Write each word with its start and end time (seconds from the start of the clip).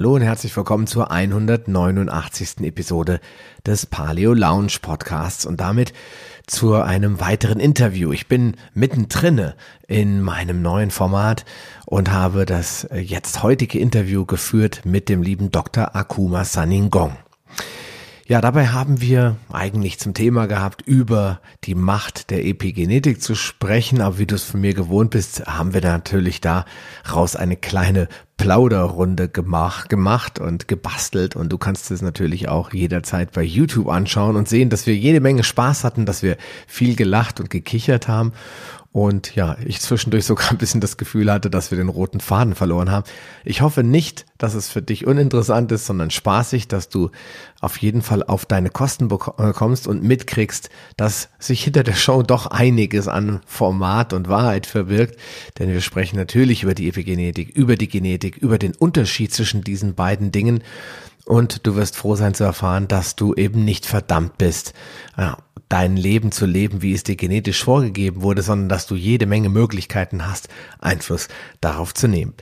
Hallo 0.00 0.14
und 0.14 0.22
herzlich 0.22 0.56
willkommen 0.56 0.86
zur 0.86 1.10
189. 1.10 2.62
Episode 2.62 3.20
des 3.66 3.84
Paleo 3.84 4.32
Lounge 4.32 4.78
Podcasts 4.80 5.44
und 5.44 5.60
damit 5.60 5.92
zu 6.46 6.72
einem 6.72 7.20
weiteren 7.20 7.60
Interview. 7.60 8.10
Ich 8.10 8.26
bin 8.26 8.56
mittendrin 8.72 9.52
in 9.88 10.22
meinem 10.22 10.62
neuen 10.62 10.90
Format 10.90 11.44
und 11.84 12.10
habe 12.10 12.46
das 12.46 12.88
jetzt 12.94 13.42
heutige 13.42 13.78
Interview 13.78 14.24
geführt 14.24 14.80
mit 14.86 15.10
dem 15.10 15.22
lieben 15.22 15.50
Dr. 15.50 15.94
Akuma 15.94 16.46
Saningong. 16.46 17.18
Ja, 18.30 18.40
dabei 18.40 18.68
haben 18.68 19.00
wir 19.00 19.34
eigentlich 19.52 19.98
zum 19.98 20.14
Thema 20.14 20.46
gehabt, 20.46 20.82
über 20.82 21.40
die 21.64 21.74
Macht 21.74 22.30
der 22.30 22.46
Epigenetik 22.46 23.20
zu 23.20 23.34
sprechen. 23.34 24.00
Aber 24.00 24.18
wie 24.20 24.26
du 24.26 24.36
es 24.36 24.44
von 24.44 24.60
mir 24.60 24.72
gewohnt 24.72 25.10
bist, 25.10 25.46
haben 25.46 25.74
wir 25.74 25.80
natürlich 25.80 26.40
daraus 26.40 27.34
eine 27.34 27.56
kleine 27.56 28.06
Plauderrunde 28.36 29.28
gemacht, 29.28 29.88
gemacht 29.88 30.38
und 30.38 30.68
gebastelt. 30.68 31.34
Und 31.34 31.50
du 31.50 31.58
kannst 31.58 31.90
es 31.90 32.02
natürlich 32.02 32.48
auch 32.48 32.72
jederzeit 32.72 33.32
bei 33.32 33.42
YouTube 33.42 33.88
anschauen 33.88 34.36
und 34.36 34.48
sehen, 34.48 34.70
dass 34.70 34.86
wir 34.86 34.94
jede 34.94 35.18
Menge 35.18 35.42
Spaß 35.42 35.82
hatten, 35.82 36.06
dass 36.06 36.22
wir 36.22 36.36
viel 36.68 36.94
gelacht 36.94 37.40
und 37.40 37.50
gekichert 37.50 38.06
haben 38.06 38.32
und 38.92 39.36
ja, 39.36 39.56
ich 39.64 39.80
zwischendurch 39.80 40.24
sogar 40.24 40.50
ein 40.50 40.58
bisschen 40.58 40.80
das 40.80 40.96
Gefühl 40.96 41.30
hatte, 41.30 41.48
dass 41.48 41.70
wir 41.70 41.78
den 41.78 41.88
roten 41.88 42.18
Faden 42.18 42.56
verloren 42.56 42.90
haben. 42.90 43.04
Ich 43.44 43.60
hoffe 43.60 43.84
nicht, 43.84 44.26
dass 44.36 44.54
es 44.54 44.68
für 44.68 44.82
dich 44.82 45.06
uninteressant 45.06 45.70
ist, 45.70 45.86
sondern 45.86 46.10
spaßig, 46.10 46.66
dass 46.66 46.88
du 46.88 47.10
auf 47.60 47.76
jeden 47.76 48.02
Fall 48.02 48.24
auf 48.24 48.46
deine 48.46 48.68
Kosten 48.68 49.06
bekommst 49.06 49.86
und 49.86 50.02
mitkriegst, 50.02 50.70
dass 50.96 51.28
sich 51.38 51.62
hinter 51.62 51.84
der 51.84 51.94
Show 51.94 52.24
doch 52.24 52.46
einiges 52.46 53.06
an 53.06 53.40
Format 53.46 54.12
und 54.12 54.28
Wahrheit 54.28 54.66
verbirgt. 54.66 55.20
Denn 55.60 55.70
wir 55.70 55.82
sprechen 55.82 56.16
natürlich 56.16 56.64
über 56.64 56.74
die 56.74 56.88
Epigenetik, 56.88 57.50
über 57.50 57.76
die 57.76 57.88
Genetik, 57.88 58.38
über 58.38 58.58
den 58.58 58.74
Unterschied 58.74 59.32
zwischen 59.32 59.62
diesen 59.62 59.94
beiden 59.94 60.32
Dingen. 60.32 60.64
Und 61.26 61.64
du 61.64 61.76
wirst 61.76 61.96
froh 61.96 62.16
sein 62.16 62.34
zu 62.34 62.42
erfahren, 62.42 62.88
dass 62.88 63.14
du 63.14 63.34
eben 63.34 63.64
nicht 63.64 63.86
verdammt 63.86 64.36
bist, 64.36 64.74
ja, 65.16 65.36
dein 65.70 65.96
Leben 65.96 66.32
zu 66.32 66.44
leben, 66.44 66.82
wie 66.82 66.92
es 66.92 67.04
dir 67.04 67.16
genetisch 67.16 67.64
vorgegeben 67.64 68.20
wurde, 68.20 68.42
sondern 68.42 68.68
dass 68.68 68.86
du 68.86 68.96
jede 68.96 69.24
Menge 69.24 69.48
Möglichkeiten 69.48 70.26
hast, 70.26 70.50
Einfluss 70.80 71.28
darauf 71.62 71.94
zu 71.94 72.08
nehmen. 72.08 72.34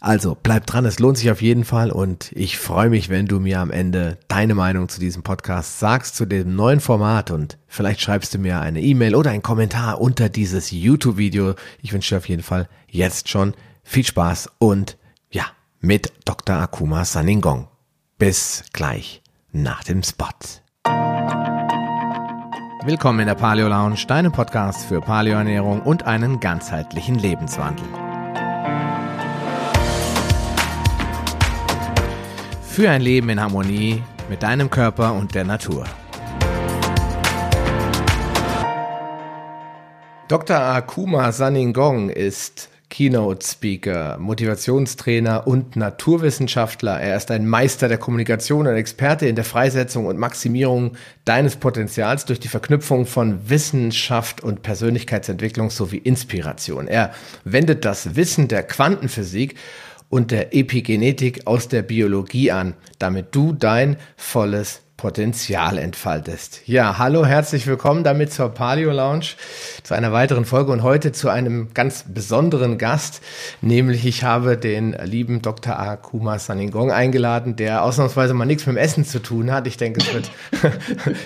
Also 0.00 0.36
bleib 0.40 0.66
dran, 0.66 0.84
es 0.84 0.98
lohnt 0.98 1.16
sich 1.16 1.30
auf 1.30 1.40
jeden 1.40 1.64
Fall 1.64 1.90
und 1.90 2.30
ich 2.32 2.58
freue 2.58 2.90
mich, 2.90 3.08
wenn 3.08 3.26
du 3.26 3.40
mir 3.40 3.60
am 3.60 3.70
Ende 3.70 4.18
deine 4.28 4.54
Meinung 4.54 4.90
zu 4.90 5.00
diesem 5.00 5.22
Podcast 5.22 5.80
sagst, 5.80 6.14
zu 6.14 6.26
dem 6.26 6.54
neuen 6.54 6.80
Format 6.80 7.30
und 7.30 7.56
vielleicht 7.68 8.02
schreibst 8.02 8.34
du 8.34 8.38
mir 8.38 8.60
eine 8.60 8.82
E-Mail 8.82 9.14
oder 9.14 9.30
einen 9.30 9.42
Kommentar 9.42 10.02
unter 10.02 10.28
dieses 10.28 10.70
YouTube-Video. 10.70 11.54
Ich 11.80 11.94
wünsche 11.94 12.14
dir 12.14 12.18
auf 12.18 12.28
jeden 12.28 12.42
Fall 12.42 12.68
jetzt 12.86 13.30
schon 13.30 13.54
viel 13.82 14.04
Spaß 14.04 14.50
und 14.58 14.98
ja, 15.30 15.46
mit 15.80 16.12
Dr. 16.26 16.56
Akuma 16.56 17.06
Saningong. 17.06 17.68
Bis 18.18 18.64
gleich 18.74 19.22
nach 19.52 19.84
dem 19.84 20.02
Spot. 20.02 20.26
Willkommen 22.86 23.20
in 23.20 23.26
der 23.28 23.34
Paleo 23.34 23.66
Lounge, 23.66 24.04
deinem 24.06 24.30
Podcast 24.30 24.84
für 24.84 25.00
Paleoernährung 25.00 25.80
und 25.80 26.02
einen 26.02 26.38
ganzheitlichen 26.38 27.14
Lebenswandel. 27.14 27.86
Für 32.62 32.90
ein 32.90 33.00
Leben 33.00 33.30
in 33.30 33.40
Harmonie 33.40 34.02
mit 34.28 34.42
deinem 34.42 34.68
Körper 34.68 35.14
und 35.14 35.34
der 35.34 35.44
Natur. 35.44 35.86
Dr. 40.28 40.58
Akuma 40.58 41.32
Saningong 41.32 42.10
ist 42.10 42.68
Keynote 42.94 43.44
Speaker, 43.44 44.18
Motivationstrainer 44.20 45.48
und 45.48 45.74
Naturwissenschaftler. 45.74 47.00
Er 47.00 47.16
ist 47.16 47.32
ein 47.32 47.44
Meister 47.48 47.88
der 47.88 47.98
Kommunikation 47.98 48.68
und 48.68 48.76
Experte 48.76 49.26
in 49.26 49.34
der 49.34 49.44
Freisetzung 49.44 50.06
und 50.06 50.16
Maximierung 50.16 50.92
deines 51.24 51.56
Potenzials 51.56 52.24
durch 52.24 52.38
die 52.38 52.46
Verknüpfung 52.46 53.04
von 53.06 53.50
Wissenschaft 53.50 54.44
und 54.44 54.62
Persönlichkeitsentwicklung 54.62 55.70
sowie 55.70 55.96
Inspiration. 55.96 56.86
Er 56.86 57.12
wendet 57.42 57.84
das 57.84 58.14
Wissen 58.14 58.46
der 58.46 58.62
Quantenphysik 58.62 59.56
und 60.08 60.30
der 60.30 60.54
Epigenetik 60.54 61.48
aus 61.48 61.66
der 61.66 61.82
Biologie 61.82 62.52
an, 62.52 62.74
damit 63.00 63.34
du 63.34 63.54
dein 63.54 63.96
volles 64.16 64.83
Potenzial 65.04 65.76
entfaltest. 65.76 66.62
Ja, 66.64 66.96
hallo, 66.96 67.26
herzlich 67.26 67.66
willkommen 67.66 68.04
damit 68.04 68.32
zur 68.32 68.48
Paleo 68.48 68.90
Lounge, 68.90 69.34
zu 69.82 69.92
einer 69.92 70.12
weiteren 70.12 70.46
Folge 70.46 70.72
und 70.72 70.82
heute 70.82 71.12
zu 71.12 71.28
einem 71.28 71.74
ganz 71.74 72.06
besonderen 72.08 72.78
Gast, 72.78 73.20
nämlich 73.60 74.06
ich 74.06 74.24
habe 74.24 74.56
den 74.56 74.96
lieben 75.04 75.42
Dr. 75.42 75.78
Akuma 75.78 76.38
Saningong 76.38 76.90
eingeladen, 76.90 77.54
der 77.54 77.84
ausnahmsweise 77.84 78.32
mal 78.32 78.46
nichts 78.46 78.64
mit 78.64 78.76
dem 78.76 78.78
Essen 78.78 79.04
zu 79.04 79.20
tun 79.20 79.52
hat. 79.52 79.66
Ich 79.66 79.76
denke, 79.76 80.00
es 80.00 80.14
wird, 80.14 80.30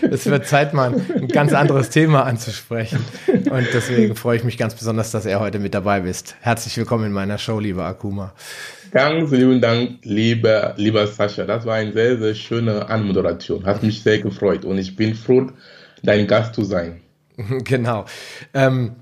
es 0.11 0.27
wird 0.27 0.49
Zeit, 0.49 0.75
mal 0.75 0.93
ein 1.15 1.29
ganz 1.29 1.53
anderes 1.53 1.91
Thema 1.91 2.25
anzusprechen 2.25 3.05
und 3.29 3.69
deswegen 3.73 4.17
freue 4.17 4.39
ich 4.39 4.43
mich 4.43 4.59
ganz 4.59 4.75
besonders, 4.75 5.13
dass 5.13 5.25
er 5.25 5.39
heute 5.39 5.61
mit 5.61 5.73
dabei 5.73 6.01
ist. 6.01 6.35
Herzlich 6.41 6.77
willkommen 6.77 7.05
in 7.05 7.13
meiner 7.13 7.39
Show, 7.39 7.61
lieber 7.61 7.85
Akuma. 7.85 8.33
Ganz 8.91 9.31
lieben 9.31 9.61
Dank, 9.61 9.99
lieber, 10.03 10.75
lieber 10.77 11.07
Sascha. 11.07 11.45
Das 11.45 11.65
war 11.67 11.75
eine 11.75 11.93
sehr, 11.93 12.19
sehr 12.19 12.35
schöne 12.35 12.89
Anmoderation. 12.89 13.65
Hat 13.65 13.83
mich 13.83 14.03
sehr 14.03 14.19
gefreut 14.19 14.65
und 14.65 14.79
ich 14.79 14.97
bin 14.97 15.15
froh, 15.15 15.49
dein 16.03 16.27
Gast 16.27 16.55
zu 16.55 16.65
sein. 16.65 17.01
Genau. 17.65 18.05
Ähm, 18.53 18.97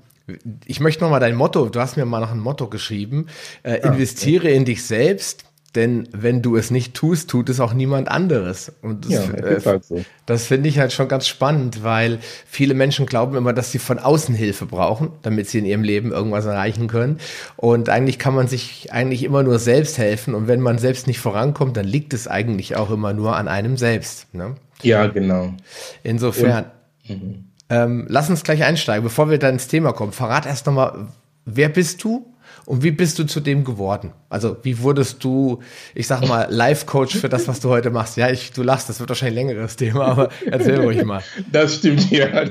ich 0.65 0.79
möchte 0.79 1.03
nochmal 1.03 1.19
dein 1.19 1.35
Motto, 1.35 1.69
du 1.69 1.79
hast 1.79 1.97
mir 1.97 2.05
mal 2.05 2.19
noch 2.19 2.31
ein 2.31 2.39
Motto 2.39 2.67
geschrieben. 2.67 3.27
Äh, 3.63 3.79
ah, 3.81 3.87
investiere 3.87 4.49
in 4.49 4.63
dich 4.63 4.83
selbst, 4.83 5.45
denn 5.77 6.09
wenn 6.11 6.41
du 6.41 6.57
es 6.57 6.71
nicht 6.71 6.95
tust, 6.95 7.29
tut 7.29 7.49
es 7.49 7.59
auch 7.59 7.71
niemand 7.71 8.07
anderes. 8.09 8.73
Und 8.81 9.05
das, 9.05 9.11
ja, 9.11 9.33
äh, 9.35 9.61
halt 9.63 9.85
so. 9.85 10.03
das 10.25 10.47
finde 10.47 10.69
ich 10.69 10.79
halt 10.79 10.91
schon 10.91 11.07
ganz 11.07 11.27
spannend, 11.27 11.83
weil 11.83 12.17
viele 12.47 12.73
Menschen 12.73 13.05
glauben 13.05 13.37
immer, 13.37 13.53
dass 13.53 13.71
sie 13.71 13.77
von 13.77 13.99
außen 13.99 14.33
Hilfe 14.33 14.65
brauchen, 14.65 15.11
damit 15.21 15.47
sie 15.47 15.59
in 15.59 15.65
ihrem 15.65 15.83
Leben 15.83 16.11
irgendwas 16.11 16.45
erreichen 16.45 16.87
können. 16.87 17.19
Und 17.57 17.89
eigentlich 17.89 18.17
kann 18.17 18.33
man 18.33 18.47
sich 18.47 18.91
eigentlich 18.91 19.23
immer 19.23 19.43
nur 19.43 19.59
selbst 19.59 19.99
helfen. 19.99 20.33
Und 20.33 20.47
wenn 20.47 20.61
man 20.61 20.79
selbst 20.79 21.05
nicht 21.05 21.19
vorankommt, 21.19 21.77
dann 21.77 21.85
liegt 21.85 22.11
es 22.15 22.27
eigentlich 22.27 22.75
auch 22.75 22.89
immer 22.89 23.13
nur 23.13 23.35
an 23.35 23.47
einem 23.47 23.77
selbst. 23.77 24.33
Ne? 24.33 24.55
Ja, 24.81 25.05
genau. 25.05 25.53
Insofern. 26.01 26.71
Und, 27.07 27.21
mhm. 27.21 27.43
ähm, 27.69 28.05
lass 28.09 28.31
uns 28.31 28.43
gleich 28.43 28.63
einsteigen, 28.63 29.03
bevor 29.03 29.29
wir 29.29 29.37
dann 29.37 29.53
ins 29.53 29.67
Thema 29.67 29.93
kommen. 29.93 30.11
Verrat 30.11 30.47
erst 30.47 30.65
nochmal, 30.65 31.07
wer 31.45 31.69
bist 31.69 32.03
du? 32.03 32.25
Und 32.67 32.83
wie 32.83 32.91
bist 32.91 33.17
du 33.17 33.23
zu 33.23 33.39
dem 33.39 33.63
geworden? 33.63 34.11
Also 34.27 34.57
wie 34.63 34.79
wurdest 34.81 35.23
du, 35.23 35.61
ich 35.95 36.05
sag 36.05 36.27
mal, 36.27 36.47
Life-Coach 36.49 37.15
für 37.15 37.29
das, 37.29 37.47
was 37.47 37.61
du 37.61 37.69
heute 37.69 37.91
machst? 37.91 38.17
Ja, 38.17 38.29
ich, 38.29 38.51
du 38.51 38.61
lachst, 38.61 38.89
das 38.89 38.99
wird 38.99 39.07
wahrscheinlich 39.07 39.39
ein 39.39 39.47
längeres 39.47 39.77
Thema, 39.77 40.05
aber 40.05 40.29
erzähl 40.45 40.81
ruhig 40.81 41.05
mal. 41.05 41.23
Das 41.49 41.75
stimmt, 41.75 42.11
ja. 42.11 42.43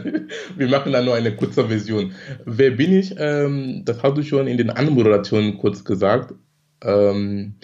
Wir 0.56 0.68
machen 0.68 0.92
da 0.92 1.02
nur 1.02 1.14
eine 1.14 1.36
kurze 1.36 1.68
Version. 1.68 2.14
Wer 2.46 2.70
bin 2.70 2.94
ich? 2.94 3.14
Ähm, 3.18 3.82
das 3.84 4.02
hast 4.02 4.16
du 4.16 4.22
schon 4.22 4.46
in 4.46 4.56
den 4.56 4.70
Anmoderationen 4.70 5.58
kurz 5.58 5.84
gesagt. 5.84 6.32
Ähm, 6.82 7.56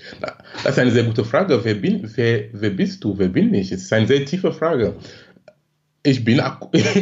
das 0.62 0.72
ist 0.72 0.78
eine 0.78 0.90
sehr 0.90 1.04
gute 1.04 1.24
Frage. 1.24 1.58
Wer, 1.64 1.76
bin, 1.76 2.02
wer, 2.16 2.44
wer 2.52 2.70
bist 2.70 3.02
du? 3.02 3.16
Wer 3.16 3.28
bin 3.28 3.54
ich? 3.54 3.72
Es 3.72 3.84
ist 3.84 3.92
eine 3.94 4.06
sehr 4.06 4.26
tiefe 4.26 4.52
Frage. 4.52 4.96
Ich 6.04 6.24
bin, 6.24 6.42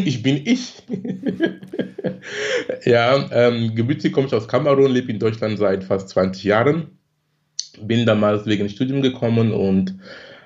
ich 0.05 0.23
bin 0.23 0.43
ich. 0.45 0.83
ja, 2.85 3.31
ähm, 3.33 3.75
gebürtig 3.75 4.13
komme 4.13 4.27
ich 4.27 4.35
aus 4.35 4.47
Kamerun, 4.47 4.93
lebe 4.93 5.11
in 5.11 5.19
Deutschland 5.19 5.59
seit 5.59 5.85
fast 5.85 6.11
20 6.11 6.45
Jahren. 6.45 6.99
Bin 7.81 8.05
damals 8.05 8.45
wegen 8.45 8.69
Studium 8.69 9.01
gekommen 9.01 9.53
und 9.53 9.95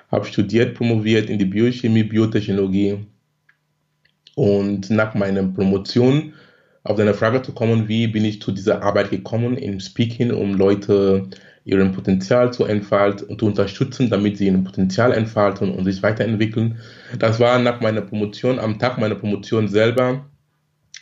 habe 0.09 0.25
studiert, 0.25 0.75
promoviert 0.75 1.29
in 1.29 1.37
die 1.37 1.45
Biochemie, 1.45 2.03
Biotechnologie. 2.03 3.05
Und 4.35 4.89
nach 4.89 5.15
meiner 5.15 5.43
Promotion 5.43 6.33
auf 6.83 6.97
deine 6.97 7.13
Frage 7.13 7.41
zu 7.41 7.51
kommen, 7.51 7.89
wie 7.89 8.07
bin 8.07 8.23
ich 8.23 8.41
zu 8.41 8.51
dieser 8.53 8.83
Arbeit 8.83 9.09
gekommen 9.09 9.57
im 9.57 9.81
Speaking, 9.81 10.31
um 10.31 10.53
Leute 10.53 11.27
ihren 11.65 11.91
Potenzial 11.91 12.53
zu 12.53 12.63
entfalten 12.63 13.27
und 13.27 13.39
zu 13.39 13.47
unterstützen, 13.47 14.09
damit 14.09 14.37
sie 14.37 14.45
ihr 14.45 14.57
Potenzial 14.59 15.11
entfalten 15.11 15.71
und 15.71 15.83
sich 15.83 16.01
weiterentwickeln. 16.03 16.77
Das 17.17 17.39
war 17.39 17.57
nach 17.59 17.81
meiner 17.81 18.01
Promotion, 18.01 18.59
am 18.59 18.77
Tag 18.77 18.99
meiner 18.99 19.15
Promotion 19.15 19.67
selber, 19.67 20.25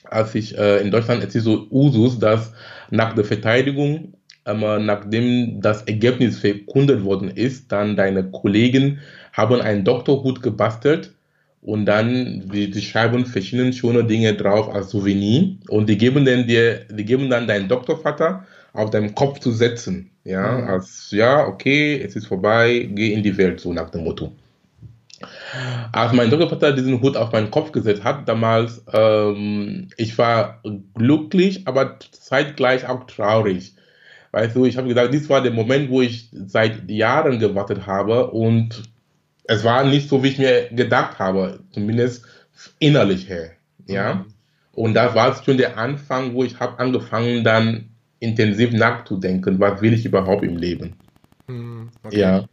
als 0.05 0.33
ich 0.35 0.57
äh, 0.57 0.79
in 0.79 0.89
Deutschland 0.89 1.23
es 1.23 1.35
ist 1.35 1.43
so 1.43 1.67
Usus, 1.69 2.17
dass 2.17 2.53
nach 2.91 3.13
der 3.13 3.25
Verteidigung, 3.25 4.13
äh, 4.45 4.53
nachdem 4.53 5.59
das 5.61 5.83
Ergebnis 5.83 6.39
verkundet 6.39 7.03
worden 7.03 7.29
ist, 7.29 7.71
dann 7.71 7.97
deine 7.97 8.23
Kollegen 8.31 8.99
haben 9.33 9.59
einen 9.59 9.83
Doktorhut 9.83 10.41
gebastelt 10.41 11.13
und 11.61 11.85
dann 11.85 12.49
die, 12.53 12.69
die 12.71 12.81
schreiben 12.81 13.25
verschiedene 13.25 13.73
schöne 13.73 14.05
Dinge 14.05 14.33
drauf 14.33 14.73
als 14.73 14.91
Souvenir 14.91 15.57
und 15.67 15.89
die 15.89 15.97
geben 15.97 16.23
dann 16.23 16.47
dir, 16.47 16.85
die 16.89 17.05
geben 17.05 17.29
dann 17.29 17.47
deinen 17.47 17.67
Doktorvater 17.67 18.45
auf 18.73 18.89
deinem 18.89 19.15
Kopf 19.15 19.39
zu 19.39 19.51
setzen. 19.51 20.11
Ja, 20.23 20.57
mhm. 20.57 20.67
als 20.67 21.11
ja, 21.11 21.45
okay, 21.47 22.01
es 22.01 22.15
ist 22.15 22.27
vorbei, 22.27 22.89
geh 22.91 23.13
in 23.13 23.23
die 23.23 23.37
Welt, 23.37 23.59
so 23.59 23.73
nach 23.73 23.89
dem 23.89 24.03
Motto. 24.03 24.31
Als 25.91 26.11
mein 26.11 26.29
Doktorvater 26.29 26.73
diesen 26.73 27.01
Hut 27.01 27.15
auf 27.15 27.31
meinen 27.31 27.51
Kopf 27.51 27.71
gesetzt 27.71 28.03
hat, 28.03 28.27
damals, 28.27 28.83
ähm, 28.91 29.87
ich 29.95 30.17
war 30.17 30.61
glücklich, 30.95 31.65
aber 31.65 31.97
zeitgleich 32.11 32.87
auch 32.89 33.05
traurig, 33.05 33.75
Weißt 34.33 34.55
du, 34.55 34.65
ich 34.65 34.77
habe 34.77 34.87
gesagt, 34.87 35.13
dies 35.13 35.29
war 35.29 35.43
der 35.43 35.51
Moment, 35.51 35.91
wo 35.91 36.01
ich 36.01 36.27
seit 36.31 36.89
Jahren 36.89 37.37
gewartet 37.37 37.85
habe 37.85 38.31
und 38.31 38.81
es 39.43 39.63
war 39.63 39.83
nicht 39.83 40.09
so, 40.09 40.23
wie 40.23 40.29
ich 40.29 40.39
mir 40.39 40.69
gedacht 40.71 41.19
habe, 41.19 41.59
zumindest 41.71 42.25
innerlich 42.79 43.29
her. 43.29 43.51
Ja. 43.85 44.15
Mhm. 44.15 44.25
Und 44.71 44.95
das 44.95 45.13
war 45.13 45.35
schon 45.43 45.57
der 45.57 45.77
Anfang, 45.77 46.33
wo 46.33 46.43
ich 46.43 46.59
habe 46.59 46.79
angefangen, 46.79 47.43
dann 47.43 47.91
intensiv 48.23 48.71
nachzudenken, 48.71 49.59
was 49.59 49.81
will 49.81 49.93
ich 49.93 50.05
überhaupt 50.05 50.43
im 50.43 50.57
Leben. 50.57 50.95
Mhm. 51.47 51.89
Okay. 52.03 52.19
Ja. 52.19 52.45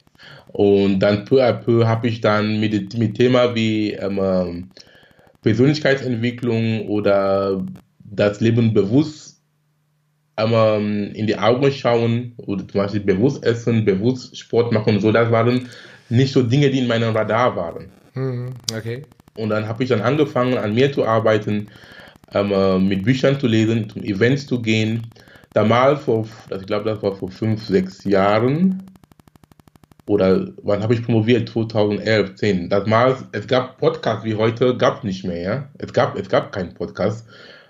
Und 0.49 1.01
dann 1.01 1.25
peu 1.25 1.43
à 1.43 1.53
peu 1.53 1.87
habe 1.87 2.09
ich 2.09 2.21
dann 2.21 2.61
mit, 2.61 2.99
mit 2.99 3.17
Thema 3.17 3.55
wie 3.55 3.93
ähm, 3.93 4.71
Persönlichkeitsentwicklung 5.43 6.89
oder 6.89 7.65
das 7.99 8.41
Leben 8.41 8.75
bewusst 8.75 9.41
ähm, 10.37 11.13
in 11.15 11.27
die 11.27 11.39
Augen 11.39 11.71
schauen 11.73 12.35
oder 12.37 12.67
zum 12.67 12.81
Beispiel 12.81 13.01
bewusst 13.01 13.45
essen, 13.45 13.85
bewusst 13.85 14.37
Sport 14.37 14.73
machen 14.73 14.97
und 14.97 15.01
so, 15.01 15.13
das 15.13 15.31
waren 15.31 15.69
nicht 16.09 16.33
so 16.33 16.43
Dinge, 16.43 16.71
die 16.71 16.81
in 16.81 16.89
meinem 16.89 17.15
Radar 17.15 17.55
waren. 17.57 17.87
Mhm. 18.15 18.55
Okay. 18.77 19.03
Und 19.37 19.51
dann 19.51 19.67
habe 19.69 19.83
ich 19.83 19.89
dann 19.89 20.01
angefangen, 20.01 20.59
an 20.59 20.75
mir 20.75 20.93
zu 20.93 21.05
arbeiten, 21.05 21.69
ähm, 22.33 22.53
äh, 22.53 22.79
mit 22.79 23.05
Büchern 23.05 23.39
zu 23.39 23.47
lesen, 23.47 23.89
zum 23.89 24.03
Events 24.03 24.47
zu 24.47 24.61
gehen. 24.61 25.07
Damals, 25.53 26.05
vor, 26.05 26.27
also 26.49 26.61
ich 26.61 26.67
glaube, 26.67 26.89
das 26.89 27.03
war 27.03 27.15
vor 27.15 27.31
fünf, 27.31 27.67
sechs 27.67 28.05
Jahren, 28.05 28.91
oder 30.11 30.49
wann 30.63 30.83
habe 30.83 30.95
ich 30.95 31.05
promoviert? 31.05 31.49
2011, 31.49 32.35
10. 32.35 32.69
Damals, 32.69 33.25
es 33.31 33.47
gab 33.47 33.79
Podcasts 33.79 34.25
wie 34.25 34.35
heute, 34.35 34.77
gab 34.77 34.99
es 34.99 35.05
nicht 35.05 35.25
mehr, 35.25 35.41
ja. 35.41 35.69
Es 35.79 35.93
gab, 35.93 36.19
es 36.19 36.29
gab 36.29 36.51
keinen 36.51 36.75
Podcast, 36.75 37.29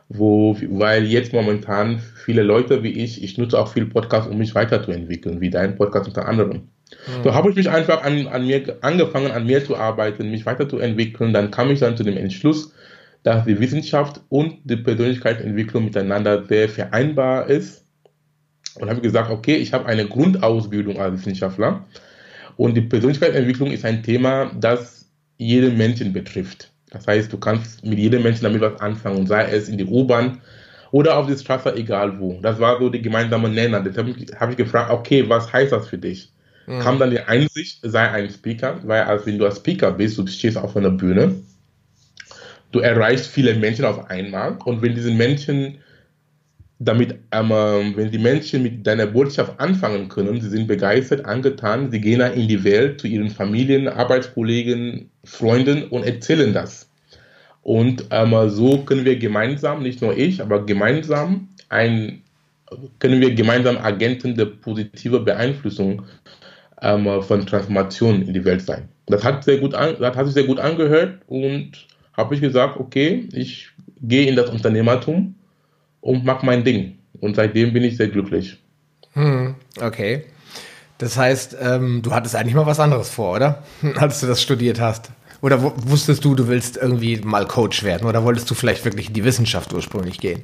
wo, 0.08 0.56
weil 0.70 1.04
jetzt 1.04 1.34
momentan 1.34 2.00
viele 2.24 2.42
Leute 2.42 2.82
wie 2.82 2.92
ich, 2.92 3.22
ich 3.22 3.36
nutze 3.36 3.58
auch 3.58 3.68
viel 3.68 3.84
Podcasts, 3.84 4.30
um 4.30 4.38
mich 4.38 4.54
weiterzuentwickeln, 4.54 5.42
wie 5.42 5.50
dein 5.50 5.76
Podcast 5.76 6.08
unter 6.08 6.26
anderem. 6.26 6.56
Mhm. 6.90 7.24
So 7.24 7.34
habe 7.34 7.50
ich 7.50 7.56
mich 7.56 7.68
einfach 7.68 8.02
an, 8.02 8.26
an 8.28 8.46
mir 8.46 8.78
angefangen, 8.80 9.32
an 9.32 9.44
mir 9.44 9.62
zu 9.62 9.76
arbeiten, 9.76 10.30
mich 10.30 10.46
weiterzuentwickeln. 10.46 11.34
Dann 11.34 11.50
kam 11.50 11.70
ich 11.70 11.80
dann 11.80 11.98
zu 11.98 12.04
dem 12.04 12.16
Entschluss, 12.16 12.72
dass 13.22 13.44
die 13.44 13.58
Wissenschaft 13.60 14.20
und 14.28 14.58
die 14.64 14.76
Persönlichkeitsentwicklung 14.76 15.84
miteinander 15.84 16.44
sehr 16.44 16.68
vereinbar 16.68 17.48
ist. 17.48 17.84
Und 18.78 18.88
habe 18.88 19.00
gesagt, 19.00 19.30
okay, 19.30 19.56
ich 19.56 19.72
habe 19.72 19.86
eine 19.86 20.06
Grundausbildung 20.06 21.00
als 21.00 21.20
Wissenschaftler 21.20 21.84
und 22.56 22.76
die 22.76 22.82
Persönlichkeitsentwicklung 22.82 23.70
ist 23.70 23.84
ein 23.84 24.02
Thema, 24.02 24.50
das 24.60 25.06
jeden 25.38 25.78
Menschen 25.78 26.12
betrifft. 26.12 26.70
Das 26.90 27.06
heißt, 27.06 27.32
du 27.32 27.38
kannst 27.38 27.84
mit 27.84 27.98
jedem 27.98 28.22
Menschen 28.22 28.44
damit 28.44 28.60
was 28.60 28.80
anfangen, 28.80 29.26
sei 29.26 29.44
es 29.44 29.68
in 29.68 29.78
die 29.78 29.86
U-Bahn 29.86 30.42
oder 30.92 31.16
auf 31.16 31.26
der 31.26 31.38
Straße, 31.38 31.74
egal 31.76 32.20
wo. 32.20 32.38
Das 32.42 32.60
war 32.60 32.78
so 32.78 32.90
die 32.90 33.00
gemeinsame 33.00 33.48
Nenner. 33.48 33.80
Deshalb 33.80 34.14
habe 34.38 34.52
ich 34.52 34.58
gefragt, 34.58 34.90
okay, 34.90 35.26
was 35.28 35.52
heißt 35.52 35.72
das 35.72 35.88
für 35.88 35.98
dich? 35.98 36.32
Mhm. 36.66 36.80
Kam 36.80 36.98
dann 36.98 37.10
die 37.10 37.20
Einsicht, 37.20 37.78
sei 37.82 38.10
ein 38.10 38.28
Speaker, 38.28 38.80
weil 38.84 39.02
als 39.02 39.24
wenn 39.24 39.38
du 39.38 39.46
ein 39.46 39.52
Speaker 39.52 39.92
bist, 39.92 40.18
du 40.18 40.26
stehst 40.26 40.58
auf 40.58 40.76
einer 40.76 40.90
Bühne, 40.90 41.36
du 42.72 42.80
erreichst 42.80 43.26
viele 43.26 43.54
Menschen 43.54 43.84
auf 43.84 44.10
einmal 44.10 44.56
und 44.64 44.82
wenn 44.82 44.94
diese 44.94 45.10
Menschen 45.10 45.78
damit, 46.80 47.16
ähm, 47.30 47.92
wenn 47.94 48.10
die 48.10 48.18
Menschen 48.18 48.62
mit 48.62 48.86
deiner 48.86 49.06
Botschaft 49.06 49.60
anfangen 49.60 50.08
können, 50.08 50.40
sie 50.40 50.48
sind 50.48 50.66
begeistert, 50.66 51.26
angetan, 51.26 51.90
sie 51.90 52.00
gehen 52.00 52.20
in 52.20 52.48
die 52.48 52.64
Welt 52.64 53.00
zu 53.00 53.06
ihren 53.06 53.28
Familien, 53.28 53.86
Arbeitskollegen, 53.86 55.10
Freunden 55.24 55.84
und 55.88 56.04
erzählen 56.04 56.54
das. 56.54 56.88
Und 57.62 58.06
ähm, 58.10 58.34
so 58.48 58.78
können 58.78 59.04
wir 59.04 59.18
gemeinsam, 59.18 59.82
nicht 59.82 60.00
nur 60.00 60.16
ich, 60.16 60.40
aber 60.40 60.64
gemeinsam 60.64 61.48
ein, 61.68 62.22
können 62.98 63.20
wir 63.20 63.34
gemeinsam 63.34 63.76
Agenten 63.76 64.34
der 64.34 64.46
positiven 64.46 65.22
Beeinflussung 65.22 66.02
ähm, 66.80 67.22
von 67.22 67.44
Transformation 67.44 68.22
in 68.22 68.32
die 68.32 68.44
Welt 68.46 68.62
sein. 68.62 68.88
Das 69.06 69.22
hat, 69.22 69.44
sehr 69.44 69.58
gut 69.58 69.74
an, 69.74 69.96
das 69.98 70.16
hat 70.16 70.24
sich 70.24 70.34
sehr 70.34 70.44
gut 70.44 70.58
angehört 70.58 71.18
und 71.26 71.89
habe 72.12 72.34
ich 72.34 72.40
gesagt, 72.40 72.78
okay, 72.78 73.28
ich 73.32 73.68
gehe 74.02 74.26
in 74.26 74.36
das 74.36 74.50
Unternehmertum 74.50 75.34
und 76.00 76.24
mache 76.24 76.44
mein 76.44 76.64
Ding. 76.64 76.98
Und 77.20 77.36
seitdem 77.36 77.72
bin 77.72 77.84
ich 77.84 77.96
sehr 77.96 78.08
glücklich. 78.08 78.58
Hm, 79.12 79.54
okay. 79.80 80.24
Das 80.98 81.16
heißt, 81.16 81.56
ähm, 81.60 82.02
du 82.02 82.12
hattest 82.12 82.36
eigentlich 82.36 82.54
mal 82.54 82.66
was 82.66 82.80
anderes 82.80 83.10
vor, 83.10 83.36
oder? 83.36 83.62
Als 83.96 84.20
du 84.20 84.26
das 84.26 84.42
studiert 84.42 84.80
hast. 84.80 85.10
Oder 85.42 85.62
wusstest 85.62 86.24
du, 86.24 86.34
du 86.34 86.48
willst 86.48 86.76
irgendwie 86.76 87.16
mal 87.16 87.46
Coach 87.46 87.82
werden? 87.82 88.06
Oder 88.06 88.24
wolltest 88.24 88.50
du 88.50 88.54
vielleicht 88.54 88.84
wirklich 88.84 89.08
in 89.08 89.14
die 89.14 89.24
Wissenschaft 89.24 89.72
ursprünglich 89.72 90.20
gehen? 90.20 90.42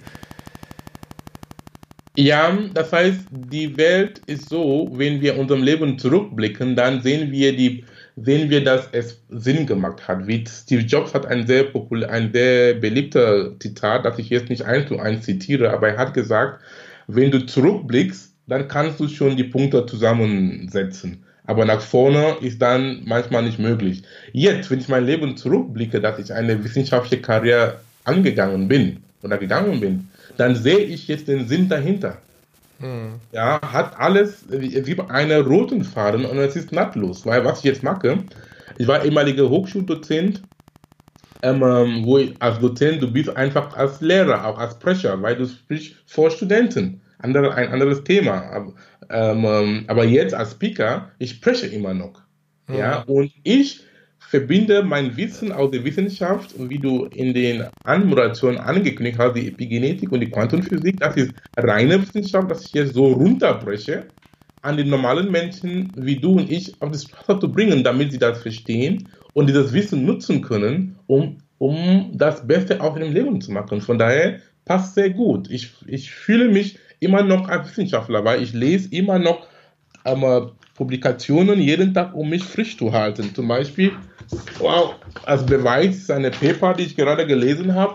Ja, 2.17 2.57
das 2.73 2.93
heißt, 2.93 3.21
die 3.31 3.77
Welt 3.77 4.23
ist 4.27 4.49
so, 4.49 4.91
wenn 4.95 5.21
wir 5.21 5.39
unserem 5.39 5.63
Leben 5.63 5.99
zurückblicken, 5.99 6.75
dann 6.75 7.03
sehen 7.03 7.31
wir 7.31 7.55
die, 7.55 7.85
sehen 8.17 8.49
wir, 8.49 8.65
dass 8.65 8.89
es 8.93 9.21
Sinn 9.29 9.67
gemacht 9.67 10.09
hat. 10.09 10.27
Wie 10.27 10.45
Steve 10.47 10.83
Jobs 10.83 11.13
hat 11.15 11.27
ein 11.27 11.47
sehr 11.47 11.65
populär, 11.65 12.11
ein 12.11 12.33
sehr 12.33 12.75
beliebter 12.75 13.59
Zitat, 13.61 14.05
das 14.05 14.19
ich 14.19 14.31
jetzt 14.31 14.49
nicht 14.49 14.63
eins 14.63 14.89
zu 14.89 14.99
eins 14.99 15.25
zitiere, 15.25 15.71
aber 15.71 15.91
er 15.91 15.99
hat 15.99 16.15
gesagt, 16.15 16.61
wenn 17.07 17.31
du 17.31 17.45
zurückblickst, 17.45 18.33
dann 18.47 18.69
kannst 18.69 19.01
du 19.01 19.09
schon 19.09 19.37
die 19.37 19.45
Punkte 19.45 19.85
zusammensetzen. 19.87 21.25
Aber 21.45 21.65
nach 21.65 21.81
vorne 21.81 22.37
ist 22.41 22.61
dann 22.61 23.03
manchmal 23.05 23.45
nicht 23.45 23.59
möglich. 23.59 24.03
Jetzt, 24.33 24.71
wenn 24.71 24.81
ich 24.81 24.89
mein 24.89 25.05
Leben 25.05 25.37
zurückblicke, 25.37 26.01
dass 26.01 26.19
ich 26.19 26.33
eine 26.33 26.65
wissenschaftliche 26.65 27.23
Karriere 27.23 27.81
angegangen 28.05 28.67
bin 28.67 29.03
oder 29.23 29.39
gegangen 29.39 29.81
bin, 29.81 30.09
dann 30.37 30.57
sehe 30.57 30.79
ich 30.79 31.07
jetzt 31.07 31.29
den 31.29 31.47
Sinn 31.47 31.69
dahinter. 31.69 32.19
Hm. 32.79 33.21
Ja, 33.33 33.61
hat 33.73 33.99
alles, 33.99 34.45
es 34.51 34.85
gibt 34.87 35.11
einen 35.11 35.45
roten 35.47 35.83
Faden 35.85 36.25
und 36.27 36.39
es 36.39 36.57
ist 36.57 36.73
nahtlos, 36.73 37.25
weil 37.25 37.45
was 37.45 37.59
ich 37.61 37.65
jetzt 37.65 37.83
mache, 37.83 38.25
ich 38.77 38.87
war 38.87 39.05
ehemaliger 39.05 39.49
Hochschuldozent, 39.49 40.45
ähm, 41.43 41.63
ähm, 41.63 42.07
wo 42.07 42.19
ich 42.19 42.41
als 42.43 42.59
Dozent, 42.61 43.03
du 43.03 43.13
bist 43.13 43.31
einfach 43.37 43.75
als 43.77 44.01
Lehrer, 44.01 44.47
auch 44.47 44.59
als 44.59 44.75
Sprecher, 44.75 45.21
weil 45.23 45.37
du 45.37 45.47
sprichst 45.47 45.97
vor 46.07 46.31
Studenten. 46.31 47.03
Andere, 47.19 47.55
ein 47.55 47.71
anderes 47.73 48.05
Thema. 48.05 48.43
Aber, 48.51 48.75
ähm, 49.11 49.45
ähm, 49.45 49.85
aber 49.89 50.05
jetzt 50.05 50.35
als 50.35 50.53
Speaker, 50.53 51.13
ich 51.19 51.31
spreche 51.33 51.67
immer 51.69 51.95
noch. 51.95 52.23
Hm. 52.67 52.77
Ja, 52.79 53.03
und 53.03 53.33
ich 53.45 53.86
verbinde 54.37 54.83
mein 54.83 55.17
Wissen 55.17 55.51
aus 55.51 55.71
der 55.71 55.83
Wissenschaft, 55.83 56.55
wie 56.59 56.79
du 56.79 57.07
in 57.07 57.33
den 57.33 57.65
Anmoderationen 57.85 58.59
angekündigt 58.59 59.19
hast, 59.19 59.35
die 59.35 59.49
Epigenetik 59.49 60.13
und 60.13 60.21
die 60.21 60.31
Quantenphysik, 60.31 61.01
das 61.01 61.17
ist 61.17 61.33
reine 61.57 62.03
Wissenschaft, 62.03 62.51
das 62.51 62.67
ich 62.67 62.75
jetzt 62.75 62.93
so 62.93 63.07
runterbreche, 63.13 64.05
an 64.61 64.77
den 64.77 64.91
normalen 64.91 65.31
Menschen 65.31 65.91
wie 65.97 66.21
du 66.21 66.33
und 66.33 66.51
ich 66.51 66.77
auf 66.83 66.91
die 66.93 66.99
Sprache 66.99 67.39
zu 67.39 67.51
bringen, 67.51 67.83
damit 67.83 68.13
sie 68.13 68.19
das 68.19 68.43
verstehen 68.43 69.09
und 69.33 69.49
dieses 69.49 69.73
Wissen 69.73 70.05
nutzen 70.05 70.43
können, 70.43 70.97
um, 71.07 71.39
um 71.57 72.11
das 72.13 72.47
Beste 72.47 72.83
auch 72.83 72.95
in 72.97 73.05
dem 73.05 73.15
Leben 73.15 73.41
zu 73.41 73.53
machen. 73.53 73.81
Von 73.81 73.99
daher 73.99 74.41
passt 74.67 74.97
sehr 74.97 75.09
gut. 75.09 75.51
Ich, 75.51 75.73
ich 75.87 76.11
fühle 76.11 76.49
mich 76.49 76.79
immer 77.01 77.23
noch 77.23 77.49
als 77.49 77.71
Wissenschaftler, 77.71 78.23
weil 78.23 78.43
ich 78.43 78.53
lese 78.53 78.95
immer 78.95 79.19
noch 79.19 79.47
ähm, 80.05 80.51
Publikationen 80.75 81.59
jeden 81.59 81.95
Tag, 81.95 82.15
um 82.15 82.29
mich 82.29 82.45
frisch 82.45 82.77
zu 82.77 82.93
halten. 82.93 83.35
Zum 83.35 83.49
Beispiel 83.49 83.93
Wow, 84.59 84.95
als 85.25 85.45
Beweis 85.47 86.11
eine 86.11 86.31
Paper, 86.31 86.75
die 86.75 86.85
ich 86.85 86.97
gerade 86.97 87.27
gelesen 87.27 87.75
habe, 87.75 87.95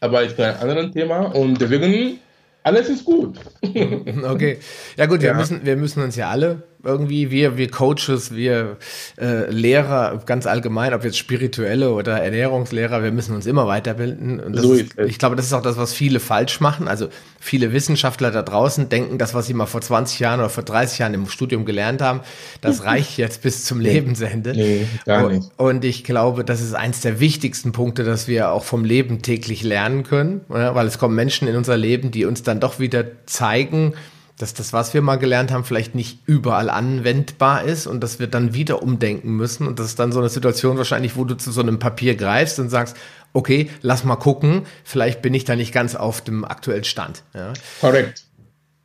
aber 0.00 0.22
ist 0.22 0.40
ein 0.40 0.56
anderes 0.56 0.92
Thema 0.92 1.26
und 1.34 1.60
deswegen 1.60 2.18
alles 2.62 2.88
ist 2.88 3.04
gut. 3.04 3.38
okay. 3.62 4.58
Ja 4.96 5.06
gut, 5.06 5.22
wir, 5.22 5.30
ja. 5.30 5.34
Müssen, 5.34 5.64
wir 5.64 5.76
müssen 5.76 6.02
uns 6.02 6.16
ja 6.16 6.30
alle 6.30 6.62
irgendwie, 6.82 7.30
wir, 7.30 7.56
wir 7.56 7.70
Coaches, 7.70 8.34
wir 8.34 8.76
äh, 9.18 9.50
Lehrer, 9.50 10.22
ganz 10.24 10.46
allgemein, 10.46 10.94
ob 10.94 11.04
jetzt 11.04 11.18
spirituelle 11.18 11.92
oder 11.92 12.20
Ernährungslehrer, 12.22 13.02
wir 13.02 13.12
müssen 13.12 13.34
uns 13.34 13.46
immer 13.46 13.66
weiterbilden. 13.66 14.40
Und 14.40 14.56
so 14.56 14.74
ist, 14.74 14.98
ich 14.98 15.18
glaube, 15.18 15.36
das 15.36 15.46
ist 15.46 15.52
auch 15.52 15.62
das, 15.62 15.76
was 15.76 15.92
viele 15.92 16.20
falsch 16.20 16.60
machen. 16.60 16.88
Also 16.88 17.08
viele 17.38 17.72
Wissenschaftler 17.72 18.30
da 18.30 18.42
draußen 18.42 18.88
denken, 18.88 19.18
das, 19.18 19.34
was 19.34 19.46
sie 19.46 19.54
mal 19.54 19.66
vor 19.66 19.80
20 19.80 20.20
Jahren 20.20 20.40
oder 20.40 20.50
vor 20.50 20.64
30 20.64 20.98
Jahren 20.98 21.14
im 21.14 21.26
Studium 21.28 21.64
gelernt 21.64 22.00
haben, 22.00 22.20
das 22.60 22.84
reicht 22.84 23.18
jetzt 23.18 23.42
bis 23.42 23.64
zum 23.64 23.80
Lebensende. 23.80 24.52
Nee, 24.54 24.86
gar 25.04 25.28
nicht. 25.28 25.48
Und 25.56 25.84
ich 25.84 26.04
glaube, 26.04 26.44
das 26.44 26.60
ist 26.60 26.74
eins 26.74 27.00
der 27.00 27.20
wichtigsten 27.20 27.72
Punkte, 27.72 28.04
dass 28.04 28.26
wir 28.26 28.52
auch 28.52 28.64
vom 28.64 28.84
Leben 28.84 29.22
täglich 29.22 29.62
lernen 29.62 30.02
können, 30.02 30.40
weil 30.48 30.86
es 30.86 30.98
kommen 30.98 31.14
Menschen 31.14 31.48
in 31.48 31.56
unser 31.56 31.76
Leben, 31.76 32.10
die 32.10 32.24
uns 32.24 32.42
dann 32.42 32.60
doch 32.60 32.78
wieder 32.78 33.04
zeigen, 33.26 33.94
dass 34.40 34.54
das, 34.54 34.72
was 34.72 34.94
wir 34.94 35.02
mal 35.02 35.16
gelernt 35.16 35.50
haben, 35.50 35.64
vielleicht 35.64 35.94
nicht 35.94 36.20
überall 36.26 36.70
anwendbar 36.70 37.64
ist 37.64 37.86
und 37.86 38.00
dass 38.00 38.18
wir 38.18 38.26
dann 38.26 38.54
wieder 38.54 38.82
umdenken 38.82 39.36
müssen. 39.36 39.66
Und 39.66 39.78
das 39.78 39.86
ist 39.86 39.98
dann 39.98 40.12
so 40.12 40.20
eine 40.20 40.28
Situation 40.28 40.78
wahrscheinlich, 40.78 41.16
wo 41.16 41.24
du 41.24 41.36
zu 41.36 41.52
so 41.52 41.60
einem 41.60 41.78
Papier 41.78 42.14
greifst 42.14 42.58
und 42.58 42.70
sagst, 42.70 42.96
okay, 43.32 43.70
lass 43.82 44.04
mal 44.04 44.16
gucken, 44.16 44.62
vielleicht 44.84 45.22
bin 45.22 45.34
ich 45.34 45.44
da 45.44 45.56
nicht 45.56 45.72
ganz 45.72 45.94
auf 45.94 46.20
dem 46.22 46.44
aktuellen 46.44 46.84
Stand. 46.84 47.22
Ja. 47.34 47.52
Korrekt. 47.80 48.24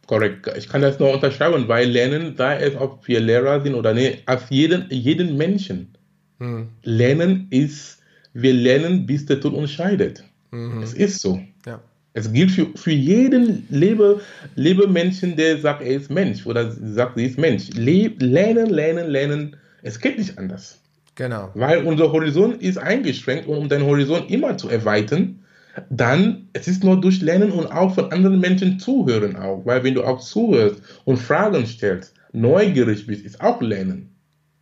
Korrekt. 0.07 0.47
Ich 0.57 0.69
kann 0.69 0.81
das 0.81 0.99
nur 0.99 1.11
unterschreiben, 1.11 1.67
weil 1.67 1.89
Lernen, 1.89 2.35
sei 2.37 2.59
es, 2.59 2.75
ob 2.75 3.07
wir 3.07 3.19
Lehrer 3.19 3.61
sind 3.61 3.75
oder 3.75 3.93
nicht, 3.93 4.27
auf 4.27 4.51
jeden, 4.51 4.87
jeden 4.91 5.37
Menschen. 5.37 5.95
Hm. 6.39 6.69
Lernen 6.83 7.47
ist, 7.49 7.99
wir 8.33 8.53
lernen, 8.53 9.05
bis 9.05 9.25
der 9.25 9.39
Tod 9.39 9.53
uns 9.53 9.71
scheidet. 9.71 10.23
Mhm. 10.51 10.81
Es 10.81 10.93
ist 10.93 11.21
so. 11.21 11.41
Ja. 11.65 11.79
Es 12.15 12.31
gilt 12.31 12.51
für, 12.51 12.67
für 12.75 12.91
jeden 12.91 13.67
Lebe, 13.69 14.21
Lebemenschen, 14.55 15.35
der 15.35 15.57
sagt, 15.57 15.81
er 15.81 15.97
ist 15.97 16.09
Mensch 16.09 16.45
oder 16.45 16.71
sagt, 16.71 17.17
sie 17.17 17.25
ist 17.25 17.37
Mensch. 17.37 17.69
Le 17.73 18.07
lernen, 18.19 18.69
lernen, 18.69 19.09
lernen. 19.09 19.57
Es 19.83 19.99
geht 19.99 20.17
nicht 20.17 20.37
anders. 20.39 20.79
Genau. 21.15 21.51
Weil 21.55 21.85
unser 21.85 22.13
Horizont 22.13 22.61
ist 22.61 22.77
eingeschränkt 22.77 23.47
und 23.47 23.57
um 23.57 23.69
deinen 23.69 23.85
Horizont 23.85 24.31
immer 24.31 24.57
zu 24.57 24.69
erweitern, 24.69 25.41
dann 25.89 26.47
es 26.53 26.69
ist 26.69 26.85
nur 26.85 27.01
durch 27.01 27.21
Lernen 27.21 27.51
und 27.51 27.67
auch 27.67 27.93
von 27.93 28.09
anderen 28.13 28.39
Menschen 28.39 28.79
zuhören 28.79 29.35
auch. 29.35 29.65
Weil 29.65 29.83
wenn 29.83 29.93
du 29.93 30.03
auch 30.05 30.21
zuhörst 30.21 30.81
und 31.03 31.17
Fragen 31.17 31.65
stellst, 31.67 32.13
neugierig 32.31 33.07
bist, 33.07 33.25
ist 33.25 33.41
auch 33.41 33.61
Lernen. 33.61 34.15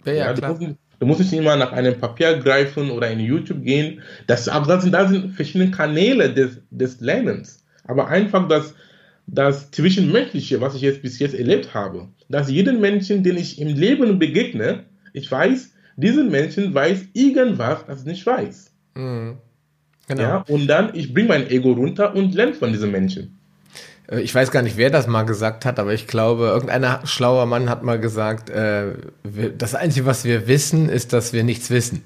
Ja, 0.05 0.13
ja, 0.13 0.33
klar. 0.33 0.55
Du 0.55 0.65
musst, 0.65 0.77
du 1.03 1.07
musst 1.07 1.19
nicht 1.19 1.33
immer 1.33 1.57
nach 1.57 1.73
einem 1.73 1.99
Papier 1.99 2.37
greifen 2.37 2.89
oder 2.89 3.11
in 3.11 3.19
YouTube 3.19 3.61
gehen. 3.63 4.01
Das, 4.25 4.45
das, 4.45 4.83
sind, 4.83 4.93
das 4.93 5.09
sind 5.09 5.33
verschiedene 5.33 5.69
Kanäle 5.69 6.33
des, 6.33 6.59
des 6.71 7.01
Lernens. 7.01 7.65
Aber 7.83 8.07
einfach 8.07 8.47
das, 8.47 8.73
das 9.27 9.69
Zwischenmenschliche, 9.71 10.61
was 10.61 10.75
ich 10.75 10.81
jetzt 10.81 11.01
bis 11.01 11.19
jetzt 11.19 11.35
erlebt 11.35 11.73
habe, 11.73 12.07
dass 12.29 12.49
jeden 12.49 12.79
Menschen, 12.79 13.21
den 13.21 13.35
ich 13.35 13.59
im 13.59 13.67
Leben 13.67 14.17
begegne, 14.17 14.85
ich 15.11 15.29
weiß, 15.29 15.73
diesen 15.97 16.31
Menschen 16.31 16.73
weiß 16.73 17.07
irgendwas, 17.11 17.85
das 17.85 17.99
ich 17.99 18.05
nicht 18.05 18.25
weiß. 18.25 18.71
Mhm. 18.95 19.39
Genau. 20.07 20.21
Ja, 20.21 20.45
und 20.47 20.67
dann, 20.67 20.91
ich 20.93 21.13
bringe 21.13 21.27
mein 21.27 21.49
Ego 21.49 21.73
runter 21.73 22.15
und 22.15 22.33
lerne 22.33 22.53
von 22.53 22.71
diesen 22.71 22.91
Menschen. 22.91 23.39
Äh, 24.13 24.21
ich 24.21 24.33
weiß 24.33 24.51
gar 24.51 24.61
nicht, 24.61 24.77
wer 24.77 24.89
das 24.89 25.07
mal 25.07 25.23
gesagt 25.23 25.65
hat, 25.65 25.79
aber 25.79 25.93
ich 25.93 26.07
glaube, 26.07 26.45
irgendeiner 26.45 27.05
schlauer 27.05 27.45
Mann 27.45 27.69
hat 27.69 27.83
mal 27.83 27.99
gesagt, 27.99 28.49
äh, 28.49 28.93
das 29.57 29.75
Einzige, 29.75 30.05
was 30.05 30.23
wir 30.23 30.47
wissen, 30.47 30.89
ist, 30.89 31.13
dass 31.13 31.33
wir 31.33 31.43
nichts 31.43 31.69
wissen. 31.69 32.03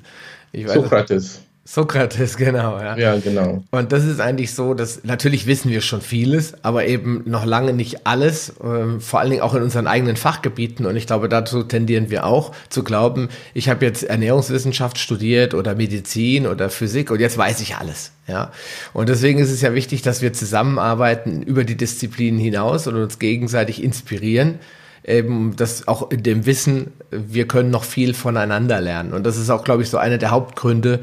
Sokrates. 0.54 1.42
Sokrates, 1.70 2.38
genau, 2.38 2.80
ja. 2.80 2.98
Ja, 2.98 3.18
genau. 3.18 3.62
Und 3.72 3.92
das 3.92 4.06
ist 4.06 4.22
eigentlich 4.22 4.54
so, 4.54 4.74
dass 4.74 5.04
natürlich 5.04 5.48
wissen 5.48 5.70
wir 5.70 5.82
schon 5.82 6.00
vieles, 6.00 6.54
aber 6.64 6.86
eben 6.86 7.24
noch 7.26 7.44
lange 7.44 7.74
nicht 7.74 8.08
alles, 8.08 8.52
äh, 8.62 9.02
vor 9.02 9.20
allen 9.20 9.32
Dingen 9.32 9.42
auch 9.42 9.54
in 9.54 9.62
unseren 9.62 9.86
eigenen 9.86 10.16
Fachgebieten. 10.16 10.86
Und 10.86 10.96
ich 10.96 11.08
glaube, 11.08 11.28
dazu 11.28 11.64
tendieren 11.64 12.10
wir 12.10 12.26
auch 12.26 12.54
zu 12.70 12.86
glauben, 12.86 13.28
ich 13.54 13.68
habe 13.68 13.86
jetzt 13.86 14.04
Ernährungswissenschaft 14.04 14.98
studiert 14.98 15.54
oder 15.54 15.76
Medizin 15.76 16.48
oder 16.48 16.70
Physik 16.70 17.12
und 17.12 17.20
jetzt 17.20 17.38
weiß 17.38 17.60
ich 17.60 17.76
alles. 17.76 18.14
Ja. 18.28 18.54
Und 18.94 19.10
deswegen 19.10 19.40
ist 19.40 19.52
es 19.52 19.60
ja 19.60 19.74
wichtig, 19.74 20.02
dass 20.02 20.22
wir 20.22 20.32
zusammenarbeiten 20.32 21.44
über 21.44 21.66
die 21.66 21.76
Disziplinen 21.76 22.40
hinaus 22.40 22.88
und 22.88 22.96
uns 22.96 23.20
gegenseitig 23.20 23.84
inspirieren 23.84 24.60
eben 25.04 25.56
das 25.56 25.88
auch 25.88 26.12
in 26.12 26.22
dem 26.22 26.46
Wissen, 26.46 26.92
wir 27.12 27.48
können 27.48 27.72
noch 27.72 27.86
viel 27.86 28.14
voneinander 28.14 28.82
lernen. 28.82 29.14
Und 29.14 29.26
das 29.26 29.38
ist 29.38 29.50
auch, 29.50 29.64
glaube 29.64 29.82
ich, 29.82 29.90
so 29.90 29.98
einer 29.98 30.18
der 30.18 30.32
Hauptgründe, 30.32 31.00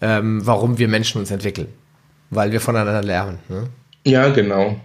ähm, 0.00 0.46
warum 0.46 0.78
wir 0.78 0.88
Menschen 0.88 1.20
uns 1.20 1.30
entwickeln. 1.30 1.68
Weil 2.30 2.52
wir 2.52 2.60
voneinander 2.60 3.02
lernen. 3.02 3.38
Ne? 3.48 3.68
Ja, 4.04 4.28
genau. 4.28 4.76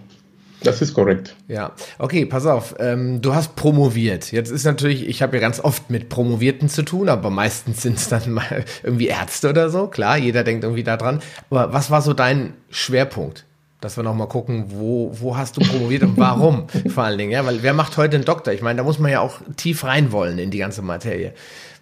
Das 0.64 0.80
ist 0.80 0.94
korrekt. 0.94 1.36
Ja, 1.46 1.72
okay, 1.98 2.24
pass 2.24 2.46
auf. 2.46 2.74
Ähm, 2.78 3.20
du 3.20 3.34
hast 3.34 3.54
promoviert. 3.54 4.32
Jetzt 4.32 4.50
ist 4.50 4.64
natürlich, 4.64 5.06
ich 5.06 5.20
habe 5.22 5.36
ja 5.36 5.40
ganz 5.40 5.60
oft 5.60 5.90
mit 5.90 6.08
Promovierten 6.08 6.68
zu 6.68 6.82
tun, 6.82 7.08
aber 7.08 7.28
meistens 7.30 7.82
sind 7.82 7.98
es 7.98 8.08
dann 8.08 8.32
mal 8.32 8.64
irgendwie 8.82 9.08
Ärzte 9.08 9.50
oder 9.50 9.68
so. 9.68 9.86
Klar, 9.86 10.16
jeder 10.16 10.42
denkt 10.42 10.64
irgendwie 10.64 10.82
daran. 10.82 11.20
Aber 11.50 11.72
was 11.72 11.90
war 11.90 12.02
so 12.02 12.14
dein 12.14 12.54
Schwerpunkt? 12.70 13.44
Dass 13.80 13.98
wir 13.98 14.02
nochmal 14.02 14.28
gucken, 14.28 14.66
wo, 14.68 15.10
wo 15.20 15.36
hast 15.36 15.58
du 15.58 15.60
promoviert 15.60 16.02
und 16.02 16.16
warum 16.16 16.66
vor 16.88 17.04
allen 17.04 17.18
Dingen, 17.18 17.32
ja? 17.32 17.44
Weil 17.44 17.62
wer 17.62 17.74
macht 17.74 17.98
heute 17.98 18.16
einen 18.16 18.24
Doktor? 18.24 18.54
Ich 18.54 18.62
meine, 18.62 18.78
da 18.78 18.84
muss 18.84 18.98
man 18.98 19.12
ja 19.12 19.20
auch 19.20 19.40
tief 19.56 19.84
rein 19.84 20.10
wollen 20.10 20.38
in 20.38 20.50
die 20.50 20.58
ganze 20.58 20.80
Materie. 20.80 21.34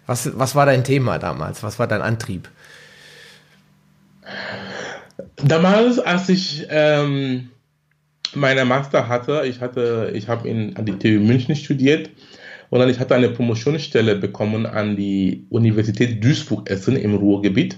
Was, 0.05 0.37
was 0.37 0.53
war 0.53 0.65
dein 0.65 0.83
Thema 0.83 1.17
damals? 1.17 1.63
Was 1.63 1.79
war 1.79 1.87
dein 1.87 2.01
Antrieb? 2.01 2.49
Damals, 5.37 5.99
als 5.99 6.29
ich 6.29 6.65
ähm, 6.69 7.49
meine 8.33 8.65
Master 8.65 9.07
hatte, 9.07 9.43
ich 9.45 9.61
hatte, 9.61 10.11
ich 10.13 10.27
habe 10.27 10.49
an 10.49 10.85
die 10.85 10.97
TU 10.97 11.19
München 11.19 11.55
studiert 11.55 12.09
und 12.69 12.79
dann 12.79 12.89
ich 12.89 12.99
hatte 12.99 13.15
eine 13.15 13.29
Promotionsstelle 13.29 14.15
bekommen 14.15 14.65
an 14.65 14.95
die 14.95 15.45
Universität 15.49 16.23
Duisburg-Essen 16.23 16.95
im 16.95 17.15
Ruhrgebiet. 17.15 17.77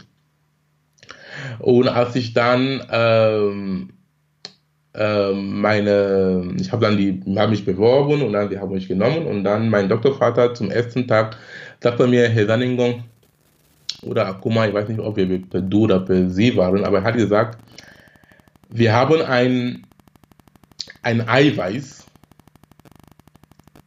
Und 1.60 1.88
als 1.88 2.16
ich 2.16 2.34
dann 2.34 2.82
ähm, 2.92 3.90
ähm, 4.94 5.60
meine, 5.62 6.54
ich 6.60 6.72
habe 6.72 6.86
dann 6.86 6.98
die, 6.98 7.22
habe 7.38 7.52
mich 7.52 7.66
beworben 7.66 8.22
und 8.22 8.34
dann 8.34 8.50
die 8.50 8.60
haben 8.60 8.74
mich 8.74 8.88
genommen 8.88 9.26
und 9.26 9.44
dann 9.44 9.70
mein 9.70 9.90
Doktorvater 9.90 10.54
zum 10.54 10.72
ersten 10.72 11.08
Tag 11.08 11.38
sagte 11.82 12.08
mir, 12.08 12.30
Herr 12.30 12.48
Sanningon, 12.48 13.04
oder 14.06 14.28
Akuma, 14.28 14.68
ich 14.68 14.74
weiß 14.74 14.88
nicht, 14.88 15.00
ob 15.00 15.16
wir 15.18 15.42
per 15.42 15.62
Du 15.62 15.84
oder 15.84 16.00
per 16.00 16.30
Sie 16.30 16.56
waren, 16.56 16.84
aber 16.84 17.00
er 17.00 17.04
hat 17.04 17.16
gesagt, 17.16 17.60
wir 18.70 18.94
haben 18.94 19.22
ein, 19.22 19.86
ein 21.02 21.28
Eiweiß, 21.28 22.06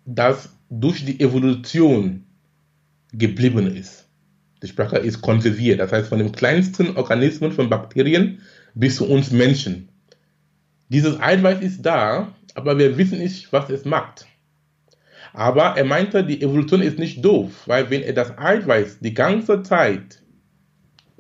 das 0.05 0.51
durch 0.71 1.05
die 1.05 1.21
Evolution 1.21 2.25
geblieben 3.13 3.67
ist. 3.75 4.07
Die 4.63 4.69
Sprache 4.69 4.99
ist 4.99 5.21
konserviert, 5.21 5.81
das 5.81 5.93
heißt 5.93 6.09
von 6.09 6.19
den 6.19 6.33
kleinsten 6.33 6.97
Organismen, 6.97 7.53
von 7.53 7.69
Bakterien 7.69 8.41
bis 8.75 8.97
zu 8.97 9.09
uns 9.09 9.31
Menschen. 9.31 9.89
Dieses 10.89 11.21
Eiweiß 11.21 11.61
ist 11.61 11.83
da, 11.83 12.33
aber 12.55 12.79
wir 12.79 12.97
wissen 12.97 13.19
nicht, 13.19 13.53
was 13.53 13.71
es 13.71 13.85
macht. 13.85 14.27
Aber 15.39 15.77
er 15.77 15.85
meinte, 15.85 16.25
die 16.25 16.43
Evolution 16.43 16.83
ist 16.83 16.99
nicht 16.99 17.25
doof, 17.25 17.63
weil 17.67 17.89
wenn 17.91 18.03
er 18.03 18.13
das 18.13 18.37
Eiweiß 18.37 18.99
die 18.99 19.15
ganze 19.15 19.63
Zeit 19.63 20.21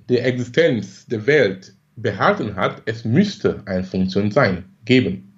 der 0.08 0.26
Existenz 0.26 1.06
der 1.06 1.24
Welt 1.24 1.72
behalten 1.94 2.56
hat, 2.56 2.82
es 2.86 3.04
müsste 3.04 3.62
eine 3.66 3.84
Funktion 3.84 4.32
sein, 4.32 4.64
geben. 4.84 5.32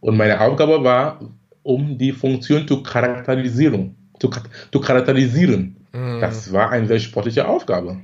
Und 0.00 0.16
meine 0.16 0.40
Aufgabe 0.40 0.82
war, 0.82 1.30
um 1.62 1.96
die 1.96 2.10
Funktion 2.10 2.66
zu 2.66 2.82
charakterisieren. 2.82 3.94
Zu, 4.18 4.30
zu 4.72 4.80
charakterisieren. 4.80 5.76
Mm. 5.92 6.20
Das 6.20 6.52
war 6.52 6.72
eine 6.72 6.88
sehr 6.88 6.98
sportliche 6.98 7.46
Aufgabe. 7.46 8.00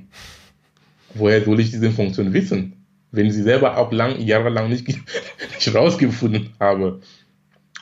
Woher 1.13 1.43
soll 1.43 1.59
ich 1.59 1.71
diese 1.71 1.91
Funktion 1.91 2.31
wissen, 2.31 2.85
wenn 3.11 3.29
sie 3.29 3.43
selber 3.43 3.77
auch 3.77 3.91
lang, 3.91 4.17
jahrelang 4.21 4.69
nicht, 4.69 4.87
nicht 5.55 5.75
rausgefunden 5.75 6.51
habe? 6.57 7.01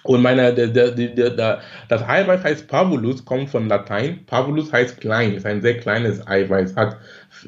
Und 0.03 0.21
meine, 0.21 0.53
der, 0.53 0.67
der, 0.67 0.91
der, 0.91 1.61
das 1.87 2.01
Eiweiß 2.01 2.43
heißt 2.43 2.67
Pavulus, 2.67 3.23
kommt 3.23 3.49
von 3.49 3.67
Latein. 3.67 4.25
Pavulus 4.25 4.73
heißt 4.73 4.99
klein, 4.99 5.33
ist 5.33 5.45
ein 5.45 5.61
sehr 5.61 5.77
kleines 5.77 6.25
Eiweiß, 6.25 6.75
hat 6.75 6.97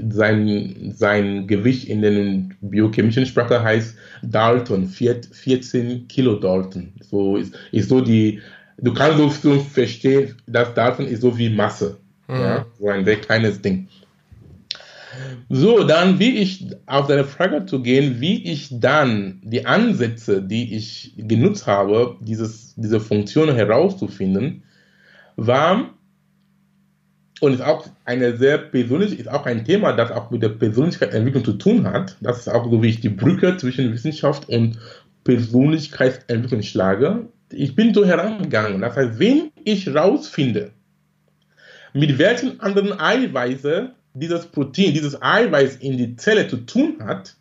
sein, 0.09 0.93
sein 0.95 1.47
Gewicht 1.47 1.89
in 1.89 2.01
den 2.01 2.55
biochemischen 2.61 3.25
Sprache 3.25 3.61
heißt 3.61 3.95
Dalton, 4.21 4.87
14 4.87 6.07
Kilo 6.07 6.35
Dalton. 6.35 6.93
So 7.01 7.37
ist, 7.37 7.55
ist 7.71 7.89
so 7.89 8.01
die, 8.01 8.39
du 8.77 8.93
kannst 8.93 9.41
so 9.41 9.59
verstehen, 9.59 10.35
dass 10.45 10.73
Dalton 10.73 11.07
ist 11.07 11.21
so 11.21 11.35
wie 11.37 11.49
Masse. 11.49 11.97
Mhm. 12.27 12.39
Ja, 12.39 12.65
so 12.79 12.87
ein 12.89 13.03
sehr 13.03 13.17
kleines 13.17 13.61
Ding. 13.61 13.87
So, 15.49 15.83
dann 15.83 16.19
wie 16.19 16.37
ich 16.37 16.67
auf 16.85 17.07
deine 17.07 17.25
Frage 17.25 17.65
zu 17.65 17.81
gehen, 17.81 18.19
wie 18.19 18.43
ich 18.43 18.69
dann 18.71 19.41
die 19.43 19.65
Ansätze, 19.65 20.41
die 20.41 20.75
ich 20.75 21.13
genutzt 21.17 21.67
habe, 21.67 22.17
dieses, 22.21 22.75
diese 22.75 22.99
Funktion 22.99 23.53
herauszufinden, 23.53 24.63
war 25.35 25.93
und 27.41 27.53
ist 27.53 27.61
auch 27.61 27.85
eine 28.05 28.37
sehr 28.37 28.57
persönlich, 28.57 29.19
ist 29.19 29.29
auch 29.29 29.45
ein 29.45 29.65
Thema, 29.65 29.93
das 29.93 30.11
auch 30.11 30.31
mit 30.31 30.41
der 30.41 30.49
Persönlichkeitsentwicklung 30.49 31.43
zu 31.43 31.53
tun 31.53 31.85
hat. 31.85 32.15
Das 32.21 32.39
ist 32.39 32.47
auch 32.47 32.69
so, 32.69 32.81
wie 32.81 32.89
ich 32.89 33.01
die 33.01 33.09
Brücke 33.09 33.57
zwischen 33.57 33.91
Wissenschaft 33.91 34.47
und 34.47 34.79
Persönlichkeitsentwicklung 35.23 36.61
schlage. 36.61 37.27
Ich 37.51 37.75
bin 37.75 37.93
so 37.93 38.05
herangegangen. 38.05 38.81
Das 38.81 38.95
heißt, 38.95 39.19
wenn 39.19 39.51
ich 39.63 39.93
rausfinde, 39.93 40.71
mit 41.93 42.17
welchen 42.17 42.59
anderen 42.59 42.99
Eiweiße 42.99 43.91
dieses 44.13 44.45
Protein, 44.45 44.93
dieses 44.93 45.21
Eiweiß 45.21 45.77
in 45.77 45.97
die 45.97 46.15
Zelle 46.15 46.47
zu 46.47 46.57
tun 46.57 46.97
hat, 47.03 47.35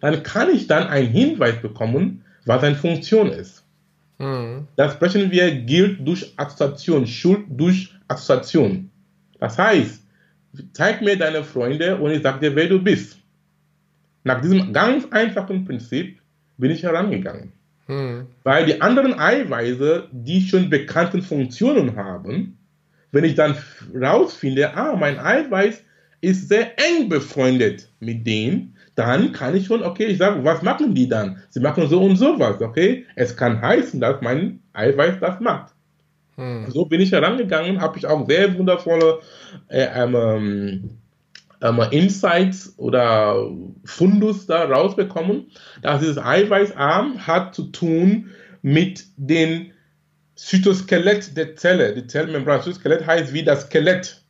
dann 0.00 0.22
kann 0.22 0.50
ich 0.50 0.66
dann 0.66 0.88
einen 0.88 1.08
Hinweis 1.08 1.60
bekommen, 1.60 2.24
was 2.44 2.60
seine 2.60 2.76
Funktion 2.76 3.30
ist. 3.30 3.62
Mhm. 4.18 4.66
Das 4.76 4.94
sprechen 4.94 5.30
wir 5.30 5.50
gilt 5.52 6.06
durch 6.06 6.32
Assoziation, 6.36 7.06
Schuld 7.06 7.44
durch 7.48 7.94
Assoziation. 8.08 8.90
Das 9.38 9.58
heißt, 9.58 10.02
zeig 10.72 11.02
mir 11.02 11.16
deine 11.16 11.44
Freunde 11.44 11.96
und 11.96 12.10
ich 12.10 12.22
sage 12.22 12.40
dir, 12.40 12.56
wer 12.56 12.68
du 12.68 12.82
bist. 12.82 13.18
Nach 14.24 14.40
diesem 14.40 14.72
ganz 14.72 15.06
einfachen 15.10 15.64
Prinzip 15.64 16.20
bin 16.56 16.70
ich 16.70 16.82
herangegangen. 16.82 17.52
Mhm. 17.88 18.26
Weil 18.44 18.66
die 18.66 18.80
anderen 18.80 19.18
Eiweiße, 19.18 20.08
die 20.12 20.42
schon 20.42 20.70
bekannten 20.70 21.22
Funktionen 21.22 21.96
haben, 21.96 22.58
wenn 23.12 23.24
ich 23.24 23.34
dann 23.34 23.56
rausfinde, 23.94 24.74
ah, 24.74 24.96
mein 24.96 25.18
Eiweiß 25.18 25.82
ist 26.20 26.48
sehr 26.48 26.78
eng 26.78 27.08
befreundet 27.08 27.88
mit 28.00 28.26
denen, 28.26 28.76
dann 28.94 29.32
kann 29.32 29.56
ich 29.56 29.66
schon, 29.66 29.82
okay, 29.82 30.06
ich 30.06 30.18
sage, 30.18 30.44
was 30.44 30.62
machen 30.62 30.94
die 30.94 31.08
dann? 31.08 31.38
Sie 31.48 31.60
machen 31.60 31.88
so 31.88 32.02
und 32.02 32.16
so 32.16 32.38
was, 32.38 32.60
okay? 32.60 33.06
Es 33.14 33.36
kann 33.36 33.60
heißen, 33.60 34.00
dass 34.00 34.20
mein 34.20 34.60
Eiweiß 34.72 35.16
das 35.20 35.40
macht. 35.40 35.72
Hm. 36.36 36.70
So 36.70 36.86
bin 36.86 37.00
ich 37.00 37.12
herangegangen, 37.12 37.80
habe 37.80 37.98
ich 37.98 38.06
auch 38.06 38.26
sehr 38.26 38.56
wundervolle 38.56 39.20
äh, 39.68 39.86
ähm, 39.94 40.90
ähm, 41.60 41.80
Insights 41.90 42.74
oder 42.76 43.50
Fundus 43.84 44.46
da 44.46 44.64
rausbekommen, 44.64 45.46
dass 45.82 46.00
dieses 46.00 46.18
Eiweißarm 46.18 47.26
hat 47.26 47.54
zu 47.54 47.64
tun 47.64 48.30
mit 48.62 49.04
dem 49.16 49.72
Zytoskelett 50.34 51.36
der 51.36 51.56
Zelle. 51.56 51.94
Die 51.94 52.06
Zellmembran, 52.06 52.62
Zytoskelett 52.62 53.06
heißt 53.06 53.32
wie 53.32 53.44
das 53.44 53.62
Skelett 53.62 54.22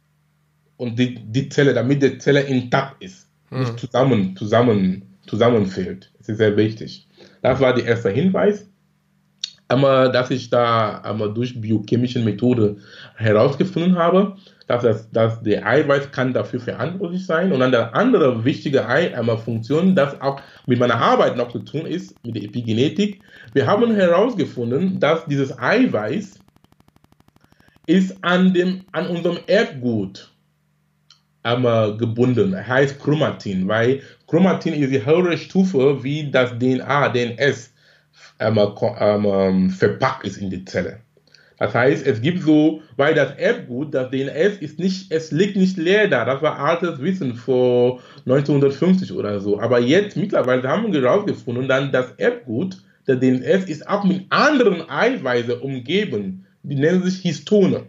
und 0.76 0.98
die, 0.98 1.14
die 1.14 1.48
Zelle, 1.48 1.74
damit 1.74 2.02
die 2.02 2.18
Zelle 2.18 2.42
intakt 2.42 3.02
ist, 3.02 3.28
hm. 3.50 3.60
nicht 3.60 3.78
zusammen, 3.78 4.36
zusammen, 4.36 5.02
zusammenfällt. 5.26 6.10
Das 6.18 6.28
ist 6.28 6.38
sehr 6.38 6.56
wichtig. 6.56 7.06
Das 7.42 7.60
war 7.60 7.74
der 7.74 7.84
erste 7.84 8.10
Hinweis. 8.10 8.68
Einmal, 9.68 10.12
dass 10.12 10.30
ich 10.30 10.50
da 10.50 10.98
einmal 10.98 11.32
durch 11.32 11.58
biochemische 11.58 12.18
Methode 12.18 12.76
herausgefunden 13.16 13.96
habe, 13.96 14.36
dass, 14.72 14.82
das, 14.82 15.10
dass 15.10 15.42
der 15.42 15.66
Eiweiß 15.66 16.12
kann 16.12 16.32
dafür 16.32 16.60
verantwortlich 16.60 17.26
sein. 17.26 17.52
Und 17.52 17.60
dann 17.60 17.72
der 17.72 17.94
andere 17.94 18.42
wichtige 18.44 18.86
Funktion, 19.44 19.94
das 19.94 20.18
auch 20.20 20.40
mit 20.66 20.78
meiner 20.78 20.96
Arbeit 20.96 21.36
noch 21.36 21.52
zu 21.52 21.58
tun 21.58 21.84
ist, 21.84 22.14
mit 22.24 22.36
der 22.36 22.44
Epigenetik. 22.44 23.20
Wir 23.52 23.66
haben 23.66 23.94
herausgefunden, 23.94 24.98
dass 24.98 25.26
dieses 25.26 25.58
Eiweiß 25.58 26.38
ist 27.86 28.24
an, 28.24 28.54
dem, 28.54 28.84
an 28.92 29.08
unserem 29.08 29.38
Erbgut 29.46 30.32
einmal 31.42 31.96
gebunden. 31.98 32.56
Heißt 32.56 32.98
Chromatin, 32.98 33.68
weil 33.68 34.00
Chromatin 34.26 34.72
ist 34.72 34.90
die 34.90 35.04
höhere 35.04 35.36
Stufe, 35.36 36.02
wie 36.02 36.30
das 36.30 36.52
DNA, 36.58 37.10
DNS 37.10 37.74
einmal, 38.38 38.74
einmal 38.98 39.68
verpackt 39.68 40.24
ist 40.24 40.38
in 40.38 40.48
die 40.48 40.64
Zelle. 40.64 41.00
Das 41.62 41.74
heißt, 41.76 42.04
es 42.08 42.20
gibt 42.20 42.42
so, 42.42 42.82
weil 42.96 43.14
das 43.14 43.36
Erbgut, 43.36 43.94
das 43.94 44.10
DNS 44.10 44.56
ist 44.58 44.80
nicht, 44.80 45.12
es 45.12 45.30
liegt 45.30 45.54
nicht 45.54 45.76
leer 45.76 46.08
da. 46.08 46.24
Das 46.24 46.42
war 46.42 46.58
altes 46.58 47.00
Wissen 47.00 47.36
vor 47.36 48.00
1950 48.26 49.12
oder 49.12 49.38
so. 49.38 49.60
Aber 49.60 49.78
jetzt 49.78 50.16
mittlerweile 50.16 50.68
haben 50.68 50.92
wir 50.92 51.00
herausgefunden, 51.00 51.68
dann 51.68 51.92
das 51.92 52.14
Erbgut, 52.16 52.82
der 53.06 53.14
DNS 53.14 53.66
ist 53.66 53.86
auch 53.86 54.02
mit 54.02 54.26
anderen 54.30 54.90
Eiweißen 54.90 55.60
umgeben. 55.60 56.46
Die 56.64 56.74
nennen 56.74 57.04
sich 57.04 57.20
Histone. 57.20 57.84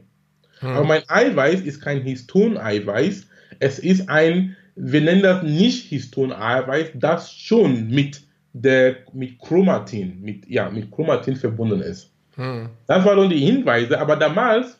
Hm. 0.59 0.69
Aber 0.69 0.85
mein 0.85 1.01
Eiweiß 1.07 1.61
ist 1.61 1.81
kein 1.81 2.01
Histon-Eiweiß. 2.01 3.25
Es 3.57 3.79
ist 3.79 4.07
ein, 4.07 4.55
wir 4.75 5.01
nennen 5.01 5.23
das 5.23 5.41
nicht 5.41 5.87
Histon-Eiweiß, 5.87 6.89
das 6.93 7.33
schon 7.33 7.87
mit 7.87 8.21
der, 8.53 8.97
mit 9.13 9.39
Chromatin, 9.39 10.21
mit, 10.21 10.47
ja, 10.47 10.69
mit 10.69 10.91
Chromatin 10.91 11.35
verbunden 11.35 11.81
ist. 11.81 12.12
Hm. 12.35 12.69
Das 12.87 13.05
waren 13.05 13.29
die 13.29 13.39
Hinweise, 13.39 13.99
aber 13.99 14.15
damals, 14.15 14.77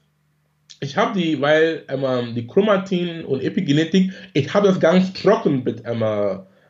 ich 0.80 0.98
habe 0.98 1.20
die, 1.20 1.40
weil 1.40 1.84
ähm, 1.88 2.36
die 2.36 2.48
Chromatin 2.48 3.24
und 3.26 3.42
Epigenetik, 3.42 4.12
ich 4.34 4.54
habe 4.54 4.68
das 4.68 4.80
ganz 4.80 5.14
trocken 5.14 5.64
mit, 5.64 5.84
ähm, 5.86 6.04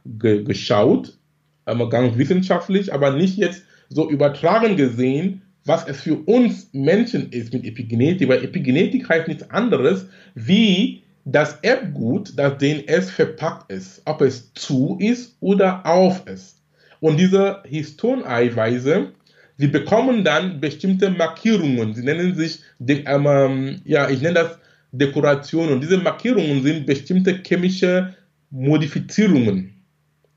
ge 0.05 0.43
geschaut, 0.43 1.17
ähm, 1.65 1.89
ganz 1.89 2.17
wissenschaftlich, 2.17 2.93
aber 2.93 3.11
nicht 3.11 3.37
jetzt 3.37 3.63
so 3.89 4.09
übertragen 4.09 4.75
gesehen, 4.75 5.41
was 5.65 5.87
es 5.87 6.01
für 6.01 6.15
uns 6.15 6.69
Menschen 6.73 7.31
ist 7.31 7.53
mit 7.53 7.63
Epigenetik, 7.63 8.27
weil 8.27 8.43
Epigenetik 8.43 9.07
heißt 9.07 9.27
nichts 9.27 9.49
anderes, 9.49 10.07
wie 10.35 11.03
das 11.25 11.59
Erbgut, 11.61 12.33
das 12.37 12.57
DNS 12.57 13.09
verpackt 13.11 13.71
ist, 13.71 14.01
ob 14.05 14.21
es 14.21 14.53
zu 14.53 14.97
ist 14.99 15.37
oder 15.39 15.85
auf 15.85 16.27
ist. 16.27 16.57
Und 16.99 17.17
diese 17.17 17.63
Histoneiweiße, 17.65 19.11
Sie 19.57 19.67
bekommen 19.67 20.23
dann 20.23 20.59
bestimmte 20.59 21.09
Markierungen. 21.09 21.93
Sie 21.93 22.03
nennen 22.03 22.35
sich, 22.35 22.59
ähm, 22.87 23.81
ja, 23.85 24.09
ich 24.09 24.21
nenne 24.21 24.35
das 24.35 24.59
Dekorationen. 24.91 25.79
Diese 25.81 25.97
Markierungen 25.97 26.63
sind 26.63 26.85
bestimmte 26.85 27.41
chemische 27.45 28.15
Modifizierungen, 28.49 29.73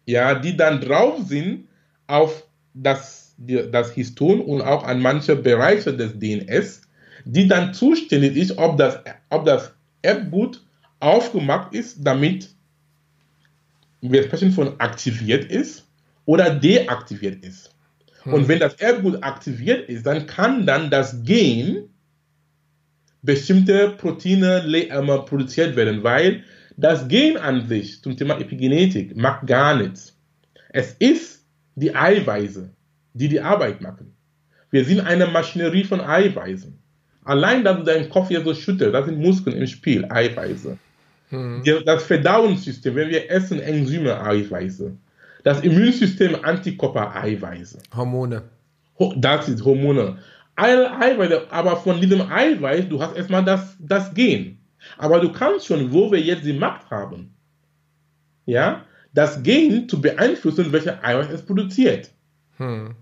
ja, 0.06 0.34
die 0.34 0.56
dann 0.56 0.80
drauf 0.80 1.20
sind 1.26 1.68
auf 2.06 2.46
das, 2.74 3.34
das 3.38 3.92
Histon 3.92 4.40
und 4.40 4.62
auch 4.62 4.84
an 4.84 5.00
manche 5.00 5.36
Bereiche 5.36 5.94
des 5.94 6.18
DNS, 6.18 6.82
die 7.24 7.48
dann 7.48 7.74
zuständig 7.74 8.36
ist, 8.36 8.56
ob 8.58 8.78
das, 8.78 9.00
ob 9.30 9.44
das 9.44 9.72
Erbgut 10.02 10.62
aufgemacht 11.00 11.74
ist, 11.74 11.98
damit 12.00 12.48
wir 14.00 14.22
sprechen 14.22 14.52
von 14.52 14.78
aktiviert 14.80 15.44
ist 15.46 15.86
oder 16.24 16.50
deaktiviert 16.50 17.44
ist. 17.44 17.75
Und 18.26 18.42
hm. 18.42 18.48
wenn 18.48 18.58
das 18.58 18.74
Erbgut 18.74 19.22
aktiviert 19.22 19.88
ist, 19.88 20.04
dann 20.04 20.26
kann 20.26 20.66
dann 20.66 20.90
das 20.90 21.22
Gen 21.22 21.88
bestimmte 23.22 23.90
Proteine 23.90 24.64
äh, 24.72 25.18
produziert 25.24 25.76
werden, 25.76 26.02
weil 26.02 26.42
das 26.76 27.08
Gen 27.08 27.36
an 27.36 27.66
sich 27.66 28.02
zum 28.02 28.16
Thema 28.16 28.38
Epigenetik 28.38 29.16
macht 29.16 29.46
gar 29.46 29.76
nichts. 29.76 30.16
Es 30.70 30.92
ist 30.98 31.44
die 31.74 31.94
Eiweiße, 31.94 32.70
die 33.14 33.28
die 33.28 33.40
Arbeit 33.40 33.80
machen. 33.80 34.14
Wir 34.70 34.84
sind 34.84 35.00
eine 35.00 35.26
Maschinerie 35.26 35.84
von 35.84 36.00
Eiweißen. 36.00 36.78
Allein, 37.24 37.64
dass 37.64 37.78
du 37.78 37.82
deinen 37.84 38.08
Kopf 38.08 38.28
hier 38.28 38.42
so 38.42 38.54
schüttelst, 38.54 38.94
das 38.94 39.06
sind 39.06 39.18
Muskeln 39.18 39.56
im 39.56 39.66
Spiel, 39.66 40.04
Eiweiße. 40.04 40.76
Hm. 41.30 41.62
Das 41.84 42.04
Verdauungssystem, 42.04 42.94
wenn 42.94 43.10
wir 43.10 43.30
essen, 43.30 43.58
Enzyme, 43.58 44.20
Eiweiße. 44.20 44.96
Das 45.46 45.60
Immunsystem 45.60 46.34
Antikörper-Eiweiße. 46.42 47.78
Hormone. 47.94 48.42
Das 49.14 49.48
ist 49.48 49.64
Hormone. 49.64 50.18
Eiweiße, 50.56 51.52
aber 51.52 51.76
von 51.76 52.00
diesem 52.00 52.20
Eiweiß, 52.20 52.88
du 52.88 53.00
hast 53.00 53.16
erstmal 53.16 53.44
das, 53.44 53.76
das 53.78 54.12
Gen. 54.12 54.58
Aber 54.98 55.20
du 55.20 55.30
kannst 55.30 55.66
schon, 55.66 55.92
wo 55.92 56.10
wir 56.10 56.20
jetzt 56.20 56.44
die 56.44 56.52
Macht 56.52 56.90
haben, 56.90 57.32
ja, 58.44 58.86
das 59.14 59.40
Gen 59.44 59.88
zu 59.88 60.00
beeinflussen, 60.00 60.72
welche 60.72 61.00
Eiweiß 61.04 61.30
es 61.30 61.42
produziert. 61.42 62.10
Hm. 62.56 62.96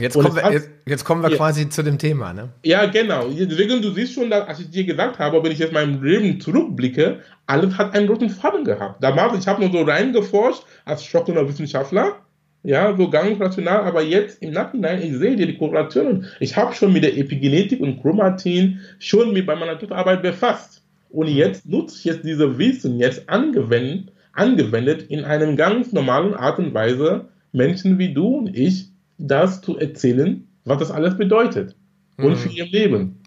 Jetzt 0.00 0.14
kommen, 0.14 0.34
wir, 0.34 0.52
jetzt, 0.52 0.70
jetzt 0.86 1.04
kommen 1.04 1.22
wir 1.22 1.30
ja. 1.30 1.36
quasi 1.36 1.68
zu 1.68 1.82
dem 1.82 1.98
Thema, 1.98 2.32
ne? 2.32 2.48
Ja, 2.64 2.86
genau. 2.86 3.28
Deswegen, 3.28 3.80
du 3.80 3.90
siehst 3.92 4.14
schon, 4.14 4.30
dass, 4.30 4.48
als 4.48 4.60
ich 4.60 4.70
dir 4.70 4.84
gesagt 4.84 5.18
habe, 5.18 5.42
wenn 5.42 5.52
ich 5.52 5.58
jetzt 5.58 5.72
mein 5.72 6.02
Leben 6.02 6.40
zurückblicke, 6.40 7.20
alles 7.46 7.76
hat 7.78 7.94
einen 7.94 8.08
roten 8.08 8.30
Faden 8.30 8.64
gehabt. 8.64 9.02
Damals, 9.02 9.38
ich 9.38 9.46
habe 9.46 9.62
nur 9.62 9.72
so 9.72 9.82
reingeforscht 9.82 10.64
als 10.84 11.04
schockender 11.04 11.48
Wissenschaftler, 11.48 12.16
ja, 12.64 12.96
so 12.96 13.10
ganz 13.10 13.38
rational, 13.40 13.82
aber 13.82 14.02
jetzt 14.02 14.42
im 14.42 14.52
Nachhinein, 14.52 15.02
ich 15.02 15.18
sehe 15.18 15.36
dir 15.36 15.46
die 15.46 15.58
Korrelationen. 15.58 16.26
Ich 16.40 16.56
habe 16.56 16.74
schon 16.74 16.94
mit 16.94 17.04
der 17.04 17.16
Epigenetik 17.16 17.80
und 17.80 18.00
Chromatin 18.00 18.80
schon 18.98 19.34
mit 19.34 19.46
bei 19.46 19.54
meiner 19.54 19.78
Arbeit 19.92 20.22
befasst. 20.22 20.82
Und 21.10 21.28
jetzt 21.28 21.68
nutze 21.68 21.98
ich 21.98 22.04
jetzt 22.04 22.24
diese 22.24 22.58
Wissen 22.58 22.98
jetzt 22.98 23.28
angewendet, 23.28 24.12
angewendet 24.32 25.02
in 25.10 25.24
einem 25.24 25.56
ganz 25.56 25.92
normalen 25.92 26.34
Art 26.34 26.58
und 26.58 26.72
Weise 26.72 27.26
Menschen 27.52 27.98
wie 27.98 28.12
du 28.12 28.38
und 28.38 28.56
ich 28.56 28.88
das 29.18 29.60
zu 29.60 29.78
erzählen, 29.78 30.46
was 30.64 30.78
das 30.78 30.90
alles 30.90 31.16
bedeutet 31.16 31.76
und 32.16 32.30
mhm. 32.30 32.36
für 32.36 32.48
ihr 32.48 32.66
Leben. 32.66 33.20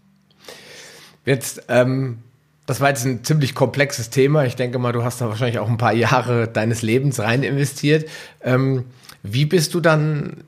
Jetzt, 1.25 1.63
ähm, 1.67 2.19
das 2.65 2.81
war 2.81 2.89
jetzt 2.89 3.05
ein 3.05 3.23
ziemlich 3.23 3.53
komplexes 3.55 4.09
Thema. 4.09 4.45
Ich 4.45 4.55
denke 4.55 4.79
mal, 4.79 4.93
du 4.93 5.03
hast 5.03 5.21
da 5.21 5.27
wahrscheinlich 5.27 5.59
auch 5.59 5.69
ein 5.69 5.77
paar 5.77 5.93
Jahre 5.93 6.47
deines 6.47 6.81
Lebens 6.81 7.19
rein 7.19 7.43
investiert. 7.43 8.09
Ähm, 8.41 8.85
wie 9.23 9.45
bist 9.45 9.73
du 9.73 9.79
dann, 9.79 10.43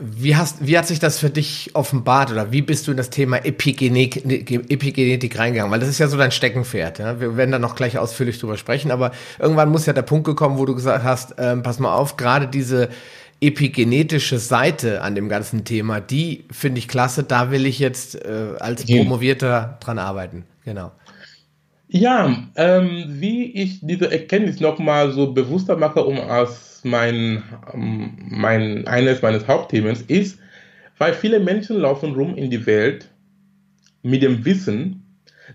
wie, 0.00 0.36
hast, 0.36 0.66
wie 0.66 0.76
hat 0.76 0.86
sich 0.86 0.98
das 0.98 1.18
für 1.18 1.30
dich 1.30 1.70
offenbart 1.74 2.32
oder 2.32 2.50
wie 2.50 2.62
bist 2.62 2.86
du 2.86 2.90
in 2.90 2.96
das 2.96 3.10
Thema 3.10 3.44
Epigenetik, 3.44 4.24
Epigenetik 4.70 5.38
reingegangen? 5.38 5.72
Weil 5.72 5.80
das 5.80 5.88
ist 5.88 5.98
ja 5.98 6.08
so 6.08 6.16
dein 6.16 6.32
Steckenpferd. 6.32 6.98
Ja? 6.98 7.20
Wir 7.20 7.36
werden 7.36 7.52
da 7.52 7.58
noch 7.58 7.76
gleich 7.76 7.98
ausführlich 7.98 8.38
drüber 8.38 8.56
sprechen, 8.56 8.90
aber 8.90 9.12
irgendwann 9.38 9.70
muss 9.70 9.86
ja 9.86 9.92
der 9.92 10.02
Punkt 10.02 10.24
gekommen, 10.24 10.58
wo 10.58 10.64
du 10.64 10.74
gesagt 10.74 11.04
hast, 11.04 11.36
ähm, 11.38 11.62
pass 11.62 11.78
mal 11.78 11.94
auf, 11.94 12.16
gerade 12.16 12.48
diese 12.48 12.88
epigenetische 13.40 14.38
Seite 14.38 15.02
an 15.02 15.14
dem 15.14 15.28
ganzen 15.28 15.64
Thema, 15.64 16.00
die 16.00 16.44
finde 16.50 16.78
ich 16.78 16.88
klasse. 16.88 17.24
Da 17.24 17.50
will 17.50 17.66
ich 17.66 17.78
jetzt 17.78 18.14
äh, 18.24 18.54
als 18.58 18.84
Promovierter 18.86 19.78
dran 19.80 19.98
arbeiten. 19.98 20.44
Genau. 20.64 20.92
Ja, 21.88 22.48
ähm, 22.56 23.04
wie 23.06 23.52
ich 23.52 23.78
diese 23.82 24.10
Erkenntnis 24.10 24.60
nochmal 24.60 25.12
so 25.12 25.32
bewusster 25.32 25.76
mache, 25.76 26.04
um 26.04 26.18
als 26.18 26.80
mein, 26.82 27.42
ähm, 27.72 28.16
mein, 28.18 28.86
eines 28.86 29.22
meines 29.22 29.46
Hauptthemen 29.46 29.96
ist, 30.08 30.38
weil 30.98 31.12
viele 31.12 31.40
Menschen 31.40 31.78
laufen 31.78 32.14
rum 32.14 32.36
in 32.36 32.50
die 32.50 32.66
Welt 32.66 33.10
mit 34.02 34.22
dem 34.22 34.44
Wissen, 34.44 35.04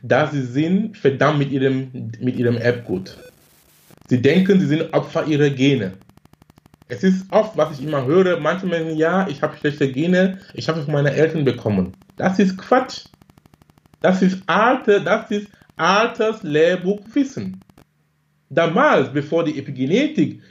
dass 0.02 0.32
sie 0.32 0.44
sind 0.44 0.98
verdammt 0.98 1.40
mit 1.40 1.52
ihrem, 1.52 1.92
mit 2.20 2.38
ihrem 2.38 2.58
Erbgut. 2.58 3.18
Sie 4.08 4.22
denken, 4.22 4.60
sie 4.60 4.68
sind 4.68 4.94
Opfer 4.94 5.26
ihrer 5.26 5.50
Gene. 5.50 5.94
Es 6.90 7.04
ist 7.04 7.32
oft, 7.32 7.56
was 7.56 7.80
ich 7.80 7.86
immer 7.86 8.06
höre, 8.06 8.40
manche 8.40 8.66
Menschen, 8.66 8.98
ja, 8.98 9.28
ich 9.28 9.42
habe 9.42 9.56
schlechte 9.58 9.92
Gene, 9.92 10.40
ich 10.54 10.68
habe 10.68 10.80
es 10.80 10.86
von 10.86 10.96
meinen 10.96 11.14
Eltern 11.14 11.46
bekommen. 11.46 11.94
Das 12.18 12.40
ist 12.40 12.58
Quatsch. 12.58 13.06
Das 14.02 14.22
ist 14.22 14.42
alte, 14.48 15.00
das 15.02 15.30
ist 15.30 15.48
altes 15.78 16.42
Lehrbuchwissen. 16.44 17.62
Damals, 18.50 19.14
bevor 19.14 19.44
die 19.44 19.60
Epigenetik, 19.60 20.42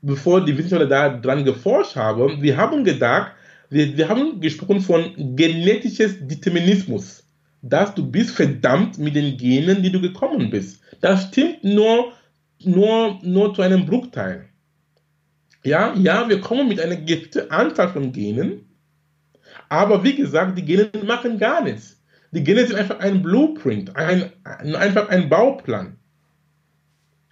bevor 0.00 0.44
die 0.44 0.56
Wissenschaftler 0.56 0.88
da 0.88 1.08
dran 1.08 1.44
geforscht 1.44 1.96
haben, 1.96 2.40
wir 2.40 2.56
haben 2.56 2.84
gedacht, 2.84 3.32
wir, 3.68 3.96
wir 3.96 4.08
haben 4.08 4.40
gesprochen 4.40 4.80
von 4.80 5.36
genetisches 5.36 6.16
Determinismus. 6.20 7.24
Dass 7.60 7.92
du 7.92 8.08
bist 8.08 8.30
verdammt 8.30 8.98
mit 8.98 9.16
den 9.16 9.36
Genen, 9.36 9.82
die 9.82 9.90
du 9.90 10.00
gekommen 10.00 10.48
bist. 10.48 10.80
Das 11.00 11.24
stimmt 11.24 11.64
nur 11.64 12.12
nur, 12.64 13.18
nur 13.22 13.54
zu 13.54 13.62
einem 13.62 13.86
Bruchteil. 13.86 14.47
Ja, 15.64 15.94
ja, 15.94 16.28
wir 16.28 16.40
kommen 16.40 16.68
mit 16.68 16.80
einer 16.80 16.96
gewissen 16.96 17.50
Anzahl 17.50 17.88
von 17.88 18.12
Genen, 18.12 18.64
aber 19.68 20.04
wie 20.04 20.14
gesagt, 20.14 20.56
die 20.56 20.64
Gene 20.64 20.90
machen 21.04 21.38
gar 21.38 21.62
nichts. 21.62 22.00
Die 22.30 22.44
Gene 22.44 22.66
sind 22.66 22.76
einfach 22.76 23.00
ein 23.00 23.22
Blueprint, 23.22 23.94
ein, 23.96 24.30
einfach 24.44 25.08
ein 25.08 25.28
Bauplan. 25.28 25.96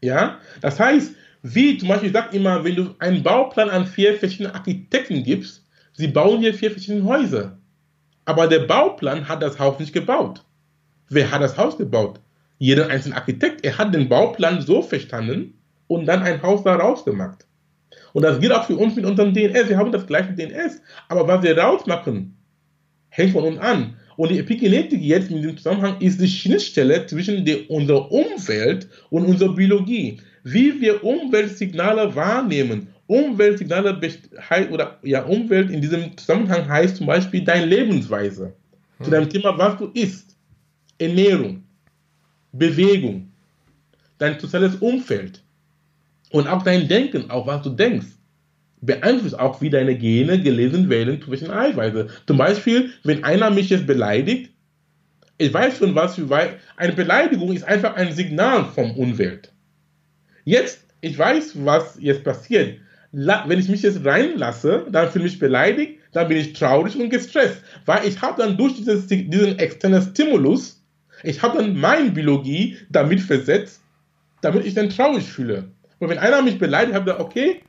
Ja, 0.02 0.38
das 0.60 0.78
heißt, 0.80 1.14
wie 1.42 1.78
zum 1.78 1.88
Beispiel, 1.88 2.08
ich 2.08 2.14
sage 2.14 2.36
immer, 2.36 2.64
wenn 2.64 2.76
du 2.76 2.94
einen 2.98 3.22
Bauplan 3.22 3.70
an 3.70 3.86
vier 3.86 4.14
verschiedene 4.14 4.54
Architekten 4.54 5.22
gibst, 5.22 5.64
sie 5.92 6.08
bauen 6.08 6.40
hier 6.40 6.54
vier 6.54 6.70
verschiedene 6.70 7.04
Häuser. 7.04 7.58
Aber 8.24 8.48
der 8.48 8.60
Bauplan 8.60 9.28
hat 9.28 9.42
das 9.42 9.58
Haus 9.58 9.78
nicht 9.78 9.92
gebaut. 9.92 10.44
Wer 11.08 11.30
hat 11.30 11.42
das 11.42 11.56
Haus 11.56 11.78
gebaut? 11.78 12.20
Jeder 12.58 12.88
einzelne 12.88 13.16
Architekt. 13.16 13.64
Er 13.64 13.78
hat 13.78 13.94
den 13.94 14.08
Bauplan 14.08 14.60
so 14.60 14.82
verstanden 14.82 15.54
und 15.86 16.06
dann 16.06 16.22
ein 16.22 16.42
Haus 16.42 16.64
daraus 16.64 17.04
gemacht. 17.04 17.45
Und 18.16 18.22
das 18.22 18.40
gilt 18.40 18.52
auch 18.52 18.64
für 18.64 18.78
uns 18.78 18.96
mit 18.96 19.04
unserem 19.04 19.34
DNS. 19.34 19.68
Wir 19.68 19.76
haben 19.76 19.92
das 19.92 20.06
gleiche 20.06 20.32
DNS. 20.32 20.80
Aber 21.06 21.28
was 21.28 21.42
wir 21.42 21.58
rausmachen, 21.58 22.34
hängt 23.10 23.32
von 23.32 23.44
uns 23.44 23.58
an. 23.58 23.98
Und 24.16 24.30
die 24.30 24.38
Epigenetik 24.38 25.02
jetzt 25.02 25.30
in 25.30 25.36
diesem 25.36 25.58
Zusammenhang 25.58 26.00
ist 26.00 26.18
die 26.18 26.26
Schnittstelle 26.26 27.04
zwischen 27.04 27.44
der, 27.44 27.70
unserer 27.70 28.10
Umwelt 28.10 28.88
und 29.10 29.26
unserer 29.26 29.54
Biologie. 29.54 30.18
Wie 30.44 30.80
wir 30.80 31.04
Umweltsignale 31.04 32.16
wahrnehmen. 32.16 32.88
Umweltsignale 33.06 34.00
oder 34.70 34.98
ja, 35.02 35.24
Umwelt 35.24 35.70
in 35.70 35.82
diesem 35.82 36.16
Zusammenhang 36.16 36.66
heißt 36.66 36.96
zum 36.96 37.06
Beispiel 37.08 37.44
deine 37.44 37.66
Lebensweise. 37.66 38.54
Hm. 38.96 39.04
Zu 39.04 39.10
deinem 39.10 39.28
Thema, 39.28 39.58
was 39.58 39.76
du 39.76 39.90
isst, 39.92 40.34
Ernährung, 40.96 41.64
Bewegung, 42.50 43.30
dein 44.16 44.40
soziales 44.40 44.76
Umfeld 44.76 45.42
und 46.30 46.48
auch 46.48 46.62
dein 46.62 46.88
Denken, 46.88 47.30
auch 47.30 47.46
was 47.46 47.62
du 47.62 47.70
denkst 47.70 48.06
beeinflusst 48.80 49.38
auch, 49.38 49.60
wie 49.60 49.70
deine 49.70 49.96
Gene 49.96 50.40
gelesen 50.40 50.88
werden 50.88 51.20
zwischen 51.20 51.50
Eiweiße. 51.50 52.08
Zum 52.26 52.36
Beispiel, 52.36 52.90
wenn 53.04 53.24
einer 53.24 53.50
mich 53.50 53.70
jetzt 53.70 53.86
beleidigt, 53.86 54.50
ich 55.38 55.52
weiß 55.52 55.78
schon, 55.78 55.94
was 55.94 56.14
für 56.14 56.28
eine 56.76 56.92
Beleidigung 56.92 57.52
ist 57.52 57.64
einfach 57.64 57.94
ein 57.96 58.12
Signal 58.12 58.64
vom 58.74 58.92
Umwelt. 58.92 59.52
Jetzt, 60.44 60.86
ich 61.00 61.18
weiß, 61.18 61.52
was 61.64 61.98
jetzt 62.00 62.24
passiert. 62.24 62.78
Wenn 63.12 63.58
ich 63.58 63.68
mich 63.68 63.82
jetzt 63.82 64.04
reinlasse, 64.04 64.86
dann 64.90 65.10
fühle 65.10 65.26
ich 65.26 65.32
mich 65.32 65.40
beleidigt, 65.40 66.00
dann 66.12 66.28
bin 66.28 66.38
ich 66.38 66.52
traurig 66.54 66.96
und 66.96 67.10
gestresst, 67.10 67.60
weil 67.84 68.06
ich 68.06 68.20
habe 68.20 68.42
dann 68.42 68.56
durch 68.56 68.74
dieses, 68.74 69.06
diesen 69.06 69.58
externen 69.58 70.02
Stimulus, 70.02 70.82
ich 71.22 71.42
habe 71.42 71.58
dann 71.58 71.76
meine 71.76 72.10
Biologie 72.10 72.76
damit 72.90 73.20
versetzt, 73.20 73.82
damit 74.40 74.64
ich 74.64 74.74
dann 74.74 74.90
traurig 74.90 75.24
fühle. 75.24 75.70
Und 75.98 76.08
wenn 76.10 76.18
einer 76.18 76.42
mich 76.42 76.58
beleidigt, 76.58 76.94
habe 76.94 77.10
ich 77.10 77.16
gesagt, 77.16 77.20
okay, 77.20 77.62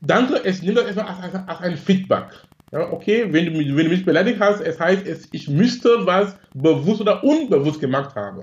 danke, 0.00 0.44
es 0.44 0.62
nimmt 0.62 0.78
das 0.78 0.86
erstmal 0.86 1.06
als, 1.06 1.34
als, 1.34 1.48
als 1.48 1.60
ein 1.60 1.76
Feedback. 1.76 2.26
Ja, 2.72 2.92
okay, 2.92 3.32
wenn 3.32 3.46
du, 3.46 3.50
mich, 3.52 3.68
wenn 3.68 3.84
du 3.84 3.90
mich 3.90 4.04
beleidigt 4.04 4.40
hast, 4.40 4.60
es 4.60 4.80
heißt, 4.80 5.06
es, 5.06 5.28
ich 5.30 5.48
müsste 5.48 6.06
was 6.06 6.36
bewusst 6.54 7.00
oder 7.00 7.22
unbewusst 7.22 7.80
gemacht 7.80 8.16
haben. 8.16 8.42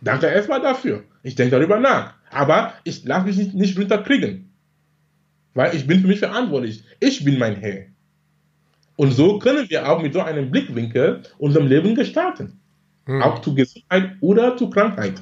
Danke 0.00 0.26
erstmal 0.26 0.60
dafür. 0.60 1.04
Ich 1.22 1.34
denke 1.34 1.56
darüber 1.56 1.80
nach. 1.80 2.14
Aber 2.30 2.74
ich 2.84 3.04
lasse 3.04 3.26
mich 3.26 3.36
nicht, 3.36 3.54
nicht 3.54 3.78
runterkriegen. 3.78 4.52
Weil 5.54 5.74
ich 5.74 5.86
bin 5.86 6.00
für 6.00 6.06
mich 6.06 6.18
verantwortlich. 6.18 6.84
Ich 7.00 7.24
bin 7.24 7.38
mein 7.38 7.56
Herr. 7.56 7.86
Und 8.96 9.12
so 9.12 9.38
können 9.38 9.68
wir 9.68 9.88
auch 9.88 10.00
mit 10.00 10.12
so 10.12 10.20
einem 10.20 10.50
Blickwinkel 10.50 11.22
unserem 11.38 11.66
Leben 11.66 11.94
gestalten. 11.94 12.60
Hm. 13.06 13.22
Auch 13.22 13.40
zu 13.40 13.54
Gesundheit 13.54 14.12
oder 14.20 14.56
zu 14.56 14.70
Krankheit. 14.70 15.14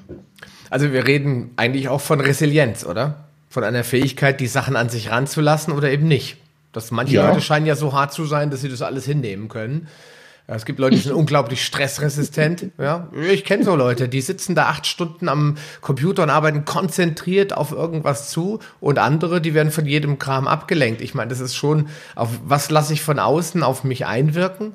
Also 0.71 0.93
wir 0.93 1.07
reden 1.07 1.51
eigentlich 1.57 1.89
auch 1.89 2.01
von 2.01 2.21
Resilienz, 2.21 2.87
oder? 2.87 3.25
Von 3.49 3.65
einer 3.65 3.85
Fähigkeit, 3.85 4.41
die 4.41 4.47
Sachen 4.47 4.77
an 4.77 4.89
sich 4.89 5.11
ranzulassen 5.11 5.73
oder 5.73 5.91
eben 5.91 6.07
nicht. 6.07 6.37
Das 6.73 6.93
manche 6.93 7.17
ja. 7.17 7.29
Leute 7.29 7.41
scheinen 7.41 7.67
ja 7.67 7.75
so 7.75 7.93
hart 7.93 8.13
zu 8.13 8.25
sein, 8.25 8.51
dass 8.51 8.61
sie 8.61 8.69
das 8.69 8.81
alles 8.81 9.05
hinnehmen 9.05 9.49
können. 9.49 9.89
Es 10.57 10.65
gibt 10.65 10.81
Leute, 10.81 10.97
die 10.97 11.03
sind 11.03 11.13
unglaublich 11.13 11.65
stressresistent. 11.65 12.73
Ja, 12.77 13.09
ich 13.31 13.45
kenne 13.45 13.63
so 13.63 13.77
Leute, 13.77 14.09
die 14.09 14.21
sitzen 14.21 14.55
da 14.57 14.67
acht 14.67 14.87
Stunden 14.87 15.29
am 15.29 15.57
Computer 15.81 16.25
und 16.25 16.31
arbeiten 16.31 16.65
konzentriert 16.65 17.57
auf 17.57 17.71
irgendwas 17.71 18.31
zu 18.31 18.59
und 18.81 18.99
andere, 18.99 19.41
die 19.41 19.55
werden 19.55 19.71
von 19.71 19.87
jedem 19.87 20.19
Kram 20.19 20.49
abgelenkt. 20.49 21.03
Ich 21.03 21.15
meine, 21.15 21.29
das 21.29 21.39
ist 21.39 21.55
schon, 21.55 21.89
auf 22.17 22.31
was 22.45 22.71
lasse 22.71 22.93
ich 22.93 23.03
von 23.03 23.21
außen 23.21 23.63
auf 23.63 23.85
mich 23.85 24.07
einwirken? 24.07 24.73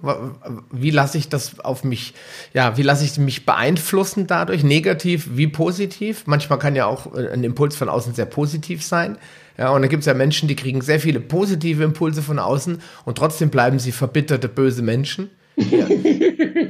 Wie 0.72 0.92
lasse 0.92 1.18
ich 1.18 1.28
das 1.28 1.60
auf 1.60 1.84
mich, 1.84 2.14
ja, 2.54 2.78
wie 2.78 2.84
lasse 2.84 3.04
ich 3.04 3.18
mich 3.18 3.46
beeinflussen 3.46 4.28
dadurch? 4.28 4.64
Negativ 4.64 5.30
wie 5.34 5.48
positiv? 5.48 6.24
Manchmal 6.26 6.60
kann 6.60 6.76
ja 6.76 6.86
auch 6.86 7.14
ein 7.14 7.44
Impuls 7.44 7.76
von 7.76 7.90
außen 7.90 8.14
sehr 8.14 8.26
positiv 8.26 8.84
sein. 8.84 9.18
Ja, 9.58 9.70
und 9.70 9.82
dann 9.82 9.90
gibt 9.90 10.02
es 10.02 10.08
ja 10.08 10.14
Menschen, 10.14 10.48
die 10.48 10.56
kriegen 10.56 10.82
sehr 10.82 11.00
viele 11.00 11.20
positive 11.20 11.84
Impulse 11.84 12.22
von 12.22 12.40
außen 12.40 12.82
und 13.04 13.18
trotzdem 13.18 13.50
bleiben 13.50 13.80
sie 13.80 13.92
verbitterte, 13.92 14.48
böse 14.48 14.82
Menschen. 14.82 15.30
Ja, 15.58 15.88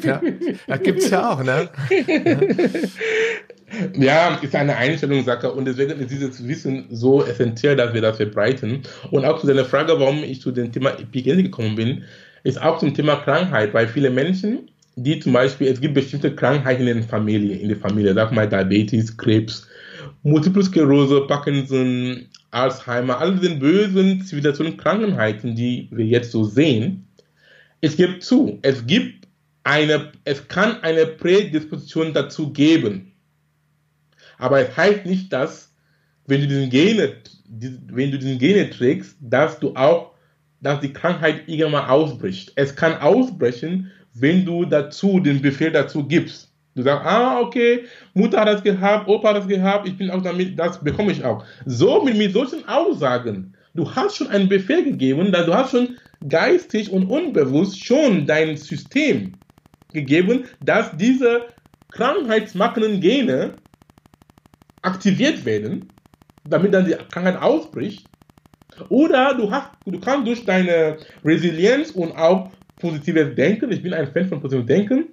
ja 0.03 0.21
das 0.67 0.83
gibt 0.83 0.99
es 0.99 1.09
ja 1.09 1.33
auch, 1.33 1.43
ne? 1.43 1.69
Ja. 3.97 4.35
ist 4.35 4.55
eine 4.55 4.75
Einstellungssache 4.75 5.51
und 5.51 5.65
deswegen 5.65 5.99
ist 5.99 6.11
dieses 6.11 6.47
Wissen 6.47 6.85
so 6.91 7.23
essentiell, 7.23 7.75
dass 7.75 7.93
wir 7.93 8.01
das 8.01 8.17
verbreiten. 8.17 8.83
Und 9.11 9.25
auch 9.25 9.39
zu 9.39 9.47
deiner 9.47 9.65
Frage, 9.65 9.99
warum 9.99 10.23
ich 10.23 10.41
zu 10.41 10.51
dem 10.51 10.71
Thema 10.71 10.91
Epigenetik 10.91 11.45
gekommen 11.45 11.75
bin, 11.75 12.03
ist 12.43 12.61
auch 12.61 12.77
zum 12.77 12.93
Thema 12.93 13.15
Krankheit, 13.17 13.73
weil 13.73 13.87
viele 13.87 14.11
Menschen, 14.11 14.69
die 14.95 15.19
zum 15.19 15.33
Beispiel, 15.33 15.67
es 15.67 15.81
gibt 15.81 15.95
bestimmte 15.95 16.33
Krankheiten 16.33 16.87
in 16.87 16.99
der 16.99 17.07
Familie, 17.07 17.57
in 17.57 17.69
der 17.69 17.77
Familie, 17.77 18.13
sag 18.13 18.31
mal 18.31 18.47
Diabetes, 18.47 19.17
Krebs, 19.17 19.67
Multiple 20.23 20.63
Sklerose, 20.63 21.21
Parkinson, 21.27 22.27
Alzheimer, 22.51 23.19
all 23.19 23.35
diese 23.35 23.55
bösen 23.55 24.21
Zivilisationen, 24.21 24.77
Krankheiten, 24.77 25.55
die 25.55 25.89
wir 25.91 26.05
jetzt 26.05 26.31
so 26.31 26.43
sehen, 26.43 27.04
es 27.85 27.95
gibt 27.95 28.23
zu, 28.23 28.57
es 28.63 28.87
gibt 28.87 29.27
eine, 29.63 30.11
es 30.23 30.47
kann 30.47 30.81
eine 30.81 31.05
Prädisposition 31.05 32.13
dazu 32.13 32.51
geben. 32.51 33.11
Aber 34.39 34.59
es 34.59 34.75
heißt 34.75 35.05
nicht, 35.05 35.31
dass, 35.31 35.71
wenn 36.25 36.41
du 36.41 36.47
diesen 36.47 36.71
Gene, 36.71 37.17
wenn 37.45 38.09
du 38.09 38.17
diesen 38.17 38.39
Gene 38.39 38.71
trägst, 38.71 39.17
dass 39.21 39.59
du 39.59 39.75
auch, 39.75 40.13
dass 40.61 40.79
die 40.79 40.93
Krankheit 40.93 41.47
irgendwann 41.47 41.85
ausbricht. 41.85 42.53
Es 42.55 42.75
kann 42.75 42.97
ausbrechen, 42.97 43.91
wenn 44.15 44.45
du 44.45 44.65
dazu 44.65 45.19
den 45.19 45.39
Befehl 45.39 45.71
dazu 45.71 46.07
gibst. 46.07 46.51
Du 46.73 46.81
sagst, 46.81 47.05
ah, 47.05 47.39
okay, 47.39 47.83
Mutter 48.15 48.41
hat 48.41 48.47
das 48.47 48.63
gehabt, 48.63 49.07
Opa 49.07 49.29
hat 49.29 49.37
das 49.37 49.47
gehabt, 49.47 49.87
ich 49.87 49.95
bin 49.95 50.09
auch 50.09 50.23
damit, 50.23 50.57
das 50.57 50.83
bekomme 50.83 51.11
ich 51.11 51.23
auch. 51.23 51.45
So 51.67 52.03
mit, 52.03 52.17
mit 52.17 52.33
solchen 52.33 52.67
Aussagen, 52.67 53.53
du 53.75 53.87
hast 53.95 54.17
schon 54.17 54.29
einen 54.29 54.49
Befehl 54.49 54.83
gegeben, 54.83 55.31
du 55.31 55.53
hast 55.53 55.69
schon 55.69 55.97
geistig 56.27 56.91
und 56.91 57.05
unbewusst 57.05 57.83
schon 57.83 58.25
dein 58.25 58.57
System 58.57 59.33
gegeben, 59.93 60.45
dass 60.61 60.95
diese 60.97 61.43
krankheitsmachenden 61.91 62.99
Gene 62.99 63.53
aktiviert 64.81 65.45
werden, 65.45 65.89
damit 66.47 66.73
dann 66.73 66.85
die 66.85 66.95
Krankheit 67.11 67.41
ausbricht. 67.41 68.07
Oder 68.89 69.33
du, 69.35 69.49
hast, 69.49 69.71
du 69.85 69.99
kannst 69.99 70.27
durch 70.27 70.45
deine 70.45 70.97
Resilienz 71.23 71.91
und 71.91 72.11
auch 72.11 72.51
positives 72.77 73.33
Denken, 73.35 73.71
ich 73.71 73.81
bin 73.81 73.93
ein 73.93 74.11
Fan 74.11 74.27
von 74.27 74.41
positivem 74.41 74.67
Denken, 74.67 75.05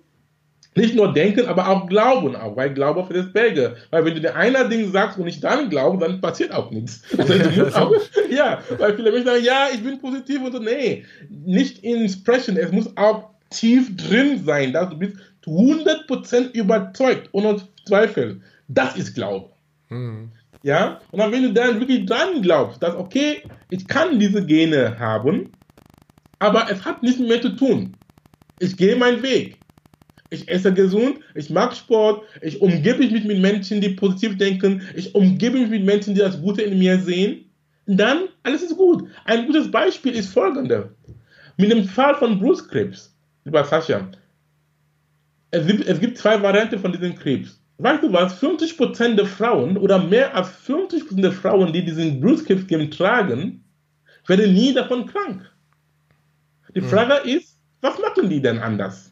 nicht 0.75 0.95
nur 0.95 1.13
denken, 1.13 1.47
aber 1.47 1.69
auch 1.69 1.87
glauben 1.87 2.35
auch, 2.35 2.57
weil 2.57 2.73
Glaube 2.73 3.05
für 3.05 3.15
das 3.15 3.33
Berge. 3.33 3.77
Weil 3.91 4.05
wenn 4.05 4.15
du 4.15 4.21
dir 4.21 4.35
einer 4.35 4.69
Ding 4.69 4.91
sagst 4.91 5.19
und 5.19 5.27
nicht 5.27 5.45
dann 5.45 5.69
glauben, 5.69 6.01
dann 6.01 6.21
passiert 6.21 6.53
auch 6.53 6.71
nichts. 6.71 7.03
Also 7.19 7.67
auch, 7.77 7.93
ja, 8.31 8.61
weil 8.79 8.97
viele 8.97 9.11
Menschen 9.11 9.27
sagen, 9.27 9.45
ja, 9.45 9.69
ich 9.73 9.83
bin 9.83 10.01
positiv 10.01 10.43
und 10.43 10.53
so, 10.53 10.59
nee, 10.59 11.05
nicht 11.29 11.85
Inspiration, 11.85 12.57
es 12.57 12.73
muss 12.73 12.97
auch 12.97 13.31
tief 13.51 13.95
drin 13.97 14.43
sein, 14.45 14.73
dass 14.73 14.89
du 14.91 14.99
bist 14.99 15.17
100% 15.45 16.53
überzeugt, 16.53 17.29
ohne 17.33 17.61
Zweifel. 17.87 18.41
Das 18.69 18.97
ist 18.97 19.15
Glaube. 19.15 19.51
Mhm. 19.91 20.31
Ja, 20.63 21.01
und 21.11 21.19
dann, 21.19 21.33
wenn 21.33 21.43
du 21.43 21.53
dann 21.53 21.81
wirklich 21.81 22.07
dran 22.07 22.41
glaubst, 22.41 22.83
dass, 22.83 22.95
okay, 22.95 23.43
ich 23.71 23.87
kann 23.89 24.19
diese 24.19 24.47
Gene 24.47 24.99
haben, 24.99 25.51
aber 26.39 26.71
es 26.71 26.85
hat 26.85 27.03
nichts 27.03 27.21
mehr 27.21 27.43
zu 27.43 27.51
tun. 27.51 27.95
Ich 28.59 28.77
gehe 28.77 28.97
meinen 28.97 29.23
Weg 29.23 29.59
ich 30.33 30.49
esse 30.49 30.73
gesund, 30.73 31.21
ich 31.35 31.51
mag 31.51 31.75
Sport, 31.75 32.25
ich 32.41 32.61
umgebe 32.61 32.99
mich 32.99 33.25
mit 33.25 33.41
Menschen, 33.41 33.81
die 33.81 33.91
positiv 33.91 34.39
denken, 34.39 34.83
ich 34.97 35.15
umgebe 35.15 35.59
mich 35.59 35.69
mit 35.69 35.85
Menschen, 35.85 36.15
die 36.15 36.21
das 36.21 36.41
Gute 36.41 36.63
in 36.63 36.79
mir 36.79 36.99
sehen, 36.99 37.45
dann 37.87 38.29
alles 38.43 38.63
ist 38.63 38.77
gut. 38.77 39.09
Ein 39.25 39.47
gutes 39.47 39.71
Beispiel 39.71 40.15
ist 40.15 40.33
folgende. 40.33 40.95
Mit 41.57 41.71
dem 41.71 41.85
Fall 41.85 42.15
von 42.15 42.39
Brustkrebs, 42.39 43.15
lieber 43.45 43.65
Sascha, 43.65 44.09
es 45.51 45.67
gibt, 45.67 45.87
es 45.87 46.01
gibt 46.01 46.17
zwei 46.17 46.41
Varianten 46.43 46.79
von 46.79 46.93
diesem 46.93 47.15
Krebs. 47.15 47.61
Weißt 47.79 48.03
du 48.03 48.13
was? 48.13 48.41
50% 48.41 49.17
der 49.17 49.27
Frauen 49.27 49.77
oder 49.77 49.99
mehr 49.99 50.35
als 50.35 50.49
50% 50.67 51.21
der 51.21 51.33
Frauen, 51.33 51.73
die 51.73 51.85
diesen 51.85 52.21
Brustkrebs 52.21 52.67
tragen, 52.97 53.65
werden 54.27 54.55
nie 54.55 54.73
davon 54.73 55.07
krank. 55.07 55.51
Die 56.75 56.81
hm. 56.81 56.89
Frage 56.89 57.29
ist, 57.29 57.59
was 57.81 57.99
machen 57.99 58.31
die 58.31 58.41
denn 58.41 58.61
anders? 58.61 59.12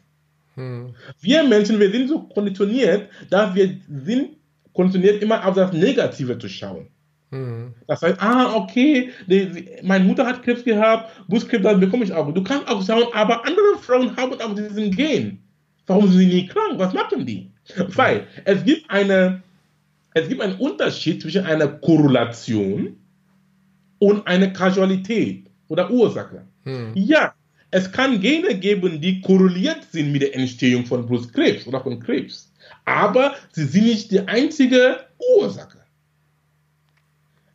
Hm. 0.55 0.93
Wir 1.21 1.43
Menschen, 1.43 1.79
wir 1.79 1.91
sind 1.91 2.09
so 2.09 2.23
konditioniert, 2.23 3.09
dass 3.29 3.55
wir 3.55 3.77
sind 3.87 4.37
konditioniert, 4.73 5.21
immer 5.21 5.45
auf 5.45 5.55
das 5.55 5.73
Negative 5.73 6.37
zu 6.37 6.49
schauen. 6.49 6.87
Mhm. 7.31 7.73
Das 7.87 8.01
heißt, 8.01 8.21
ah, 8.21 8.55
okay, 8.55 9.09
die, 9.27 9.45
die, 9.47 9.69
meine 9.83 10.03
Mutter 10.03 10.25
hat 10.25 10.43
Krebs 10.43 10.63
gehabt, 10.63 11.11
Brustkrebs, 11.27 11.63
dann 11.63 11.79
bekomme 11.79 12.03
ich 12.03 12.13
auch. 12.13 12.31
Du 12.33 12.43
kannst 12.43 12.67
auch 12.67 12.85
schauen, 12.85 13.07
aber 13.13 13.45
andere 13.45 13.77
Frauen 13.81 14.15
haben 14.17 14.33
auch 14.39 14.53
diesen 14.53 14.91
Gen. 14.91 15.39
Warum 15.87 16.07
sind 16.09 16.19
sie 16.19 16.25
nie 16.27 16.47
krank? 16.47 16.77
Was 16.77 16.93
machen 16.93 17.25
die? 17.25 17.51
Weil 17.95 18.27
es 18.45 18.63
gibt 18.63 18.89
eine, 18.89 19.41
es 20.13 20.27
gibt 20.27 20.41
einen 20.41 20.55
Unterschied 20.55 21.21
zwischen 21.21 21.45
einer 21.45 21.67
Korrelation 21.67 22.97
und 23.99 24.27
einer 24.27 24.47
Kausalität 24.47 25.45
oder 25.69 25.89
Ursache. 25.89 26.45
Hm. 26.63 26.91
Ja, 26.95 27.33
es 27.71 27.91
kann 27.91 28.19
Gene 28.19 28.55
geben, 28.55 28.99
die 28.99 29.21
korreliert 29.21 29.85
sind 29.91 30.11
mit 30.11 30.21
der 30.21 30.35
Entstehung 30.35 30.85
von 30.85 31.05
Brustkrebs 31.05 31.65
oder 31.65 31.81
von 31.81 31.99
Krebs. 31.99 32.51
Aber 32.85 33.35
sie 33.51 33.65
sind 33.65 33.85
nicht 33.85 34.11
die 34.11 34.19
einzige 34.19 34.99
Ursache. 35.37 35.79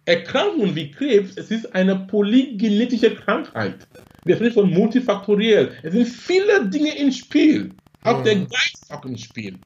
Erkrankungen 0.06 0.74
wie 0.74 0.90
Krebs, 0.90 1.36
es 1.36 1.50
ist 1.50 1.74
eine 1.74 1.96
polygenetische 1.96 3.14
Krankheit. 3.14 3.86
Wir 4.24 4.36
sprechen 4.36 4.54
von 4.54 4.70
multifaktoriell. 4.70 5.72
Es 5.82 5.92
sind 5.92 6.06
viele 6.06 6.66
Dinge 6.68 6.96
im 6.96 7.12
Spiel. 7.12 7.70
Auch 8.04 8.20
mhm. 8.20 8.24
der 8.24 8.36
Geist 8.36 8.82
ist 8.82 8.92
auch 8.92 9.04
im 9.04 9.18
Spiel. 9.18 9.58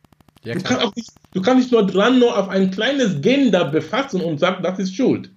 Ja, 0.43 0.55
du, 0.55 0.63
kannst 0.63 0.83
auch 0.83 0.97
nicht, 0.97 1.11
du 1.35 1.43
kannst 1.43 1.59
nicht 1.65 1.73
nur 1.73 1.87
dran 1.87 2.19
nur 2.19 2.37
auf 2.37 2.49
ein 2.49 2.71
kleines 2.71 3.21
Gen 3.21 3.53
da 3.53 3.65
befassen 3.65 4.23
und 4.23 4.41
sagen, 4.41 4.63
das 4.63 4.79
ist 4.79 4.97
Schuld. 4.97 5.31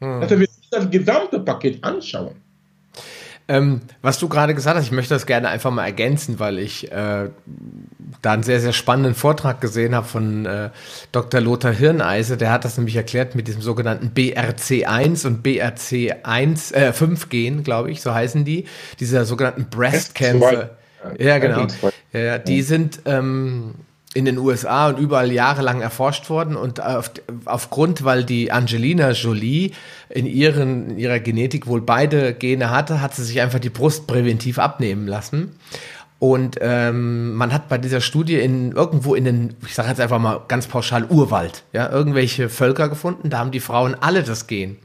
Mhm. 0.00 0.22
Also 0.22 0.30
wir 0.30 0.38
müssen 0.38 0.62
das 0.70 0.90
gesamte 0.90 1.38
Paket 1.38 1.84
anschauen. 1.84 2.34
Ähm, 3.52 3.82
was 4.00 4.18
du 4.18 4.30
gerade 4.30 4.54
gesagt 4.54 4.78
hast, 4.78 4.86
ich 4.86 4.92
möchte 4.92 5.12
das 5.12 5.26
gerne 5.26 5.50
einfach 5.50 5.70
mal 5.70 5.84
ergänzen, 5.84 6.40
weil 6.40 6.58
ich 6.58 6.90
äh, 6.90 7.28
da 8.22 8.32
einen 8.32 8.42
sehr, 8.42 8.60
sehr 8.60 8.72
spannenden 8.72 9.14
Vortrag 9.14 9.60
gesehen 9.60 9.94
habe 9.94 10.06
von 10.06 10.46
äh, 10.46 10.70
Dr. 11.12 11.42
Lothar 11.42 11.72
Hirneise. 11.72 12.38
Der 12.38 12.50
hat 12.50 12.64
das 12.64 12.78
nämlich 12.78 12.96
erklärt 12.96 13.34
mit 13.34 13.48
diesem 13.48 13.60
sogenannten 13.60 14.12
BRC1 14.14 15.26
und 15.26 15.44
BRC1, 15.46 16.72
äh, 16.72 16.92
5 16.94 17.28
Gen, 17.28 17.62
glaube 17.62 17.90
ich, 17.90 18.00
so 18.00 18.14
heißen 18.14 18.46
die. 18.46 18.64
Dieser 19.00 19.26
sogenannten 19.26 19.68
Breast 19.68 20.14
Cancer. 20.14 20.70
Ja, 21.18 21.36
genau. 21.36 21.66
Ja, 22.14 22.38
die 22.38 22.62
sind 22.62 23.00
ähm, 23.04 23.74
in 24.14 24.24
den 24.24 24.38
USA 24.38 24.88
und 24.88 24.98
überall 24.98 25.32
jahrelang 25.32 25.80
erforscht 25.80 26.28
worden 26.28 26.56
und 26.56 26.82
auf, 26.82 27.10
aufgrund, 27.46 28.04
weil 28.04 28.24
die 28.24 28.52
Angelina 28.52 29.12
Jolie 29.12 29.72
in, 30.10 30.26
ihren, 30.26 30.90
in 30.90 30.98
ihrer 30.98 31.18
Genetik 31.18 31.66
wohl 31.66 31.80
beide 31.80 32.34
Gene 32.34 32.70
hatte, 32.70 33.00
hat 33.00 33.14
sie 33.14 33.24
sich 33.24 33.40
einfach 33.40 33.58
die 33.58 33.70
Brust 33.70 34.06
präventiv 34.06 34.58
abnehmen 34.58 35.06
lassen. 35.06 35.56
Und 36.18 36.58
ähm, 36.60 37.34
man 37.34 37.52
hat 37.52 37.68
bei 37.68 37.78
dieser 37.78 38.00
Studie 38.00 38.38
in 38.38 38.72
irgendwo 38.72 39.14
in 39.16 39.24
den, 39.24 39.56
ich 39.66 39.74
sage 39.74 39.88
jetzt 39.88 40.00
einfach 40.00 40.20
mal 40.20 40.42
ganz 40.46 40.68
pauschal 40.68 41.04
Urwald, 41.06 41.64
ja, 41.72 41.90
irgendwelche 41.90 42.48
Völker 42.48 42.88
gefunden. 42.88 43.28
Da 43.28 43.38
haben 43.38 43.50
die 43.50 43.60
Frauen 43.60 43.96
alle 44.00 44.22
das 44.22 44.46
Gen, 44.46 44.76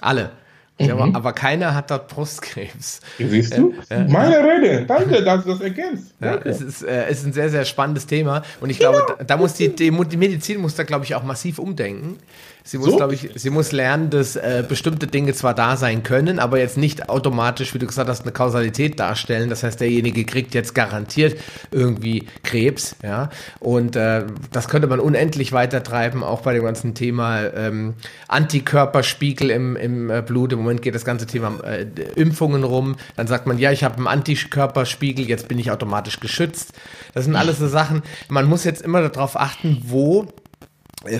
alle. 0.00 0.32
Mhm. 0.80 0.90
Aber, 0.90 1.14
aber, 1.14 1.32
keiner 1.32 1.74
hat 1.74 1.90
dort 1.90 2.08
Brustkrebs. 2.08 3.00
Siehst 3.18 3.56
du? 3.56 3.74
Äh, 3.90 4.04
Meine 4.04 4.36
äh, 4.36 4.38
Rede. 4.38 4.86
Danke, 4.86 5.22
dass 5.22 5.44
du 5.44 5.50
das 5.50 5.60
erkennst. 5.60 6.14
Ja, 6.20 6.36
es, 6.44 6.60
ist, 6.60 6.82
äh, 6.82 7.06
es 7.06 7.20
ist 7.20 7.26
ein 7.26 7.32
sehr, 7.32 7.50
sehr 7.50 7.64
spannendes 7.64 8.06
Thema. 8.06 8.42
Und 8.60 8.70
ich 8.70 8.78
glaube, 8.78 9.04
da, 9.18 9.24
da 9.24 9.36
muss 9.36 9.54
die, 9.54 9.68
die, 9.68 9.90
die 9.90 10.16
Medizin 10.16 10.60
muss 10.60 10.74
da, 10.74 10.84
glaube 10.84 11.04
ich, 11.04 11.14
auch 11.14 11.22
massiv 11.22 11.58
umdenken. 11.58 12.18
Sie 12.64 12.78
muss, 12.78 12.90
so? 12.90 12.96
glaube 12.96 13.14
ich, 13.14 13.30
sie 13.34 13.50
muss 13.50 13.72
lernen, 13.72 14.10
dass 14.10 14.36
äh, 14.36 14.64
bestimmte 14.66 15.06
Dinge 15.06 15.32
zwar 15.32 15.54
da 15.54 15.76
sein 15.76 16.02
können, 16.02 16.38
aber 16.38 16.58
jetzt 16.58 16.76
nicht 16.76 17.08
automatisch, 17.08 17.74
wie 17.74 17.78
du 17.78 17.86
gesagt 17.86 18.08
hast, 18.08 18.22
eine 18.22 18.32
Kausalität 18.32 19.00
darstellen. 19.00 19.50
Das 19.50 19.62
heißt, 19.62 19.80
derjenige 19.80 20.24
kriegt 20.24 20.54
jetzt 20.54 20.74
garantiert 20.74 21.38
irgendwie 21.70 22.26
Krebs, 22.42 22.96
ja. 23.02 23.30
Und 23.58 23.96
äh, 23.96 24.24
das 24.52 24.68
könnte 24.68 24.88
man 24.88 25.00
unendlich 25.00 25.52
weitertreiben, 25.52 26.22
auch 26.22 26.42
bei 26.42 26.52
dem 26.54 26.64
ganzen 26.64 26.94
Thema 26.94 27.42
ähm, 27.54 27.94
Antikörperspiegel 28.28 29.50
im, 29.50 29.76
im 29.76 30.10
äh, 30.10 30.22
Blut. 30.22 30.52
Im 30.52 30.60
Moment 30.60 30.82
geht 30.82 30.94
das 30.94 31.04
ganze 31.04 31.26
Thema 31.26 31.58
äh, 31.64 31.86
Impfungen 32.16 32.64
rum. 32.64 32.96
Dann 33.16 33.26
sagt 33.26 33.46
man, 33.46 33.58
ja, 33.58 33.72
ich 33.72 33.84
habe 33.84 33.96
einen 33.96 34.06
Antikörperspiegel, 34.06 35.28
jetzt 35.28 35.48
bin 35.48 35.58
ich 35.58 35.70
automatisch 35.70 36.20
geschützt. 36.20 36.72
Das 37.14 37.24
sind 37.24 37.36
alles 37.36 37.58
so 37.58 37.68
Sachen. 37.68 38.02
Man 38.28 38.46
muss 38.46 38.64
jetzt 38.64 38.82
immer 38.82 39.06
darauf 39.08 39.38
achten, 39.38 39.82
wo 39.86 40.26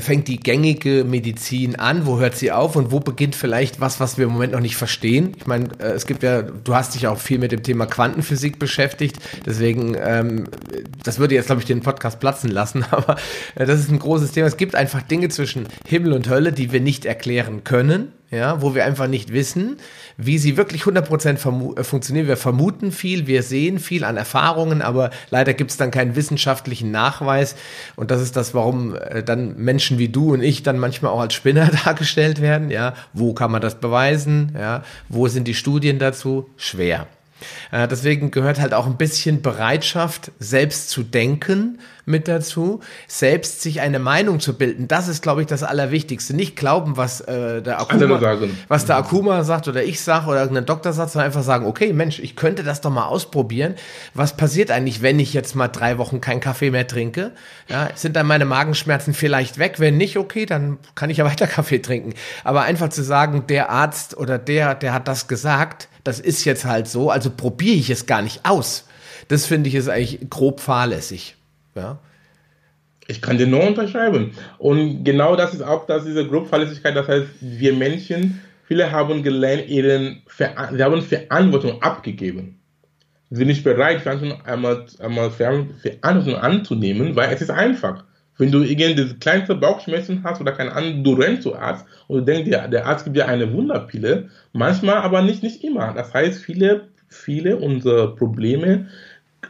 fängt 0.00 0.28
die 0.28 0.38
gängige 0.38 1.04
Medizin 1.04 1.76
an, 1.76 2.04
wo 2.06 2.18
hört 2.18 2.36
sie 2.36 2.52
auf? 2.52 2.76
Und 2.76 2.92
wo 2.92 3.00
beginnt 3.00 3.34
vielleicht 3.34 3.80
was, 3.80 3.98
was 3.98 4.18
wir 4.18 4.26
im 4.26 4.32
Moment 4.32 4.52
noch 4.52 4.60
nicht 4.60 4.76
verstehen? 4.76 5.32
Ich 5.38 5.46
meine, 5.46 5.70
äh, 5.78 5.92
es 5.92 6.06
gibt 6.06 6.22
ja, 6.22 6.42
du 6.42 6.74
hast 6.74 6.94
dich 6.94 7.06
auch 7.06 7.18
viel 7.18 7.38
mit 7.38 7.50
dem 7.50 7.62
Thema 7.62 7.86
Quantenphysik 7.86 8.58
beschäftigt, 8.58 9.18
deswegen, 9.46 9.96
ähm, 9.98 10.44
das 11.02 11.18
würde 11.18 11.34
jetzt, 11.34 11.46
glaube 11.46 11.62
ich, 11.62 11.66
den 11.66 11.80
Podcast 11.80 12.20
platzen 12.20 12.50
lassen, 12.50 12.84
aber 12.90 13.16
äh, 13.54 13.64
das 13.64 13.80
ist 13.80 13.90
ein 13.90 13.98
großes 13.98 14.32
Thema. 14.32 14.46
Es 14.46 14.58
gibt 14.58 14.74
einfach 14.74 15.02
Dinge 15.02 15.30
zwischen 15.30 15.66
Himmel 15.86 16.12
und 16.12 16.28
Hölle, 16.28 16.52
die 16.52 16.72
wir 16.72 16.80
nicht 16.80 17.06
erklären 17.06 17.64
können 17.64 18.12
ja, 18.30 18.62
wo 18.62 18.74
wir 18.74 18.84
einfach 18.84 19.08
nicht 19.08 19.32
wissen, 19.32 19.78
wie 20.20 20.38
sie 20.38 20.56
wirklich 20.56 20.82
100% 20.82 21.78
äh, 21.78 21.84
funktionieren. 21.84 22.28
Wir 22.28 22.36
vermuten 22.36 22.92
viel, 22.92 23.26
wir 23.26 23.42
sehen 23.42 23.78
viel 23.78 24.04
an 24.04 24.16
Erfahrungen, 24.16 24.82
aber 24.82 25.10
leider 25.30 25.54
gibt 25.54 25.70
es 25.70 25.76
dann 25.76 25.90
keinen 25.90 26.16
wissenschaftlichen 26.16 26.90
Nachweis. 26.90 27.56
Und 27.96 28.10
das 28.10 28.20
ist 28.20 28.36
das, 28.36 28.54
warum 28.54 28.94
äh, 28.94 29.22
dann 29.22 29.56
Menschen 29.56 29.98
wie 29.98 30.08
du 30.08 30.32
und 30.32 30.42
ich 30.42 30.62
dann 30.62 30.78
manchmal 30.78 31.12
auch 31.12 31.20
als 31.20 31.34
Spinner 31.34 31.70
dargestellt 31.84 32.40
werden. 32.40 32.70
Ja, 32.70 32.94
wo 33.12 33.32
kann 33.32 33.50
man 33.50 33.62
das 33.62 33.76
beweisen? 33.76 34.54
Ja, 34.58 34.84
wo 35.08 35.28
sind 35.28 35.48
die 35.48 35.54
Studien 35.54 35.98
dazu? 35.98 36.48
Schwer. 36.56 37.06
Äh, 37.70 37.88
deswegen 37.88 38.30
gehört 38.30 38.60
halt 38.60 38.74
auch 38.74 38.86
ein 38.86 38.96
bisschen 38.96 39.42
Bereitschaft, 39.42 40.32
selbst 40.38 40.90
zu 40.90 41.02
denken 41.02 41.78
mit 42.10 42.28
dazu, 42.28 42.80
selbst 43.06 43.62
sich 43.62 43.80
eine 43.80 43.98
Meinung 43.98 44.40
zu 44.40 44.56
bilden. 44.56 44.88
Das 44.88 45.08
ist, 45.08 45.22
glaube 45.22 45.40
ich, 45.40 45.46
das 45.46 45.62
Allerwichtigste. 45.62 46.34
Nicht 46.34 46.56
glauben, 46.56 46.96
was 46.96 47.20
äh, 47.22 47.62
der 47.62 47.80
Akuma, 47.80 48.20
was 48.68 48.84
der 48.86 48.96
Akuma 48.96 49.44
sagt 49.44 49.68
oder 49.68 49.82
ich 49.82 50.00
sage 50.00 50.26
oder 50.28 50.40
irgendein 50.40 50.66
Doktor 50.66 50.92
sagt, 50.92 51.12
sondern 51.12 51.26
einfach 51.26 51.42
sagen, 51.42 51.66
okay, 51.66 51.92
Mensch, 51.92 52.18
ich 52.18 52.36
könnte 52.36 52.62
das 52.62 52.80
doch 52.80 52.90
mal 52.90 53.06
ausprobieren. 53.06 53.74
Was 54.14 54.36
passiert 54.36 54.70
eigentlich, 54.70 55.02
wenn 55.02 55.18
ich 55.18 55.32
jetzt 55.32 55.54
mal 55.54 55.68
drei 55.68 55.98
Wochen 55.98 56.20
keinen 56.20 56.40
Kaffee 56.40 56.70
mehr 56.70 56.86
trinke? 56.86 57.32
Ja, 57.68 57.88
sind 57.94 58.16
dann 58.16 58.26
meine 58.26 58.44
Magenschmerzen 58.44 59.14
vielleicht 59.14 59.58
weg? 59.58 59.78
Wenn 59.78 59.96
nicht, 59.96 60.16
okay, 60.16 60.46
dann 60.46 60.78
kann 60.94 61.10
ich 61.10 61.18
ja 61.18 61.24
weiter 61.30 61.46
Kaffee 61.46 61.78
trinken. 61.78 62.14
Aber 62.44 62.62
einfach 62.62 62.88
zu 62.90 63.02
sagen, 63.02 63.44
der 63.48 63.70
Arzt 63.70 64.16
oder 64.16 64.38
der, 64.38 64.74
der 64.74 64.92
hat 64.92 65.08
das 65.08 65.28
gesagt, 65.28 65.88
das 66.04 66.20
ist 66.20 66.44
jetzt 66.44 66.64
halt 66.64 66.88
so, 66.88 67.10
also 67.10 67.30
probiere 67.30 67.76
ich 67.76 67.90
es 67.90 68.06
gar 68.06 68.22
nicht 68.22 68.44
aus. 68.44 68.84
Das 69.28 69.46
finde 69.46 69.68
ich 69.68 69.76
ist 69.76 69.88
eigentlich 69.88 70.28
grob 70.28 70.60
fahrlässig. 70.60 71.36
Ja. 71.80 71.98
Ich 73.06 73.22
kann 73.22 73.38
dir 73.38 73.46
nur 73.46 73.66
unterschreiben. 73.66 74.32
Und 74.58 75.02
genau 75.02 75.34
das 75.34 75.54
ist 75.54 75.62
auch 75.62 75.86
das, 75.86 76.04
diese 76.04 76.26
Grobfahrlässigkeit. 76.28 76.94
Das 76.94 77.08
heißt, 77.08 77.26
wir 77.40 77.72
Menschen, 77.72 78.40
viele 78.64 78.92
haben 78.92 79.22
gelernt, 79.22 79.68
ihren 79.68 80.22
Ver 80.26 80.52
sie 80.72 80.82
haben 80.82 81.02
Verantwortung 81.02 81.82
abgegeben. 81.82 82.60
Sie 83.30 83.36
sind 83.36 83.48
nicht 83.48 83.64
bereit, 83.64 84.00
Verantwortung 84.02 84.44
einmal, 84.44 84.86
einmal 85.00 85.30
Verantwortung 85.30 86.36
anzunehmen, 86.36 87.16
weil 87.16 87.32
es 87.32 87.40
ist 87.40 87.50
einfach. 87.50 88.04
Wenn 88.38 88.52
du 88.52 88.62
irgendwie 88.62 89.14
kleinste 89.18 89.54
Bauchschmerzen 89.54 90.22
hast 90.24 90.40
oder 90.40 90.52
keinen 90.52 90.70
anderen, 90.70 91.04
du 91.04 91.12
rennst 91.14 91.42
zu 91.42 91.56
Arzt 91.56 91.84
und 92.08 92.20
du 92.20 92.24
denkst, 92.24 92.48
der, 92.50 92.68
der 92.68 92.86
Arzt 92.86 93.04
gibt 93.04 93.16
dir 93.16 93.28
eine 93.28 93.52
Wunderpille, 93.52 94.28
manchmal 94.52 94.96
aber 94.96 95.22
nicht, 95.22 95.42
nicht 95.42 95.64
immer. 95.64 95.92
Das 95.94 96.14
heißt, 96.14 96.42
viele, 96.42 96.88
viele 97.08 97.56
unserer 97.56 98.14
Probleme 98.14 98.88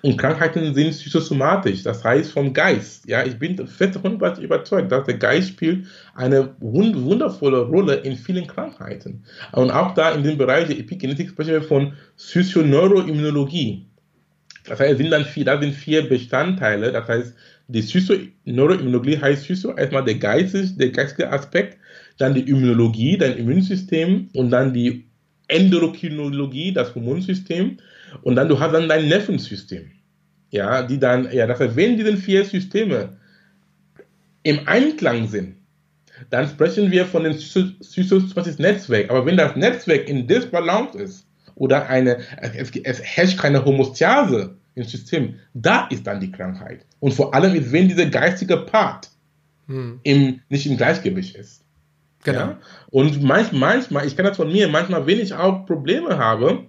und 0.03 0.17
Krankheiten 0.17 0.75
sind 0.75 0.91
psychosomatisch, 0.93 1.83
das 1.83 2.03
heißt 2.03 2.33
vom 2.33 2.55
Geist. 2.55 3.07
Ja, 3.07 3.25
ich 3.25 3.39
bin 3.39 3.67
fest 3.67 3.97
davon 3.97 4.15
überzeugt, 4.15 4.91
dass 4.91 5.05
der 5.05 5.19
Geist 5.19 5.49
spielt 5.49 5.87
eine 6.15 6.55
wundervolle 6.61 7.63
Rolle 7.63 7.97
in 7.97 8.17
vielen 8.17 8.47
Krankheiten. 8.47 9.25
Und 9.53 9.71
auch 9.71 9.93
da 9.95 10.13
in 10.13 10.23
dem 10.23 10.39
Bereich 10.39 10.69
der 10.69 10.79
Epigenetik 10.79 11.31
sprechen 11.31 11.53
wir 11.53 11.63
von 11.63 11.93
Psychoneuroimmunologie. 12.17 13.87
Das 14.65 14.81
heißt, 14.81 14.99
sind 14.99 15.11
dann 15.11 15.25
vier, 15.25 15.45
da 15.45 15.61
sind 15.61 15.75
vier 15.75 16.09
Bestandteile. 16.09 16.93
Das 16.93 17.09
heißt, 17.09 17.35
die 17.69 17.83
Psychoneuroimmunologie 17.83 19.19
heißt 19.19 19.45
Psycho 19.45 19.75
erstmal 19.77 20.05
der 20.05 20.17
geistige, 20.17 20.67
der 20.77 20.91
geistige 20.91 21.31
Aspekt, 21.31 21.79
dann 22.19 22.35
die 22.35 22.49
Immunologie, 22.49 23.19
dein 23.19 23.37
Immunsystem 23.37 24.29
und 24.35 24.51
dann 24.51 24.73
die 24.73 25.07
Endokrinologie, 25.49 26.73
das 26.73 26.95
Hormonsystem 26.95 27.79
und 28.23 28.37
dann 28.37 28.49
du 28.49 28.59
hast 28.59 28.73
dann 28.73 28.89
dein 28.89 29.09
Nervensystem. 29.09 29.91
Ja, 30.51 30.83
die 30.83 30.99
dann, 30.99 31.31
ja, 31.33 31.47
das 31.47 31.61
heißt, 31.61 31.77
wenn 31.77 31.97
diese 31.97 32.17
vier 32.17 32.45
Systeme 32.45 33.17
im 34.43 34.67
Einklang 34.67 35.29
sind, 35.29 35.57
dann 36.29 36.49
sprechen 36.49 36.91
wir 36.91 37.07
von 37.07 37.25
dem 37.25 37.37
psychosomatisch 37.37 38.59
Netzwerk. 38.59 39.11
Aber 39.11 39.25
wenn 39.25 39.37
das 39.37 39.57
Netzwerk 39.57 40.09
in 40.09 40.27
Disbalance 40.27 40.99
ist 40.99 41.27
oder 41.55 41.89
eine, 41.89 42.19
es, 42.39 42.71
es 42.83 43.01
herrscht 43.01 43.39
keine 43.39 43.65
Homostase 43.65 44.57
im 44.75 44.85
System, 44.85 45.37
da 45.55 45.87
ist 45.89 46.07
dann 46.07 46.21
die 46.21 46.31
Krankheit. 46.31 46.85
Und 46.99 47.15
vor 47.15 47.33
allem 47.33 47.55
ist, 47.55 47.73
wenn 47.73 47.89
dieser 47.89 48.07
geistige 48.07 48.59
Part 48.59 49.09
hm. 49.67 50.01
im, 50.03 50.41
nicht 50.49 50.67
im 50.67 50.77
Gleichgewicht 50.77 51.37
ist. 51.37 51.65
Genau. 52.25 52.39
Ja? 52.41 52.59
Und 52.91 53.23
manch, 53.23 53.53
manchmal, 53.53 54.07
ich 54.07 54.17
kenne 54.17 54.29
das 54.29 54.37
von 54.37 54.53
mir, 54.53 54.69
manchmal, 54.69 55.07
wenn 55.07 55.21
ich 55.21 55.33
auch 55.33 55.65
Probleme 55.65 56.19
habe, 56.19 56.67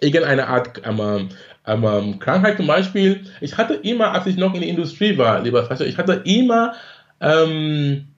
irgendeine 0.00 0.46
Art 0.48 0.82
ähm, 0.84 1.28
ähm, 1.66 2.18
Krankheit 2.18 2.56
zum 2.56 2.66
Beispiel. 2.66 3.22
Ich 3.40 3.56
hatte 3.56 3.74
immer, 3.74 4.12
als 4.12 4.26
ich 4.26 4.36
noch 4.36 4.54
in 4.54 4.60
der 4.60 4.70
Industrie 4.70 5.16
war, 5.18 5.42
lieber 5.42 5.64
Sascha, 5.64 5.84
ich 5.84 5.98
hatte 5.98 6.22
immer 6.24 6.74
ähm, 7.20 8.08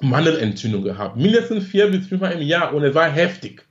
Mandelentzündung 0.00 0.82
gehabt. 0.82 1.16
Mindestens 1.16 1.66
vier 1.66 1.90
bis 1.90 2.06
fünfmal 2.06 2.32
im 2.32 2.42
Jahr 2.42 2.74
und 2.74 2.84
es 2.84 2.94
war 2.94 3.08
heftig. 3.08 3.66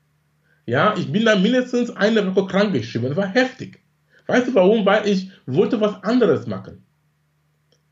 Ja, 0.65 0.93
ich 0.97 1.11
bin 1.11 1.25
dann 1.25 1.41
mindestens 1.41 1.89
eine 1.95 2.35
Woche 2.35 2.47
krank 2.47 2.73
geschrieben. 2.73 3.05
Es 3.05 3.15
war 3.17 3.27
heftig. 3.27 3.79
Weißt 4.27 4.47
du 4.47 4.55
warum? 4.55 4.85
Weil 4.85 5.07
ich 5.07 5.31
wollte 5.47 5.81
was 5.81 6.03
anderes 6.03 6.45
machen. 6.45 6.83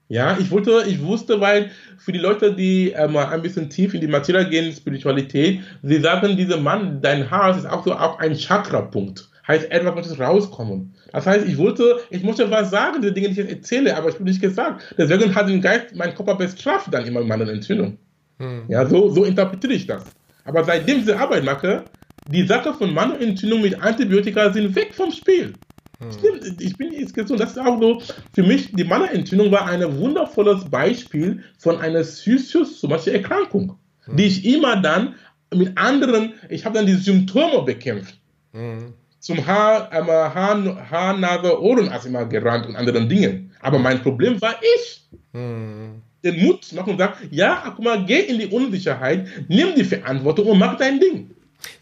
Ja, 0.10 0.38
ich 0.40 0.52
wollte, 0.52 0.84
ich 0.88 1.02
wusste, 1.02 1.42
weil 1.42 1.72
für 1.98 2.14
die 2.14 2.20
Leute, 2.20 2.54
die 2.54 2.94
mal 3.10 3.26
ein 3.26 3.42
bisschen 3.42 3.70
tief 3.70 3.94
in 3.94 4.02
die 4.02 4.08
Materie 4.08 4.48
gehen, 4.48 4.72
Spiritualität, 4.72 5.62
sie 5.84 6.00
sagen, 6.00 6.38
dieser 6.38 6.58
Mann, 6.58 7.02
dein 7.02 7.30
Haar 7.30 7.58
ist 7.58 7.66
auch 7.66 7.84
so 7.84 7.94
auch 7.94 8.20
ein 8.20 8.36
Chakra-Punkt. 8.36 9.28
Heißt, 9.48 9.72
etwas 9.72 9.96
muss 9.96 10.20
rauskommen. 10.20 10.94
Das 11.14 11.26
heißt, 11.26 11.48
ich 11.48 11.58
wollte, 11.58 12.02
ich 12.10 12.22
musste 12.22 12.52
was 12.52 12.70
sagen, 12.70 13.02
die 13.02 13.14
Dinge, 13.14 13.28
die 13.30 13.34
ich 13.34 13.38
jetzt 13.38 13.52
erzähle, 13.52 13.96
aber 13.96 14.10
ich 14.10 14.16
habe 14.16 14.26
nicht 14.26 14.42
gesagt. 14.42 14.94
Deswegen 14.98 15.34
hat 15.34 15.48
den 15.48 15.62
Geist 15.62 15.96
mein 15.96 16.14
Körper 16.14 16.36
bestraft 16.36 16.94
dann 16.94 17.06
immer 17.06 17.24
meine 17.24 17.50
Entzündung. 17.50 17.98
Hm. 18.40 18.64
Ja, 18.68 18.86
so, 18.86 19.10
so 19.10 19.24
interpretiere 19.24 19.74
ich 19.74 19.88
das. 19.88 20.04
Aber 20.44 20.64
seitdem 20.64 20.98
ich 20.98 21.06
diese 21.06 21.18
Arbeit 21.18 21.46
mache, 21.46 21.86
die 22.30 22.46
Sache 22.46 22.74
von 22.74 22.94
Mandelentzündung 22.94 23.62
mit 23.62 23.82
Antibiotika 23.82 24.52
sind 24.52 24.76
weg 24.76 24.94
vom 24.94 25.12
Spiel. 25.12 25.54
Hm. 26.00 26.12
Stimmt, 26.12 26.62
ich 26.62 26.78
bin 26.78 26.92
jetzt 26.92 27.16
gesund. 27.16 27.40
Das 27.40 27.52
ist 27.52 27.60
auch 27.60 27.80
so, 27.80 28.02
für 28.34 28.44
mich, 28.44 28.74
die 28.74 28.84
Mandelentzündung 28.84 29.50
war 29.52 29.66
ein 29.66 29.82
wundervolles 29.98 30.66
Beispiel 30.66 31.42
von 31.58 31.78
einer 31.78 32.02
Psychos, 32.02 32.82
zum 32.82 32.90
Beispiel 32.90 33.14
Erkrankung, 33.14 33.78
hm. 34.04 34.18
die 34.18 34.26
ich 34.26 34.46
immer 34.46 34.76
dann 34.82 35.16
mit 35.54 35.78
anderen, 35.78 36.34
ich 36.50 36.66
habe 36.66 36.76
dann 36.76 36.86
die 36.86 36.96
Symptome 36.96 37.64
bekämpft. 37.64 38.20
Hm. 38.52 38.94
Zum 39.20 39.46
Haar, 39.46 39.92
äh, 39.92 40.04
Haar, 40.04 40.90
Haar, 40.92 41.18
Nase, 41.18 41.62
Ohrenarzt 41.62 42.06
immer 42.06 42.26
gerannt 42.26 42.68
und 42.68 42.76
anderen 42.76 43.10
Dingen. 43.10 43.52
Aber 43.62 43.80
mein 43.80 44.02
Problem 44.02 44.40
war 44.42 44.56
ich. 44.62 45.08
Hm. 45.34 46.02
Den 46.24 46.44
Mut 46.44 46.66
zu 46.66 46.76
machen 46.76 46.94
und 46.94 46.98
sagen, 46.98 47.14
ja, 47.30 47.74
guck 47.76 47.86
mal, 47.86 48.04
geh 48.06 48.22
in 48.22 48.40
die 48.40 48.48
Unsicherheit, 48.48 49.28
nimm 49.48 49.76
die 49.76 49.84
Verantwortung 49.84 50.48
und 50.48 50.60
mach 50.60 50.78
dein 50.78 51.00
Ding. 51.00 51.30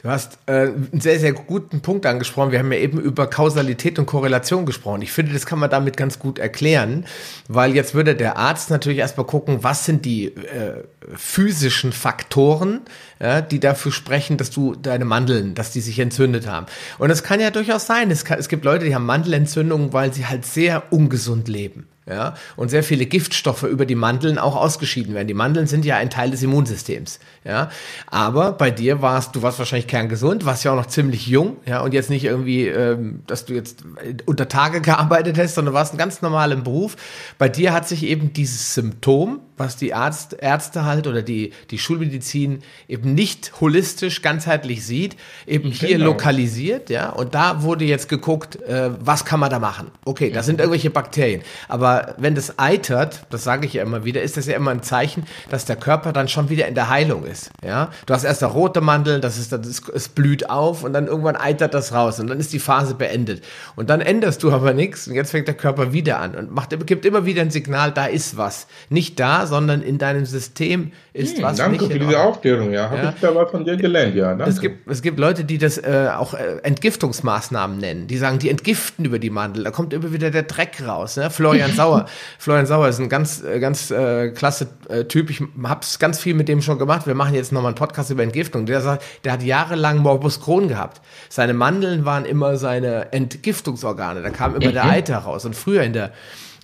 Du 0.02 0.10
hast 0.10 0.38
äh, 0.46 0.68
einen 0.68 1.02
sehr, 1.02 1.20
sehr 1.20 1.34
guten 1.34 1.82
Punkt 1.82 2.06
angesprochen. 2.06 2.52
Wir 2.52 2.60
haben 2.60 2.72
ja 2.72 2.80
eben 2.80 3.00
über 3.00 3.28
Kausalität 3.28 4.00
und 4.00 4.06
Korrelation 4.06 4.66
gesprochen. 4.66 5.02
Ich 5.02 5.12
finde, 5.12 5.34
das 5.34 5.46
kann 5.46 5.60
man 5.60 5.70
damit 5.70 5.98
ganz 5.98 6.20
gut 6.20 6.40
erklären, 6.40 7.06
weil 7.48 7.76
jetzt 7.76 7.94
würde 7.94 8.16
der 8.16 8.38
Arzt 8.38 8.70
natürlich 8.70 9.00
erstmal 9.00 9.26
gucken, 9.26 9.64
was 9.64 9.86
sind 9.86 10.06
die 10.06 10.28
äh, 10.28 10.84
physischen 11.16 11.92
Faktoren, 11.92 12.82
ja, 13.20 13.42
die 13.42 13.60
dafür 13.60 13.92
sprechen, 13.92 14.38
dass 14.38 14.50
du 14.50 14.76
deine 14.76 15.06
Mandeln, 15.06 15.56
dass 15.56 15.72
die 15.72 15.82
sich 15.82 16.00
entzündet 16.00 16.48
haben. 16.48 16.66
Und 16.98 17.10
es 17.10 17.24
kann 17.24 17.40
ja 17.40 17.52
durchaus 17.52 17.86
sein, 17.86 18.12
es, 18.12 18.26
kann, 18.26 18.40
es 18.40 18.50
gibt 18.50 18.66
Leute, 18.66 18.86
die 18.86 18.96
haben 18.96 19.06
Mandelentzündungen, 19.06 19.94
weil 19.94 20.14
sie 20.14 20.26
halt 20.26 20.46
sehr 20.46 20.92
ungesund 20.92 21.48
leben 21.48 21.88
ja, 22.08 22.36
und 22.56 22.70
sehr 22.70 22.84
viele 22.84 23.08
Giftstoffe 23.08 23.64
über 23.64 23.86
die 23.86 23.96
Mandeln 23.96 24.38
auch 24.38 24.56
ausgeschieden 24.56 25.16
werden. 25.16 25.28
Die 25.28 25.34
Mandeln 25.34 25.66
sind 25.66 25.86
ja 25.86 25.98
ein 25.98 26.12
Teil 26.12 26.30
des 26.30 26.44
Immunsystems, 26.44 27.20
ja. 27.44 27.70
Aber 28.08 28.52
bei 28.52 28.70
dir 28.70 29.02
warst, 29.02 29.36
du 29.36 29.42
warst 29.42 29.58
wahrscheinlich 29.58 29.88
kerngesund, 29.88 30.46
warst 30.46 30.64
ja 30.64 30.72
auch 30.72 30.76
noch 30.76 30.86
ziemlich 30.86 31.26
jung, 31.26 31.58
ja, 31.66 31.82
und 31.82 31.94
jetzt 31.94 32.12
nicht 32.12 32.24
irgendwie, 32.24 32.68
ähm, 32.68 33.24
dass 33.26 33.46
du 33.46 33.54
jetzt 33.54 33.84
unter 34.26 34.48
Tage 34.48 34.82
gearbeitet 34.82 35.40
hast, 35.40 35.56
sondern 35.56 35.74
warst 35.74 35.94
ein 35.94 35.98
ganz 35.98 36.22
normaler 36.22 36.56
Beruf. 36.58 36.96
Bei 37.40 37.50
dir 37.50 37.74
hat 37.74 37.88
sich 37.88 38.04
eben 38.04 38.34
dieses 38.34 38.76
Symptom, 38.76 39.40
was 39.58 39.78
die 39.78 39.94
Arzt, 39.94 40.36
Ärzte 40.40 40.86
halt 40.86 41.08
oder 41.08 41.22
die, 41.22 41.54
die 41.72 41.78
Schulmedizin 41.78 42.62
eben 42.88 43.14
nicht 43.14 43.54
holistisch, 43.62 44.22
ganzheitlich 44.22 44.86
sieht, 44.86 45.16
eben 45.48 45.72
hier 45.72 45.98
genau. 45.98 46.06
lokalisiert, 46.06 46.90
ja, 46.90 47.10
und 47.10 47.36
da 47.36 47.62
wurde 47.64 47.86
jetzt 47.86 48.10
geguckt, 48.10 48.62
äh, 48.64 48.92
was 49.00 49.26
kann 49.26 49.40
man 49.40 49.50
da 49.50 49.60
machen? 49.60 49.92
Okay, 50.04 50.32
das 50.32 50.46
sind 50.46 50.60
irgendwelche 50.60 50.90
Bakterien, 50.90 51.42
aber 51.68 52.16
wenn 52.18 52.36
das 52.36 52.60
eitert, 52.60 53.26
das 53.30 53.44
sage 53.44 53.66
ich 53.66 53.74
ja 53.74 53.84
immer 53.84 54.06
wieder, 54.06 54.22
ist 54.22 54.38
das 54.38 54.48
ja 54.48 54.56
immer 54.56 54.72
ein 54.72 54.84
Zeichen, 54.84 55.26
dass 55.50 55.66
der 55.66 55.76
Körper 55.76 56.12
dann 56.12 56.28
schon 56.28 56.50
wieder 56.50 56.68
in 56.68 56.76
der 56.76 56.90
Heilung 56.90 57.26
ist. 57.26 57.52
Ja, 57.64 57.92
du 58.06 58.14
hast 58.14 58.24
erst 58.24 58.42
der 58.42 58.50
rote 58.50 58.82
Mandel, 58.82 59.22
das 59.22 59.38
ist, 59.38 59.52
das 59.52 59.66
ist, 59.66 59.90
es 59.90 60.10
blüht 60.10 60.50
auf 60.50 60.84
und 60.84 60.94
dann 60.94 61.08
irgendwann 61.08 61.36
eitert 61.36 61.74
das 61.74 61.94
raus 61.94 62.20
und 62.20 62.28
dann 62.28 62.40
ist 62.40 62.54
die 62.54 62.60
Phase 62.60 62.96
beendet. 62.96 63.44
Und 63.76 63.90
dann 63.90 64.02
änderst 64.02 64.44
du 64.44 64.52
aber 64.52 64.74
nichts 64.74 65.08
und 65.08 65.16
jetzt 65.16 65.32
fängt 65.32 65.48
der 65.48 65.56
Körper 65.56 65.94
wieder 65.94 66.20
an 66.20 66.36
und 66.36 66.52
macht, 66.52 66.76
gibt 66.86 67.06
immer 67.06 67.26
wieder 67.26 67.42
ein 67.42 67.52
Signal, 67.52 67.92
da 67.92 68.06
ist 68.06 68.38
was. 68.38 68.68
Nicht 68.90 69.20
da, 69.20 69.45
sondern 69.46 69.82
in 69.82 69.98
deinem 69.98 70.26
System 70.26 70.92
ist 71.14 71.38
hm, 71.38 71.44
was. 71.44 71.58
Danke 71.58 71.88
für 71.88 72.00
diese 72.00 72.20
Aufklärung, 72.20 72.72
ja. 72.72 72.90
Habe 72.90 72.98
ja. 72.98 73.10
ich 73.10 73.22
da 73.22 73.34
was 73.36 73.52
von 73.52 73.64
dir 73.64 73.78
gelernt, 73.78 74.16
ja. 74.16 74.36
Danke. 74.36 74.50
Es 74.50 74.62
gibt, 74.62 74.90
es 74.90 75.02
gibt 75.02 75.20
Leute, 75.20 75.44
die 75.44 75.58
das 75.58 75.78
äh, 75.78 76.10
auch 76.16 76.34
äh, 76.34 76.58
Entgiftungsmaßnahmen 76.64 77.78
nennen. 77.78 78.08
Die 78.08 78.18
sagen, 78.18 78.40
die 78.40 78.50
entgiften 78.50 79.06
über 79.06 79.20
die 79.20 79.30
Mandel. 79.30 79.64
Da 79.64 79.72
kommt 79.72 79.94
immer 79.94 80.12
wieder 80.12 80.32
der 80.32 80.44
Dreck 80.44 80.82
raus. 80.86 81.18
Ne? 81.18 81.30
Florian 81.30 81.72
Sauer. 81.76 82.06
Florian 82.38 82.66
Sauer 82.66 82.88
ist 82.88 83.00
ein 83.00 83.10
ganz, 83.10 83.44
äh, 83.44 83.60
ganz 83.60 83.92
äh, 83.92 84.32
klasse 84.32 84.68
äh, 84.90 85.06
Typ. 85.06 85.30
Ich 85.30 85.42
hab's 85.64 86.00
ganz 86.00 86.20
viel 86.20 86.34
mit 86.34 86.48
dem 86.48 86.62
schon 86.62 86.80
gemacht. 86.80 87.08
Wir 87.08 87.16
machen 87.16 87.34
jetzt 87.34 87.52
nochmal 87.52 87.70
einen 87.70 87.76
Podcast 87.76 88.10
über 88.12 88.24
Entgiftung. 88.24 88.66
Der 88.66 88.82
sagt, 88.82 89.04
der 89.24 89.34
hat 89.34 89.44
jahrelang 89.44 90.00
Morbus 90.00 90.42
Crohn 90.42 90.68
gehabt. 90.68 91.02
Seine 91.30 91.54
Mandeln 91.54 92.06
waren 92.06 92.26
immer 92.26 92.58
seine 92.58 93.12
Entgiftungsorgane. 93.14 94.22
Da 94.22 94.30
kam 94.30 94.56
immer 94.56 94.72
der 94.72 94.86
mhm. 94.86 94.92
Eiter 94.92 95.18
raus. 95.18 95.46
Und 95.46 95.56
früher 95.56 95.84
in 95.84 95.94
der 95.94 96.12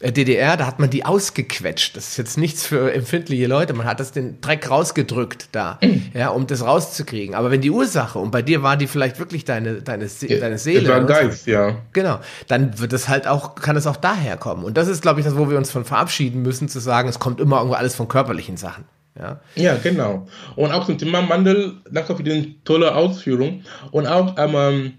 DDR, 0.02 0.58
da 0.58 0.66
hat 0.66 0.80
man 0.80 0.90
die 0.90 1.06
ausgequetscht. 1.06 1.96
Das 1.96 2.10
ist 2.10 2.18
jetzt 2.18 2.38
nichts 2.38 2.66
für 2.66 2.92
empfindliche 2.92 3.46
Leute. 3.46 3.74
Man 3.74 3.86
hat 3.86 4.00
das 4.00 4.12
den 4.12 4.42
Dreck 4.42 4.70
rausgedrückt 4.70 5.50
da, 5.52 5.78
mhm. 5.82 6.12
ja, 6.14 6.30
um 6.30 6.48
das 6.48 6.66
rauszukriegen. 6.66 7.36
Aber 7.36 7.52
wenn 7.52 7.62
die 7.62 7.70
Ursache, 7.70 8.18
und 8.18 8.32
bei 8.32 8.42
dir 8.42 8.64
war 8.64 8.78
die 8.78 8.88
vielleicht 8.88 9.20
wirklich 9.20 9.46
deine, 9.46 9.82
deine, 9.82 10.08
deine 10.08 10.58
Seele. 10.58 10.90
War 10.90 11.04
Geist, 11.06 11.46
ja. 11.46 11.78
Genau. 11.94 12.20
Dann 12.48 12.80
wird 12.80 12.94
es 12.94 13.08
halt 13.08 13.28
auch, 13.28 13.56
kann 13.56 13.76
es 13.76 13.86
auch 13.86 13.98
daher 13.98 14.38
kommen. 14.38 14.64
Und 14.64 14.76
das 14.78 14.88
ist, 14.88 15.02
glaube 15.02 15.20
ich, 15.20 15.26
das, 15.26 15.38
wo 15.38 15.50
wir 15.50 15.58
uns 15.58 15.70
von 15.70 15.86
verabschieden 15.86 16.42
müssen, 16.42 16.68
zu 16.68 16.80
sagen, 16.80 17.08
es 17.08 17.20
kommt 17.20 17.40
immer 17.40 17.58
irgendwo 17.58 17.76
alles 17.76 17.94
von 17.94 18.08
körperlichen 18.08 18.58
Sachen. 18.58 18.86
Ja. 19.20 19.40
ja, 19.56 19.76
genau. 19.76 20.28
Und 20.56 20.72
auch 20.72 20.86
zum 20.86 20.98
Thema 20.98 21.22
Mandel, 21.22 21.74
danke 21.92 22.16
für 22.16 22.24
die 22.24 22.60
tolle 22.64 22.96
Ausführung. 22.96 23.64
Und 23.92 24.08
auch, 24.08 24.36
ähm, 24.38 24.94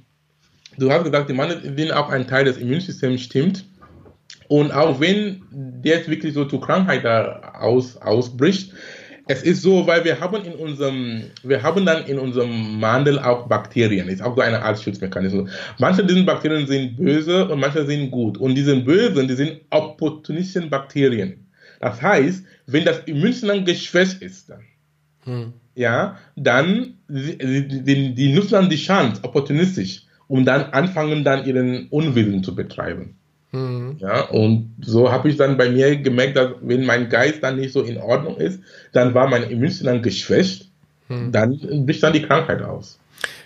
du 0.77 0.93
hast 0.93 1.05
gesagt, 1.05 1.31
die 1.31 1.35
Mandel 1.35 1.75
sind 1.77 1.93
auch 1.93 2.11
ein 2.11 2.27
Teil 2.29 2.45
des 2.45 2.59
Immunsystems, 2.59 3.23
stimmt. 3.23 3.65
Und 4.53 4.71
auch 4.71 5.01
wenn 5.01 5.41
jetzt 5.83 6.11
wirklich 6.11 6.35
so 6.35 6.45
zur 6.45 6.61
Krankheit 6.61 7.07
da 7.07 7.55
aus, 7.59 7.97
ausbricht, 7.97 8.75
es 9.27 9.43
ist 9.43 9.63
so, 9.63 9.87
weil 9.87 10.05
wir 10.05 10.21
haben 10.21 10.45
in 10.45 10.53
unserem, 10.53 11.23
wir 11.43 11.63
haben 11.63 11.87
dann 11.87 12.05
in 12.05 12.19
unserem 12.19 12.79
Mandel 12.79 13.19
auch 13.19 13.49
Bakterien. 13.49 14.09
Ist 14.09 14.21
auch 14.21 14.37
so 14.37 14.43
eine 14.43 14.61
Art 14.61 14.79
Schutzmechanismus. 14.79 15.49
Manche 15.79 16.05
dieser 16.05 16.23
Bakterien 16.25 16.67
sind 16.67 16.99
böse 16.99 17.49
und 17.49 17.61
manche 17.61 17.87
sind 17.87 18.11
gut. 18.11 18.37
Und 18.37 18.55
diese 18.55 18.77
bösen, 18.77 19.27
die 19.27 19.37
sind 19.37 19.63
opportunistischen 19.71 20.69
Bakterien. 20.69 21.47
Das 21.81 22.03
heißt, 22.03 22.45
wenn 22.67 22.85
das 22.85 22.99
Immunsystem 23.07 23.65
geschwächt 23.65 24.21
ist, 24.21 24.51
dann, 24.51 24.65
hm. 25.25 25.53
ja, 25.77 26.19
dann 26.37 26.99
die, 27.09 27.39
die, 27.39 28.15
die 28.15 28.33
nutzen 28.35 28.53
dann 28.53 28.69
die 28.69 28.77
Chance 28.77 29.25
opportunistisch, 29.25 30.03
um 30.29 30.45
dann 30.45 30.65
anfangen 30.73 31.25
dann 31.25 31.47
ihren 31.47 31.89
Unwillen 31.89 32.45
zu 32.45 32.55
betreiben. 32.55 33.17
Mhm. 33.53 33.97
Ja, 33.99 34.23
und 34.23 34.75
so 34.81 35.13
habe 35.13 35.29
ich 35.29 35.37
dann 35.37 35.59
bei 35.59 35.71
mir 35.71 35.97
gemerkt, 35.97 36.37
dass 36.37 36.53
wenn 36.63 36.87
mein 36.87 37.09
Geist 37.09 37.43
dann 37.43 37.57
nicht 37.57 37.73
so 37.73 37.83
in 37.83 37.99
Ordnung 37.99 38.39
ist, 38.39 38.61
dann 38.93 39.15
war 39.15 39.29
mein 39.29 39.45
Immunsystem 39.45 39.87
dann 39.87 40.03
geschwächt, 40.03 40.71
mhm. 41.09 41.33
dann 41.33 41.59
bricht 41.87 42.03
dann 42.03 42.15
die 42.15 42.23
Krankheit 42.23 42.63
aus. 42.63 42.99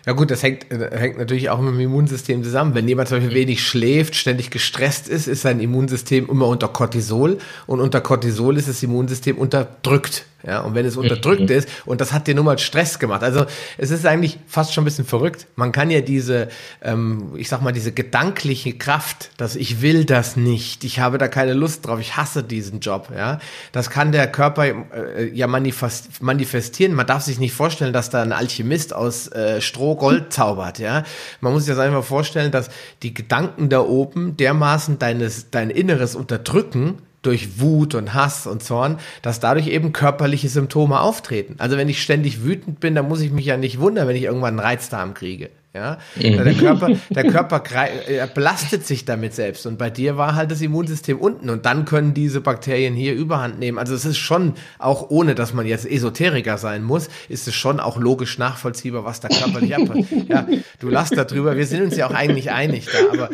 Ja 0.06 0.12
gut, 0.12 0.30
das 0.30 0.44
hängt, 0.44 0.70
äh, 0.70 0.96
hängt 0.96 1.18
natürlich 1.18 1.50
auch 1.50 1.60
mit 1.60 1.74
dem 1.74 1.80
Immunsystem 1.80 2.44
zusammen. 2.44 2.76
Wenn 2.76 2.86
jemand 2.86 3.08
zum 3.08 3.18
Beispiel 3.18 3.34
wenig 3.34 3.66
schläft, 3.66 4.14
ständig 4.14 4.50
gestresst 4.50 5.08
ist, 5.08 5.26
ist 5.26 5.42
sein 5.42 5.58
Immunsystem 5.58 6.28
immer 6.30 6.46
unter 6.46 6.68
Cortisol 6.68 7.38
und 7.66 7.80
unter 7.80 8.00
Cortisol 8.00 8.56
ist 8.56 8.68
das 8.68 8.82
Immunsystem 8.84 9.36
unterdrückt. 9.36 10.24
Ja, 10.46 10.60
und 10.60 10.76
wenn 10.76 10.86
es 10.86 10.96
unterdrückt 10.96 11.50
ist, 11.50 11.68
und 11.86 12.00
das 12.00 12.12
hat 12.12 12.28
dir 12.28 12.34
nur 12.34 12.44
mal 12.44 12.58
Stress 12.58 13.00
gemacht. 13.00 13.24
Also 13.24 13.46
es 13.78 13.90
ist 13.90 14.06
eigentlich 14.06 14.38
fast 14.46 14.72
schon 14.72 14.82
ein 14.82 14.84
bisschen 14.84 15.04
verrückt. 15.04 15.48
Man 15.56 15.72
kann 15.72 15.90
ja 15.90 16.02
diese, 16.02 16.48
ähm, 16.82 17.32
ich 17.36 17.48
sag 17.48 17.62
mal, 17.62 17.72
diese 17.72 17.90
gedankliche 17.90 18.74
Kraft, 18.74 19.30
dass 19.38 19.56
ich 19.56 19.82
will 19.82 20.04
das 20.04 20.36
nicht, 20.36 20.84
ich 20.84 21.00
habe 21.00 21.18
da 21.18 21.26
keine 21.26 21.52
Lust 21.52 21.86
drauf, 21.86 21.98
ich 21.98 22.16
hasse 22.16 22.44
diesen 22.44 22.78
Job, 22.78 23.08
ja, 23.12 23.40
das 23.72 23.90
kann 23.90 24.12
der 24.12 24.30
Körper 24.30 24.66
äh, 24.66 25.30
ja 25.32 25.48
manifestieren. 25.48 26.94
Man 26.94 27.06
darf 27.08 27.22
sich 27.22 27.40
nicht 27.40 27.54
vorstellen, 27.54 27.92
dass 27.92 28.10
da 28.10 28.22
ein 28.22 28.32
Alchemist 28.32 28.94
aus 28.94 29.26
äh, 29.32 29.60
Stroh 29.60 29.95
Gold 29.96 30.32
zaubert, 30.32 30.78
ja. 30.78 31.04
Man 31.40 31.52
muss 31.52 31.64
sich 31.64 31.74
das 31.74 31.84
einfach 31.84 32.04
vorstellen, 32.04 32.52
dass 32.52 32.70
die 33.02 33.14
Gedanken 33.14 33.68
da 33.68 33.80
oben 33.80 34.36
dermaßen 34.36 34.98
deines, 34.98 35.50
dein 35.50 35.70
Inneres 35.70 36.14
unterdrücken, 36.14 36.98
durch 37.26 37.60
Wut 37.60 37.96
und 37.96 38.14
Hass 38.14 38.46
und 38.46 38.62
Zorn, 38.62 38.98
dass 39.20 39.40
dadurch 39.40 39.66
eben 39.66 39.92
körperliche 39.92 40.48
Symptome 40.48 41.00
auftreten. 41.00 41.56
Also 41.58 41.76
wenn 41.76 41.88
ich 41.88 42.00
ständig 42.00 42.44
wütend 42.44 42.78
bin, 42.78 42.94
dann 42.94 43.08
muss 43.08 43.20
ich 43.20 43.32
mich 43.32 43.46
ja 43.46 43.56
nicht 43.56 43.80
wundern, 43.80 44.06
wenn 44.06 44.14
ich 44.14 44.22
irgendwann 44.22 44.50
einen 44.50 44.60
Reizdarm 44.60 45.12
kriege. 45.12 45.50
Ja, 45.76 45.98
mhm. 46.14 46.42
der 46.42 46.54
Körper, 46.54 46.90
der 47.10 47.24
Körper 47.24 47.62
belastet 48.34 48.86
sich 48.86 49.04
damit 49.04 49.34
selbst. 49.34 49.66
Und 49.66 49.76
bei 49.76 49.90
dir 49.90 50.16
war 50.16 50.34
halt 50.34 50.50
das 50.50 50.62
Immunsystem 50.62 51.18
unten. 51.18 51.50
Und 51.50 51.66
dann 51.66 51.84
können 51.84 52.14
diese 52.14 52.40
Bakterien 52.40 52.94
hier 52.94 53.12
Überhand 53.12 53.58
nehmen. 53.58 53.78
Also 53.78 53.94
es 53.94 54.06
ist 54.06 54.16
schon, 54.16 54.54
auch 54.78 55.10
ohne 55.10 55.34
dass 55.34 55.52
man 55.52 55.66
jetzt 55.66 55.84
Esoteriker 55.84 56.56
sein 56.56 56.82
muss, 56.82 57.08
ist 57.28 57.46
es 57.46 57.54
schon 57.54 57.78
auch 57.78 57.98
logisch 57.98 58.38
nachvollziehbar, 58.38 59.04
was 59.04 59.20
da 59.20 59.28
körperlich 59.28 59.76
abpassiert. 59.76 60.28
Ja, 60.28 60.46
du 60.80 60.88
lachst 60.88 61.14
darüber. 61.14 61.56
Wir 61.56 61.66
sind 61.66 61.82
uns 61.82 61.96
ja 61.96 62.06
auch 62.06 62.14
eigentlich 62.14 62.50
einig 62.50 62.86
da. 62.86 63.12
Aber 63.12 63.30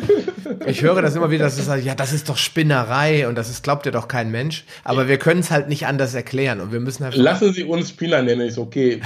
ich 0.65 0.81
höre 0.81 1.01
das 1.01 1.15
immer 1.15 1.31
wieder, 1.31 1.45
dass 1.45 1.55
du 1.55 1.63
sagst, 1.63 1.85
ja, 1.85 1.95
das 1.95 2.11
ist 2.11 2.27
doch 2.27 2.37
Spinnerei 2.37 3.25
und 3.27 3.35
das 3.35 3.49
ist, 3.49 3.63
glaubt 3.63 3.85
ja 3.85 3.93
doch 3.93 4.09
kein 4.09 4.31
Mensch. 4.31 4.65
Aber 4.83 5.07
wir 5.07 5.17
können 5.17 5.39
es 5.39 5.49
halt 5.49 5.69
nicht 5.69 5.87
anders 5.87 6.13
erklären. 6.13 6.59
Und 6.59 6.73
wir 6.73 6.81
müssen 6.81 7.05
halt. 7.05 7.15
Lassen 7.15 7.53
Sie 7.53 7.63
uns 7.63 7.89
Spinner 7.89 8.21
nennen, 8.21 8.41
ist 8.41 8.57
okay. 8.57 8.99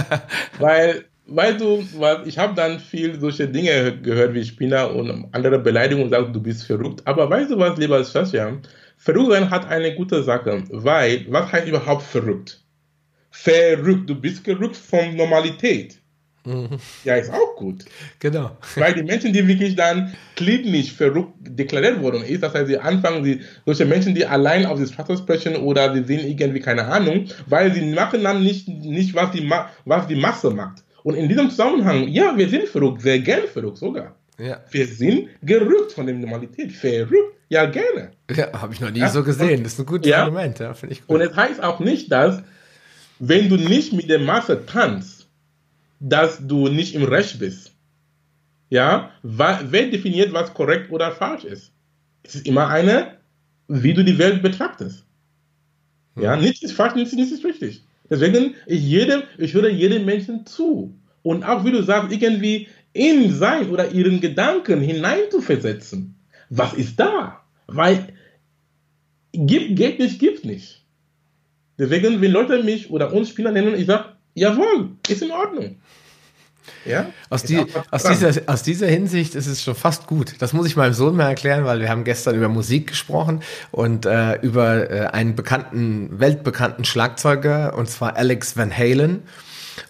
Weil 0.58 1.04
weil 1.28 1.56
du, 1.56 1.86
weil 1.98 2.26
ich 2.26 2.38
habe 2.38 2.54
dann 2.54 2.80
viel 2.80 3.20
solche 3.20 3.46
Dinge 3.46 3.98
gehört 4.00 4.34
wie 4.34 4.44
Spinner 4.44 4.94
und 4.94 5.28
andere 5.32 5.58
Beleidigungen 5.58 6.06
und 6.06 6.10
sagst, 6.10 6.34
du 6.34 6.40
bist 6.40 6.64
verrückt. 6.64 7.02
Aber 7.04 7.28
weißt 7.28 7.50
du 7.50 7.58
was, 7.58 7.78
lieber 7.78 8.02
Sascha? 8.02 8.52
Verrückt 8.96 9.30
sein 9.30 9.50
hat 9.50 9.68
eine 9.68 9.94
gute 9.94 10.22
Sache, 10.22 10.64
weil, 10.70 11.26
was 11.28 11.52
heißt 11.52 11.68
überhaupt 11.68 12.02
verrückt? 12.02 12.60
Verrückt, 13.30 14.08
du 14.08 14.14
bist 14.14 14.42
gerückt 14.42 14.76
von 14.76 15.14
Normalität. 15.16 15.98
Mhm. 16.44 16.78
Ja, 17.04 17.16
ist 17.16 17.30
auch 17.30 17.56
gut. 17.56 17.84
Genau. 18.20 18.56
Weil 18.76 18.94
die 18.94 19.02
Menschen, 19.02 19.34
die 19.34 19.46
wirklich 19.46 19.76
dann 19.76 20.14
klinisch 20.34 20.92
verrückt 20.92 21.34
deklariert 21.40 22.00
worden 22.00 22.22
ist, 22.22 22.42
das 22.42 22.54
heißt, 22.54 22.68
sie 22.68 22.78
anfangen, 22.78 23.22
die, 23.22 23.40
solche 23.66 23.84
Menschen, 23.84 24.14
die 24.14 24.24
allein 24.24 24.64
auf 24.64 24.80
die 24.80 24.86
Sprache 24.86 25.16
sprechen 25.16 25.56
oder 25.56 25.92
sie 25.92 26.04
sehen 26.04 26.26
irgendwie 26.26 26.60
keine 26.60 26.86
Ahnung, 26.86 27.26
weil 27.46 27.72
sie 27.74 27.82
machen 27.82 28.24
dann 28.24 28.42
nicht, 28.42 28.66
nicht 28.66 29.14
was, 29.14 29.30
die, 29.32 29.48
was 29.84 30.06
die 30.06 30.16
Masse 30.16 30.50
macht. 30.50 30.84
Und 31.08 31.14
in 31.14 31.26
diesem 31.26 31.48
Zusammenhang, 31.48 32.06
ja, 32.08 32.36
wir 32.36 32.46
sind 32.50 32.68
verrückt, 32.68 33.00
sehr 33.00 33.18
gerne 33.20 33.46
verrückt 33.46 33.78
sogar. 33.78 34.14
Ja. 34.38 34.62
Wir 34.70 34.86
sind 34.86 35.30
gerückt 35.42 35.92
von 35.92 36.04
der 36.04 36.14
Normalität. 36.14 36.70
Verrückt, 36.70 37.34
ja, 37.48 37.64
gerne. 37.64 38.10
Ja, 38.30 38.52
habe 38.60 38.74
ich 38.74 38.80
noch 38.80 38.90
nie 38.90 38.98
ja. 38.98 39.08
so 39.08 39.24
gesehen. 39.24 39.62
Das 39.62 39.72
ist 39.72 39.78
ein 39.78 39.86
gutes 39.86 40.10
ja. 40.10 40.24
Argument, 40.24 40.58
ja, 40.58 40.74
finde 40.74 40.92
ich 40.92 41.06
gut. 41.06 41.16
Und 41.16 41.22
es 41.22 41.34
heißt 41.34 41.62
auch 41.62 41.80
nicht, 41.80 42.12
dass, 42.12 42.42
wenn 43.20 43.48
du 43.48 43.56
nicht 43.56 43.94
mit 43.94 44.10
der 44.10 44.18
Masse 44.18 44.66
tanzt, 44.66 45.28
dass 45.98 46.46
du 46.46 46.68
nicht 46.68 46.94
im 46.94 47.04
Recht 47.04 47.38
bist. 47.38 47.72
Ja, 48.68 49.10
wer 49.22 49.86
definiert, 49.86 50.34
was 50.34 50.52
korrekt 50.52 50.92
oder 50.92 51.10
falsch 51.12 51.44
ist? 51.44 51.72
Es 52.22 52.34
ist 52.34 52.46
immer 52.46 52.68
eine, 52.68 53.16
wie 53.66 53.94
du 53.94 54.04
die 54.04 54.18
Welt 54.18 54.42
betrachtest. 54.42 55.06
Ja, 56.20 56.34
hm. 56.34 56.42
nichts 56.42 56.62
ist 56.62 56.72
falsch, 56.72 56.96
nichts, 56.96 57.14
nichts 57.14 57.32
ist 57.32 57.46
richtig. 57.46 57.82
Deswegen, 58.10 58.54
ich, 58.66 58.82
jedem, 58.82 59.22
ich 59.36 59.54
höre 59.54 59.68
jedem 59.68 60.04
Menschen 60.04 60.46
zu. 60.46 60.97
Und 61.22 61.44
auch, 61.44 61.64
wie 61.64 61.72
du 61.72 61.82
sagst, 61.82 62.12
irgendwie 62.12 62.68
in 62.92 63.32
sein 63.32 63.70
oder 63.70 63.90
ihren 63.90 64.20
Gedanken 64.20 64.80
hineinzuversetzen. 64.80 66.18
Was 66.50 66.72
ist 66.72 66.98
da? 66.98 67.40
Weil 67.66 68.08
gibt, 69.32 69.76
geht 69.76 69.98
nicht, 69.98 70.18
gibt 70.18 70.44
nicht. 70.44 70.84
Deswegen, 71.78 72.20
wenn 72.20 72.32
Leute 72.32 72.62
mich 72.62 72.90
oder 72.90 73.12
uns 73.12 73.28
Spieler 73.28 73.52
nennen, 73.52 73.74
ich 73.74 73.86
sage, 73.86 74.06
jawohl, 74.34 74.90
ist 75.08 75.22
in 75.22 75.30
Ordnung. 75.30 75.76
Ja? 76.84 77.06
Aus, 77.30 77.42
die, 77.42 77.64
aus, 77.90 78.02
dieser, 78.02 78.32
aus 78.46 78.62
dieser 78.62 78.86
Hinsicht 78.88 79.34
ist 79.34 79.46
es 79.46 79.62
schon 79.62 79.74
fast 79.74 80.06
gut. 80.06 80.34
Das 80.40 80.52
muss 80.52 80.66
ich 80.66 80.76
meinem 80.76 80.92
Sohn 80.92 81.16
mal 81.16 81.28
erklären, 81.28 81.64
weil 81.64 81.80
wir 81.80 81.88
haben 81.88 82.04
gestern 82.04 82.34
über 82.34 82.48
Musik 82.48 82.88
gesprochen 82.88 83.42
und 83.70 84.06
äh, 84.06 84.40
über 84.40 84.90
äh, 84.90 85.06
einen 85.06 85.34
bekannten, 85.34 86.18
weltbekannten 86.18 86.84
Schlagzeuger, 86.84 87.76
und 87.76 87.88
zwar 87.88 88.16
Alex 88.16 88.56
Van 88.56 88.76
Halen. 88.76 89.22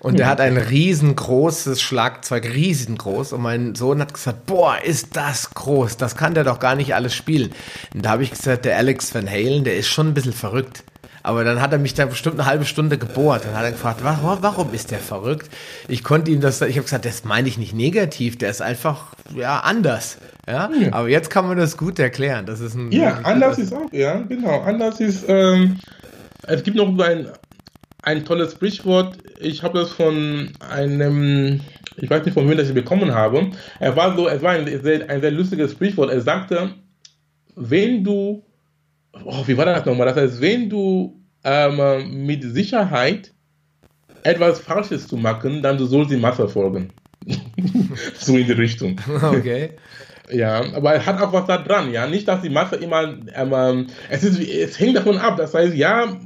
Und 0.01 0.19
der 0.19 0.29
hat 0.29 0.41
ein 0.41 0.57
riesengroßes 0.57 1.81
Schlagzeug, 1.81 2.45
riesengroß. 2.45 3.33
Und 3.33 3.43
mein 3.43 3.75
Sohn 3.75 4.01
hat 4.01 4.15
gesagt, 4.15 4.47
boah, 4.47 4.77
ist 4.83 5.17
das 5.17 5.51
groß. 5.51 5.97
Das 5.97 6.17
kann 6.17 6.35
der 6.35 6.45
doch 6.45 6.61
gar 6.61 6.75
nicht 6.75 6.95
alles 6.95 7.15
spielen. 7.15 7.53
Und 7.95 8.05
da 8.05 8.11
habe 8.11 8.23
ich 8.23 8.31
gesagt, 8.31 8.65
der 8.65 8.77
Alex 8.77 9.15
Van 9.15 9.29
Halen, 9.29 9.65
der 9.65 9.77
ist 9.77 9.89
schon 9.89 10.09
ein 10.09 10.15
bisschen 10.15 10.33
verrückt. 10.33 10.85
Aber 11.23 11.45
dann 11.45 11.61
hat 11.61 11.73
er 11.73 11.79
mich 11.79 11.95
da 11.95 12.07
bestimmt 12.07 12.41
eine 12.41 12.49
halbe 12.49 12.65
Stunde 12.65 12.97
gebohrt. 12.97 13.45
Dann 13.45 13.55
hat 13.55 13.65
er 13.65 13.73
gefragt, 13.73 14.01
warum, 14.03 14.39
warum 14.41 14.73
ist 14.73 14.91
der 14.91 14.99
verrückt? 14.99 15.51
Ich 15.87 16.03
konnte 16.03 16.31
ihm 16.31 16.41
das, 16.41 16.63
ich 16.63 16.77
habe 16.77 16.85
gesagt, 16.85 17.05
das 17.05 17.25
meine 17.25 17.49
ich 17.49 17.59
nicht 17.59 17.75
negativ, 17.75 18.39
der 18.39 18.51
ist 18.51 18.63
einfach, 18.63 19.15
ja, 19.37 19.61
anders. 19.61 20.19
Ja? 20.47 20.71
ja? 20.73 20.93
aber 20.93 21.09
jetzt 21.09 21.29
kann 21.29 21.47
man 21.47 21.59
das 21.59 21.77
gut 21.77 21.99
erklären. 21.99 22.47
Das 22.47 22.61
ist 22.61 22.75
ein, 22.75 22.93
ja, 22.93 23.21
anders 23.25 23.59
ist 23.59 23.75
auch, 23.75 23.93
ja, 23.93 24.21
genau. 24.21 24.61
Anders 24.61 25.01
ist, 25.01 25.25
ähm, 25.29 25.79
es 26.47 26.63
gibt 26.63 26.77
noch 26.77 26.99
ein, 26.99 27.29
ein 28.03 28.25
tolles 28.25 28.53
Sprichwort. 28.53 29.19
Ich 29.41 29.63
habe 29.63 29.79
das 29.79 29.91
von 29.91 30.51
einem, 30.61 31.61
ich 31.97 32.09
weiß 32.09 32.25
nicht 32.25 32.35
von 32.35 32.49
wem 32.49 32.57
das 32.57 32.69
ich 32.69 32.75
bekommen 32.75 33.15
habe. 33.15 33.51
Er 33.81 33.97
war 33.97 34.17
so, 34.17 34.29
es 34.29 34.43
war 34.43 34.53
ein 34.53 34.67
sehr, 34.83 35.09
ein 35.09 35.21
sehr 35.21 35.31
lustiges 35.31 35.73
Sprichwort. 35.73 36.11
Er 36.11 36.21
sagte, 36.21 36.71
wenn 37.57 38.05
du, 38.05 38.45
oh, 39.25 39.43
wie 39.47 39.57
war 39.57 39.67
das 39.67 39.85
nochmal? 39.85 40.07
Das 40.07 40.17
heißt, 40.17 40.41
wenn 40.41 40.71
du 40.71 41.21
ähm, 41.45 42.25
mit 42.27 42.45
Sicherheit 42.45 43.33
etwas 44.23 44.61
Falsches 44.61 45.09
zu 45.09 45.17
machen, 45.17 45.63
dann 45.63 45.79
du 45.79 45.87
sollst 45.87 46.11
die 46.11 46.17
Masse 46.17 46.49
folgen. 46.49 46.91
so 48.15 48.37
in 48.37 48.47
die 48.47 48.53
Richtung. 48.53 49.01
Okay. 49.23 49.71
Ja, 50.31 50.63
aber 50.75 50.95
es 50.95 51.07
hat 51.07 51.23
auch 51.23 51.33
was 51.33 51.47
da 51.47 51.57
dran, 51.57 51.91
ja. 51.91 52.07
Nicht, 52.07 52.29
dass 52.29 52.43
die 52.43 52.51
Masse 52.51 52.77
immer, 52.77 53.17
ähm, 53.35 53.87
es, 54.11 54.23
ist, 54.23 54.39
es 54.39 54.79
hängt 54.79 54.99
davon 54.99 55.17
ab. 55.17 55.39
Das 55.39 55.55
heißt, 55.55 55.75
ja, 55.75 56.19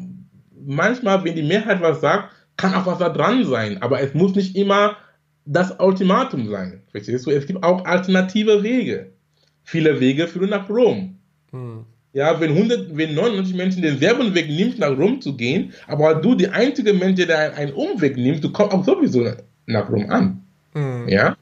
manchmal, 0.64 1.24
wenn 1.24 1.34
die 1.34 1.42
Mehrheit 1.42 1.80
was 1.80 2.00
sagt, 2.00 2.32
kann 2.56 2.74
auch 2.74 2.86
was 2.86 2.98
da 2.98 3.08
dran 3.08 3.44
sein. 3.44 3.80
Aber 3.80 4.00
es 4.00 4.14
muss 4.14 4.34
nicht 4.34 4.56
immer 4.56 4.96
das 5.44 5.72
Ultimatum 5.78 6.48
sein. 6.48 6.82
Verstehst 6.90 7.26
du? 7.26 7.30
Es 7.30 7.46
gibt 7.46 7.62
auch 7.62 7.84
alternative 7.84 8.62
Wege. 8.62 9.10
Viele 9.64 10.00
Wege 10.00 10.28
führen 10.28 10.50
nach 10.50 10.68
Rom. 10.68 11.16
Hm. 11.50 11.84
Ja, 12.14 12.38
wenn, 12.40 12.50
100, 12.50 12.96
wenn 12.96 13.14
99 13.14 13.54
Menschen 13.54 13.82
denselben 13.82 14.34
Weg 14.34 14.50
nimmt, 14.50 14.78
nach 14.78 14.96
Rom 14.96 15.20
zu 15.20 15.34
gehen, 15.34 15.72
aber 15.86 16.14
du 16.16 16.34
die 16.34 16.48
einzige 16.48 16.92
Mensch, 16.92 17.24
der 17.24 17.54
einen 17.56 17.72
Umweg 17.72 18.16
nimmt, 18.16 18.44
du 18.44 18.52
kommst 18.52 18.74
auch 18.74 18.84
sowieso 18.84 19.26
nach 19.66 19.90
Rom 19.90 20.10
an. 20.10 20.44
Mhm. 20.74 21.08
Ja. 21.08 21.36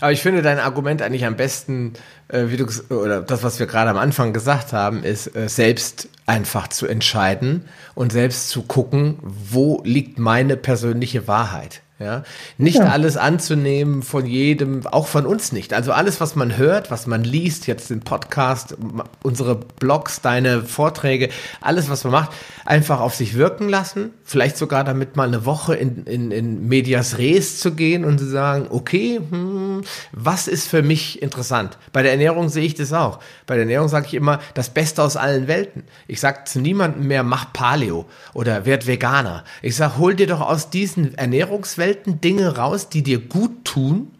Aber 0.00 0.12
ich 0.12 0.22
finde 0.22 0.42
dein 0.42 0.58
Argument 0.58 1.02
eigentlich 1.02 1.24
am 1.24 1.36
besten, 1.36 1.94
äh, 2.28 2.44
wie 2.48 2.56
du 2.56 2.66
oder 2.90 3.22
das, 3.22 3.42
was 3.42 3.58
wir 3.58 3.66
gerade 3.66 3.90
am 3.90 3.96
Anfang 3.96 4.32
gesagt 4.32 4.72
haben, 4.72 5.02
ist 5.02 5.34
äh, 5.34 5.48
selbst 5.48 6.08
einfach 6.26 6.68
zu 6.68 6.86
entscheiden 6.86 7.66
und 7.94 8.12
selbst 8.12 8.50
zu 8.50 8.62
gucken, 8.62 9.18
wo 9.22 9.80
liegt 9.84 10.18
meine 10.18 10.56
persönliche 10.56 11.28
Wahrheit. 11.28 11.82
Ja, 11.98 12.24
nicht 12.58 12.76
ja. 12.76 12.88
alles 12.88 13.16
anzunehmen 13.16 14.02
von 14.02 14.26
jedem, 14.26 14.86
auch 14.86 15.06
von 15.06 15.24
uns 15.24 15.52
nicht. 15.52 15.72
Also 15.72 15.92
alles, 15.92 16.20
was 16.20 16.36
man 16.36 16.58
hört, 16.58 16.90
was 16.90 17.06
man 17.06 17.24
liest, 17.24 17.66
jetzt 17.66 17.88
den 17.88 18.00
Podcast, 18.00 18.76
unsere 19.22 19.54
Blogs, 19.54 20.20
deine 20.20 20.62
Vorträge, 20.62 21.30
alles, 21.62 21.88
was 21.88 22.04
man 22.04 22.12
macht, 22.12 22.32
einfach 22.66 23.00
auf 23.00 23.14
sich 23.14 23.38
wirken 23.38 23.70
lassen. 23.70 24.10
Vielleicht 24.24 24.58
sogar 24.58 24.84
damit 24.84 25.16
mal 25.16 25.26
eine 25.26 25.46
Woche 25.46 25.74
in, 25.74 26.04
in, 26.04 26.32
in 26.32 26.68
Medias 26.68 27.16
Res 27.16 27.60
zu 27.60 27.72
gehen 27.72 28.04
und 28.04 28.18
zu 28.18 28.26
sagen, 28.26 28.66
okay, 28.68 29.18
hm, 29.30 29.80
was 30.12 30.48
ist 30.48 30.68
für 30.68 30.82
mich 30.82 31.22
interessant? 31.22 31.78
Bei 31.94 32.02
der 32.02 32.12
Ernährung 32.12 32.50
sehe 32.50 32.66
ich 32.66 32.74
das 32.74 32.92
auch. 32.92 33.20
Bei 33.46 33.54
der 33.54 33.62
Ernährung 33.62 33.88
sage 33.88 34.04
ich 34.04 34.14
immer, 34.14 34.40
das 34.52 34.68
Beste 34.68 35.02
aus 35.02 35.16
allen 35.16 35.48
Welten. 35.48 35.84
Ich 36.08 36.20
sage 36.20 36.44
zu 36.44 36.60
niemandem 36.60 37.06
mehr, 37.06 37.22
mach 37.22 37.54
Paleo 37.54 38.04
oder 38.34 38.66
werd 38.66 38.86
Veganer. 38.86 39.44
Ich 39.62 39.76
sage, 39.76 39.96
hol 39.96 40.14
dir 40.14 40.26
doch 40.26 40.42
aus 40.42 40.68
diesen 40.68 41.16
Ernährungswelten 41.16 41.85
selten 41.86 42.20
Dinge 42.20 42.56
raus, 42.56 42.88
die 42.88 43.04
dir 43.04 43.20
gut 43.20 43.64
tun. 43.64 44.10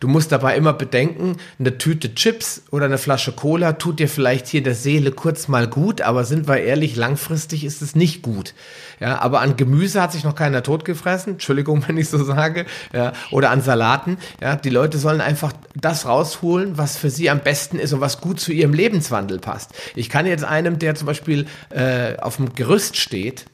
Du 0.00 0.08
musst 0.08 0.32
dabei 0.32 0.56
immer 0.56 0.72
bedenken, 0.72 1.36
eine 1.60 1.78
Tüte 1.78 2.16
Chips 2.16 2.64
oder 2.72 2.86
eine 2.86 2.98
Flasche 2.98 3.30
Cola 3.30 3.74
tut 3.74 4.00
dir 4.00 4.08
vielleicht 4.08 4.48
hier 4.48 4.64
der 4.64 4.74
Seele 4.74 5.12
kurz 5.12 5.46
mal 5.46 5.68
gut, 5.68 6.00
aber 6.00 6.24
sind 6.24 6.48
wir 6.48 6.56
ehrlich, 6.56 6.96
langfristig 6.96 7.64
ist 7.64 7.80
es 7.80 7.94
nicht 7.94 8.22
gut. 8.22 8.54
Ja, 8.98 9.20
aber 9.20 9.40
an 9.40 9.56
Gemüse 9.56 10.02
hat 10.02 10.10
sich 10.10 10.24
noch 10.24 10.34
keiner 10.34 10.64
totgefressen. 10.64 11.34
Entschuldigung, 11.34 11.84
wenn 11.86 11.96
ich 11.96 12.08
so 12.08 12.24
sage. 12.24 12.66
Ja, 12.92 13.12
oder 13.30 13.50
an 13.50 13.62
Salaten. 13.62 14.18
Ja, 14.40 14.56
die 14.56 14.70
Leute 14.70 14.98
sollen 14.98 15.20
einfach 15.20 15.52
das 15.76 16.06
rausholen, 16.06 16.76
was 16.76 16.96
für 16.96 17.10
sie 17.10 17.30
am 17.30 17.38
besten 17.38 17.78
ist 17.78 17.92
und 17.92 18.00
was 18.00 18.20
gut 18.20 18.40
zu 18.40 18.50
ihrem 18.50 18.74
Lebenswandel 18.74 19.38
passt. 19.38 19.70
Ich 19.94 20.08
kann 20.08 20.26
jetzt 20.26 20.42
einem, 20.42 20.80
der 20.80 20.96
zum 20.96 21.06
Beispiel 21.06 21.46
äh, 21.70 22.16
auf 22.16 22.34
dem 22.38 22.56
Gerüst 22.56 22.96
steht, 22.96 23.44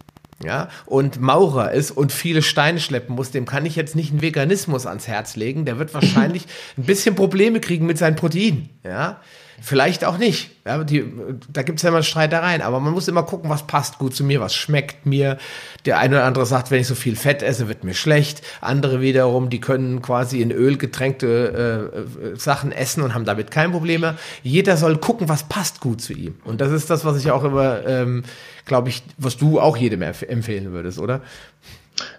ja, 0.44 0.68
und 0.86 1.20
Maurer 1.20 1.72
ist 1.72 1.90
und 1.90 2.12
viele 2.12 2.42
Steine 2.42 2.78
schleppen 2.78 3.16
muss, 3.16 3.32
dem 3.32 3.44
kann 3.44 3.66
ich 3.66 3.74
jetzt 3.74 3.96
nicht 3.96 4.10
einen 4.12 4.22
Veganismus 4.22 4.86
ans 4.86 5.08
Herz 5.08 5.34
legen. 5.34 5.64
Der 5.64 5.78
wird 5.78 5.94
wahrscheinlich 5.94 6.46
ein 6.78 6.84
bisschen 6.84 7.14
Probleme 7.16 7.60
kriegen 7.60 7.86
mit 7.86 7.98
seinen 7.98 8.16
Proteinen, 8.16 8.70
ja. 8.84 9.20
Vielleicht 9.60 10.04
auch 10.04 10.18
nicht. 10.18 10.50
Ja, 10.64 10.84
die, 10.84 11.04
da 11.52 11.62
gibt 11.62 11.78
es 11.78 11.82
ja 11.82 11.88
immer 11.88 12.02
Streitereien, 12.02 12.62
aber 12.62 12.78
man 12.78 12.92
muss 12.92 13.08
immer 13.08 13.24
gucken, 13.24 13.50
was 13.50 13.66
passt 13.66 13.98
gut 13.98 14.14
zu 14.14 14.22
mir, 14.22 14.40
was 14.40 14.54
schmeckt 14.54 15.04
mir. 15.04 15.38
Der 15.84 15.98
eine 15.98 16.16
oder 16.16 16.24
andere 16.24 16.46
sagt, 16.46 16.70
wenn 16.70 16.80
ich 16.80 16.86
so 16.86 16.94
viel 16.94 17.16
Fett 17.16 17.42
esse, 17.42 17.68
wird 17.68 17.82
mir 17.82 17.94
schlecht. 17.94 18.42
Andere 18.60 19.00
wiederum, 19.00 19.50
die 19.50 19.60
können 19.60 20.00
quasi 20.00 20.40
in 20.40 20.52
Öl 20.52 20.76
getränkte 20.76 21.90
äh, 22.22 22.32
äh 22.32 22.36
Sachen 22.36 22.70
essen 22.70 23.02
und 23.02 23.14
haben 23.14 23.24
damit 23.24 23.50
kein 23.50 23.72
Problem 23.72 24.02
mehr. 24.02 24.16
Jeder 24.42 24.76
soll 24.76 24.98
gucken, 24.98 25.28
was 25.28 25.44
passt 25.44 25.80
gut 25.80 26.00
zu 26.00 26.12
ihm. 26.12 26.36
Und 26.44 26.60
das 26.60 26.70
ist 26.70 26.88
das, 26.88 27.04
was 27.04 27.18
ich 27.18 27.30
auch 27.30 27.42
immer, 27.42 27.84
ähm, 27.86 28.22
glaube 28.64 28.90
ich, 28.90 29.02
was 29.16 29.36
du 29.36 29.60
auch 29.60 29.76
jedem 29.76 30.02
empfehlen 30.02 30.72
würdest, 30.72 30.98
oder? 30.98 31.22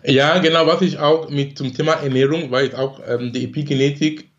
Ja, 0.04 0.40
genau, 0.40 0.68
was 0.68 0.82
ich 0.82 0.98
auch 1.00 1.30
mit 1.30 1.58
zum 1.58 1.74
Thema 1.74 1.94
Ernährung, 1.94 2.52
weil 2.52 2.68
ich 2.68 2.76
auch 2.76 3.00
ähm, 3.08 3.32
die 3.32 3.46
Epigenetik, 3.46 4.30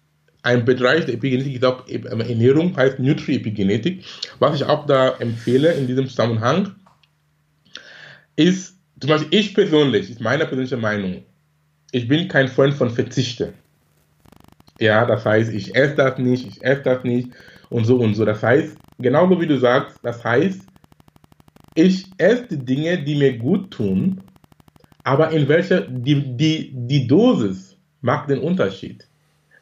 ein 0.42 0.64
Bereich 0.64 1.04
der 1.06 1.14
Epigenetik 1.14 1.56
ist 1.56 1.64
auch 1.64 1.86
ähm, 1.88 2.20
Ernährung, 2.20 2.76
heißt 2.76 2.98
Nutri-Epigenetik. 2.98 4.04
Was 4.38 4.56
ich 4.56 4.64
auch 4.64 4.86
da 4.86 5.16
empfehle 5.18 5.72
in 5.74 5.86
diesem 5.86 6.08
Zusammenhang, 6.08 6.74
ist, 8.36 8.76
zum 9.00 9.10
Beispiel 9.10 9.38
ich 9.38 9.54
persönlich, 9.54 10.10
ist 10.10 10.20
meine 10.20 10.46
persönliche 10.46 10.76
Meinung, 10.76 11.22
ich 11.92 12.08
bin 12.08 12.28
kein 12.28 12.48
Freund 12.48 12.74
von 12.74 12.90
Verzichte. 12.90 13.52
Ja, 14.78 15.04
das 15.04 15.26
heißt, 15.26 15.52
ich 15.52 15.74
esse 15.74 15.94
das 15.96 16.18
nicht, 16.18 16.46
ich 16.46 16.62
esse 16.62 16.82
das 16.82 17.04
nicht 17.04 17.30
und 17.68 17.84
so 17.84 17.98
und 17.98 18.14
so. 18.14 18.24
Das 18.24 18.42
heißt, 18.42 18.76
genauso 18.98 19.38
wie 19.40 19.46
du 19.46 19.58
sagst, 19.58 19.98
das 20.02 20.24
heißt, 20.24 20.62
ich 21.74 22.06
esse 22.16 22.46
die 22.48 22.64
Dinge, 22.64 23.02
die 23.02 23.14
mir 23.14 23.36
gut 23.36 23.70
tun, 23.70 24.22
aber 25.04 25.30
in 25.30 25.48
welcher, 25.48 25.82
die, 25.82 26.36
die, 26.36 26.72
die 26.74 27.06
Dosis 27.06 27.76
macht 28.00 28.30
den 28.30 28.40
Unterschied. 28.40 29.06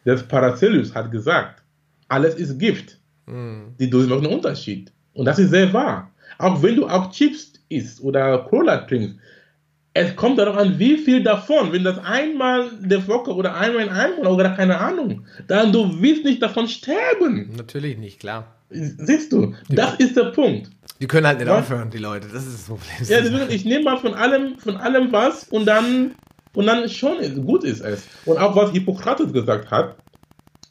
Das 0.09 0.23
Paracellus 0.23 0.95
hat 0.95 1.11
gesagt, 1.11 1.63
alles 2.09 2.35
ist 2.35 2.59
Gift. 2.59 2.97
Mm. 3.27 3.77
Die 3.79 3.91
Dosis 3.91 4.09
macht 4.09 4.25
einen 4.25 4.33
Unterschied. 4.33 4.91
Und 5.13 5.27
das 5.27 5.39
ist 5.39 5.51
sehr 5.51 5.73
wahr. 5.73 6.11
Auch 6.39 6.63
wenn 6.63 6.77
du 6.77 6.87
auch 6.87 7.11
Chips 7.11 7.53
isst 7.69 8.01
oder 8.01 8.39
Cola 8.49 8.79
trinkst, 8.79 9.17
es 9.93 10.17
kommt 10.17 10.39
darauf 10.39 10.57
an, 10.57 10.79
wie 10.79 10.97
viel 10.97 11.23
davon. 11.23 11.73
Wenn 11.73 11.85
das 11.85 11.99
einmal 11.99 12.71
der 12.81 13.07
Woche 13.09 13.35
oder 13.35 13.55
einmal 13.55 13.83
in 13.83 13.89
einem 13.91 14.17
Monat 14.17 14.33
oder 14.33 14.51
keine 14.51 14.79
Ahnung, 14.79 15.27
dann 15.47 15.73
du 15.73 16.01
willst 16.01 16.25
nicht 16.25 16.41
davon 16.41 16.69
sterben. 16.69 17.51
Natürlich 17.57 17.99
nicht, 17.99 18.21
klar. 18.21 18.55
Siehst 18.71 19.33
du, 19.33 19.55
das 19.69 19.95
ist 19.97 20.17
der 20.17 20.31
Punkt. 20.31 20.71
Die 21.01 21.07
können 21.07 21.27
halt 21.27 21.39
nicht 21.39 21.49
ja? 21.49 21.59
aufhören, 21.59 21.91
die 21.91 21.99
Leute. 21.99 22.29
Das 22.33 22.47
ist 22.47 22.55
das 22.55 22.65
Problem. 22.65 23.09
Ja, 23.09 23.21
deswegen, 23.21 23.51
ich 23.51 23.65
nehme 23.65 23.85
mal 23.85 23.99
von 23.99 24.15
allem, 24.15 24.59
von 24.59 24.77
allem 24.77 25.13
was 25.13 25.45
und 25.45 25.67
dann, 25.67 26.13
und 26.59 26.67
dann 26.67 26.89
schon 26.89 27.47
gut 27.47 27.63
ist 27.63 27.83
es. 27.83 28.09
Und 28.25 28.37
auch 28.37 28.57
was 28.57 28.73
Hippokrates 28.73 29.33
gesagt 29.33 29.71
hat, 29.71 29.95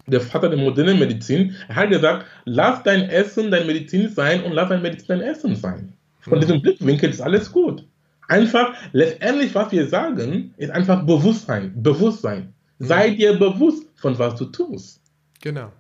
der 0.06 0.20
Vater 0.20 0.50
der 0.50 0.60
modernen 0.60 1.00
Medizin, 1.00 1.56
er 1.70 1.76
hat 1.78 1.90
gesagt, 1.90 2.26
lass 2.44 2.84
dein 2.84 3.10
Essen 3.10 3.52
dein 3.52 3.66
Medizin 3.66 4.10
sein 4.10 4.44
und 4.44 4.52
lass 4.52 4.68
dein 4.68 4.82
Medizin 4.82 5.08
dein 5.08 5.22
Essen 5.22 5.56
sein. 5.56 5.94
Von 6.20 6.42
diesem 6.42 6.62
Blickwinkel 6.62 7.10
ist 7.10 7.22
alles 7.22 7.50
gut. 7.54 7.86
Einfach, 8.28 8.74
letztendlich, 8.92 9.56
was 9.56 9.72
wir 9.72 9.88
sagen, 9.88 10.54
ist 10.58 10.72
einfach 10.72 11.06
Bewusstsein. 11.06 11.72
Bewusstsein. 11.82 12.54
Mhm. 12.80 12.86
Sei 12.86 13.12
dir 13.12 13.40
bewusst, 13.40 13.88
von 13.96 14.20
was 14.20 14.36
du 14.36 14.44
tust. 14.44 15.00
Genau. 15.40 15.72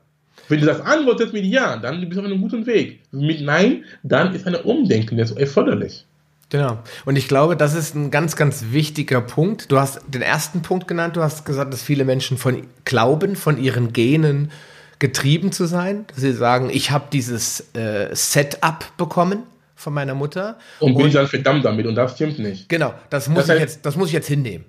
Wenn 0.47 0.61
du 0.61 0.67
das 0.67 0.79
antwortest 0.79 1.33
mit 1.33 1.43
Ja, 1.43 1.75
dann 1.75 1.99
bist 1.99 2.13
du 2.13 2.21
auf 2.21 2.25
einem 2.31 2.41
guten 2.41 2.65
Weg. 2.65 3.01
Mit 3.11 3.41
Nein, 3.41 3.83
dann 4.03 4.33
ist 4.33 4.47
eine 4.47 4.63
Umdenken 4.63 5.19
erforderlich. 5.19 6.05
Genau. 6.49 6.79
Und 7.05 7.17
ich 7.17 7.27
glaube, 7.27 7.57
das 7.57 7.73
ist 7.73 7.93
ein 7.95 8.09
ganz, 8.09 8.35
ganz 8.35 8.65
wichtiger 8.71 9.19
Punkt. 9.21 9.71
Du 9.71 9.79
hast 9.79 10.01
den 10.07 10.21
ersten 10.21 10.61
Punkt 10.61 10.87
genannt. 10.87 11.17
Du 11.17 11.21
hast 11.21 11.45
gesagt, 11.45 11.73
dass 11.73 11.81
viele 11.81 12.05
Menschen 12.05 12.37
von 12.37 12.65
glauben, 12.85 13.35
von 13.35 13.61
ihren 13.61 13.91
Genen 13.91 14.51
getrieben 14.99 15.51
zu 15.51 15.65
sein. 15.65 16.05
Dass 16.07 16.21
sie 16.21 16.33
sagen, 16.33 16.69
ich 16.71 16.91
habe 16.91 17.05
dieses 17.11 17.73
äh, 17.75 18.09
Setup 18.13 18.85
bekommen 18.97 19.43
von 19.75 19.93
meiner 19.93 20.15
Mutter. 20.15 20.57
Und 20.79 20.95
bin 20.95 21.07
und, 21.07 21.15
dann 21.15 21.27
verdammt 21.27 21.65
damit. 21.65 21.85
Und 21.85 21.95
das 21.95 22.15
stimmt 22.15 22.39
nicht. 22.39 22.69
Genau. 22.69 22.93
Das 23.09 23.27
muss, 23.27 23.39
das 23.39 23.49
heißt, 23.49 23.57
ich, 23.57 23.61
jetzt, 23.61 23.85
das 23.85 23.97
muss 23.97 24.07
ich 24.07 24.13
jetzt 24.13 24.27
hinnehmen. 24.27 24.65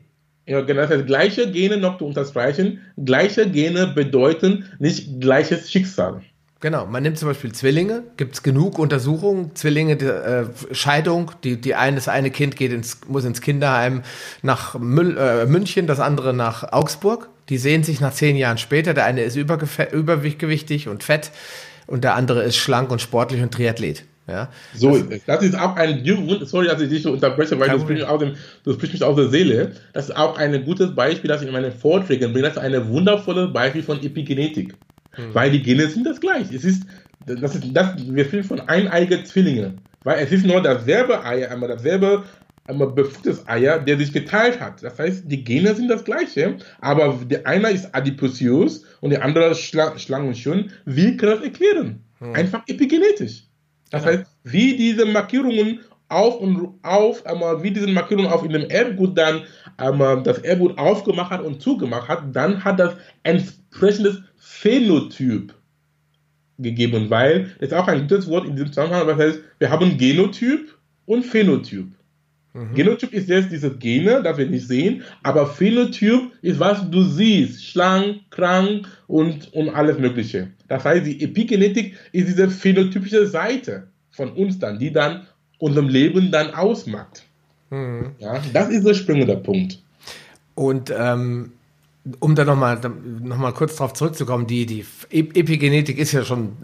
Ja, 0.47 0.63
genau. 0.63 0.83
Das 0.83 0.91
heißt, 0.91 1.07
gleiche 1.07 1.51
Gene 1.51 1.77
noch 1.77 1.99
zu 1.99 2.07
unterstreichen. 2.07 2.81
Gleiche 2.97 3.49
Gene 3.49 3.87
bedeuten 3.87 4.65
nicht 4.81 5.21
gleiches 5.21 5.71
Schicksal. 5.71 6.23
Genau, 6.61 6.87
man 6.87 7.05
nimmt 7.05 7.17
zum 7.17 7.29
Beispiel 7.29 7.53
Zwillinge, 7.53 8.03
gibt 8.17 8.35
es 8.35 8.43
genug 8.43 8.81
Untersuchungen, 8.81 9.55
Zwillinge, 9.55 9.97
die, 9.97 10.07
äh, 10.07 10.47
Scheidung, 10.73 11.31
die, 11.45 11.61
die 11.61 11.77
eine, 11.77 11.95
das 11.95 12.09
eine 12.09 12.33
Kind 12.33 12.57
geht 12.57 12.73
ins, 12.73 13.01
muss 13.07 13.25
ins 13.25 13.41
Kinderheim 13.41 14.03
nach 14.43 14.77
Müll, 14.77 15.17
äh, 15.17 15.47
München, 15.47 15.87
das 15.87 16.01
andere 16.01 16.35
nach 16.35 16.73
Augsburg. 16.73 17.29
Die 17.49 17.59
sehen 17.59 17.85
sich 17.85 18.01
nach 18.01 18.13
zehn 18.13 18.35
Jahren 18.37 18.59
später, 18.59 18.93
der 18.93 19.05
eine 19.05 19.23
ist 19.23 19.37
übergewichtig 19.37 20.89
und 20.89 21.05
fett 21.05 21.31
und 21.87 22.03
der 22.03 22.17
andere 22.17 22.43
ist 22.43 22.57
schlank 22.57 22.91
und 22.91 23.01
sportlich 23.01 23.41
und 23.41 23.55
Triathlet. 23.55 24.05
Ja, 24.27 24.51
so 24.75 24.99
das. 24.99 25.21
Das 25.27 25.43
ist 25.43 25.59
auch 25.59 25.77
ein, 25.77 26.05
sorry, 26.43 26.67
dass 26.67 26.81
ich 26.83 26.91
dich 26.91 27.03
so 27.03 27.13
unterbreche, 27.13 27.59
weil 27.59 27.71
du 27.71 27.81
sprichst, 27.81 28.05
aus 28.05 28.19
dem, 28.19 28.35
du 28.65 28.75
sprichst 28.75 28.95
mich 28.95 29.03
aus 29.03 29.17
der 29.17 29.29
Seele. 29.29 29.73
Das 29.95 30.11
ist 30.11 30.17
auch 30.17 30.37
ein 30.37 30.65
gutes 30.65 30.95
Beispiel, 30.95 31.29
das 31.29 31.41
ich 31.41 31.47
in 31.47 31.55
meinen 31.55 31.73
Vorträgen 31.73 32.33
bringe. 32.33 32.49
Das 32.49 32.57
ist 32.57 32.63
ein 32.63 32.89
wundervolles 32.89 33.53
Beispiel 33.53 33.83
von 33.83 34.03
Epigenetik. 34.03 34.75
Hm. 35.19 35.35
Weil 35.35 35.51
die 35.51 35.63
Gene 35.63 35.89
sind 35.89 36.05
das 36.05 36.21
gleich. 36.21 36.53
Es 36.53 36.65
ist, 36.65 36.85
das 37.27 37.57
ist, 37.57 37.65
das, 37.75 37.95
wir 37.99 38.25
sprechen 38.25 38.45
von 38.45 38.61
eineiige 38.61 39.23
Zwillinge. 39.25 39.75
Weil 40.05 40.25
es 40.25 40.33
ist 40.33 40.47
nur 40.47 40.63
dasselbe 40.63 41.25
Eier, 41.25 41.51
einmal 41.51 41.69
dasselbe 41.69 42.25
einmal 42.69 42.89
befruchtetes 42.93 43.49
Eier, 43.49 43.79
der 43.79 43.97
sich 43.99 44.13
geteilt 44.13 44.61
hat. 44.61 44.83
Das 44.83 44.99
heißt, 44.99 45.25
die 45.27 45.43
Gene 45.43 45.75
sind 45.75 45.89
das 45.89 46.05
gleiche, 46.05 46.57
aber 46.81 47.19
der 47.27 47.47
eine 47.47 47.71
ist 47.71 47.93
adipös 47.95 48.85
und 49.01 49.11
der 49.11 49.25
andere 49.25 49.55
schlank, 49.55 49.99
schlank 49.99 50.27
und 50.27 50.37
schön. 50.37 50.71
Wie 50.85 51.17
kann 51.17 51.31
das 51.31 51.43
erklären? 51.43 52.05
Hm. 52.19 52.35
Einfach 52.35 52.63
epigenetisch. 52.69 53.45
Das 53.91 54.05
genau. 54.05 54.19
heißt, 54.19 54.31
wie 54.45 54.77
diese 54.77 55.07
Markierungen 55.07 55.81
auf 56.11 56.41
und 56.41 56.79
auf, 56.83 57.25
einmal 57.27 57.63
wie 57.63 57.71
diese 57.71 57.87
Markierungen 57.87 58.31
auf 58.31 58.45
in 58.45 58.53
dem 58.53 58.71
Erbgut 58.71 59.17
dann 59.17 59.43
einmal 59.77 60.23
das 60.23 60.39
Erbgut 60.39 60.79
aufgemacht 60.79 61.31
hat 61.31 61.43
und 61.43 61.61
zugemacht 61.61 62.09
hat, 62.09 62.25
dann 62.33 62.63
hat 62.65 62.81
das 62.81 62.95
entsprechendes 63.25 64.23
Phänotyp 64.61 65.55
gegeben, 66.59 67.11
weil 67.11 67.51
das 67.61 67.69
ist 67.69 67.75
auch 67.75 67.87
ein 67.87 68.09
gutes 68.09 68.27
Wort 68.27 68.47
in 68.47 68.57
diesem 68.57 68.69
Zusammenhang, 68.73 69.07
was 69.07 69.19
heißt, 69.19 69.41
wir 69.59 69.71
haben 69.71 69.97
Genotyp 69.97 70.75
und 71.07 71.25
Phänotyp. 71.25 71.87
Mhm. 72.55 72.75
Genotyp 72.75 73.13
ist 73.13 73.29
jetzt 73.29 73.53
diese 73.53 73.71
Gene, 73.71 74.21
das 74.23 74.37
wir 74.37 74.47
nicht 74.47 74.67
sehen, 74.67 75.03
aber 75.23 75.47
Phänotyp 75.47 76.33
ist, 76.43 76.59
was 76.59 76.91
du 76.91 77.05
siehst, 77.05 77.65
schlank, 77.65 78.23
krank 78.31 78.89
und, 79.07 79.53
und 79.53 79.69
alles 79.69 79.99
Mögliche. 79.99 80.49
Das 80.67 80.85
heißt, 80.85 81.07
die 81.07 81.23
Epigenetik 81.23 81.97
ist 82.11 82.27
diese 82.27 82.51
phänotypische 82.51 83.29
Seite 83.29 83.87
von 84.11 84.33
uns 84.33 84.59
dann, 84.59 84.81
die 84.81 84.93
dann 84.93 85.27
unserem 85.59 85.89
Leben 85.89 86.33
dann 86.33 86.53
ausmacht. 86.53 87.23
Mhm. 87.71 88.11
Ja, 88.19 88.43
das 88.53 88.71
ist 88.71 88.85
der 88.85 88.95
springende 88.95 89.37
Punkt. 89.37 89.81
Und 90.57 90.93
ähm, 90.97 91.53
um 92.21 92.35
da 92.35 92.45
nochmal 92.45 92.81
noch 93.23 93.39
mal 93.39 93.53
kurz 93.53 93.77
drauf 93.77 93.93
zurückzukommen, 93.93 94.47
die, 94.47 94.67
die 94.67 94.85
Epigenetik 95.11 95.99
ist 95.99 96.13
ja 96.13 96.25
schon 96.25 96.57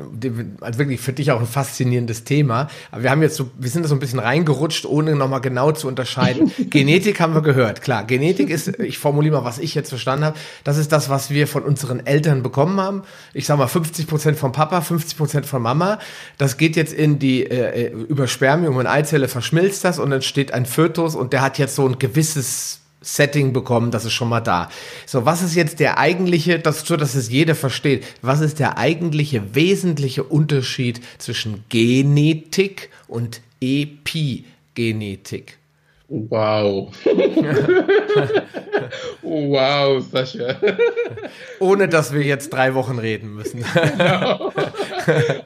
also 0.61 0.79
wirklich 0.79 1.01
für 1.01 1.13
dich 1.13 1.31
auch 1.33 1.41
ein 1.41 1.47
faszinierendes 1.47 2.25
Thema. 2.25 2.69
Aber 2.91 3.03
wir 3.03 3.11
haben 3.11 3.23
jetzt 3.23 3.37
so, 3.37 3.51
wir 3.59 3.71
sind 3.71 3.83
da 3.83 3.89
so 3.89 3.95
ein 3.95 3.99
bisschen 3.99 4.19
reingerutscht, 4.19 4.87
ohne 4.87 5.17
nochmal 5.17 5.41
genau 5.41 5.73
zu 5.73 5.89
unterscheiden. 5.89 6.53
Genetik 6.71 7.21
haben 7.21 7.35
wir 7.35 7.43
gehört, 7.43 7.83
klar. 7.83 8.05
Genetik 8.05 8.51
ist, 8.51 8.79
ich 8.79 8.99
formuliere 8.99 9.37
mal, 9.37 9.45
was 9.45 9.59
ich 9.59 9.75
jetzt 9.75 9.89
verstanden 9.89 10.25
habe, 10.25 10.39
das 10.63 10.79
ist 10.79 10.93
das, 10.93 11.09
was 11.09 11.31
wir 11.31 11.47
von 11.47 11.63
unseren 11.63 12.07
Eltern 12.07 12.43
bekommen 12.43 12.81
haben. 12.81 13.03
Ich 13.33 13.47
sag 13.47 13.59
mal 13.59 13.67
50 13.67 14.07
Prozent 14.07 14.39
von 14.39 14.53
Papa, 14.53 14.81
50 14.81 15.19
Prozent 15.19 15.47
von 15.47 15.63
Mama. 15.63 15.99
Das 16.39 16.57
geht 16.57 16.77
jetzt 16.77 16.93
in 16.93 17.19
die, 17.19 17.45
äh, 17.45 17.91
über 17.91 18.29
Spermium 18.29 18.77
und 18.77 18.87
Eizelle 18.87 19.29
verschmilzt 19.29 19.85
das 19.85 19.99
und 19.99 20.11
dann 20.11 20.23
steht 20.23 20.53
ein 20.53 20.67
Fötus 20.67 21.15
und 21.15 21.33
der 21.33 21.43
hat 21.43 21.59
jetzt 21.59 21.75
so 21.75 21.87
ein 21.87 21.99
gewisses 21.99 22.84
Setting 23.05 23.53
bekommen, 23.53 23.91
das 23.91 24.05
ist 24.05 24.15
schon 24.15 24.31
mal 24.31 24.41
da. 24.41 24.71
So, 25.07 25.27
was 25.27 25.43
ist 25.43 25.55
jetzt 25.55 25.79
der 25.79 25.99
eigentliche, 25.99 26.59
das, 26.59 26.81
so 26.81 26.97
dass 26.97 27.15
es 27.15 27.31
jeder 27.31 27.55
versteht, 27.55 28.05
was 28.23 28.41
ist 28.41 28.59
der 28.59 28.79
eigentliche 28.79 29.55
wesentliche 29.55 30.25
Unterschied 30.25 31.01
zwischen 31.19 31.65
Genetik 31.69 32.89
und 33.07 33.43
Epigenetik? 33.61 35.59
Wow. 36.09 36.93
wow, 39.23 40.05
Sascha. 40.11 40.57
Ohne 41.59 41.89
dass 41.89 42.13
wir 42.13 42.23
jetzt 42.23 42.53
drei 42.53 42.75
Wochen 42.75 42.99
reden 42.99 43.35
müssen. 43.35 43.65
genau. 43.75 44.53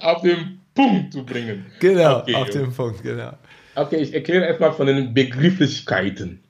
Auf 0.00 0.22
den 0.22 0.60
Punkt 0.74 1.12
zu 1.12 1.24
bringen. 1.24 1.66
Genau, 1.80 2.18
okay. 2.18 2.34
auf 2.34 2.50
den 2.50 2.72
Punkt, 2.72 3.02
genau. 3.02 3.32
Okay, 3.74 3.96
ich 3.96 4.12
erkläre 4.12 4.46
erstmal 4.46 4.72
von 4.72 4.88
den 4.88 5.14
Begrifflichkeiten. 5.14 6.40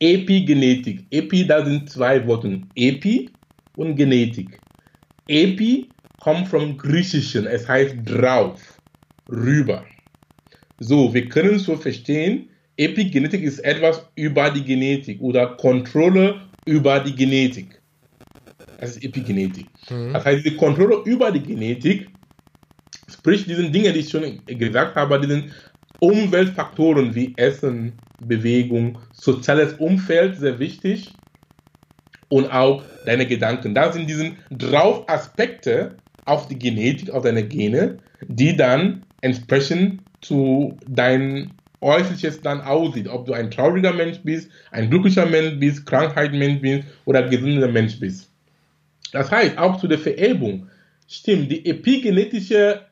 Epigenetik. 0.00 1.04
Epi, 1.10 1.46
da 1.46 1.64
sind 1.64 1.88
zwei 1.88 2.26
Worte. 2.26 2.60
Epi 2.74 3.30
und 3.76 3.96
Genetik. 3.96 4.60
Epi 5.28 5.88
kommt 6.20 6.48
vom 6.48 6.76
Griechischen. 6.76 7.46
Es 7.46 7.68
heißt 7.68 7.96
drauf, 8.04 8.80
rüber. 9.28 9.84
So, 10.78 11.12
wir 11.14 11.28
können 11.28 11.58
so 11.58 11.76
verstehen, 11.76 12.50
Epigenetik 12.76 13.42
ist 13.42 13.60
etwas 13.60 14.06
über 14.16 14.50
die 14.50 14.62
Genetik 14.62 15.20
oder 15.20 15.56
Kontrolle 15.56 16.42
über 16.66 17.00
die 17.00 17.14
Genetik. 17.14 17.80
Das 18.78 18.90
ist 18.90 19.04
Epigenetik. 19.04 19.66
Mhm. 19.88 20.12
Das 20.12 20.24
heißt, 20.24 20.44
die 20.44 20.56
Kontrolle 20.56 21.02
über 21.04 21.32
die 21.32 21.42
Genetik, 21.42 22.10
sprich 23.08 23.46
diesen 23.46 23.72
Dingen, 23.72 23.94
die 23.94 24.00
ich 24.00 24.10
schon 24.10 24.44
gesagt 24.44 24.96
habe, 24.96 25.18
diesen 25.20 25.52
Umweltfaktoren 26.00 27.14
wie 27.14 27.32
Essen, 27.36 27.94
Bewegung, 28.20 28.98
soziales 29.12 29.74
Umfeld 29.74 30.38
sehr 30.38 30.58
wichtig 30.58 31.12
und 32.28 32.50
auch 32.50 32.82
deine 33.04 33.26
Gedanken. 33.26 33.74
Da 33.74 33.92
sind 33.92 34.08
diese 34.08 34.32
drauf 34.50 35.08
Aspekte 35.08 35.96
auf 36.24 36.48
die 36.48 36.58
Genetik, 36.58 37.10
auf 37.10 37.24
deine 37.24 37.46
Gene, 37.46 38.00
die 38.22 38.56
dann 38.56 39.04
entsprechend 39.20 40.00
zu 40.20 40.78
deinen 40.86 41.52
Äußerliches 41.80 42.42
dann 42.42 42.60
aussieht. 42.60 43.08
Ob 43.08 43.26
du 43.26 43.32
ein 43.32 43.50
trauriger 43.50 43.92
Mensch 43.92 44.18
bist, 44.24 44.50
ein 44.70 44.90
glücklicher 44.90 45.26
Mensch 45.26 45.58
bist, 45.60 45.86
Krankheitsmensch 45.86 46.60
bist 46.60 46.88
oder 47.04 47.28
gesunder 47.28 47.68
Mensch 47.68 48.00
bist. 48.00 48.30
Das 49.12 49.30
heißt, 49.30 49.56
auch 49.58 49.78
zu 49.78 49.86
der 49.86 49.98
Vererbung 49.98 50.68
stimmt, 51.06 51.50
die 51.50 51.64
epigenetische, 51.64 52.82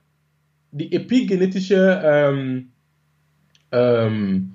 die 0.71 0.93
epigenetische 0.93 2.01
ähm, 2.05 2.71
ähm, 3.73 4.54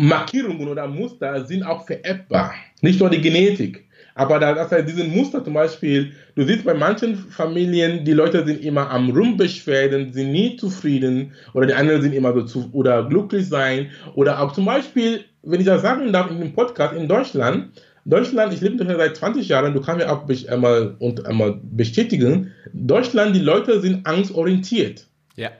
Markierungen 0.00 0.66
oder 0.66 0.88
Muster 0.88 1.44
sind 1.44 1.62
auch 1.62 1.84
vererbbar. 1.84 2.54
Nicht 2.80 3.00
nur 3.00 3.10
die 3.10 3.20
Genetik. 3.20 3.84
Aber 4.14 4.38
da, 4.38 4.54
das 4.54 4.72
heißt, 4.72 4.88
diesen 4.88 5.14
Muster 5.14 5.44
zum 5.44 5.52
Beispiel, 5.52 6.12
du 6.36 6.42
siehst 6.42 6.64
bei 6.64 6.72
manchen 6.72 7.16
Familien, 7.16 8.02
die 8.02 8.14
Leute 8.14 8.42
sind 8.46 8.64
immer 8.64 8.90
am 8.90 9.10
Rumbeschwerden, 9.10 10.10
sind 10.10 10.32
nie 10.32 10.56
zufrieden 10.56 11.32
oder 11.52 11.66
die 11.66 11.74
anderen 11.74 12.00
sind 12.00 12.14
immer 12.14 12.32
so 12.32 12.42
zu, 12.44 12.70
oder 12.72 13.06
glücklich 13.10 13.46
sein. 13.46 13.90
Oder 14.14 14.40
auch 14.40 14.52
zum 14.52 14.64
Beispiel, 14.64 15.24
wenn 15.42 15.60
ich 15.60 15.66
das 15.66 15.82
sagen 15.82 16.10
darf 16.14 16.30
in 16.30 16.40
dem 16.40 16.54
Podcast 16.54 16.94
in 16.94 17.06
Deutschland, 17.06 17.68
Deutschland, 18.06 18.54
ich 18.54 18.62
lebe 18.62 18.72
in 18.72 18.78
Deutschland 18.78 19.00
seit 19.00 19.16
20 19.18 19.48
Jahren, 19.48 19.74
du 19.74 19.82
kannst 19.82 20.02
mir 20.02 20.10
auch 20.10 20.26
einmal, 20.48 20.96
und 20.98 21.26
einmal 21.26 21.60
bestätigen, 21.62 22.50
Deutschland, 22.72 23.36
die 23.36 23.40
Leute 23.40 23.82
sind 23.82 24.06
angstorientiert. 24.06 25.06
Ja. 25.36 25.50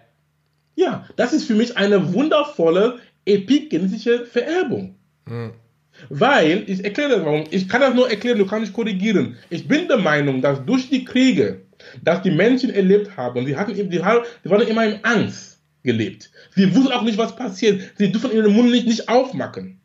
Ja, 0.76 1.04
das 1.16 1.34
ist 1.34 1.44
für 1.44 1.54
mich 1.54 1.76
eine 1.76 2.14
wundervolle 2.14 3.00
epigenetische 3.30 4.26
Vererbung. 4.26 4.96
Mhm. 5.26 5.52
Weil, 6.08 6.64
ich 6.66 6.82
erkläre 6.84 7.10
das 7.10 7.24
warum, 7.24 7.44
ich 7.50 7.68
kann 7.68 7.80
das 7.80 7.94
nur 7.94 8.08
erklären, 8.08 8.38
du 8.38 8.46
kannst 8.46 8.66
mich 8.66 8.72
korrigieren. 8.72 9.36
Ich 9.50 9.68
bin 9.68 9.88
der 9.88 9.98
Meinung, 9.98 10.40
dass 10.40 10.64
durch 10.64 10.88
die 10.88 11.04
Kriege, 11.04 11.62
dass 12.02 12.22
die 12.22 12.30
Menschen 12.30 12.70
erlebt 12.70 13.16
haben, 13.16 13.44
sie 13.44 13.56
hatten, 13.56 13.74
die, 13.74 14.00
waren 14.00 14.68
immer 14.68 14.84
in 14.86 15.04
Angst 15.04 15.60
gelebt. 15.82 16.30
Sie 16.54 16.74
wussten 16.74 16.92
auch 16.92 17.02
nicht, 17.02 17.18
was 17.18 17.36
passiert. 17.36 17.82
Sie 17.96 18.10
dürfen 18.10 18.32
ihren 18.32 18.52
Mund 18.52 18.70
nicht, 18.70 18.86
nicht 18.86 19.08
aufmachen. 19.08 19.80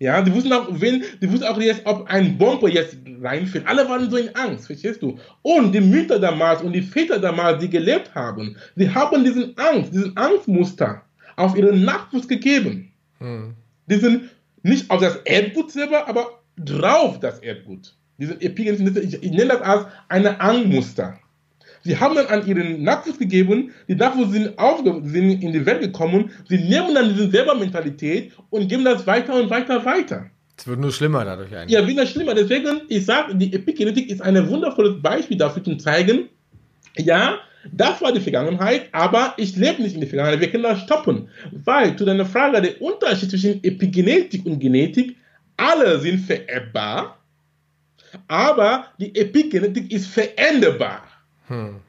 Ja, 0.00 0.22
die 0.22 0.32
wussten 0.32 0.52
auch, 0.52 0.68
wenn, 0.70 1.02
die 1.20 1.30
wussten 1.30 1.46
auch 1.46 1.60
jetzt, 1.60 1.84
ob 1.84 2.08
ein 2.08 2.38
Bombe 2.38 2.70
jetzt 2.70 2.96
reinfällt. 3.20 3.66
Alle 3.66 3.88
waren 3.88 4.08
so 4.08 4.16
in 4.16 4.34
Angst, 4.36 4.66
verstehst 4.66 5.02
du? 5.02 5.18
Und 5.42 5.72
die 5.72 5.80
Mütter 5.80 6.20
damals 6.20 6.62
und 6.62 6.72
die 6.72 6.82
Väter 6.82 7.18
damals, 7.18 7.60
die 7.60 7.68
gelebt 7.68 8.14
haben, 8.14 8.56
die 8.76 8.88
haben 8.88 9.24
diesen 9.24 9.58
Angst, 9.58 9.92
diesen 9.92 10.16
Angstmuster 10.16 11.02
auf 11.38 11.56
ihren 11.56 11.84
Nachwuchs 11.84 12.28
gegeben. 12.28 12.92
Hm. 13.18 13.54
Die 13.86 13.96
sind 13.96 14.30
nicht 14.62 14.90
auf 14.90 15.00
das 15.00 15.16
Erdgut 15.24 15.70
selber, 15.70 16.08
aber 16.08 16.40
drauf 16.56 17.20
das 17.20 17.38
Erdgut. 17.40 17.94
Diese 18.18 18.40
Epigenetik, 18.40 19.04
ich, 19.04 19.22
ich 19.22 19.30
nenne 19.30 19.48
das 19.48 19.62
als 19.62 19.86
eine 20.08 20.40
Angmuster. 20.40 21.18
Sie 21.84 21.96
haben 21.96 22.16
dann 22.16 22.26
an 22.26 22.46
ihren 22.46 22.82
Nachwuchs 22.82 23.18
gegeben, 23.18 23.70
die 23.86 23.94
Nachwuchs 23.94 24.32
sind, 24.32 24.58
aufge 24.58 25.00
sind 25.04 25.42
in 25.42 25.52
die 25.52 25.64
Welt 25.64 25.80
gekommen, 25.80 26.30
sie 26.48 26.58
nehmen 26.58 26.94
dann 26.94 27.14
diese 27.14 27.30
Selbermentalität 27.30 28.32
und 28.50 28.68
geben 28.68 28.84
das 28.84 29.06
weiter 29.06 29.40
und 29.40 29.48
weiter 29.48 29.84
weiter. 29.84 30.26
Es 30.56 30.66
wird 30.66 30.80
nur 30.80 30.90
schlimmer 30.90 31.24
dadurch 31.24 31.54
eigentlich. 31.54 31.78
Ja, 31.78 31.86
wieder 31.86 32.04
schlimmer. 32.04 32.34
Deswegen, 32.34 32.80
ich 32.88 33.06
sage, 33.06 33.36
die 33.36 33.52
Epigenetik 33.52 34.10
ist 34.10 34.20
ein 34.20 34.48
wundervolles 34.48 35.00
Beispiel 35.00 35.36
dafür 35.36 35.62
zu 35.62 35.76
zeigen, 35.76 36.28
ja, 36.96 37.38
das 37.72 38.00
war 38.00 38.12
die 38.12 38.20
Vergangenheit, 38.20 38.88
aber 38.92 39.34
ich 39.36 39.56
lebe 39.56 39.82
nicht 39.82 39.94
in 39.94 40.00
der 40.00 40.08
Vergangenheit. 40.08 40.40
Wir 40.40 40.50
können 40.50 40.62
das 40.62 40.80
stoppen. 40.80 41.28
Weil 41.64 41.96
zu 41.96 42.04
deiner 42.04 42.26
Frage, 42.26 42.62
der 42.62 42.80
Unterschied 42.80 43.30
zwischen 43.30 43.62
Epigenetik 43.64 44.46
und 44.46 44.58
Genetik, 44.58 45.16
alle 45.56 45.98
sind 45.98 46.20
vererbbar, 46.20 47.18
aber 48.28 48.86
die 48.98 49.14
Epigenetik 49.14 49.92
ist 49.92 50.06
veränderbar. 50.06 51.02
Hm. 51.48 51.80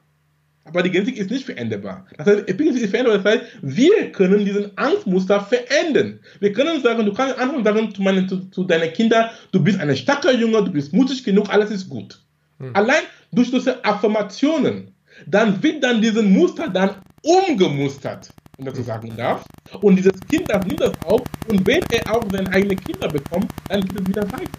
Aber 0.65 0.83
die 0.83 0.91
Genetik 0.91 1.17
ist 1.17 1.31
nicht 1.31 1.45
veränderbar. 1.45 2.05
Das 2.17 2.27
heißt, 2.27 2.47
Epigenetik 2.47 2.83
ist 2.83 2.91
veränderbar. 2.91 3.23
Das 3.23 3.33
heißt, 3.33 3.45
wir 3.61 4.11
können 4.11 4.45
diesen 4.45 4.77
Angstmuster 4.77 5.41
verändern. 5.41 6.19
Wir 6.39 6.53
können 6.53 6.81
sagen, 6.81 7.05
du 7.05 7.13
kannst 7.13 7.37
einfach 7.37 7.63
sagen 7.63 7.93
zu, 7.93 8.01
meine, 8.01 8.27
zu, 8.27 8.49
zu 8.51 8.63
deinen 8.63 8.91
Kindern, 8.93 9.29
du 9.51 9.63
bist 9.63 9.79
ein 9.79 9.95
starker 9.95 10.31
Junge, 10.31 10.63
du 10.63 10.71
bist 10.71 10.93
mutig 10.93 11.23
genug, 11.23 11.49
alles 11.49 11.71
ist 11.71 11.89
gut. 11.89 12.19
Hm. 12.59 12.75
Allein 12.75 13.03
durch 13.31 13.51
diese 13.51 13.83
Affirmationen 13.83 14.88
dann 15.25 15.61
wird 15.61 15.83
dann 15.83 16.01
diesen 16.01 16.31
Muster 16.33 16.67
dann 16.69 16.95
umgemustert, 17.23 18.29
wenn 18.57 18.65
man 18.65 18.75
so 18.75 18.83
sagen 18.83 19.13
darf. 19.15 19.45
Und 19.81 19.95
dieses 19.95 20.19
Kind 20.29 20.49
das 20.49 20.65
nimmt 20.65 20.81
das 20.81 20.93
auf 21.03 21.21
und 21.47 21.65
wenn 21.65 21.83
er 21.91 22.15
auch 22.15 22.23
seine 22.31 22.51
eigenen 22.51 22.79
Kinder 22.79 23.07
bekommt, 23.07 23.51
dann 23.67 23.81
geht 23.81 23.99
es 23.99 24.07
wieder 24.07 24.31
weiter. 24.31 24.49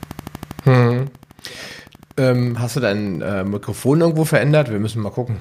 Hm. 0.65 1.11
Ähm, 2.17 2.59
hast 2.59 2.77
du 2.77 2.81
dein 2.81 3.23
äh, 3.23 3.45
Mikrofon 3.45 4.01
irgendwo 4.01 4.25
verändert? 4.25 4.71
Wir 4.71 4.79
müssen 4.79 5.03
mal 5.03 5.11
gucken. 5.11 5.37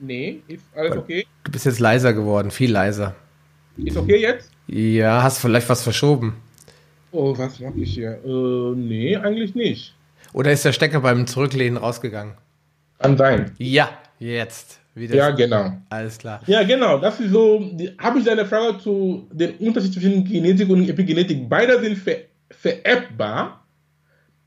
Nee, 0.00 0.42
ist 0.46 0.64
alles 0.76 0.96
okay. 0.96 1.26
Du 1.44 1.50
bist 1.50 1.66
jetzt 1.66 1.80
leiser 1.80 2.12
geworden, 2.12 2.50
viel 2.50 2.70
leiser. 2.70 3.14
Ist 3.76 3.96
okay 3.96 4.20
jetzt? 4.20 4.50
Ja, 4.66 5.22
hast 5.22 5.38
vielleicht 5.38 5.68
was 5.68 5.82
verschoben. 5.82 6.36
Oh, 7.10 7.36
was 7.36 7.58
mache 7.58 7.78
ich 7.78 7.94
hier? 7.94 8.18
Äh, 8.24 8.76
nee, 8.76 9.16
eigentlich 9.16 9.54
nicht. 9.54 9.94
Oder 10.32 10.52
ist 10.52 10.64
der 10.64 10.72
Stecker 10.72 11.00
beim 11.00 11.26
Zurücklehnen 11.26 11.78
rausgegangen? 11.78 12.34
Kann 12.98 13.16
sein. 13.16 13.52
Ja, 13.58 13.90
Jetzt. 14.18 14.80
Wieder 14.94 15.14
ja, 15.14 15.30
genau. 15.30 15.72
Alles 15.90 16.18
klar. 16.18 16.40
Ja, 16.46 16.62
genau. 16.64 16.98
Das 16.98 17.20
ist 17.20 17.30
so. 17.30 17.70
Habe 17.98 18.18
ich 18.18 18.30
eine 18.30 18.44
Frage 18.44 18.78
zu 18.78 19.28
dem 19.32 19.54
Unterschied 19.58 19.92
zwischen 19.92 20.24
Genetik 20.24 20.68
und 20.68 20.88
Epigenetik? 20.88 21.48
Beide 21.48 21.80
sind 21.80 21.96
ver 21.96 22.16
vererbbar. 22.50 23.64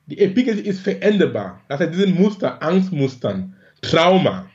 Die 0.07 0.19
Epigenetik 0.19 0.65
ist 0.65 0.81
veränderbar. 0.81 1.61
Das 1.69 1.79
heißt, 1.79 1.93
diese 1.93 2.07
Muster, 2.07 2.61
Angstmustern, 2.61 3.55
Trauma. 3.81 4.47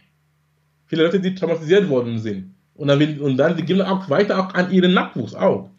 Viele 0.87 1.05
Leute, 1.05 1.21
die 1.21 1.35
traumatisiert 1.35 1.89
worden 1.89 2.19
sind. 2.19 2.55
Und 2.75 2.89
dann, 2.89 3.21
und 3.21 3.37
dann 3.37 3.57
die 3.57 3.62
geben 3.62 3.81
auch 3.81 4.09
weiter 4.11 4.39
auch 4.39 4.53
an 4.55 4.71
ihren 4.71 4.93
Nachwuchs 4.93 5.35
auch. 5.35 5.71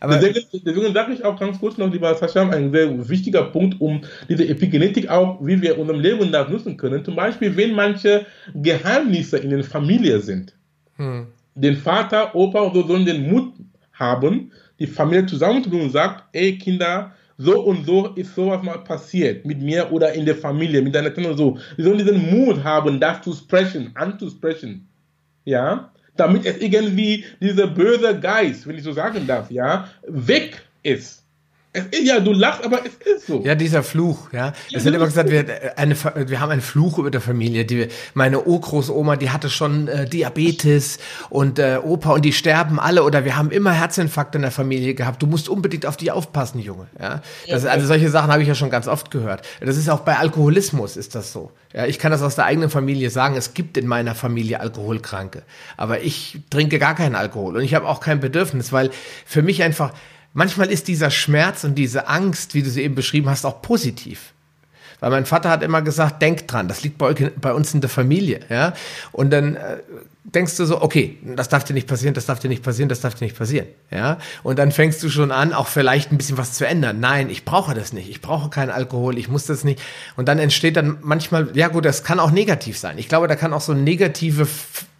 Aber 0.00 0.18
deswegen, 0.18 0.92
sage 0.92 1.12
ich 1.12 1.24
auch 1.24 1.38
ganz 1.38 1.58
kurz 1.58 1.78
noch, 1.78 1.92
lieber 1.92 2.14
Sascha, 2.14 2.48
ein 2.48 2.72
sehr 2.72 3.08
wichtiger 3.08 3.44
Punkt, 3.44 3.80
um 3.80 4.00
diese 4.28 4.46
Epigenetik 4.46 5.08
auch, 5.08 5.44
wie 5.44 5.60
wir 5.60 5.78
unserem 5.78 6.00
Leben 6.00 6.30
nach 6.30 6.48
nutzen 6.48 6.76
können. 6.76 7.04
Zum 7.04 7.16
Beispiel, 7.16 7.56
wenn 7.56 7.74
manche 7.74 8.26
Geheimnisse 8.54 9.38
in 9.38 9.50
der 9.50 9.64
Familie 9.64 10.20
sind. 10.20 10.54
Hm. 10.96 11.26
Den 11.54 11.76
Vater, 11.76 12.34
Opa 12.34 12.62
oder 12.62 12.74
so 12.74 12.86
sollen 12.88 13.06
den 13.06 13.30
Mut 13.30 13.52
haben, 13.92 14.50
die 14.78 14.86
Familie 14.86 15.26
zusammenzubringen 15.26 15.86
und 15.86 15.92
sagt, 15.92 16.24
ey 16.32 16.58
Kinder, 16.58 17.12
so 17.36 17.60
und 17.62 17.84
so 17.86 18.08
ist 18.14 18.34
sowas 18.34 18.62
mal 18.62 18.78
passiert 18.78 19.44
mit 19.44 19.60
mir 19.60 19.90
oder 19.92 20.12
in 20.12 20.24
der 20.24 20.36
Familie, 20.36 20.82
mit 20.82 20.94
deiner 20.94 21.10
Kinder 21.10 21.30
und 21.30 21.36
so. 21.36 21.58
Sie 21.76 21.82
sollen 21.82 21.98
diesen 21.98 22.30
Mut 22.30 22.62
haben, 22.62 23.00
das 23.00 23.22
zu 23.22 23.32
sprechen, 23.32 23.90
anzusprechen. 23.94 24.88
Ja, 25.44 25.92
damit 26.16 26.46
es 26.46 26.58
irgendwie 26.58 27.24
dieser 27.40 27.66
böse 27.66 28.18
Geist, 28.18 28.66
wenn 28.66 28.76
ich 28.76 28.82
so 28.82 28.92
sagen 28.92 29.26
darf, 29.26 29.50
ja, 29.50 29.88
weg 30.06 30.62
ist. 30.82 31.23
Es 31.76 31.86
ist 31.86 32.06
ja, 32.06 32.20
du 32.20 32.32
lachst, 32.32 32.64
aber 32.64 32.82
es 32.86 32.94
ist 33.04 33.26
so. 33.26 33.42
Ja, 33.44 33.56
dieser 33.56 33.82
Fluch, 33.82 34.32
ja. 34.32 34.52
Es 34.72 34.84
wird 34.84 34.94
immer 34.94 35.06
gesagt, 35.06 35.28
wir, 35.28 35.76
eine, 35.76 35.96
wir 36.28 36.38
haben 36.38 36.50
einen 36.52 36.60
Fluch 36.60 36.98
über 36.98 37.10
der 37.10 37.20
Familie. 37.20 37.64
Die, 37.64 37.88
meine 38.14 38.44
Urgroßoma, 38.44 39.16
die 39.16 39.30
hatte 39.30 39.50
schon 39.50 39.88
äh, 39.88 40.08
Diabetes 40.08 40.98
und 41.30 41.58
äh, 41.58 41.80
Opa 41.82 42.12
und 42.12 42.24
die 42.24 42.32
sterben 42.32 42.78
alle 42.78 43.02
oder 43.02 43.24
wir 43.24 43.36
haben 43.36 43.50
immer 43.50 43.72
Herzinfarkt 43.72 44.36
in 44.36 44.42
der 44.42 44.52
Familie 44.52 44.94
gehabt. 44.94 45.20
Du 45.20 45.26
musst 45.26 45.48
unbedingt 45.48 45.84
auf 45.84 45.96
die 45.96 46.12
aufpassen, 46.12 46.60
Junge. 46.60 46.86
Ja? 47.00 47.22
Das, 47.48 47.66
also 47.66 47.88
solche 47.88 48.08
Sachen 48.08 48.30
habe 48.30 48.42
ich 48.42 48.48
ja 48.48 48.54
schon 48.54 48.70
ganz 48.70 48.86
oft 48.86 49.10
gehört. 49.10 49.44
Das 49.60 49.76
ist 49.76 49.88
auch 49.88 50.00
bei 50.00 50.16
Alkoholismus 50.16 50.96
ist 50.96 51.16
das 51.16 51.32
so. 51.32 51.50
Ja, 51.72 51.86
ich 51.86 51.98
kann 51.98 52.12
das 52.12 52.22
aus 52.22 52.36
der 52.36 52.44
eigenen 52.44 52.70
Familie 52.70 53.10
sagen. 53.10 53.34
Es 53.34 53.52
gibt 53.52 53.76
in 53.76 53.88
meiner 53.88 54.14
Familie 54.14 54.60
Alkoholkranke. 54.60 55.42
Aber 55.76 56.02
ich 56.02 56.38
trinke 56.50 56.78
gar 56.78 56.94
keinen 56.94 57.16
Alkohol 57.16 57.56
und 57.56 57.64
ich 57.64 57.74
habe 57.74 57.88
auch 57.88 57.98
kein 57.98 58.20
Bedürfnis, 58.20 58.72
weil 58.72 58.90
für 59.26 59.42
mich 59.42 59.64
einfach 59.64 59.92
manchmal 60.34 60.70
ist 60.70 60.88
dieser 60.88 61.10
Schmerz 61.10 61.64
und 61.64 61.76
diese 61.76 62.08
Angst, 62.08 62.54
wie 62.54 62.62
du 62.62 62.68
sie 62.68 62.82
eben 62.82 62.94
beschrieben 62.94 63.30
hast, 63.30 63.46
auch 63.46 63.62
positiv. 63.62 64.34
Weil 65.00 65.10
mein 65.10 65.26
Vater 65.26 65.50
hat 65.50 65.62
immer 65.62 65.82
gesagt, 65.82 66.20
denk 66.20 66.46
dran, 66.46 66.68
das 66.68 66.82
liegt 66.82 66.98
bei, 66.98 67.12
bei 67.12 67.52
uns 67.52 67.72
in 67.72 67.80
der 67.80 67.90
Familie, 67.90 68.40
ja. 68.50 68.74
Und 69.12 69.30
dann 69.30 69.56
äh, 69.56 69.78
denkst 70.24 70.56
du 70.56 70.64
so, 70.64 70.80
okay, 70.80 71.18
das 71.36 71.48
darf 71.50 71.64
dir 71.64 71.74
nicht 71.74 71.86
passieren, 71.86 72.14
das 72.14 72.26
darf 72.26 72.38
dir 72.38 72.48
nicht 72.48 72.62
passieren, 72.62 72.88
das 72.88 73.00
darf 73.00 73.14
dir 73.14 73.24
nicht 73.24 73.36
passieren, 73.36 73.66
ja. 73.90 74.18
Und 74.42 74.58
dann 74.58 74.72
fängst 74.72 75.02
du 75.02 75.10
schon 75.10 75.30
an, 75.30 75.52
auch 75.52 75.68
vielleicht 75.68 76.12
ein 76.12 76.16
bisschen 76.16 76.38
was 76.38 76.54
zu 76.54 76.66
ändern. 76.66 76.98
Nein, 76.98 77.28
ich 77.28 77.44
brauche 77.44 77.74
das 77.74 77.92
nicht, 77.92 78.08
ich 78.08 78.22
brauche 78.22 78.48
keinen 78.48 78.70
Alkohol, 78.70 79.18
ich 79.18 79.28
muss 79.28 79.44
das 79.46 79.64
nicht. 79.64 79.80
Und 80.16 80.28
dann 80.28 80.38
entsteht 80.38 80.76
dann 80.76 80.98
manchmal, 81.02 81.50
ja 81.54 81.68
gut, 81.68 81.84
das 81.84 82.04
kann 82.04 82.20
auch 82.20 82.30
negativ 82.30 82.78
sein. 82.78 82.96
Ich 82.98 83.08
glaube, 83.08 83.28
da 83.28 83.36
kann 83.36 83.52
auch 83.52 83.60
so 83.60 83.72
ein 83.72 83.84
negative 83.84 84.46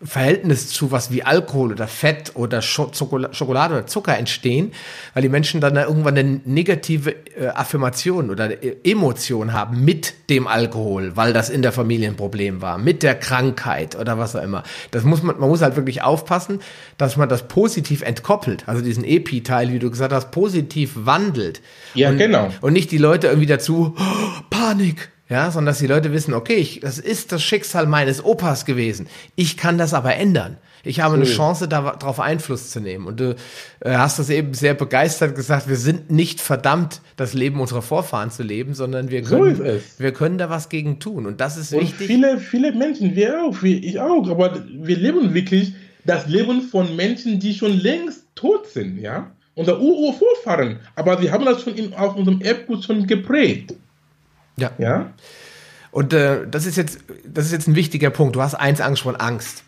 Verhältnis 0.05 0.69
zu 0.69 0.93
was 0.93 1.11
wie 1.11 1.23
Alkohol 1.23 1.73
oder 1.73 1.89
Fett 1.89 2.33
oder 2.35 2.61
Schokolade 2.61 3.75
oder 3.75 3.87
Zucker 3.87 4.19
entstehen, 4.19 4.73
weil 5.15 5.23
die 5.23 5.29
Menschen 5.29 5.61
dann 5.61 5.75
da 5.75 5.85
irgendwann 5.85 6.19
eine 6.19 6.41
negative 6.45 7.15
äh, 7.37 7.47
Affirmation 7.49 8.31
oder 8.31 8.51
Emotion 8.85 9.53
haben 9.53 9.85
mit 9.85 10.29
dem 10.29 10.47
Alkohol, 10.47 11.17
weil 11.17 11.33
das 11.33 11.49
in 11.49 11.63
der 11.63 11.73
Familie 11.73 12.09
ein 12.09 12.17
Problem 12.17 12.61
war, 12.61 12.77
mit 12.77 13.03
der 13.03 13.15
Krankheit 13.15 13.97
oder 13.97 14.19
was 14.19 14.37
auch 14.37 14.43
immer. 14.43 14.63
Das 14.91 15.05
muss 15.05 15.14
man, 15.23 15.39
man 15.39 15.49
muss 15.49 15.63
halt 15.63 15.77
wirklich 15.77 16.03
aufpassen, 16.03 16.61
dass 16.99 17.17
man 17.17 17.29
das 17.29 17.49
positiv 17.49 18.03
entkoppelt, 18.03 18.65
also 18.67 18.83
diesen 18.83 19.05
Epi-Teil, 19.05 19.73
wie 19.73 19.79
du 19.79 19.91
gesagt 19.91 20.13
hast, 20.13 20.31
positiv 20.31 20.93
wandelt. 20.95 21.61
Ja, 21.95 22.11
und, 22.11 22.19
genau. 22.19 22.51
Und 22.61 22.73
nicht 22.73 22.91
die 22.91 22.99
Leute 22.99 23.29
irgendwie 23.29 23.47
dazu, 23.47 23.95
oh, 23.99 24.43
Panik, 24.51 25.11
ja, 25.29 25.51
sondern 25.51 25.73
dass 25.73 25.79
die 25.79 25.87
Leute 25.87 26.13
wissen, 26.13 26.35
okay, 26.35 26.57
ich, 26.57 26.81
das 26.81 26.99
ist 26.99 27.33
das 27.33 27.43
Schicksal 27.43 27.87
meines 27.87 28.23
Opas 28.23 28.65
gewesen. 28.65 29.07
Ich 29.37 29.57
kann 29.57 29.79
das 29.79 29.95
aber 29.95 30.15
ändern. 30.17 30.59
Ich 30.87 31.01
habe 31.01 31.15
eine 31.15 31.25
Chance, 31.25 31.67
darauf 31.67 32.21
Einfluss 32.21 32.71
zu 32.71 32.79
nehmen. 32.79 33.07
Und 33.07 33.19
du 33.19 33.37
äh, 33.81 33.95
hast 33.95 34.19
das 34.19 34.29
eben 34.29 34.53
sehr 34.53 34.75
begeistert 34.75 35.35
gesagt, 35.35 35.67
wir 35.67 35.77
sind 35.77 36.11
nicht 36.11 36.43
verdammt, 36.43 37.01
das 37.17 37.33
Leben 37.33 37.59
unserer 37.61 37.81
Vorfahren 37.81 38.31
zu 38.31 38.43
leben, 38.43 38.75
sondern 38.75 39.11
wir 39.11 39.23
können, 39.23 39.57
so 39.57 39.65
wir 39.97 40.13
können 40.13 40.37
da 40.37 40.51
was 40.51 40.69
gegen 40.69 41.01
tun. 41.01 41.25
Und 41.25 41.41
das 41.41 41.57
ist 41.57 41.73
und 41.73 41.81
wichtig. 41.81 42.07
Viele, 42.07 42.39
viele 42.39 42.73
Menschen, 42.73 43.17
wir 43.17 43.45
auch, 43.45 43.63
ich 43.63 43.99
auch, 43.99 44.29
aber 44.29 44.63
wir 44.71 44.97
leben 44.99 45.33
wirklich 45.33 45.73
das 46.05 46.27
Leben 46.27 46.61
von 46.61 46.95
Menschen, 46.97 47.41
die 47.41 47.55
schon 47.55 47.73
längst 47.73 48.27
tot 48.35 48.69
sind, 48.69 48.99
ja. 48.99 49.31
Unser 49.55 49.81
Ur-Vorfahren. 49.81 50.81
Aber 50.97 51.19
sie 51.19 51.31
haben 51.31 51.47
das 51.47 51.63
schon 51.63 51.77
in, 51.77 51.95
auf 51.95 52.17
unserem 52.17 52.43
Erbgut 52.43 52.85
schon 52.85 53.07
geprägt. 53.07 53.75
Ja. 54.57 54.71
Ja. 54.79 55.13
Und 55.91 56.13
äh, 56.13 56.47
das 56.49 56.67
ist 56.67 56.77
jetzt, 56.77 56.99
das 57.25 57.47
ist 57.47 57.53
jetzt 57.53 57.69
ein 57.69 57.77
wichtiger 57.77 58.11
Punkt. 58.11 58.35
Du 58.35 58.43
hast 58.43 58.55
eins 58.55 58.81
angesprochen, 58.81 59.17
Angst. 59.17 59.63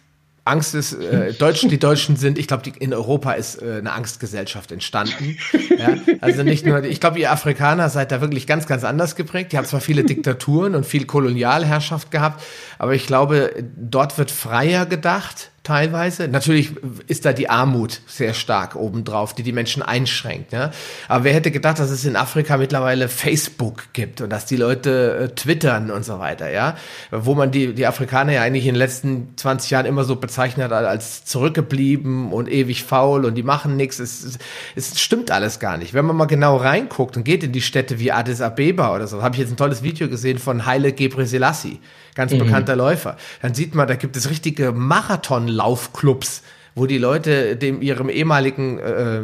Angst 0.47 0.77
ist, 0.77 0.93
äh, 0.93 1.33
Deutsch, 1.33 1.67
die 1.69 1.79
Deutschen 1.79 2.17
sind, 2.17 2.39
ich 2.39 2.47
glaube, 2.47 2.71
in 2.79 2.95
Europa 2.95 3.33
ist 3.33 3.61
äh, 3.61 3.79
eine 3.79 3.93
Angstgesellschaft 3.93 4.73
entstanden. 4.73 5.37
Ja? 5.77 5.95
Also 6.23 6.43
nicht 6.43 6.65
nur, 6.65 6.83
ich 6.85 7.01
glaube, 7.01 7.19
ihr 7.19 7.31
Afrikaner 7.31 7.91
seid 7.91 8.11
da 8.11 8.23
wirklich 8.23 8.47
ganz, 8.47 8.67
ganz 8.67 8.83
anders 8.83 9.15
geprägt. 9.15 9.53
Die 9.53 9.59
haben 9.59 9.67
zwar 9.67 9.81
viele 9.81 10.05
Diktaturen 10.05 10.75
und 10.75 10.87
viel 10.87 11.05
Kolonialherrschaft 11.05 12.11
gehabt, 12.11 12.43
aber 12.79 12.95
ich 12.95 13.07
glaube, 13.07 13.53
dort 13.77 14.17
wird 14.17 14.31
freier 14.31 14.87
gedacht 14.87 15.51
teilweise. 15.67 16.29
Natürlich 16.29 16.71
ist 17.09 17.25
da 17.25 17.33
die 17.33 17.51
Armut 17.51 18.01
sehr 18.07 18.35
stark 18.35 18.77
obendrauf, 18.77 19.35
die 19.35 19.43
die 19.43 19.53
Menschen 19.53 19.83
einschränkt. 19.83 20.53
Ja? 20.53 20.71
Aber 21.09 21.25
wer 21.25 21.35
hätte 21.35 21.51
gedacht, 21.51 21.81
dass 21.81 21.91
es 21.91 22.05
in 22.05 22.15
Afrika 22.15 22.57
mittlerweile 22.57 23.09
Facebook 23.09 23.93
gibt 23.93 24.21
und 24.21 24.31
dass 24.31 24.47
die 24.47 24.57
Leute 24.57 25.31
äh, 25.33 25.35
twittern 25.35 25.91
und 25.91 26.05
so 26.05 26.21
weiter, 26.21 26.51
ja? 26.51 26.77
Wo 27.11 27.35
man 27.35 27.51
die, 27.51 27.75
die 27.75 27.87
Afrikaner 27.87 28.33
ja 28.33 28.43
eigentlich 28.43 28.67
in 28.67 28.75
den 28.75 28.79
letzten 28.79 29.37
20 29.37 29.71
Jahren 29.71 29.87
immer 29.87 30.05
so 30.05 30.17
bezeichnet 30.17 30.71
hat 30.71 30.85
als 30.85 31.25
zurückgeblieben 31.25 32.33
und 32.33 32.49
ewig 32.49 32.85
faul 32.85 33.25
und 33.25 33.35
die 33.35 33.43
machen 33.43 33.77
nichts. 33.77 33.99
Es, 33.99 34.39
es 34.77 35.01
stimmt 35.01 35.33
alles 35.33 35.59
gar 35.59 35.79
nicht. 35.79 35.95
Wenn 35.95 36.05
man 36.05 36.15
mal 36.15 36.27
genau 36.27 36.57
reinguckt 36.57 37.17
und 37.17 37.25
geht 37.25 37.43
in 37.43 37.51
die 37.51 37.63
Städte 37.63 37.99
wie 37.99 38.13
Addis 38.13 38.41
Abeba 38.41 38.95
oder 38.95 39.09
so, 39.09 39.21
habe 39.21 39.35
ich 39.35 39.41
jetzt 39.41 39.51
ein 39.51 39.57
tolles 39.57 39.83
Video 39.83 40.09
gesehen 40.09 40.39
von 40.39 40.65
Haile 40.65 40.93
Gebrselassie 40.93 41.81
ganz 42.17 42.33
mhm. 42.33 42.39
bekannter 42.39 42.75
Läufer. 42.75 43.17
Dann 43.41 43.55
sieht 43.55 43.77
man, 43.77 43.87
da 43.87 43.95
gibt 43.95 44.17
es 44.17 44.29
richtige 44.29 44.73
Marathonlaufclubs, 44.73 46.43
wo 46.75 46.87
die 46.87 46.99
Leute 46.99 47.57
dem 47.57 47.81
ihrem 47.81 48.11
ehemaligen 48.11 48.79
äh, 48.79 49.23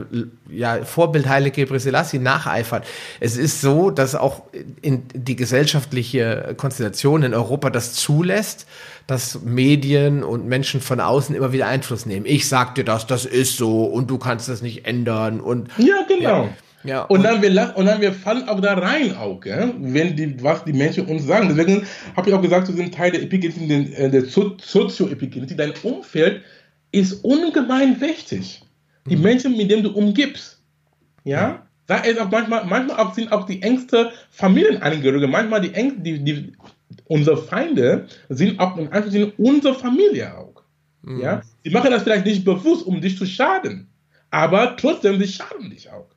ja, 0.48 0.84
Vorbild 0.84 1.28
Haile 1.28 1.50
Gebrselassie 1.50 2.18
nacheifern. 2.18 2.82
Es 3.20 3.36
ist 3.36 3.60
so, 3.60 3.90
dass 3.90 4.14
auch 4.14 4.44
in 4.80 5.02
die 5.12 5.36
gesellschaftliche 5.36 6.54
Konstellation 6.56 7.22
in 7.24 7.34
Europa 7.34 7.68
das 7.68 7.92
zulässt, 7.92 8.66
dass 9.06 9.42
Medien 9.42 10.22
und 10.22 10.46
Menschen 10.46 10.80
von 10.80 11.00
außen 11.00 11.34
immer 11.34 11.52
wieder 11.52 11.66
Einfluss 11.66 12.06
nehmen. 12.06 12.24
Ich 12.24 12.48
sag 12.48 12.74
dir 12.74 12.84
das, 12.84 13.06
das 13.06 13.26
ist 13.26 13.56
so 13.56 13.84
und 13.84 14.08
du 14.10 14.16
kannst 14.16 14.48
das 14.48 14.62
nicht 14.62 14.86
ändern 14.86 15.40
und 15.40 15.68
ja 15.76 16.06
genau. 16.08 16.44
Ja. 16.44 16.48
Ja, 16.84 17.02
und, 17.02 17.18
und, 17.18 17.24
dann 17.24 17.42
wir 17.42 17.72
und 17.76 17.86
dann 17.86 18.00
wir 18.00 18.12
fallen 18.12 18.48
auch 18.48 18.60
da 18.60 18.74
rein 18.74 19.14
auch, 19.16 19.40
gell? 19.40 19.72
wenn 19.78 20.16
die 20.16 20.42
was 20.42 20.64
die 20.64 20.72
Menschen 20.72 21.06
uns 21.06 21.24
sagen. 21.24 21.48
Deswegen 21.48 21.86
habe 22.16 22.28
ich 22.28 22.34
auch 22.34 22.42
gesagt, 22.42 22.68
wir 22.68 22.74
sind 22.74 22.94
Teil 22.94 23.12
der 23.12 23.22
Epigenetik, 23.22 23.98
äh, 23.98 24.10
der 24.10 24.24
Sozioepigenetik. 24.24 25.56
Dein 25.56 25.74
Umfeld 25.82 26.42
ist 26.90 27.24
ungemein 27.24 28.00
wichtig. 28.00 28.62
Die 29.06 29.16
mhm. 29.16 29.22
Menschen, 29.22 29.56
mit 29.56 29.70
denen 29.70 29.82
du 29.82 29.90
umgibst, 29.90 30.60
ja, 31.24 31.66
da 31.86 31.96
ist 31.98 32.20
auch 32.20 32.30
manchmal, 32.30 32.64
manchmal 32.64 32.98
auch 32.98 33.14
sind 33.14 33.32
auch 33.32 33.46
die 33.46 33.62
engste 33.62 34.10
Familienangehörige, 34.30 35.26
manchmal 35.28 35.60
die 35.60 35.74
engste, 35.74 36.00
die, 36.00 36.18
die 36.24 36.52
unsere 37.06 37.36
Feinde 37.36 38.06
sind 38.28 38.58
auch 38.60 38.76
in 38.76 38.88
Anführungszeichen 38.88 39.32
unsere 39.36 39.74
Familie 39.74 40.36
auch. 40.36 40.62
Mhm. 41.02 41.20
Ja, 41.20 41.42
die 41.64 41.70
machen 41.70 41.90
das 41.90 42.02
vielleicht 42.02 42.26
nicht 42.26 42.44
bewusst, 42.44 42.86
um 42.86 43.00
dich 43.00 43.18
zu 43.18 43.26
schaden, 43.26 43.88
aber 44.30 44.76
trotzdem, 44.76 45.18
sie 45.18 45.28
schaden 45.28 45.70
dich 45.70 45.90
auch. 45.90 46.08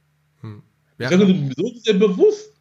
Ja. 0.97 1.09
Also, 1.09 1.25
du 1.25 1.71
bist 1.71 1.87
dir 1.87 1.99
bewusst, 1.99 2.51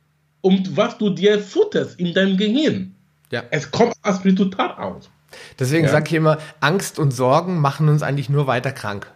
um 0.41 0.63
was 0.77 0.99
du 0.99 1.11
dir 1.11 1.41
futterst 1.41 1.99
in 1.99 2.13
deinem 2.13 2.37
Gehirn. 2.37 2.95
Ja. 3.31 3.45
Es 3.51 3.71
kommt 3.71 3.95
als 4.03 4.25
Resultat 4.25 4.79
aus. 4.79 5.11
Deswegen 5.59 5.85
ja. 5.85 5.91
sage 5.91 6.07
ich 6.09 6.15
immer, 6.15 6.39
Angst 6.61 6.99
und 6.99 7.11
Sorgen 7.13 7.61
machen 7.61 7.89
uns 7.89 8.03
eigentlich 8.03 8.29
nur 8.29 8.47
weiter 8.47 8.73
krank. 8.73 9.11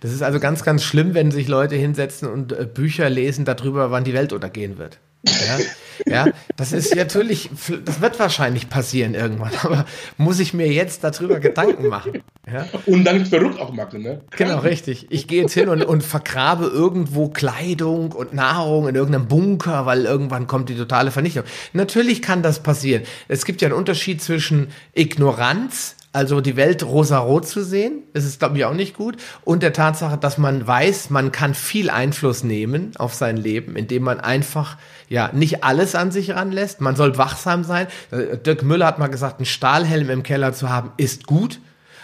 Das 0.00 0.12
ist 0.12 0.22
also 0.22 0.40
ganz, 0.40 0.62
ganz 0.62 0.84
schlimm, 0.84 1.14
wenn 1.14 1.30
sich 1.30 1.48
Leute 1.48 1.74
hinsetzen 1.74 2.28
und 2.28 2.52
äh, 2.52 2.66
Bücher 2.66 3.10
lesen 3.10 3.44
darüber, 3.44 3.90
wann 3.90 4.04
die 4.04 4.14
Welt 4.14 4.32
untergehen 4.32 4.78
wird. 4.78 4.98
Ja, 5.24 5.58
ja, 6.06 6.26
das 6.56 6.72
ist 6.72 6.94
natürlich, 6.94 7.50
das 7.84 8.00
wird 8.00 8.18
wahrscheinlich 8.18 8.68
passieren 8.68 9.14
irgendwann, 9.14 9.52
aber 9.62 9.86
muss 10.16 10.40
ich 10.40 10.54
mir 10.54 10.68
jetzt 10.68 11.04
darüber 11.04 11.40
Gedanken 11.40 11.88
machen? 11.88 12.22
Ja? 12.50 12.66
Und 12.86 13.04
dann 13.04 13.26
verrückt 13.26 13.60
auch 13.60 13.72
machen, 13.72 14.02
ne? 14.02 14.22
Genau, 14.36 14.58
richtig. 14.60 15.06
Ich 15.10 15.28
gehe 15.28 15.42
jetzt 15.42 15.52
hin 15.52 15.68
und, 15.68 15.84
und 15.84 16.02
vergrabe 16.02 16.66
irgendwo 16.66 17.28
Kleidung 17.28 18.12
und 18.12 18.32
Nahrung 18.32 18.88
in 18.88 18.94
irgendeinem 18.94 19.28
Bunker, 19.28 19.84
weil 19.86 20.04
irgendwann 20.04 20.46
kommt 20.46 20.68
die 20.70 20.76
totale 20.76 21.10
Vernichtung. 21.10 21.44
Natürlich 21.74 22.22
kann 22.22 22.42
das 22.42 22.62
passieren. 22.62 23.02
Es 23.28 23.44
gibt 23.44 23.60
ja 23.60 23.68
einen 23.68 23.76
Unterschied 23.76 24.22
zwischen 24.22 24.68
Ignoranz 24.94 25.96
also 26.18 26.40
die 26.40 26.56
Welt 26.56 26.82
rosarot 26.82 27.46
zu 27.46 27.62
sehen, 27.62 28.02
das 28.12 28.24
ist, 28.24 28.40
glaube 28.40 28.58
ich, 28.58 28.64
auch 28.64 28.74
nicht 28.74 28.96
gut. 28.96 29.18
Und 29.44 29.62
der 29.62 29.72
Tatsache, 29.72 30.18
dass 30.18 30.36
man 30.36 30.66
weiß, 30.66 31.10
man 31.10 31.30
kann 31.30 31.54
viel 31.54 31.90
Einfluss 31.90 32.42
nehmen 32.42 32.90
auf 32.98 33.14
sein 33.14 33.36
Leben, 33.36 33.76
indem 33.76 34.02
man 34.02 34.18
einfach 34.18 34.78
ja 35.08 35.30
nicht 35.32 35.62
alles 35.62 35.94
an 35.94 36.10
sich 36.10 36.34
ranlässt. 36.34 36.80
Man 36.80 36.96
soll 36.96 37.18
wachsam 37.18 37.62
sein. 37.62 37.86
Äh, 38.10 38.36
Dirk 38.36 38.64
Müller 38.64 38.86
hat 38.86 38.98
mal 38.98 39.06
gesagt, 39.06 39.38
einen 39.38 39.46
Stahlhelm 39.46 40.10
im 40.10 40.24
Keller 40.24 40.52
zu 40.52 40.68
haben, 40.68 40.90
ist 40.96 41.28
gut, 41.28 41.60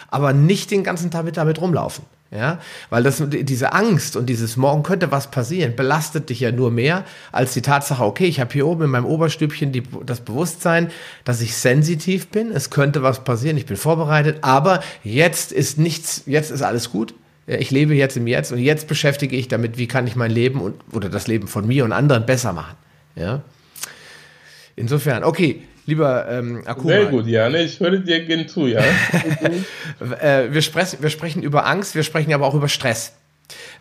aber 0.07 0.31
nicht 0.31 0.71
den 0.71 0.85
ganzen 0.85 1.11
Tag 1.11 1.25
mit 1.25 1.35
damit 1.35 1.59
rumlaufen. 1.59 2.05
Ja, 2.31 2.59
weil 2.89 3.03
das, 3.03 3.23
diese 3.27 3.71
Angst 3.71 4.15
und 4.15 4.25
dieses 4.25 4.57
Morgen 4.57 4.81
könnte 4.81 5.11
was 5.11 5.29
passieren, 5.29 5.75
belastet 5.75 6.29
dich 6.29 6.39
ja 6.39 6.51
nur 6.51 6.71
mehr 6.71 7.05
als 7.31 7.53
die 7.53 7.61
Tatsache, 7.61 8.03
okay, 8.03 8.25
ich 8.25 8.39
habe 8.39 8.51
hier 8.51 8.65
oben 8.65 8.85
in 8.85 8.89
meinem 8.89 9.05
Oberstübchen 9.05 9.71
die, 9.71 9.83
das 10.05 10.21
Bewusstsein, 10.21 10.89
dass 11.23 11.39
ich 11.41 11.55
sensitiv 11.55 12.27
bin, 12.27 12.51
es 12.51 12.71
könnte 12.71 13.03
was 13.03 13.23
passieren, 13.23 13.57
ich 13.57 13.67
bin 13.67 13.77
vorbereitet, 13.77 14.39
aber 14.41 14.81
jetzt 15.03 15.51
ist 15.51 15.77
nichts, 15.77 16.23
jetzt 16.25 16.49
ist 16.49 16.63
alles 16.63 16.91
gut. 16.91 17.13
Ich 17.47 17.69
lebe 17.69 17.93
jetzt 17.93 18.17
im 18.17 18.25
Jetzt 18.25 18.51
und 18.51 18.57
jetzt 18.57 18.87
beschäftige 18.87 19.35
ich 19.35 19.47
damit, 19.47 19.77
wie 19.77 19.87
kann 19.87 20.07
ich 20.07 20.15
mein 20.15 20.31
Leben 20.31 20.59
und, 20.59 20.75
oder 20.93 21.09
das 21.09 21.27
Leben 21.27 21.47
von 21.47 21.67
mir 21.67 21.85
und 21.85 21.91
anderen 21.91 22.25
besser 22.25 22.53
machen. 22.53 22.75
Ja. 23.15 23.43
Insofern, 24.75 25.23
okay, 25.23 25.61
Lieber 25.85 26.27
ähm, 26.29 26.63
Akuma. 26.65 26.93
Sehr 26.93 27.05
gut, 27.05 27.27
ja, 27.27 27.49
ne? 27.49 27.63
ich 27.63 27.79
höre 27.79 27.97
dir 27.97 28.25
gerne 28.25 28.47
zu, 28.47 28.67
ja. 28.67 28.81
äh, 30.21 30.51
wir, 30.51 30.61
sprechen, 30.61 30.97
wir 31.01 31.09
sprechen 31.09 31.43
über 31.43 31.65
Angst, 31.65 31.95
wir 31.95 32.03
sprechen 32.03 32.33
aber 32.33 32.47
auch 32.47 32.55
über 32.55 32.69
Stress. 32.69 33.13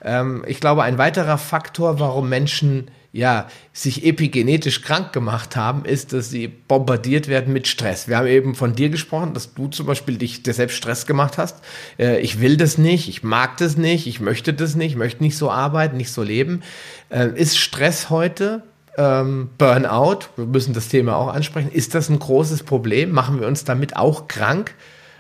Ähm, 0.03 0.45
ich 0.47 0.61
glaube, 0.61 0.83
ein 0.83 0.99
weiterer 0.99 1.39
Faktor, 1.39 2.01
warum 2.01 2.29
Menschen 2.29 2.91
ja, 3.15 3.47
sich 3.73 4.05
epigenetisch 4.05 4.83
krank 4.83 5.13
gemacht 5.13 5.55
haben, 5.55 5.85
ist, 5.85 6.13
dass 6.13 6.31
sie 6.31 6.49
bombardiert 6.49 7.29
werden 7.29 7.53
mit 7.53 7.69
Stress. 7.69 8.09
Wir 8.09 8.17
haben 8.17 8.27
eben 8.27 8.57
von 8.57 8.75
dir 8.75 8.89
gesprochen, 8.89 9.35
dass 9.35 9.55
du 9.55 9.69
zum 9.69 9.87
Beispiel 9.87 10.19
dich 10.19 10.43
dir 10.43 10.53
selbst 10.53 10.77
Stress 10.77 11.07
gemacht 11.07 11.39
hast. 11.39 11.59
Äh, 11.97 12.19
ich 12.19 12.41
will 12.41 12.57
das 12.57 12.77
nicht, 12.77 13.09
ich 13.09 13.23
mag 13.23 13.57
das 13.59 13.77
nicht, 13.77 14.09
ich 14.09 14.19
möchte 14.19 14.53
das 14.53 14.75
nicht, 14.75 14.93
ich 14.93 14.99
möchte 14.99 15.23
nicht 15.23 15.39
so 15.39 15.49
arbeiten, 15.49 15.97
nicht 15.97 16.11
so 16.11 16.25
leben. 16.25 16.65
Äh, 17.09 17.29
ist 17.37 17.57
Stress 17.57 18.11
heute 18.11 18.65
ähm, 18.97 19.51
Burnout, 19.59 20.21
wir 20.37 20.47
müssen 20.47 20.75
das 20.75 20.89
Thema 20.89 21.17
auch 21.17 21.29
ansprechen. 21.29 21.71
Ist 21.73 21.95
das 21.95 22.09
ein 22.09 22.19
großes 22.19 22.63
Problem? 22.63 23.11
Machen 23.13 23.41
wir 23.41 23.47
uns 23.47 23.65
damit 23.65 23.97
auch 23.97 24.29
krank? 24.29 24.75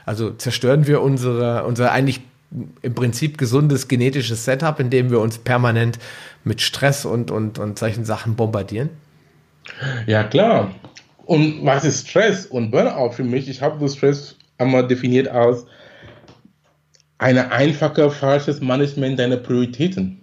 Also 0.07 0.31
zerstören 0.31 0.87
wir 0.87 1.01
unsere, 1.01 1.64
unser 1.64 1.93
eigentlich 1.93 2.20
im 2.83 2.95
Prinzip 2.95 3.39
gesundes 3.39 3.89
genetisches 3.89 4.45
Setup, 4.45 4.79
indem 4.79 5.11
wir 5.11 5.20
uns 5.20 5.39
permanent 5.39 5.99
mit 6.45 6.61
Stress 6.61 7.05
und, 7.05 7.31
und, 7.31 7.59
und 7.59 7.79
solchen 7.79 8.05
Sachen 8.05 8.37
bombardieren? 8.37 8.91
Ja, 10.07 10.25
klar. 10.25 10.70
Und 11.25 11.64
was 11.64 11.85
ist 11.85 12.09
Stress 12.09 12.47
und 12.47 12.70
Burnout 12.70 13.12
für 13.12 13.25
mich? 13.25 13.49
Ich 13.49 13.62
habe 13.62 13.81
das 13.81 13.97
Stress 13.97 14.37
einmal 14.59 14.87
definiert 14.87 15.29
als 15.29 15.66
ein 17.18 17.39
einfacher, 17.39 18.11
falsches 18.11 18.61
Management 18.61 19.18
deiner 19.18 19.39
Prioritäten. 19.39 20.20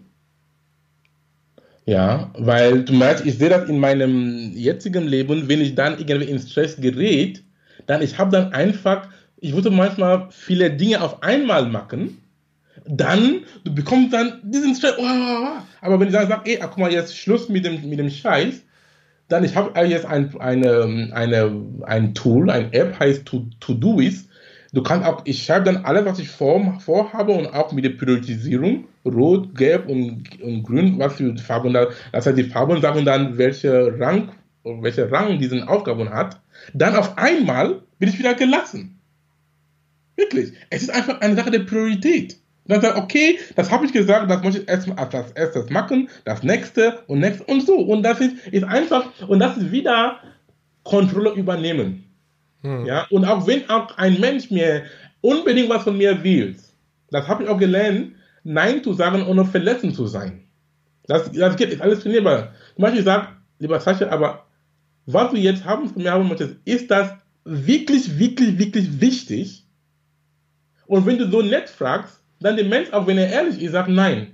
Ja, 1.92 2.32
weil 2.38 2.86
du 2.86 2.94
meinst, 2.94 3.26
ich 3.26 3.38
sehe 3.38 3.50
das 3.50 3.68
in 3.68 3.78
meinem 3.78 4.54
jetzigen 4.56 5.06
Leben, 5.06 5.50
wenn 5.50 5.60
ich 5.60 5.76
dann 5.76 6.00
irgendwie 6.00 6.30
in 6.30 6.40
Stress 6.40 6.78
gerät, 6.80 7.44
dann 7.86 8.02
ich 8.02 8.18
habe 8.18 8.32
dann 8.32 8.54
einfach, 8.54 9.10
ich 9.42 9.54
würde 9.54 9.72
manchmal 9.72 10.30
viele 10.30 10.72
Dinge 10.72 11.02
auf 11.02 11.22
einmal 11.22 11.66
machen, 11.66 12.24
dann, 12.86 13.42
du 13.66 13.76
bekommst 13.76 14.14
dann 14.14 14.40
diesen 14.42 14.74
Stress, 14.74 14.94
oh, 15.00 15.04
oh, 15.04 15.44
oh. 15.44 15.62
aber 15.82 16.00
wenn 16.00 16.08
ich 16.08 16.14
dann 16.14 16.30
sage, 16.30 16.50
ey, 16.50 16.60
guck 16.62 16.78
mal, 16.78 16.94
jetzt 16.94 17.18
Schluss 17.18 17.50
mit 17.50 17.66
dem, 17.66 17.90
mit 17.90 18.00
dem 18.00 18.10
Scheiß, 18.10 18.62
dann 19.28 19.44
ich 19.44 19.54
habe 19.58 19.78
jetzt 19.82 20.06
ein, 20.06 20.34
eine, 20.40 21.10
eine, 21.12 21.62
ein 21.84 22.14
Tool, 22.14 22.50
ein 22.50 22.72
App 22.72 22.98
heißt 23.02 23.26
To-Doist, 23.26 24.30
Du 24.74 24.82
kannst 24.84 25.06
auch, 25.06 25.22
ich 25.26 25.44
schreibe 25.44 25.66
dann 25.66 25.84
alles, 25.84 26.06
was 26.06 26.20
ich 26.20 26.30
vor, 26.30 26.80
vorhabe 26.80 27.34
und 27.34 27.48
auch 27.48 27.72
mit 27.74 27.84
der 27.84 27.90
Priorisierung, 27.90 28.86
rot, 29.04 29.54
gelb 29.56 29.90
und, 29.90 30.42
und 30.42 30.64
grün, 30.64 30.98
was 30.98 31.16
für 31.16 31.36
Farben 31.38 31.74
da, 31.74 31.88
das 32.14 32.26
heißt, 32.26 32.38
die 32.38 32.44
Farben 32.44 32.80
sagen 32.82 33.04
dann, 33.04 33.38
welche 33.38 34.00
Rang 34.00 34.32
welche 34.64 35.12
Rang 35.12 35.40
diese 35.40 35.68
Aufgaben 35.68 36.10
hat, 36.10 36.40
dann 36.74 36.96
auf 36.96 37.18
einmal 37.18 37.82
bin 38.00 38.10
ich 38.10 38.20
wieder 38.20 38.34
gelassen. 38.34 39.00
Wirklich. 40.16 40.54
Es 40.70 40.84
ist 40.84 40.92
einfach 40.92 41.20
eine 41.22 41.36
Sache 41.36 41.52
der 41.52 41.60
Priorität. 41.60 42.38
Und 42.66 42.74
dann 42.74 42.82
sagt, 42.82 42.98
okay, 42.98 43.40
das 43.56 43.72
habe 43.72 43.86
ich 43.86 43.94
gesagt, 43.94 44.30
das 44.30 44.44
muss 44.44 44.56
ich 44.56 44.68
erstmal 44.68 45.00
als 45.00 45.32
erstes 45.32 45.70
machen, 45.70 46.10
das 46.26 46.44
nächste 46.44 47.00
und 47.08 47.20
nächste 47.20 47.44
und 47.46 47.66
so. 47.66 47.76
Und 47.76 48.04
das 48.04 48.20
ist, 48.20 48.48
ist 48.48 48.64
einfach, 48.64 49.06
und 49.28 49.40
das 49.40 49.58
ist 49.58 49.72
wieder 49.72 50.20
Kontrolle 50.84 51.32
übernehmen. 51.32 52.04
Hm. 52.62 52.86
Ja, 52.86 53.08
und 53.10 53.26
auch 53.26 53.48
wenn 53.48 53.70
auch 53.70 53.98
ein 53.98 54.20
Mensch 54.20 54.52
mir 54.52 54.84
unbedingt 55.22 55.70
was 55.70 55.84
von 55.84 55.98
mir 55.98 56.24
will, 56.24 56.56
das 57.10 57.28
habe 57.28 57.44
ich 57.44 57.50
auch 57.50 57.58
gelernt, 57.58 58.14
Nein 58.44 58.84
zu 58.84 58.94
sagen, 58.94 59.26
ohne 59.28 59.46
verletzend 59.46 59.96
zu 59.96 60.08
sein. 60.08 60.48
Das, 61.06 61.32
das 61.32 61.56
geht, 61.58 61.70
ist 61.70 61.82
alles 61.82 62.00
trainierbar. 62.00 62.54
Zum 62.76 62.84
Beispiel 62.84 63.04
sagt, 63.04 63.30
lieber 63.60 63.80
Sascha, 63.80 64.10
aber 64.10 64.46
was 65.06 65.32
du 65.32 65.38
jetzt 65.38 65.66
haben 65.66 65.90
von 65.90 66.02
mir 66.02 66.12
haben 66.12 66.28
möchtest, 66.28 66.56
ist 66.66 66.90
das 66.90 67.12
wirklich, 67.44 68.18
wirklich, 68.18 68.58
wirklich 68.58 69.02
wichtig? 69.02 69.66
Und 70.88 71.06
wenn 71.06 71.18
du 71.18 71.30
so 71.30 71.42
nett 71.42 71.70
fragst, 71.70 72.22
dann 72.40 72.56
der 72.56 72.66
Mensch, 72.66 72.92
auch 72.92 73.08
wenn 73.08 73.18
er 73.18 73.30
ehrlich 73.30 73.62
ist, 73.62 73.72
sagt 73.74 73.90
nein. 73.90 74.32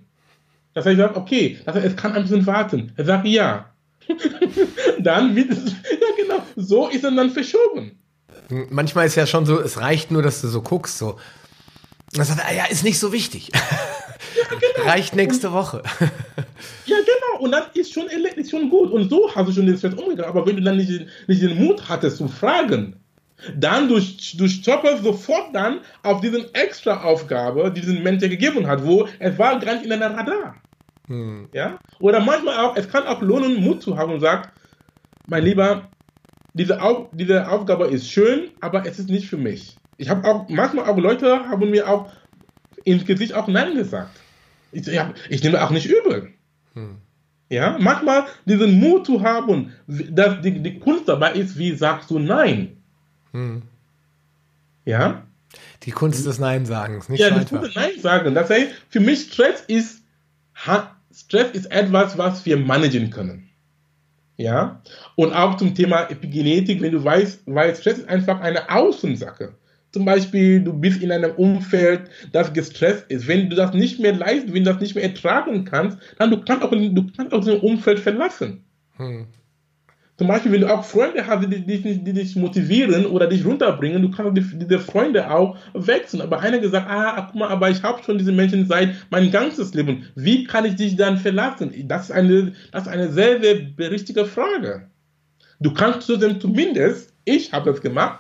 Das 0.74 0.86
heißt, 0.86 1.00
er 1.00 1.08
sagt, 1.08 1.18
okay, 1.18 1.58
das 1.66 1.76
heißt, 1.76 1.86
es 1.86 1.96
kann 1.96 2.14
ein 2.14 2.24
bisschen 2.24 2.46
warten. 2.46 2.92
Er 2.96 3.06
sagt 3.06 3.28
ja. 3.28 3.74
dann 5.00 5.36
wird 5.36 5.52
es, 5.52 5.66
ja 5.72 6.08
genau, 6.24 6.44
so 6.56 6.88
ist 6.88 7.04
er 7.04 7.12
dann 7.12 7.32
verschoben. 7.32 8.00
Manchmal 8.50 9.08
ist 9.08 9.16
ja 9.16 9.28
schon 9.28 9.46
so, 9.46 9.60
es 9.60 9.80
reicht 9.80 10.12
nur, 10.12 10.22
dass 10.22 10.42
du 10.42 10.48
so 10.48 10.62
guckst, 10.62 10.98
so. 10.98 11.18
Und 12.16 12.24
sagt 12.24 12.40
er, 12.48 12.56
ja, 12.56 12.66
ist 12.66 12.84
nicht 12.84 13.00
so 13.00 13.12
wichtig. 13.12 13.52
Ja, 14.36 14.58
genau. 14.58 14.90
Reicht 14.90 15.16
nächste 15.16 15.52
Woche. 15.52 15.84
ja, 16.86 16.98
genau. 16.98 17.44
Und 17.44 17.52
das 17.52 17.66
ist 17.74 17.94
schon, 17.94 18.08
ist 18.08 18.52
schon 18.52 18.70
gut. 18.70 18.92
Und 18.92 19.10
so 19.10 19.30
hast 19.34 19.48
du 19.48 19.52
schon 19.52 19.66
den 19.66 19.78
Stress 19.78 19.94
umgegangen. 19.94 20.30
Aber 20.30 20.46
wenn 20.46 20.56
du 20.58 20.62
dann 20.62 20.78
nicht, 20.78 21.08
nicht 21.28 21.42
den 21.42 21.58
Mut 21.58 21.88
hattest 21.90 22.18
zu 22.18 22.28
fragen, 22.28 22.96
dann 23.56 23.88
du, 23.88 24.00
du 24.00 24.48
stopperst 24.48 25.04
sofort 25.04 25.54
dann 25.54 25.82
auf 26.04 26.22
diesen 26.22 26.54
extra 26.54 27.04
Aufgabe, 27.04 27.72
die 27.72 27.82
diesen 27.82 28.04
Mensch 28.04 28.22
gegeben 28.22 28.68
hat, 28.68 28.84
wo 28.84 29.08
es 29.20 29.38
war 29.38 29.60
gar 29.60 29.74
nicht 29.74 29.84
in 29.84 29.92
deiner 29.92 30.16
Radar. 30.16 30.56
Hm. 31.08 31.50
Ja? 31.54 31.80
Oder 32.00 32.20
manchmal 32.20 32.58
auch, 32.58 32.76
es 32.76 32.90
kann 32.90 33.06
auch 33.06 33.22
lohnen, 33.22 33.62
Mut 33.62 33.82
zu 33.82 33.98
haben 33.98 34.14
und 34.14 34.20
sagt, 34.20 34.52
mein 35.28 35.44
Lieber, 35.44 35.90
diese, 36.58 36.82
Auf, 36.82 37.08
diese 37.12 37.50
Aufgabe 37.50 37.88
ist 37.88 38.10
schön, 38.10 38.50
aber 38.60 38.86
es 38.86 39.00
ist 39.00 39.10
nicht 39.10 39.30
für 39.30 39.38
mich. 39.38 39.78
Ich 39.98 40.10
habe 40.10 40.28
auch, 40.28 40.50
manchmal 40.50 40.90
auch 40.90 40.98
Leute 40.98 41.48
haben 41.50 41.70
mir 41.70 41.90
auch 41.90 42.12
ins 42.84 43.06
Gesicht 43.06 43.34
auch 43.34 43.48
Nein 43.48 43.76
gesagt. 43.76 44.16
Ich, 44.72 44.88
ich, 44.88 45.00
ich 45.30 45.44
nehme 45.44 45.64
auch 45.64 45.72
nicht 45.72 45.88
übel. 45.88 46.30
Hm. 46.74 46.98
Ja, 47.50 47.78
manchmal 47.80 48.26
diesen 48.46 48.80
Mut 48.80 49.06
zu 49.06 49.22
haben, 49.22 49.74
dass 49.88 50.42
die, 50.42 50.60
die 50.62 50.80
Kunst 50.80 51.08
dabei 51.08 51.34
ist, 51.34 51.58
wie 51.58 51.76
sagst 51.76 52.10
du 52.12 52.20
Nein? 52.20 52.78
Hm. 53.32 53.62
Ja? 54.86 55.24
Die 55.84 55.92
Kunst 55.92 56.26
des 56.26 56.40
Nein-Sagens, 56.40 57.10
nicht 57.10 57.20
Ja, 57.20 57.30
die 57.30 57.46
Kunst 57.46 57.68
des 57.68 57.76
Nein-Sagen. 57.76 58.36
Das 58.36 58.50
heißt, 58.50 58.72
für 58.90 59.00
mich 59.00 59.32
Stress 59.32 59.62
ist, 59.68 60.02
Stress 61.14 61.52
ist 61.52 61.72
etwas, 61.72 62.18
was 62.18 62.46
wir 62.46 62.58
managen 62.58 63.10
können. 63.10 63.47
Ja? 64.38 64.82
Und 65.16 65.34
auch 65.34 65.58
zum 65.58 65.76
Thema 65.76 66.10
Epigenetik, 66.10 66.82
wenn 66.82 66.94
du 66.94 67.04
weißt, 67.04 67.42
weil 67.48 67.76
Stress 67.76 68.00
ist 68.00 68.10
einfach 68.10 68.40
eine 68.40 68.70
Außensache. 68.70 69.54
Zum 69.92 70.06
Beispiel, 70.06 70.62
du 70.62 70.74
bist 70.74 71.02
in 71.02 71.12
einem 71.12 71.32
Umfeld, 71.32 72.10
das 72.32 72.54
gestresst 72.54 73.06
ist. 73.10 73.28
Wenn 73.28 73.50
du 73.50 73.56
das 73.56 73.74
nicht 73.74 74.00
mehr 74.00 74.14
leisten, 74.14 74.54
wenn 74.54 74.64
du 74.64 74.72
das 74.72 74.82
nicht 74.82 74.96
mehr 74.96 75.06
ertragen 75.06 75.66
kannst, 75.66 75.98
dann 76.20 76.30
du 76.30 76.42
kannst 76.42 76.64
auch, 76.64 76.72
du 76.72 77.08
kannst 77.16 77.34
auch 77.34 77.44
das 77.44 77.56
Umfeld 77.62 78.00
verlassen. 78.00 78.64
Hm. 78.98 79.28
Zum 80.18 80.28
Beispiel, 80.28 80.52
wenn 80.52 80.62
du 80.62 80.74
auch 80.74 80.84
Freunde 80.84 81.28
hast, 81.28 81.46
die, 81.46 81.62
die, 81.62 82.04
die 82.04 82.14
dich 82.14 82.36
motivieren 82.36 83.06
oder 83.06 83.28
dich 83.28 83.46
runterbringen, 83.46 84.02
du 84.02 84.10
kannst 84.10 84.42
diese 84.54 84.80
Freunde 84.80 85.30
auch 85.30 85.56
wechseln. 85.74 86.22
Aber 86.22 86.40
einer 86.40 86.58
gesagt, 86.58 86.88
ah, 86.90 87.28
guck 87.28 87.36
mal, 87.36 87.50
aber 87.50 87.70
ich 87.70 87.84
habe 87.84 88.02
schon 88.04 88.18
diese 88.18 88.32
Menschen 88.32 88.66
seit 88.66 88.96
mein 89.12 89.30
ganzes 89.30 89.76
Leben. 89.76 90.08
Wie 90.16 90.46
kann 90.46 90.66
ich 90.66 90.76
dich 90.76 90.96
dann 90.96 91.18
verlassen? 91.18 91.72
Das 91.88 92.06
ist 92.06 92.12
eine, 92.12 92.54
das 92.72 92.84
ist 92.84 92.88
eine 92.88 93.12
sehr, 93.12 93.40
sehr 93.40 93.92
richtige 93.92 94.26
Frage. 94.26 94.88
Du 95.60 95.72
kannst 95.72 96.08
zumindest, 96.08 97.14
ich 97.26 97.54
habe 97.54 97.72
das 97.72 97.82
gemacht, 97.82 98.20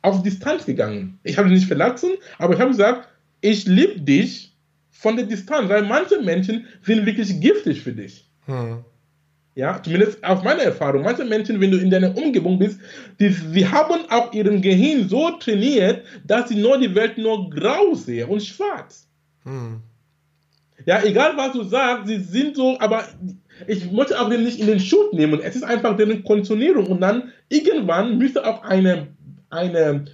auf 0.00 0.22
Distanz 0.22 0.64
gegangen. 0.64 1.18
Ich 1.22 1.36
habe 1.36 1.48
dich 1.48 1.58
nicht 1.58 1.68
verlassen, 1.68 2.12
aber 2.38 2.54
ich 2.54 2.60
habe 2.60 2.70
gesagt, 2.70 3.08
ich 3.42 3.66
liebe 3.66 4.00
dich 4.00 4.54
von 4.90 5.16
der 5.16 5.26
Distanz, 5.26 5.68
weil 5.68 5.82
manche 5.82 6.20
Menschen 6.22 6.66
sind 6.82 7.04
wirklich 7.04 7.40
giftig 7.40 7.82
für 7.82 7.92
dich. 7.92 8.24
Hm. 8.46 8.84
Ja, 9.54 9.82
zumindest 9.82 10.24
auf 10.24 10.42
meiner 10.42 10.62
Erfahrung. 10.62 11.02
Manche 11.02 11.24
Menschen, 11.24 11.60
wenn 11.60 11.70
du 11.70 11.78
in 11.78 11.90
deiner 11.90 12.16
Umgebung 12.16 12.58
bist, 12.58 12.80
die, 13.20 13.28
sie 13.28 13.68
haben 13.68 14.08
auch 14.08 14.32
ihren 14.32 14.62
Gehirn 14.62 15.08
so 15.08 15.30
trainiert, 15.32 16.04
dass 16.24 16.48
sie 16.48 16.56
nur 16.56 16.78
die 16.78 16.94
Welt 16.94 17.18
nur 17.18 17.50
grau 17.50 17.94
sehen 17.94 18.30
und 18.30 18.42
schwarz. 18.42 19.06
Hm. 19.44 19.82
Ja, 20.86 21.02
egal 21.04 21.36
was 21.36 21.52
du 21.52 21.62
sagst, 21.64 22.08
sie 22.08 22.18
sind 22.18 22.56
so, 22.56 22.78
aber 22.80 23.04
ich 23.66 23.92
möchte 23.92 24.18
auch 24.20 24.30
den 24.30 24.42
nicht 24.42 24.58
in 24.58 24.66
den 24.66 24.80
Schutz 24.80 25.12
nehmen. 25.12 25.40
Es 25.40 25.54
ist 25.54 25.62
einfach 25.62 25.96
deren 25.96 26.24
Konditionierung 26.24 26.86
und 26.86 27.00
dann 27.00 27.32
irgendwann 27.48 28.18
müsste 28.18 28.46
auch 28.46 28.62
eine, 28.62 29.08
eine, 29.50 30.06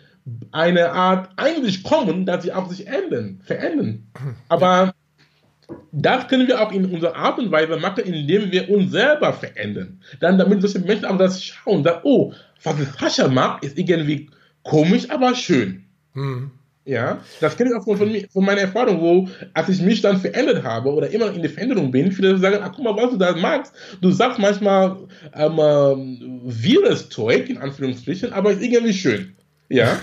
eine 0.51 0.93
Art 0.93 1.31
eigentlich 1.37 1.85
kommen, 1.85 2.27
dass 2.27 2.43
sie 2.43 2.53
auch 2.53 2.69
sich 2.69 2.87
ändern, 2.87 3.41
verändern. 3.45 4.09
Aber 4.49 4.93
das 5.93 6.29
können 6.29 6.49
wir 6.49 6.61
auch 6.61 6.73
in 6.73 6.87
unserer 6.87 7.17
Art 7.17 7.39
und 7.39 7.51
Weise 7.51 7.77
machen, 7.77 8.05
indem 8.05 8.51
wir 8.51 8.71
uns 8.71 8.91
selber 8.91 9.33
verändern. 9.33 10.01
Dann, 10.21 10.39
damit 10.39 10.63
solche 10.63 10.81
Menschen 10.81 11.07
auch 11.07 11.19
das 11.19 11.43
schauen, 11.43 11.85
sagen, 11.85 12.01
oh, 12.05 12.33
was 12.63 12.77
Sascha 12.99 13.29
macht, 13.29 13.65
ist 13.65 13.79
irgendwie 13.79 14.31
komisch, 14.63 15.09
aber 15.11 15.35
schön. 15.35 15.85
Hm. 16.15 16.51
Ja, 16.85 17.21
das 17.43 17.55
kenne 17.55 17.69
ich 17.69 17.77
auch 17.77 17.85
von, 17.85 17.99
von, 17.99 18.17
von, 18.31 18.45
meiner 18.47 18.63
Erfahrung, 18.63 19.03
wo, 19.03 19.29
als 19.53 19.69
ich 19.69 19.83
mich 19.83 20.01
dann 20.01 20.19
verändert 20.19 20.63
habe 20.65 20.91
oder 20.91 21.11
immer 21.11 21.31
in 21.35 21.43
der 21.43 21.51
Veränderung 21.51 21.91
bin, 21.91 22.11
viele 22.11 22.39
sagen, 22.39 22.61
ach, 22.63 22.73
guck 22.75 22.83
mal, 22.83 22.97
was 22.97 23.11
du 23.11 23.19
da 23.19 23.37
magst. 23.37 23.75
Du 24.01 24.11
sagst 24.11 24.39
manchmal 24.39 24.97
ähm, 25.35 25.59
äh, 25.59 26.41
wirres 26.45 27.11
Zeug, 27.11 27.51
in 27.51 27.59
Anführungsstrichen, 27.59 28.33
aber 28.33 28.53
ist 28.53 28.63
irgendwie 28.63 28.95
schön. 28.95 29.37
Ja. 29.69 29.99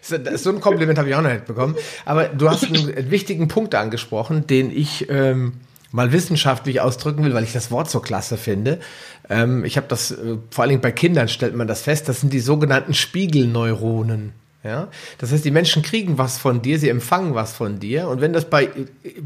so 0.36 0.50
ein 0.50 0.60
Kompliment 0.60 0.98
habe 0.98 1.08
ich 1.08 1.14
auch 1.14 1.22
noch 1.22 1.32
nicht 1.32 1.46
bekommen. 1.46 1.76
Aber 2.04 2.24
du 2.26 2.50
hast 2.50 2.64
einen 2.64 3.10
wichtigen 3.10 3.48
Punkt 3.48 3.74
angesprochen, 3.74 4.46
den 4.46 4.70
ich 4.70 5.08
ähm, 5.08 5.54
mal 5.92 6.12
wissenschaftlich 6.12 6.80
ausdrücken 6.80 7.24
will, 7.24 7.34
weil 7.34 7.44
ich 7.44 7.52
das 7.52 7.70
Wort 7.70 7.90
so 7.90 8.00
klasse 8.00 8.36
finde. 8.36 8.80
Ähm, 9.28 9.64
ich 9.64 9.76
habe 9.76 9.86
das, 9.88 10.10
äh, 10.10 10.36
vor 10.50 10.62
allen 10.62 10.70
Dingen 10.70 10.82
bei 10.82 10.92
Kindern 10.92 11.28
stellt 11.28 11.54
man 11.54 11.68
das 11.68 11.82
fest, 11.82 12.08
das 12.08 12.20
sind 12.20 12.32
die 12.32 12.40
sogenannten 12.40 12.94
Spiegelneuronen. 12.94 14.32
Ja? 14.64 14.88
Das 15.18 15.30
heißt, 15.30 15.44
die 15.44 15.52
Menschen 15.52 15.82
kriegen 15.82 16.18
was 16.18 16.36
von 16.36 16.62
dir, 16.62 16.80
sie 16.80 16.88
empfangen 16.88 17.36
was 17.36 17.52
von 17.52 17.78
dir 17.78 18.08
und 18.08 18.20
wenn 18.20 18.32
das 18.32 18.46
bei, 18.46 18.68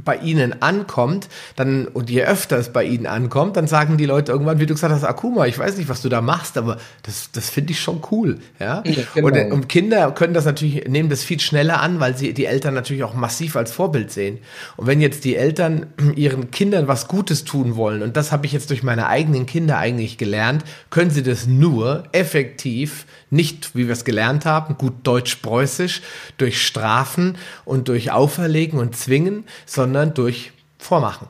bei 0.05 0.17
ihnen 0.17 0.61
ankommt, 0.61 1.29
dann, 1.57 1.87
und 1.87 2.11
je 2.11 2.25
öfter 2.25 2.59
es 2.59 2.71
bei 2.71 2.85
ihnen 2.85 3.07
ankommt, 3.07 3.57
dann 3.57 3.67
sagen 3.67 3.97
die 3.97 4.05
Leute 4.05 4.31
irgendwann, 4.31 4.61
wie 4.61 4.67
du 4.67 4.75
gesagt 4.75 4.93
hast, 4.93 5.05
Akuma, 5.05 5.47
ich 5.47 5.59
weiß 5.59 5.79
nicht, 5.79 5.89
was 5.89 6.03
du 6.03 6.11
da 6.11 6.21
machst, 6.21 6.59
aber 6.59 6.77
das, 7.03 7.31
das 7.33 7.49
finde 7.49 7.73
ich 7.73 7.81
schon 7.81 8.03
cool. 8.11 8.41
Ja? 8.61 8.83
ja 8.85 9.05
genau. 9.15 9.29
und, 9.29 9.53
und, 9.53 9.69
Kinder 9.71 10.11
können 10.13 10.35
das 10.35 10.45
natürlich, 10.45 10.87
nehmen 10.87 11.09
das 11.09 11.25
viel 11.25 11.41
schneller 11.41 11.81
an, 11.81 11.99
weil 11.99 12.15
sie 12.15 12.35
die 12.35 12.45
Eltern 12.45 12.75
natürlich 12.75 13.03
auch 13.03 13.15
massiv 13.15 13.57
als 13.57 13.73
Vorbild 13.73 14.13
sehen. 14.13 14.39
Und 14.77 14.87
wenn 14.87 15.01
jetzt 15.01 15.25
die 15.25 15.37
Eltern 15.37 15.87
ihren 16.15 16.51
Kindern 16.51 16.89
was 16.89 17.09
Gutes 17.09 17.45
tun 17.45 17.77
wollen, 17.77 18.03
und 18.03 18.19
das 18.19 18.33
habe 18.33 18.45
ich 18.45 18.53
jetzt 18.53 18.69
durch 18.69 18.83
meine 18.83 19.07
eigenen 19.07 19.47
Kinder 19.47 19.79
eigentlich 19.79 20.19
gelernt, 20.19 20.63
können 20.91 21.11
sie 21.11 21.23
das 21.23 21.47
nur 21.47 22.05
effektiv, 22.13 23.07
nicht, 23.31 23.75
wie 23.75 23.87
wir 23.87 23.95
es 23.95 24.05
gelernt 24.05 24.45
haben, 24.45 24.77
gut 24.77 24.93
deutsch-preußisch, 25.23 26.03
durch 26.39 26.65
Strafen 26.67 27.37
und 27.65 27.89
durch 27.89 28.11
Auferlegen 28.11 28.79
und 28.79 28.97
Zwingen, 28.97 29.45
sondern 29.67 30.15
durch 30.15 30.53
Vormachen. 30.79 31.29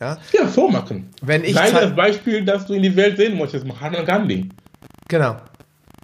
Ja, 0.00 0.18
ja 0.32 0.46
vormachen. 0.46 1.10
Wenn 1.22 1.44
ich 1.44 1.54
Sei 1.54 1.70
das 1.70 1.94
Beispiel, 1.94 2.44
das 2.44 2.66
du 2.66 2.74
in 2.74 2.82
die 2.82 2.96
Welt 2.96 3.16
sehen 3.16 3.38
möchtest, 3.38 3.66
Mahatma 3.66 4.02
Gandhi. 4.02 4.48
Genau. 5.08 5.36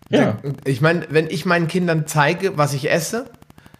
Ja. 0.09 0.39
Ich 0.65 0.81
meine, 0.81 1.07
wenn 1.11 1.29
ich 1.29 1.45
meinen 1.45 1.69
Kindern 1.69 2.07
zeige, 2.07 2.57
was 2.57 2.75
ich 2.75 2.91
esse, 2.91 3.27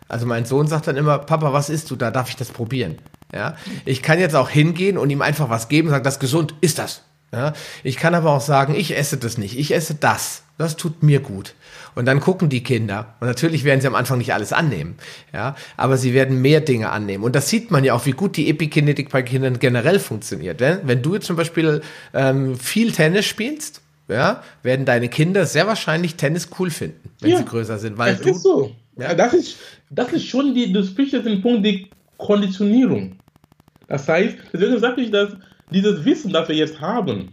also 0.09 0.27
mein 0.27 0.45
Sohn 0.45 0.67
sagt 0.67 0.87
dann 0.87 0.97
immer, 0.97 1.19
Papa, 1.19 1.53
was 1.53 1.71
isst 1.71 1.91
du 1.91 1.97
da? 1.97 2.11
Darf 2.11 2.29
ich 2.29 2.37
das 2.37 2.51
probieren? 2.51 2.97
Ja. 3.35 3.57
Ich 3.87 4.03
kann 4.03 4.19
jetzt 4.19 4.35
auch 4.35 4.51
hingehen 4.51 4.99
und 4.99 5.09
ihm 5.09 5.23
einfach 5.23 5.49
was 5.49 5.69
geben 5.69 5.89
und 5.89 5.93
sagen, 5.93 6.05
das 6.05 6.15
ist 6.15 6.21
gesund, 6.21 6.55
ist 6.61 6.79
das. 6.79 7.03
Ja. 7.33 7.55
Ich 7.83 7.97
kann 7.97 8.15
aber 8.15 8.31
auch 8.31 8.41
sagen, 8.41 8.75
ich 8.75 8.97
esse 8.97 9.17
das 9.17 9.39
nicht, 9.39 9.59
ich 9.59 9.75
esse 9.75 9.95
das. 9.95 10.43
Das 10.59 10.77
tut 10.77 11.03
mir 11.03 11.21
gut. 11.21 11.55
Und 11.95 12.05
dann 12.07 12.21
gucken 12.21 12.49
die 12.49 12.63
Kinder. 12.63 13.15
Und 13.21 13.27
natürlich 13.27 13.65
werden 13.65 13.81
sie 13.81 13.87
am 13.87 13.95
Anfang 13.95 14.19
nicht 14.19 14.33
alles 14.33 14.53
annehmen. 14.53 14.97
Ja, 15.33 15.57
aber 15.77 15.97
sie 15.97 16.15
werden 16.15 16.41
mehr 16.41 16.61
Dinge 16.61 16.91
annehmen. 16.91 17.25
Und 17.25 17.35
das 17.35 17.49
sieht 17.49 17.71
man 17.71 17.85
ja 17.85 17.95
auch, 17.95 18.07
wie 18.07 18.13
gut 18.13 18.37
die 18.37 18.49
Epikinetik 18.49 19.11
bei 19.11 19.23
Kindern 19.23 19.59
generell 19.59 19.99
funktioniert. 19.99 20.61
Wenn, 20.61 20.87
wenn 20.87 21.03
du 21.03 21.15
jetzt 21.15 21.27
zum 21.27 21.37
Beispiel 21.37 21.81
ähm, 22.15 22.57
viel 22.59 22.93
Tennis 22.93 23.25
spielst, 23.25 23.81
ja, 24.09 24.43
werden 24.63 24.85
deine 24.85 25.09
Kinder 25.09 25.47
sehr 25.47 25.67
wahrscheinlich 25.67 26.17
Tennis 26.17 26.49
cool 26.59 26.71
finden, 26.71 27.11
wenn 27.21 27.31
ja, 27.31 27.39
sie 27.39 27.45
größer 27.45 27.79
sind. 27.79 27.97
Weil 27.99 28.15
das 28.15 28.23
du, 28.23 28.31
ist 28.31 28.43
so. 28.43 28.77
Ja. 28.99 29.15
Das, 29.15 29.33
ist, 29.33 29.57
das 29.91 30.13
ist 30.13 30.27
schon 30.27 30.55
die, 30.55 30.73
du 30.73 30.85
sprichst 30.85 31.15
jetzt 31.15 31.27
den 31.27 31.41
Punkt, 31.41 31.65
die 31.65 31.89
Konditionierung. 32.19 33.17
Das 33.89 34.07
heißt, 34.09 34.37
deswegen 34.53 34.79
sage 34.79 35.01
ich, 35.01 35.11
dass 35.11 35.31
dieses 35.73 36.05
Wissen, 36.05 36.33
das 36.33 36.49
wir 36.49 36.57
jetzt 36.57 36.81
haben, 36.81 37.31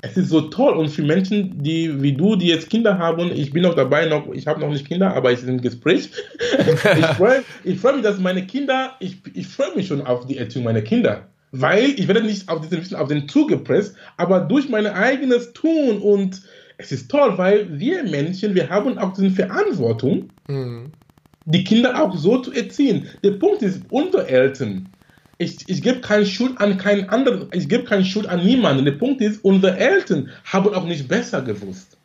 es 0.00 0.16
ist 0.16 0.28
so 0.28 0.42
toll 0.42 0.74
und 0.74 0.90
für 0.90 1.02
Menschen, 1.02 1.60
die 1.62 2.00
wie 2.00 2.12
du, 2.12 2.36
die 2.36 2.46
jetzt 2.46 2.70
Kinder 2.70 2.98
haben, 2.98 3.32
ich 3.32 3.52
bin 3.52 3.62
noch 3.62 3.74
dabei, 3.74 4.06
noch, 4.06 4.32
ich 4.32 4.46
habe 4.46 4.60
noch 4.60 4.70
nicht 4.70 4.86
Kinder, 4.86 5.14
aber 5.14 5.32
ich 5.32 5.40
bin 5.40 5.56
im 5.56 5.60
Gespräch. 5.60 6.10
ich 6.58 7.06
freue 7.06 7.42
freu 7.76 7.92
mich, 7.94 8.02
dass 8.02 8.18
meine 8.20 8.46
Kinder, 8.46 8.92
ich, 9.00 9.16
ich 9.34 9.48
freue 9.48 9.74
mich 9.74 9.88
schon 9.88 10.06
auf 10.06 10.26
die 10.26 10.36
Erziehung 10.36 10.64
meiner 10.64 10.82
Kinder. 10.82 11.26
Weil 11.50 11.90
ich 11.96 12.06
werde 12.06 12.22
nicht 12.22 12.48
auf 12.48 12.60
diesen 12.60 12.94
auf 12.94 13.08
den 13.08 13.28
Zug 13.28 13.48
gepresst, 13.48 13.96
aber 14.18 14.40
durch 14.40 14.68
mein 14.68 14.86
eigenes 14.86 15.52
Tun 15.54 15.98
und 15.98 16.42
es 16.76 16.92
ist 16.92 17.10
toll, 17.10 17.36
weil 17.36 17.66
wir 17.78 18.04
Menschen, 18.04 18.54
wir 18.54 18.68
haben 18.68 18.98
auch 18.98 19.14
diese 19.14 19.30
Verantwortung, 19.30 20.28
mhm. 20.46 20.92
die 21.46 21.64
Kinder 21.64 22.00
auch 22.00 22.16
so 22.16 22.38
zu 22.38 22.52
erziehen. 22.52 23.08
Der 23.24 23.32
Punkt 23.32 23.62
ist, 23.62 23.82
unsere 23.90 24.28
Eltern, 24.28 24.88
ich, 25.38 25.68
ich 25.68 25.82
gebe 25.82 26.00
keine 26.00 26.26
Schuld 26.26 26.60
an 26.60 26.76
keinen 26.78 27.08
anderen, 27.08 27.48
ich 27.52 27.68
gebe 27.68 27.84
keine 27.84 28.04
Schuld 28.04 28.26
an 28.26 28.44
niemanden. 28.44 28.84
Der 28.84 28.92
Punkt 28.92 29.20
ist, 29.20 29.44
unsere 29.44 29.78
Eltern 29.78 30.30
haben 30.44 30.74
auch 30.74 30.84
nicht 30.84 31.06
besser 31.06 31.42
gewusst. 31.42 31.96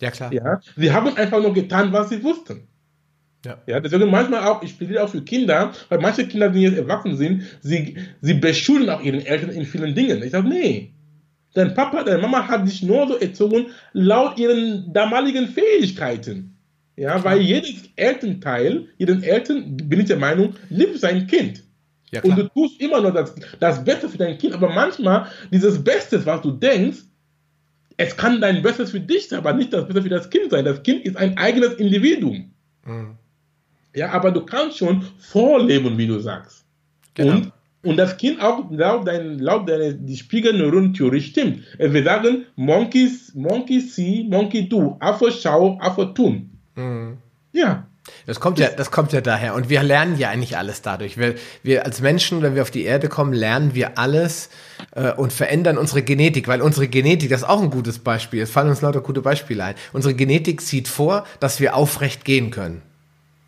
Ja, 0.00 0.10
klar. 0.10 0.32
Ja, 0.32 0.60
sie 0.76 0.92
haben 0.92 1.14
einfach 1.16 1.40
nur 1.40 1.52
getan, 1.52 1.92
was 1.92 2.08
sie 2.08 2.22
wussten. 2.22 2.62
Ja. 3.44 3.58
ja, 3.66 3.78
deswegen 3.78 4.10
manchmal 4.10 4.44
auch, 4.44 4.62
ich 4.62 4.76
plädiere 4.76 5.04
auch 5.04 5.10
für 5.10 5.22
Kinder, 5.22 5.72
weil 5.88 6.00
manche 6.00 6.26
Kinder, 6.26 6.48
die 6.48 6.62
jetzt 6.62 6.76
erwachsen 6.76 7.16
sind, 7.16 7.44
sie, 7.60 7.96
sie 8.20 8.34
beschuldigen 8.34 8.90
auch 8.90 9.02
ihren 9.02 9.24
Eltern 9.24 9.50
in 9.50 9.64
vielen 9.64 9.94
Dingen. 9.94 10.22
Ich 10.22 10.32
sage, 10.32 10.48
nee, 10.48 10.90
dein 11.54 11.74
Papa, 11.74 12.02
deine 12.02 12.20
Mama 12.20 12.48
hat 12.48 12.66
dich 12.66 12.82
nur 12.82 13.06
so 13.06 13.16
erzogen, 13.16 13.66
laut 13.92 14.38
ihren 14.38 14.92
damaligen 14.92 15.46
Fähigkeiten. 15.46 16.56
Ja, 16.96 17.22
weil 17.22 17.40
jedes 17.40 17.90
Elternteil, 17.94 18.86
jeden 18.96 19.22
Eltern, 19.22 19.76
bin 19.76 20.00
ich 20.00 20.06
der 20.06 20.16
Meinung, 20.16 20.56
liebt 20.68 20.98
sein 20.98 21.28
Kind. 21.28 21.62
Ja, 22.10 22.22
und 22.22 22.36
du 22.36 22.48
tust 22.48 22.80
immer 22.80 23.00
nur 23.00 23.12
das, 23.12 23.34
das 23.60 23.84
Beste 23.84 24.08
für 24.08 24.18
dein 24.18 24.38
Kind, 24.38 24.54
aber 24.54 24.70
manchmal 24.70 25.26
dieses 25.52 25.82
Beste, 25.82 26.24
was 26.24 26.40
du 26.40 26.52
denkst, 26.52 26.98
es 27.98 28.16
kann 28.16 28.40
dein 28.40 28.62
Bestes 28.62 28.92
für 28.92 29.00
dich 29.00 29.28
sein, 29.28 29.40
aber 29.40 29.52
nicht 29.52 29.72
das 29.72 29.84
Beste 29.84 30.02
für 30.02 30.08
das 30.08 30.30
Kind 30.30 30.50
sein. 30.50 30.64
Das 30.64 30.82
Kind 30.82 31.04
ist 31.04 31.16
ein 31.16 31.36
eigenes 31.36 31.74
Individuum. 31.74 32.52
Mhm. 32.86 33.16
Ja, 33.94 34.12
aber 34.12 34.30
du 34.30 34.42
kannst 34.42 34.78
schon 34.78 35.02
vorleben, 35.18 35.98
wie 35.98 36.06
du 36.06 36.20
sagst. 36.20 36.64
Genau. 37.14 37.32
Und, 37.32 37.52
und 37.82 37.96
das 37.96 38.16
Kind 38.16 38.40
auch 38.40 38.70
laut, 38.70 39.06
dein, 39.06 39.40
laut 39.40 39.68
deiner 39.68 39.92
die 39.92 40.16
Spiegelneuronentheorie 40.16 41.20
stimmt. 41.20 41.64
Wir 41.78 42.04
sagen, 42.04 42.46
Monkeys, 42.54 43.34
Monkey 43.34 43.80
see, 43.80 44.24
Monkey 44.28 44.68
do. 44.68 44.96
Affe 45.00 45.32
schau, 45.32 45.76
Affe 45.80 46.14
tun. 46.14 46.50
Mhm. 46.76 47.18
Ja. 47.52 47.87
Das 48.26 48.40
kommt 48.40 48.58
ja, 48.58 48.68
das 48.68 48.90
kommt 48.90 49.12
ja 49.12 49.20
daher. 49.20 49.54
Und 49.54 49.68
wir 49.68 49.82
lernen 49.82 50.18
ja 50.18 50.30
eigentlich 50.30 50.56
alles 50.56 50.82
dadurch. 50.82 51.16
Wir, 51.18 51.34
wir 51.62 51.84
als 51.84 52.00
Menschen, 52.00 52.42
wenn 52.42 52.54
wir 52.54 52.62
auf 52.62 52.70
die 52.70 52.84
Erde 52.84 53.08
kommen, 53.08 53.32
lernen 53.32 53.74
wir 53.74 53.98
alles 53.98 54.50
äh, 54.94 55.12
und 55.12 55.32
verändern 55.32 55.78
unsere 55.78 56.02
Genetik, 56.02 56.48
weil 56.48 56.62
unsere 56.62 56.88
Genetik, 56.88 57.30
das 57.30 57.42
ist 57.42 57.48
auch 57.48 57.62
ein 57.62 57.70
gutes 57.70 57.98
Beispiel. 57.98 58.42
Es 58.42 58.50
fallen 58.50 58.68
uns 58.68 58.80
lauter 58.80 59.00
gute 59.00 59.22
Beispiele 59.22 59.64
ein. 59.64 59.74
Unsere 59.92 60.14
Genetik 60.14 60.60
sieht 60.60 60.88
vor, 60.88 61.24
dass 61.40 61.60
wir 61.60 61.74
aufrecht 61.76 62.24
gehen 62.24 62.50
können. 62.50 62.82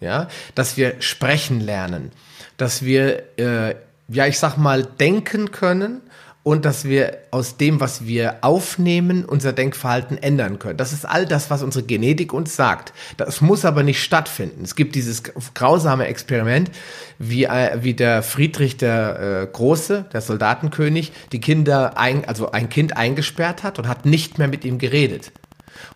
Ja, 0.01 0.29
dass 0.55 0.79
wir 0.79 0.95
sprechen 1.01 1.61
lernen, 1.61 2.11
dass 2.57 2.83
wir, 2.83 3.23
äh, 3.39 3.75
ja, 4.09 4.27
ich 4.27 4.39
sag 4.39 4.57
mal, 4.57 4.83
denken 4.83 5.51
können 5.51 6.01
und 6.43 6.65
dass 6.65 6.85
wir 6.85 7.19
aus 7.31 7.59
dem, 7.59 7.81
was 7.81 8.07
wir 8.07 8.39
aufnehmen, 8.41 9.27
unser 9.27 9.53
Denkverhalten 9.53 10.17
ändern 10.17 10.59
können. 10.59 10.79
Das 10.79 10.93
ist 10.93 11.05
all 11.05 11.27
das, 11.27 11.51
was 11.51 11.63
unsere 11.63 11.85
Genetik 11.85 12.33
uns 12.33 12.57
sagt. 12.57 12.95
Das 13.19 13.43
muss 13.43 13.67
aber 13.67 13.83
nicht 13.83 14.03
stattfinden. 14.03 14.65
Es 14.65 14.75
gibt 14.75 14.95
dieses 14.95 15.23
grausame 15.55 16.07
Experiment, 16.07 16.71
wie, 17.19 17.45
äh, 17.45 17.79
wie 17.83 17.93
der 17.93 18.23
Friedrich 18.23 18.79
der 18.79 19.43
äh, 19.43 19.47
Große, 19.53 20.07
der 20.13 20.23
Soldatenkönig, 20.23 21.13
die 21.33 21.41
Kinder, 21.41 21.99
ein, 21.99 22.25
also 22.25 22.53
ein 22.53 22.71
Kind 22.71 22.97
eingesperrt 22.97 23.63
hat 23.63 23.79
und 23.79 23.87
hat 23.87 24.07
nicht 24.07 24.39
mehr 24.39 24.49
mit 24.49 24.65
ihm 24.65 24.79
geredet. 24.79 25.33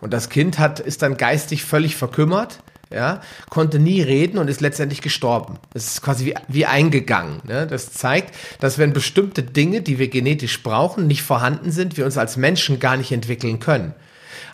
Und 0.00 0.12
das 0.12 0.28
Kind 0.28 0.58
hat, 0.58 0.78
ist 0.78 1.00
dann 1.00 1.16
geistig 1.16 1.64
völlig 1.64 1.96
verkümmert 1.96 2.58
ja, 2.94 3.20
konnte 3.50 3.78
nie 3.78 4.00
reden 4.00 4.38
und 4.38 4.48
ist 4.48 4.60
letztendlich 4.60 5.02
gestorben. 5.02 5.58
Das 5.72 5.86
ist 5.86 6.02
quasi 6.02 6.26
wie, 6.26 6.34
wie 6.48 6.66
eingegangen. 6.66 7.40
Ne? 7.44 7.66
Das 7.66 7.92
zeigt, 7.92 8.34
dass 8.60 8.78
wenn 8.78 8.92
bestimmte 8.92 9.42
Dinge, 9.42 9.82
die 9.82 9.98
wir 9.98 10.08
genetisch 10.08 10.62
brauchen, 10.62 11.06
nicht 11.06 11.22
vorhanden 11.22 11.72
sind, 11.72 11.96
wir 11.96 12.04
uns 12.04 12.16
als 12.16 12.36
Menschen 12.36 12.78
gar 12.78 12.96
nicht 12.96 13.10
entwickeln 13.12 13.58
können. 13.58 13.94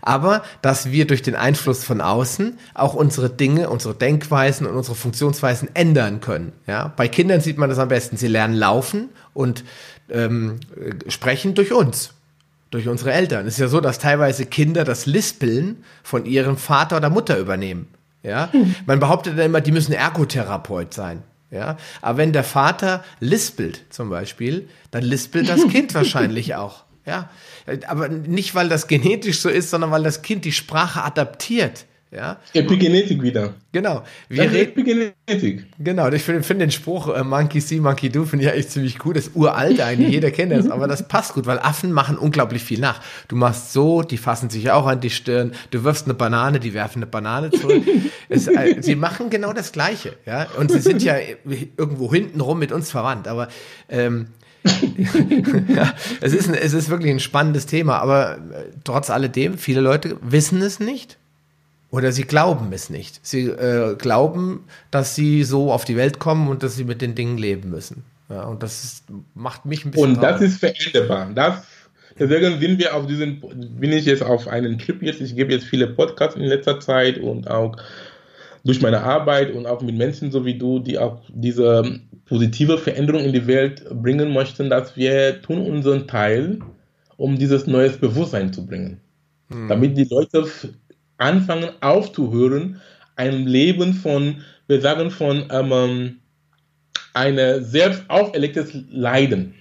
Aber 0.02 0.42
dass 0.62 0.90
wir 0.90 1.06
durch 1.06 1.20
den 1.20 1.34
Einfluss 1.34 1.84
von 1.84 2.00
außen 2.00 2.58
auch 2.72 2.94
unsere 2.94 3.28
Dinge, 3.28 3.68
unsere 3.68 3.94
Denkweisen 3.94 4.66
und 4.66 4.74
unsere 4.74 4.96
Funktionsweisen 4.96 5.68
ändern 5.74 6.22
können. 6.22 6.52
Ja? 6.66 6.94
Bei 6.96 7.06
Kindern 7.06 7.42
sieht 7.42 7.58
man 7.58 7.68
das 7.68 7.78
am 7.78 7.88
besten. 7.88 8.16
Sie 8.16 8.28
lernen 8.28 8.54
laufen 8.54 9.10
und 9.34 9.64
ähm, 10.08 10.60
sprechen 11.08 11.54
durch 11.54 11.72
uns 11.72 12.14
durch 12.70 12.86
unsere 12.86 13.12
Eltern. 13.12 13.46
Es 13.46 13.54
ist 13.54 13.60
ja 13.60 13.68
so, 13.68 13.80
dass 13.80 13.98
teilweise 13.98 14.46
Kinder 14.46 14.84
das 14.84 15.06
Lispeln 15.06 15.84
von 16.02 16.24
ihrem 16.24 16.56
Vater 16.56 16.96
oder 16.96 17.10
Mutter 17.10 17.36
übernehmen. 17.36 17.88
Ja, 18.22 18.50
man 18.86 19.00
behauptet 19.00 19.38
dann 19.38 19.46
immer, 19.46 19.60
die 19.60 19.72
müssen 19.72 19.92
Ergotherapeut 19.92 20.92
sein. 20.92 21.22
Ja, 21.50 21.78
aber 22.00 22.18
wenn 22.18 22.32
der 22.32 22.44
Vater 22.44 23.02
lispelt 23.18 23.84
zum 23.90 24.08
Beispiel, 24.08 24.68
dann 24.92 25.02
lispelt 25.02 25.48
das 25.48 25.66
Kind 25.68 25.94
wahrscheinlich 25.94 26.54
auch. 26.54 26.84
Ja, 27.06 27.28
aber 27.88 28.08
nicht, 28.08 28.54
weil 28.54 28.68
das 28.68 28.86
genetisch 28.86 29.40
so 29.40 29.48
ist, 29.48 29.70
sondern 29.70 29.90
weil 29.90 30.02
das 30.02 30.22
Kind 30.22 30.44
die 30.44 30.52
Sprache 30.52 31.02
adaptiert. 31.02 31.86
Ja? 32.10 32.40
Epigenetik 32.54 33.22
wieder. 33.22 33.54
Genau. 33.70 34.02
Wir 34.28 34.46
das 34.46 34.54
Epigenetik. 34.54 35.66
Genau, 35.78 36.08
ich 36.08 36.22
finde 36.22 36.42
find 36.42 36.60
den 36.60 36.72
Spruch 36.72 37.14
äh, 37.14 37.22
Monkey 37.22 37.60
see, 37.60 37.78
Monkey 37.78 38.08
do, 38.08 38.24
finde 38.24 38.46
ich 38.46 38.52
echt 38.52 38.72
ziemlich 38.72 39.04
cool. 39.04 39.14
Das 39.14 39.28
ist 39.28 39.36
uralt 39.36 39.80
eigentlich, 39.80 40.10
jeder 40.10 40.30
kennt 40.32 40.50
das, 40.50 40.68
aber 40.68 40.88
das 40.88 41.06
passt 41.06 41.34
gut, 41.34 41.46
weil 41.46 41.60
Affen 41.60 41.92
machen 41.92 42.18
unglaublich 42.18 42.64
viel 42.64 42.80
nach. 42.80 43.00
Du 43.28 43.36
machst 43.36 43.72
so, 43.72 44.02
die 44.02 44.16
fassen 44.16 44.50
sich 44.50 44.72
auch 44.72 44.86
an 44.86 45.00
die 45.00 45.10
Stirn, 45.10 45.52
du 45.70 45.84
wirfst 45.84 46.06
eine 46.06 46.14
Banane, 46.14 46.58
die 46.58 46.74
werfen 46.74 46.98
eine 46.98 47.06
Banane 47.06 47.50
zurück. 47.50 47.84
es, 48.28 48.48
äh, 48.48 48.76
sie 48.80 48.96
machen 48.96 49.30
genau 49.30 49.52
das 49.52 49.70
Gleiche, 49.70 50.16
ja. 50.26 50.48
Und 50.58 50.72
sie 50.72 50.80
sind 50.80 51.04
ja 51.04 51.14
irgendwo 51.76 52.12
hintenrum 52.12 52.58
mit 52.58 52.72
uns 52.72 52.90
verwandt, 52.90 53.28
aber 53.28 53.46
ähm, 53.88 54.26
ja, 55.68 55.94
es, 56.20 56.34
ist 56.34 56.48
es 56.48 56.72
ist 56.72 56.90
wirklich 56.90 57.12
ein 57.12 57.20
spannendes 57.20 57.66
Thema, 57.66 57.98
aber 57.98 58.38
äh, 58.38 58.38
trotz 58.82 59.10
alledem, 59.10 59.56
viele 59.56 59.80
Leute 59.80 60.18
wissen 60.22 60.60
es 60.60 60.80
nicht 60.80 61.19
oder 61.90 62.12
sie 62.12 62.22
glauben 62.22 62.72
es 62.72 62.90
nicht. 62.90 63.20
Sie 63.22 63.46
äh, 63.46 63.96
glauben, 63.96 64.64
dass 64.90 65.14
sie 65.14 65.42
so 65.44 65.72
auf 65.72 65.84
die 65.84 65.96
Welt 65.96 66.18
kommen 66.18 66.48
und 66.48 66.62
dass 66.62 66.76
sie 66.76 66.84
mit 66.84 67.02
den 67.02 67.14
Dingen 67.14 67.36
leben 67.36 67.70
müssen. 67.70 68.04
Ja, 68.28 68.44
und 68.44 68.62
das 68.62 68.84
ist, 68.84 69.04
macht 69.34 69.66
mich 69.66 69.84
ein 69.84 69.90
bisschen. 69.90 70.14
Und 70.14 70.22
das 70.22 70.40
ist 70.40 70.60
veränderbar. 70.60 71.30
Das, 71.34 71.64
deswegen 72.16 72.60
sind 72.60 72.78
wir 72.78 72.94
auf 72.94 73.06
diesen, 73.06 73.40
bin 73.80 73.92
ich 73.92 74.04
jetzt 74.04 74.22
auf 74.22 74.46
einen 74.46 74.78
Trip 74.78 75.02
jetzt. 75.02 75.20
Ich 75.20 75.34
gebe 75.34 75.52
jetzt 75.52 75.64
viele 75.64 75.88
Podcasts 75.88 76.36
in 76.36 76.42
letzter 76.42 76.78
Zeit 76.78 77.18
und 77.18 77.50
auch 77.50 77.76
durch 78.62 78.80
meine 78.80 79.02
Arbeit 79.02 79.52
und 79.52 79.66
auch 79.66 79.82
mit 79.82 79.96
Menschen 79.96 80.30
so 80.30 80.44
wie 80.44 80.56
du, 80.56 80.78
die 80.78 80.98
auch 80.98 81.22
diese 81.28 82.00
positive 82.26 82.78
Veränderung 82.78 83.22
in 83.22 83.32
die 83.32 83.46
Welt 83.48 83.84
bringen 83.90 84.32
möchten, 84.32 84.70
dass 84.70 84.96
wir 84.96 85.42
tun 85.42 85.60
unseren 85.62 86.06
Teil, 86.06 86.60
um 87.16 87.36
dieses 87.36 87.66
neues 87.66 87.96
Bewusstsein 87.96 88.52
zu 88.52 88.64
bringen. 88.64 89.00
Hm. 89.50 89.68
Damit 89.68 89.96
die 89.96 90.04
Leute 90.04 90.46
anfangen 91.20 91.70
aufzuhören, 91.80 92.80
ein 93.16 93.46
Leben 93.46 93.94
von, 93.94 94.42
wir 94.66 94.80
sagen 94.80 95.10
von 95.10 95.44
ähm, 95.50 96.18
ein 97.14 97.64
selbst 97.64 98.02
auferlegtes 98.08 98.72
Leiden. 98.90 99.54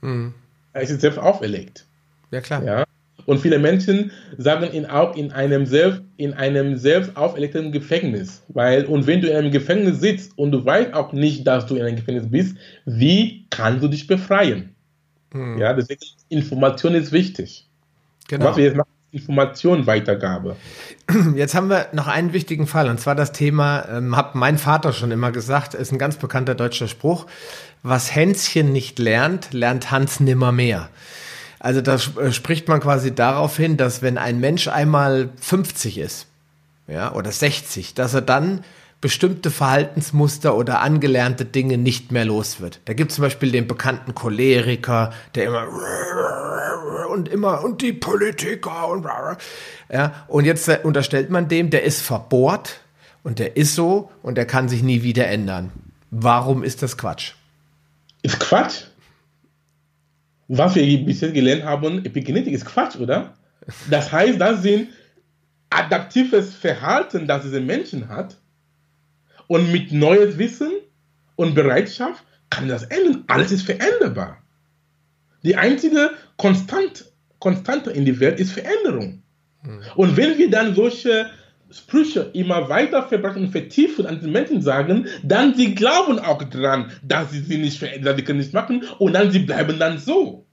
Mhm. 0.00 0.34
Es 0.72 0.90
ist 0.90 1.00
selbst 1.00 1.18
auferlegt. 1.18 1.86
Ja, 2.30 2.40
klar. 2.40 2.64
Ja? 2.64 2.84
Und 3.26 3.38
viele 3.38 3.58
Menschen 3.58 4.10
sagen 4.36 4.72
ihn 4.72 4.86
auch 4.86 5.16
in 5.16 5.32
einem 5.32 5.66
selbst, 5.66 6.02
in 6.16 6.34
einem 6.34 6.76
selbst 6.76 7.16
auferlegten 7.16 7.72
Gefängnis. 7.72 8.42
Weil, 8.48 8.84
und 8.84 9.06
wenn 9.06 9.20
du 9.20 9.28
in 9.28 9.36
einem 9.36 9.50
Gefängnis 9.50 10.00
sitzt 10.00 10.36
und 10.36 10.50
du 10.50 10.64
weißt 10.64 10.92
auch 10.92 11.12
nicht, 11.12 11.46
dass 11.46 11.66
du 11.66 11.76
in 11.76 11.82
einem 11.82 11.96
Gefängnis 11.96 12.30
bist, 12.30 12.56
wie 12.84 13.46
kannst 13.50 13.82
du 13.82 13.88
dich 13.88 14.06
befreien? 14.06 14.74
Mhm. 15.32 15.58
Ja, 15.58 15.72
deswegen 15.72 16.00
Information 16.28 16.94
ist 16.94 17.12
wichtig. 17.12 17.66
Genau. 18.28 18.46
Was 18.46 18.56
wir 18.56 18.64
jetzt 18.64 18.76
machen, 18.76 18.88
Informationenweitergabe. 19.14 20.56
Jetzt 21.36 21.54
haben 21.54 21.70
wir 21.70 21.86
noch 21.92 22.08
einen 22.08 22.32
wichtigen 22.32 22.66
Fall 22.66 22.88
und 22.88 22.98
zwar 22.98 23.14
das 23.14 23.32
Thema, 23.32 23.88
ähm, 23.88 24.16
hat 24.16 24.34
mein 24.34 24.58
Vater 24.58 24.92
schon 24.92 25.12
immer 25.12 25.30
gesagt, 25.30 25.74
ist 25.74 25.92
ein 25.92 25.98
ganz 25.98 26.16
bekannter 26.16 26.54
deutscher 26.54 26.88
Spruch, 26.88 27.26
was 27.82 28.14
Hänschen 28.14 28.72
nicht 28.72 28.98
lernt, 28.98 29.52
lernt 29.52 29.90
Hans 29.90 30.18
nimmer 30.18 30.50
mehr. 30.50 30.88
Also 31.60 31.80
da 31.80 31.94
äh, 31.94 32.32
spricht 32.32 32.66
man 32.66 32.80
quasi 32.80 33.14
darauf 33.14 33.56
hin, 33.56 33.76
dass 33.76 34.02
wenn 34.02 34.18
ein 34.18 34.40
Mensch 34.40 34.66
einmal 34.66 35.30
50 35.40 35.98
ist, 35.98 36.26
ja, 36.88 37.12
oder 37.12 37.30
60, 37.30 37.94
dass 37.94 38.14
er 38.14 38.20
dann 38.20 38.64
bestimmte 39.04 39.50
Verhaltensmuster 39.50 40.56
oder 40.56 40.80
angelernte 40.80 41.44
Dinge 41.44 41.76
nicht 41.76 42.10
mehr 42.10 42.24
los 42.24 42.62
wird. 42.62 42.80
Da 42.86 42.94
gibt 42.94 43.10
es 43.10 43.16
zum 43.16 43.22
Beispiel 43.24 43.52
den 43.52 43.66
bekannten 43.66 44.14
Choleriker, 44.14 45.12
der 45.34 45.44
immer 45.44 45.66
und 47.10 47.28
immer 47.28 47.62
und 47.62 47.82
die 47.82 47.92
Politiker 47.92 48.88
und 48.88 49.06
ja 49.92 50.24
und 50.26 50.46
jetzt 50.46 50.66
äh, 50.68 50.80
unterstellt 50.82 51.28
man 51.28 51.48
dem, 51.48 51.68
der 51.68 51.82
ist 51.82 52.00
verbohrt 52.00 52.80
und 53.22 53.38
der 53.40 53.58
ist 53.58 53.74
so 53.74 54.10
und 54.22 54.38
der 54.38 54.46
kann 54.46 54.70
sich 54.70 54.82
nie 54.82 55.02
wieder 55.02 55.26
ändern. 55.26 55.70
Warum 56.10 56.64
ist 56.64 56.82
das 56.82 56.96
Quatsch? 56.96 57.32
Ist 58.22 58.40
Quatsch? 58.40 58.84
was 60.48 60.74
wir 60.76 61.04
bisher 61.04 61.30
gelernt 61.30 61.64
haben, 61.64 62.06
Epigenetik 62.06 62.54
ist 62.54 62.64
Quatsch, 62.64 62.96
oder? 62.96 63.34
Das 63.90 64.10
heißt, 64.10 64.40
das 64.40 64.62
sind 64.62 64.88
adaptives 65.68 66.54
Verhalten, 66.54 67.26
das 67.26 67.42
diese 67.42 67.60
Menschen 67.60 68.08
hat. 68.08 68.38
Und 69.46 69.72
mit 69.72 69.92
neues 69.92 70.38
Wissen 70.38 70.70
und 71.36 71.54
Bereitschaft 71.54 72.24
kann 72.50 72.68
das 72.68 72.84
ändern. 72.84 73.24
Alles 73.26 73.52
ist 73.52 73.62
veränderbar. 73.62 74.38
Die 75.42 75.56
einzige 75.56 76.10
Konstant, 76.36 77.12
Konstante 77.38 77.90
in 77.90 78.04
der 78.04 78.18
Welt 78.20 78.40
ist 78.40 78.52
Veränderung. 78.52 79.22
Mhm. 79.62 79.82
Und 79.96 80.16
wenn 80.16 80.38
wir 80.38 80.50
dann 80.50 80.74
solche 80.74 81.30
Sprüche 81.70 82.30
immer 82.32 82.68
weiter 82.68 83.02
verbreiten 83.02 83.44
und 83.44 83.50
vertiefen 83.50 84.06
an 84.06 84.20
den 84.20 84.32
Menschen 84.32 84.62
sagen, 84.62 85.06
dann 85.22 85.54
sie 85.54 85.74
glauben 85.74 86.18
auch 86.18 86.42
dran, 86.44 86.92
dass 87.02 87.32
sie 87.32 87.40
sie 87.40 87.58
nicht 87.58 87.78
verändern, 87.78 88.16
sie 88.16 88.22
können 88.22 88.38
nichts 88.38 88.52
machen 88.52 88.84
und 88.98 89.12
dann 89.14 89.32
sie 89.32 89.40
bleiben 89.40 89.78
dann 89.78 89.98
so. 89.98 90.46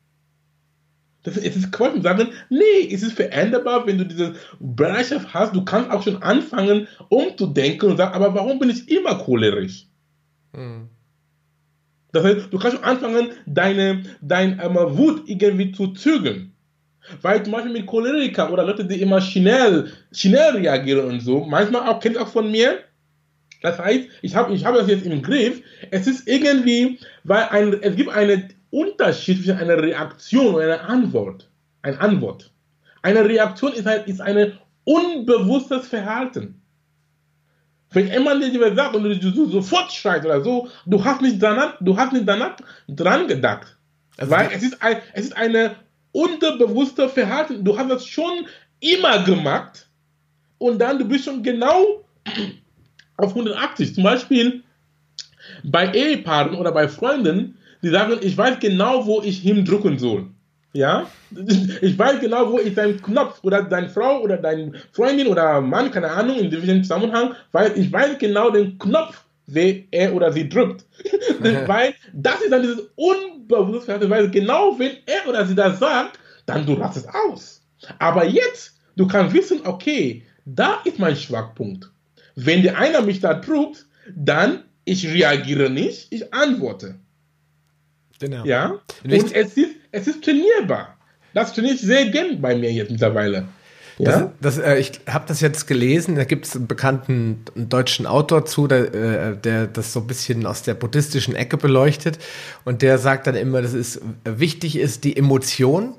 Das, 1.24 1.38
es 1.38 1.56
ist 1.56 1.72
Quatsch 1.72 1.94
und 1.94 2.02
sagen, 2.02 2.30
nee, 2.50 2.90
es 2.92 3.04
ist 3.04 3.14
veränderbar, 3.14 3.86
wenn 3.86 4.00
du 4.00 4.06
diese 4.06 4.34
Bereitschaft 4.60 5.34
hast, 5.34 5.56
du 5.56 5.64
kannst 5.64 5.92
auch 5.92 6.04
schon 6.04 6.22
anfangen, 6.24 6.88
umzudenken 7.10 7.92
und 7.92 7.98
sagen, 7.98 8.16
aber 8.16 8.34
warum 8.34 8.58
bin 8.58 8.72
ich 8.72 8.90
immer 8.90 9.16
cholerisch? 9.16 9.86
Hm. 10.54 10.90
Das 12.12 12.24
heißt, 12.24 12.48
du 12.52 12.58
kannst 12.58 12.78
schon 12.78 12.86
anfangen, 12.86 13.30
deine, 13.46 14.04
deine 14.22 14.62
ähm, 14.64 14.76
Wut 14.98 15.24
irgendwie 15.28 15.72
zu 15.72 15.88
zügeln. 15.94 16.54
Weil 17.22 17.44
zum 17.44 17.54
Beispiel 17.54 17.72
mit 17.72 17.88
Choleriker 17.88 18.52
oder 18.52 18.66
Leute, 18.66 18.86
die 18.86 19.02
immer 19.02 19.22
schnell, 19.22 19.92
schnell 20.12 20.58
reagieren 20.58 21.06
und 21.06 21.20
so, 21.20 21.46
manchmal 21.46 21.88
auch, 21.88 22.00
kennt 22.00 22.18
auch 22.18 22.28
von 22.28 22.52
mir, 22.52 22.80
das 23.62 23.78
heißt, 23.78 24.08
ich 24.22 24.36
habe 24.36 24.54
ich 24.54 24.66
hab 24.66 24.76
das 24.76 24.88
jetzt 24.88 25.06
im 25.06 25.22
Griff, 25.22 25.62
es 25.92 26.08
ist 26.08 26.28
irgendwie, 26.28 27.00
weil 27.24 27.44
ein, 27.50 27.82
es 27.82 27.96
gibt 27.96 28.10
einen 28.10 28.54
Unterschied 28.72 29.38
zwischen 29.38 29.58
einer 29.58 29.78
Reaktion 29.78 30.56
und 30.56 30.62
einer 30.62 30.90
Antwort. 30.90 31.50
Eine 31.82 32.00
Antwort. 32.00 32.52
Eine 33.02 33.26
Reaktion 33.26 33.74
ist, 33.74 33.86
halt, 33.86 34.08
ist 34.08 34.22
ein 34.22 34.58
unbewusstes 34.84 35.88
Verhalten. 35.88 36.62
Wenn 37.92 38.08
jemand 38.08 38.42
dir 38.42 38.76
sagt 38.76 38.96
und 38.96 39.04
du 39.04 39.50
sofort 39.50 39.92
schreist 39.92 40.26
oder 40.26 40.42
so, 40.42 40.70
du 40.86 41.04
hast 41.04 41.22
nicht 41.22 41.42
danach, 41.44 41.76
du 41.82 41.98
hast 41.98 42.14
nicht 42.14 42.28
danach 42.28 42.56
dran 42.88 43.28
gedacht. 43.28 43.76
Also 44.18 44.32
weil 44.32 44.50
es 44.54 44.64
ist, 44.64 44.82
ein, 44.82 44.98
es 45.14 45.26
ist 45.26 45.36
eine 45.36 45.76
unterbewusste 46.14 47.10
Verhalten. 47.10 47.66
Du 47.66 47.78
hast 47.78 47.90
das 47.90 48.06
schon 48.06 48.48
immer 48.80 49.24
gemacht 49.24 49.90
und 50.58 50.80
dann 50.80 51.00
du 51.00 51.06
bist 51.06 51.26
schon 51.26 51.44
genau 51.44 52.06
auf 53.18 53.30
180. 53.30 53.96
Zum 53.96 54.04
Beispiel 54.04 54.64
bei 55.64 55.92
Ehepaaren 55.92 56.56
oder 56.56 56.72
bei 56.72 56.88
Freunden, 56.88 57.58
die 57.82 57.90
sagen, 57.90 58.18
ich 58.22 58.38
weiß 58.38 58.60
genau, 58.60 59.06
wo 59.06 59.22
ich 59.22 59.40
hindrücken 59.40 59.98
soll. 59.98 60.28
Ja, 60.74 61.06
ich 61.82 62.00
weiß 62.00 62.22
genau, 62.22 62.50
wo 62.50 62.60
ich 62.60 62.74
deinen 62.74 63.02
Knopf 63.02 63.40
oder 63.44 63.64
deine 63.64 63.90
Frau 63.90 64.22
oder 64.22 64.38
deine 64.38 64.72
Freundin 64.94 65.28
oder 65.28 65.60
Mann, 65.60 65.92
keine 65.92 66.10
Ahnung, 66.10 66.40
in 66.40 66.50
diesem 66.50 66.84
Zusammenhang, 66.84 67.36
weil 67.52 67.78
ich 67.78 67.92
weiß 67.92 68.18
genau 68.20 68.52
den 68.52 68.78
Knopf, 68.78 69.22
wer 69.48 69.76
er 69.92 70.16
oder 70.16 70.32
sie 70.32 70.48
drückt. 70.48 70.86
weil 71.68 71.94
das 72.14 72.42
ist 72.42 72.52
dann 72.52 72.62
dieses 72.62 72.90
unbewusste 72.96 74.10
weil 74.10 74.30
genau 74.30 74.80
wenn 74.80 74.92
er 75.06 75.28
oder 75.28 75.46
sie 75.46 75.56
das 75.56 75.80
sagt, 75.80 76.18
dann 76.46 76.66
du 76.66 76.74
rastest 76.74 77.10
aus. 77.28 77.62
Aber 78.00 78.26
jetzt, 78.26 78.78
du 78.96 79.08
kannst 79.08 79.36
wissen, 79.36 79.60
okay, 79.66 80.24
da 80.46 80.80
ist 80.86 81.00
mein 81.00 81.18
Schwachpunkt. 81.18 81.90
Wenn 82.36 82.64
der 82.64 82.78
einer 82.78 83.02
mich 83.02 83.20
da 83.20 83.34
drückt, 83.34 83.86
dann 84.16 84.64
ich 84.86 85.06
reagiere 85.08 85.70
nicht, 85.70 86.08
ich 86.12 86.34
antworte. 86.34 86.96
Genau. 88.22 88.46
Ja, 88.46 88.80
und 89.04 89.12
es 89.12 89.32
ist, 89.32 89.58
es 89.92 90.08
ist 90.08 90.24
trainierbar. 90.24 90.96
Das 91.34 91.54
trainiere 91.54 91.76
ich 91.76 91.82
sehr 91.82 92.10
gern 92.10 92.40
bei 92.40 92.56
mir 92.56 92.72
jetzt 92.72 92.92
mittlerweile. 92.92 93.48
Ja? 93.98 94.32
Das, 94.40 94.58
das, 94.58 94.58
äh, 94.58 94.78
ich 94.78 95.02
habe 95.08 95.26
das 95.28 95.42
jetzt 95.42 95.68
gelesen, 95.68 96.16
da 96.16 96.24
gibt 96.24 96.46
es 96.46 96.56
einen 96.56 96.68
bekannten 96.68 97.44
deutschen 97.56 98.06
Autor 98.06 98.46
zu, 98.46 98.68
der, 98.68 98.94
äh, 98.94 99.38
der 99.38 99.68
das 99.68 99.92
so 99.94 100.02
ein 100.02 100.08
bisschen 100.08 100.46
aus 100.46 100.62
der 100.62 100.76
buddhistischen 100.76 101.36
Ecke 101.36 101.58
beleuchtet 101.58 102.20
und 102.64 102.82
der 102.82 102.98
sagt 102.98 103.28
dann 103.28 103.36
immer, 103.36 103.62
dass 103.62 103.74
es 103.74 104.02
wichtig 104.24 104.78
ist, 104.78 105.04
die 105.04 105.18
Emotion, 105.18 105.96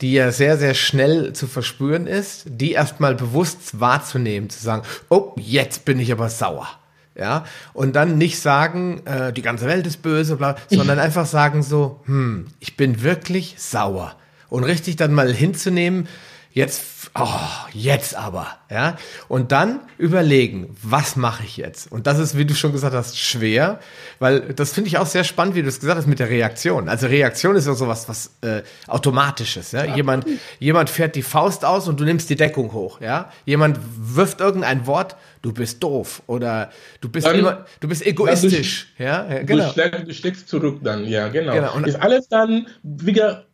die 0.00 0.12
ja 0.12 0.32
sehr, 0.32 0.58
sehr 0.58 0.74
schnell 0.74 1.32
zu 1.32 1.46
verspüren 1.46 2.06
ist, 2.06 2.44
die 2.46 2.72
erstmal 2.72 3.14
bewusst 3.14 3.80
wahrzunehmen, 3.80 4.48
zu 4.48 4.62
sagen, 4.62 4.82
oh, 5.08 5.32
jetzt 5.36 5.84
bin 5.84 5.98
ich 6.00 6.12
aber 6.12 6.28
sauer 6.30 6.68
ja, 7.16 7.44
und 7.72 7.94
dann 7.94 8.18
nicht 8.18 8.40
sagen, 8.40 9.02
äh, 9.06 9.32
die 9.32 9.42
ganze 9.42 9.66
Welt 9.66 9.86
ist 9.86 10.02
böse, 10.02 10.36
bla, 10.36 10.56
sondern 10.70 10.98
einfach 10.98 11.26
sagen 11.26 11.62
so, 11.62 12.00
hm, 12.06 12.46
ich 12.60 12.76
bin 12.76 13.02
wirklich 13.02 13.54
sauer. 13.58 14.16
Und 14.48 14.64
richtig 14.64 14.96
dann 14.96 15.12
mal 15.12 15.32
hinzunehmen, 15.32 16.06
jetzt, 16.54 17.10
oh, 17.18 17.26
jetzt 17.72 18.14
aber, 18.14 18.46
ja. 18.70 18.96
Und 19.26 19.50
dann 19.50 19.80
überlegen, 19.98 20.74
was 20.80 21.16
mache 21.16 21.42
ich 21.44 21.56
jetzt? 21.56 21.90
Und 21.90 22.06
das 22.06 22.20
ist, 22.20 22.38
wie 22.38 22.44
du 22.44 22.54
schon 22.54 22.70
gesagt 22.70 22.94
hast, 22.94 23.18
schwer, 23.18 23.80
weil 24.20 24.40
das 24.54 24.72
finde 24.72 24.86
ich 24.86 24.96
auch 24.98 25.06
sehr 25.06 25.24
spannend, 25.24 25.56
wie 25.56 25.62
du 25.62 25.68
es 25.68 25.80
gesagt 25.80 25.98
hast 25.98 26.06
mit 26.06 26.20
der 26.20 26.30
Reaktion. 26.30 26.88
Also 26.88 27.08
Reaktion 27.08 27.56
ist 27.56 27.66
ja 27.66 27.74
sowas, 27.74 28.08
was 28.08 28.36
äh, 28.42 28.62
automatisches, 28.86 29.72
ja. 29.72 29.84
ja. 29.84 29.96
Jemand, 29.96 30.26
jemand 30.60 30.90
fährt 30.90 31.16
die 31.16 31.22
Faust 31.22 31.64
aus 31.64 31.88
und 31.88 31.98
du 31.98 32.04
nimmst 32.04 32.30
die 32.30 32.36
Deckung 32.36 32.72
hoch, 32.72 33.00
ja. 33.00 33.32
Jemand 33.44 33.80
wirft 33.96 34.40
irgendein 34.40 34.86
Wort, 34.86 35.16
du 35.42 35.52
bist 35.52 35.82
doof 35.82 36.22
oder 36.28 36.70
du 37.00 37.08
bist 37.08 37.26
dann, 37.26 37.36
immer, 37.36 37.66
du 37.80 37.88
bist 37.88 38.06
egoistisch, 38.06 38.94
du, 38.96 39.02
ja. 39.02 39.42
Genau. 39.42 39.66
Du, 39.66 39.72
schlägst, 39.72 40.06
du 40.06 40.14
schlägst 40.14 40.48
zurück 40.48 40.78
dann, 40.84 41.04
ja, 41.04 41.26
genau. 41.26 41.52
genau. 41.52 41.74
Und 41.74 41.88
ist 41.88 42.00
alles 42.00 42.28
dann 42.28 42.68
wieder 42.84 43.46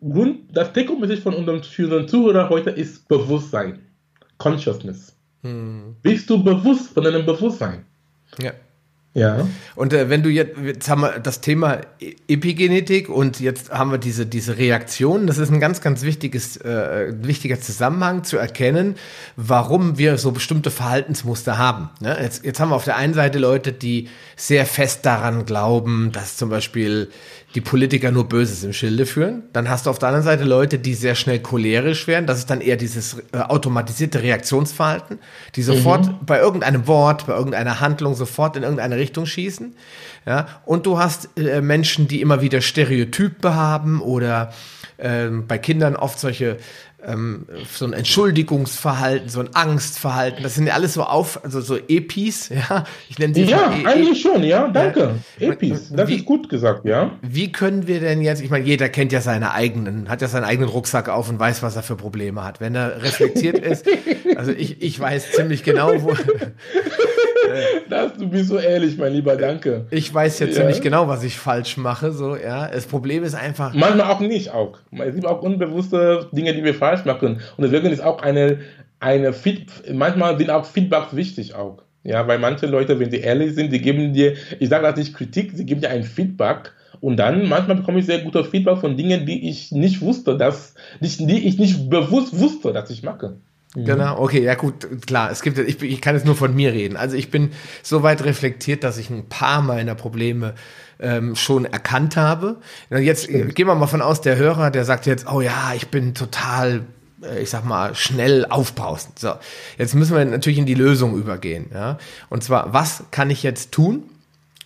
Grund, 0.00 0.40
das 0.52 0.72
Take-Home-Message 0.72 1.22
von 1.22 1.34
unserem, 1.34 1.60
unseren 1.60 2.08
Zuhörer 2.08 2.48
heute 2.50 2.70
ist 2.70 3.08
Bewusstsein. 3.08 3.78
Consciousness. 4.38 5.16
Hm. 5.42 5.96
Bist 6.02 6.28
du 6.28 6.42
bewusst 6.42 6.92
von 6.92 7.04
deinem 7.04 7.24
Bewusstsein? 7.24 7.84
Ja. 8.38 8.52
Ja. 9.16 9.48
Und 9.76 9.94
äh, 9.94 10.10
wenn 10.10 10.22
du 10.22 10.28
jetzt, 10.28 10.58
jetzt 10.62 10.90
haben 10.90 11.00
wir 11.00 11.18
das 11.20 11.40
Thema 11.40 11.80
e-, 11.98 12.16
Epigenetik 12.28 13.08
und 13.08 13.40
jetzt 13.40 13.70
haben 13.70 13.90
wir 13.90 13.96
diese, 13.96 14.26
diese 14.26 14.58
Reaktion. 14.58 15.26
Das 15.26 15.38
ist 15.38 15.50
ein 15.50 15.58
ganz, 15.58 15.80
ganz 15.80 16.02
wichtiges, 16.02 16.58
äh, 16.58 17.14
wichtiger 17.22 17.58
Zusammenhang 17.58 18.24
zu 18.24 18.36
erkennen, 18.36 18.96
warum 19.36 19.96
wir 19.96 20.18
so 20.18 20.32
bestimmte 20.32 20.70
Verhaltensmuster 20.70 21.56
haben. 21.56 21.88
Ne? 22.00 22.14
Jetzt, 22.20 22.44
jetzt 22.44 22.60
haben 22.60 22.68
wir 22.68 22.76
auf 22.76 22.84
der 22.84 22.98
einen 22.98 23.14
Seite 23.14 23.38
Leute, 23.38 23.72
die 23.72 24.10
sehr 24.36 24.66
fest 24.66 25.06
daran 25.06 25.46
glauben, 25.46 26.12
dass 26.12 26.36
zum 26.36 26.50
Beispiel 26.50 27.08
die 27.54 27.60
Politiker 27.60 28.10
nur 28.10 28.28
Böses 28.28 28.64
im 28.64 28.72
Schilde 28.72 29.06
führen. 29.06 29.44
Dann 29.52 29.70
hast 29.70 29.86
du 29.86 29.90
auf 29.90 29.98
der 29.98 30.08
anderen 30.08 30.24
Seite 30.24 30.44
Leute, 30.44 30.78
die 30.78 30.94
sehr 30.94 31.14
schnell 31.14 31.38
cholerisch 31.38 32.06
werden. 32.06 32.26
Das 32.26 32.38
ist 32.38 32.50
dann 32.50 32.60
eher 32.60 32.76
dieses 32.76 33.18
äh, 33.32 33.38
automatisierte 33.38 34.22
Reaktionsverhalten, 34.22 35.18
die 35.54 35.62
sofort 35.62 36.06
mhm. 36.06 36.26
bei 36.26 36.38
irgendeinem 36.38 36.86
Wort, 36.86 37.26
bei 37.26 37.34
irgendeiner 37.34 37.80
Handlung 37.80 38.14
sofort 38.14 38.56
in 38.56 38.62
irgendeine 38.62 38.96
Richtung 38.96 39.24
schießen. 39.24 39.74
Ja, 40.26 40.48
und 40.66 40.86
du 40.86 40.98
hast 40.98 41.30
äh, 41.38 41.60
Menschen, 41.60 42.08
die 42.08 42.20
immer 42.20 42.42
wieder 42.42 42.60
Stereotype 42.60 43.54
haben 43.54 44.02
oder 44.02 44.52
äh, 44.98 45.28
bei 45.28 45.56
Kindern 45.56 45.96
oft 45.96 46.18
solche 46.18 46.58
ähm, 47.06 47.46
so 47.72 47.84
ein 47.84 47.92
Entschuldigungsverhalten, 47.92 49.28
so 49.28 49.40
ein 49.40 49.54
Angstverhalten. 49.54 50.42
Das 50.42 50.56
sind 50.56 50.66
ja 50.66 50.74
alles 50.74 50.94
so 50.94 51.04
auf, 51.04 51.44
also 51.44 51.60
so 51.60 51.76
Epis, 51.76 52.48
ja. 52.70 52.84
Ich 53.08 53.18
nenne 53.18 53.34
sie 53.34 53.44
Ja, 53.44 53.72
e 53.72 53.86
eigentlich 53.86 54.20
schon, 54.20 54.42
ja, 54.42 54.68
danke. 54.68 55.14
Ja. 55.38 55.52
Epis, 55.52 55.90
das 55.92 56.08
wie, 56.08 56.16
ist 56.16 56.24
gut 56.24 56.48
gesagt, 56.48 56.84
ja. 56.84 57.12
Wie 57.22 57.52
können 57.52 57.86
wir 57.86 58.00
denn 58.00 58.22
jetzt, 58.22 58.42
ich 58.42 58.50
meine, 58.50 58.64
jeder 58.64 58.88
kennt 58.88 59.12
ja 59.12 59.20
seine 59.20 59.52
eigenen, 59.52 60.08
hat 60.08 60.20
ja 60.20 60.28
seinen 60.28 60.44
eigenen 60.44 60.68
Rucksack 60.68 61.08
auf 61.08 61.28
und 61.28 61.38
weiß, 61.38 61.62
was 61.62 61.76
er 61.76 61.82
für 61.82 61.96
Probleme 61.96 62.42
hat. 62.42 62.60
Wenn 62.60 62.74
er 62.74 63.02
reflektiert 63.02 63.58
ist, 63.58 63.86
also 64.36 64.50
ich, 64.50 64.82
ich 64.82 64.98
weiß 64.98 65.32
ziemlich 65.32 65.62
genau, 65.62 66.02
wo. 66.02 66.14
das, 67.90 68.14
du 68.14 68.28
bist 68.28 68.48
so 68.48 68.58
ehrlich, 68.58 68.96
mein 68.98 69.12
Lieber, 69.12 69.36
danke. 69.36 69.86
Ich 69.90 70.12
weiß 70.12 70.38
jetzt 70.40 70.56
ja. 70.56 70.62
ziemlich 70.62 70.80
genau, 70.80 71.08
was 71.08 71.24
ich 71.24 71.38
falsch 71.38 71.76
mache, 71.76 72.12
so, 72.12 72.36
ja. 72.36 72.68
Das 72.68 72.86
Problem 72.86 73.24
ist 73.24 73.34
einfach. 73.34 73.74
Manchmal 73.74 74.10
auch 74.10 74.20
nicht, 74.20 74.50
auch. 74.50 74.78
Es 74.92 75.14
gibt 75.14 75.26
auch 75.26 75.42
unbewusste 75.42 76.28
Dinge, 76.32 76.54
die 76.54 76.64
wir 76.64 76.74
falsch 76.74 77.04
machen. 77.04 77.40
Und 77.56 77.62
deswegen 77.62 77.86
ist 77.86 78.02
auch 78.02 78.22
eine, 78.22 78.58
eine 79.00 79.32
Feed, 79.32 79.66
manchmal 79.92 80.38
sind 80.38 80.50
auch 80.50 80.64
Feedbacks 80.64 81.14
wichtig 81.14 81.54
auch. 81.54 81.82
Ja, 82.02 82.26
weil 82.28 82.38
manche 82.38 82.66
Leute, 82.66 83.00
wenn 83.00 83.10
sie 83.10 83.18
ehrlich 83.18 83.56
sind, 83.56 83.72
die 83.72 83.80
geben 83.80 84.12
dir, 84.12 84.34
ich 84.60 84.68
sage 84.68 84.84
das 84.84 84.96
nicht 84.96 85.14
Kritik, 85.14 85.50
sie 85.54 85.66
geben 85.66 85.80
dir 85.80 85.90
ein 85.90 86.04
Feedback 86.04 86.72
und 87.00 87.16
dann 87.16 87.48
manchmal 87.48 87.76
bekomme 87.76 87.98
ich 87.98 88.06
sehr 88.06 88.20
gute 88.20 88.44
Feedback 88.44 88.78
von 88.78 88.96
Dingen, 88.96 89.26
die 89.26 89.48
ich 89.48 89.72
nicht 89.72 90.00
wusste, 90.00 90.36
dass, 90.36 90.74
die 91.00 91.46
ich 91.46 91.58
nicht 91.58 91.90
bewusst 91.90 92.38
wusste, 92.38 92.72
dass 92.72 92.90
ich 92.90 93.02
mache. 93.02 93.36
Mhm. 93.76 93.84
Genau, 93.84 94.18
okay, 94.18 94.42
ja 94.42 94.54
gut, 94.54 95.06
klar. 95.06 95.30
Es 95.30 95.42
gibt, 95.42 95.58
ich, 95.58 95.80
ich 95.82 96.00
kann 96.00 96.14
jetzt 96.14 96.24
nur 96.24 96.34
von 96.34 96.54
mir 96.54 96.72
reden. 96.72 96.96
Also 96.96 97.16
ich 97.16 97.30
bin 97.30 97.52
so 97.82 98.02
weit 98.02 98.24
reflektiert, 98.24 98.82
dass 98.82 98.96
ich 98.96 99.10
ein 99.10 99.28
paar 99.28 99.60
meiner 99.60 99.94
Probleme 99.94 100.54
ähm, 100.98 101.36
schon 101.36 101.66
erkannt 101.66 102.16
habe. 102.16 102.56
Jetzt 102.90 103.24
Stimmt. 103.24 103.54
gehen 103.54 103.66
wir 103.66 103.74
mal 103.74 103.86
von 103.86 104.00
aus, 104.00 104.22
der 104.22 104.36
Hörer, 104.36 104.70
der 104.70 104.86
sagt 104.86 105.04
jetzt, 105.04 105.30
oh 105.30 105.42
ja, 105.42 105.72
ich 105.76 105.88
bin 105.88 106.14
total 106.14 106.86
äh, 107.22 107.42
ich 107.42 107.50
sag 107.50 107.66
mal, 107.66 107.94
schnell 107.94 108.46
aufbrausend. 108.46 109.18
So, 109.18 109.34
jetzt 109.76 109.94
müssen 109.94 110.16
wir 110.16 110.24
natürlich 110.24 110.58
in 110.58 110.66
die 110.66 110.74
Lösung 110.74 111.16
übergehen. 111.16 111.66
Ja? 111.72 111.98
Und 112.30 112.42
zwar, 112.42 112.72
was 112.72 113.04
kann 113.10 113.28
ich 113.28 113.42
jetzt 113.42 113.72
tun, 113.72 114.04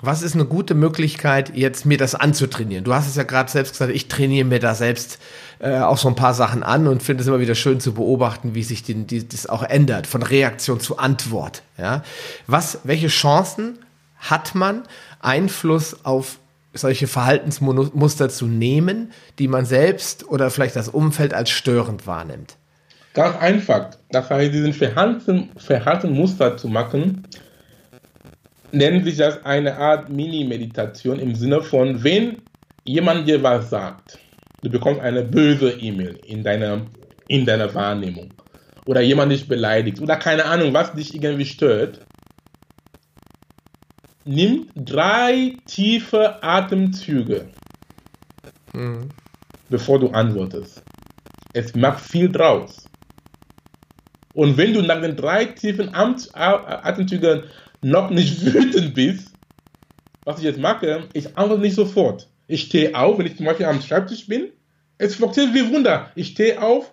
was 0.02 0.22
ist 0.22 0.34
eine 0.34 0.46
gute 0.46 0.74
Möglichkeit, 0.74 1.54
jetzt 1.54 1.84
mir 1.84 1.98
das 1.98 2.14
anzutrainieren? 2.14 2.84
Du 2.84 2.94
hast 2.94 3.06
es 3.06 3.16
ja 3.16 3.22
gerade 3.22 3.50
selbst 3.50 3.72
gesagt, 3.72 3.92
ich 3.92 4.08
trainiere 4.08 4.46
mir 4.46 4.58
da 4.58 4.74
selbst 4.74 5.18
äh, 5.58 5.78
auch 5.78 5.98
so 5.98 6.08
ein 6.08 6.14
paar 6.14 6.32
Sachen 6.32 6.62
an 6.62 6.86
und 6.86 7.02
finde 7.02 7.22
es 7.22 7.28
immer 7.28 7.40
wieder 7.40 7.54
schön 7.54 7.80
zu 7.80 7.92
beobachten, 7.92 8.54
wie 8.54 8.62
sich 8.62 8.82
die, 8.82 8.94
die, 8.94 9.28
das 9.28 9.46
auch 9.46 9.62
ändert, 9.62 10.06
von 10.06 10.22
Reaktion 10.22 10.80
zu 10.80 10.98
Antwort. 10.98 11.62
Ja? 11.76 12.02
Was, 12.46 12.80
welche 12.84 13.08
Chancen 13.08 13.78
hat 14.18 14.54
man, 14.54 14.82
Einfluss 15.20 16.04
auf 16.04 16.38
solche 16.72 17.06
Verhaltensmuster 17.06 18.28
zu 18.28 18.46
nehmen, 18.46 19.12
die 19.38 19.48
man 19.48 19.66
selbst 19.66 20.26
oder 20.28 20.50
vielleicht 20.50 20.76
das 20.76 20.88
Umfeld 20.88 21.34
als 21.34 21.50
störend 21.50 22.06
wahrnimmt? 22.06 22.56
Ganz 23.12 23.36
einfach. 23.38 23.90
Das 24.10 24.30
heißt, 24.30 24.54
diesen 24.54 24.72
Verhalten, 24.72 25.50
Verhaltensmuster 25.56 26.56
zu 26.56 26.68
machen, 26.68 27.26
nennt 28.72 29.04
sich 29.04 29.16
das 29.16 29.44
eine 29.44 29.76
Art 29.76 30.08
Mini-Meditation 30.08 31.18
im 31.18 31.34
Sinne 31.34 31.62
von, 31.62 32.02
wenn 32.04 32.42
jemand 32.84 33.28
dir 33.28 33.42
was 33.42 33.70
sagt, 33.70 34.18
du 34.62 34.70
bekommst 34.70 35.00
eine 35.00 35.22
böse 35.22 35.72
E-Mail 35.72 36.18
in 36.26 36.42
deiner, 36.42 36.82
in 37.28 37.46
deiner 37.46 37.72
Wahrnehmung 37.74 38.32
oder 38.86 39.00
jemand 39.00 39.32
dich 39.32 39.46
beleidigt 39.46 40.00
oder 40.00 40.16
keine 40.16 40.44
Ahnung, 40.44 40.72
was 40.72 40.92
dich 40.92 41.14
irgendwie 41.14 41.44
stört, 41.44 42.00
nimm 44.24 44.68
drei 44.74 45.56
tiefe 45.66 46.42
Atemzüge, 46.42 47.48
mhm. 48.72 49.08
bevor 49.68 49.98
du 49.98 50.10
antwortest. 50.10 50.82
Es 51.52 51.74
macht 51.74 52.00
viel 52.00 52.30
draus. 52.30 52.84
Und 54.34 54.56
wenn 54.56 54.72
du 54.72 54.82
nach 54.82 55.00
den 55.00 55.16
drei 55.16 55.46
tiefen 55.46 55.92
Atemzügen 55.92 57.42
noch 57.82 58.10
nicht 58.10 58.44
wütend 58.54 58.94
bist, 58.94 59.34
was 60.24 60.38
ich 60.38 60.44
jetzt 60.44 60.60
mache, 60.60 61.08
ich 61.12 61.36
antworte 61.36 61.62
nicht 61.62 61.74
sofort. 61.74 62.28
Ich 62.46 62.62
stehe 62.62 62.94
auf, 62.94 63.18
wenn 63.18 63.26
ich 63.26 63.36
zum 63.36 63.46
Beispiel 63.46 63.66
am 63.66 63.80
Schreibtisch 63.80 64.26
bin. 64.26 64.48
Es 64.98 65.14
funktioniert 65.14 65.54
wie 65.54 65.72
Wunder. 65.72 66.10
Ich 66.14 66.28
stehe 66.28 66.60
auf, 66.60 66.92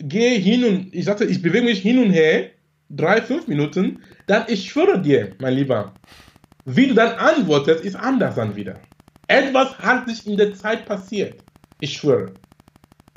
gehe 0.00 0.38
hin 0.38 0.64
und 0.64 0.94
ich 0.94 1.04
sagte, 1.04 1.24
ich 1.24 1.40
bewege 1.40 1.64
mich 1.64 1.80
hin 1.80 1.98
und 1.98 2.10
her, 2.10 2.50
drei, 2.90 3.22
fünf 3.22 3.46
Minuten. 3.46 4.02
Dann, 4.26 4.44
ich 4.48 4.68
schwöre 4.68 5.00
dir, 5.00 5.34
mein 5.38 5.54
Lieber, 5.54 5.94
wie 6.64 6.88
du 6.88 6.94
dann 6.94 7.12
antwortest, 7.12 7.84
ist 7.84 7.96
anders 7.96 8.34
dann 8.34 8.56
wieder. 8.56 8.80
Etwas 9.26 9.78
hat 9.78 10.08
sich 10.08 10.26
in 10.26 10.36
der 10.36 10.54
Zeit 10.54 10.86
passiert. 10.86 11.40
Ich 11.80 11.94
schwöre. 11.94 12.32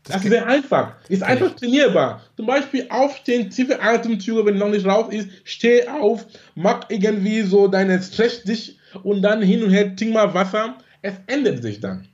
Das, 0.07 0.15
das 0.15 0.25
ist 0.25 0.31
sehr 0.31 0.47
einfach. 0.47 0.93
Ist 1.09 1.23
einfach 1.23 1.55
trainierbar. 1.55 2.21
Zum 2.35 2.45
Beispiel 2.45 2.87
aufstehen, 2.89 3.49
tiefe 3.49 3.81
Atemzüge, 3.81 4.45
wenn 4.45 4.57
noch 4.57 4.69
nicht 4.69 4.85
raus 4.85 5.13
ist, 5.13 5.29
steh 5.43 5.87
auf, 5.87 6.25
mach 6.55 6.89
irgendwie 6.89 7.41
so 7.41 7.67
deine 7.67 8.01
Stress 8.01 8.43
dich 8.43 8.77
und 9.03 9.21
dann 9.21 9.41
hin 9.41 9.63
und 9.63 9.69
her, 9.69 9.95
trink 9.95 10.13
mal 10.13 10.33
Wasser. 10.33 10.77
Es 11.01 11.15
ändert 11.27 11.61
sich 11.61 11.79
dann. 11.79 12.07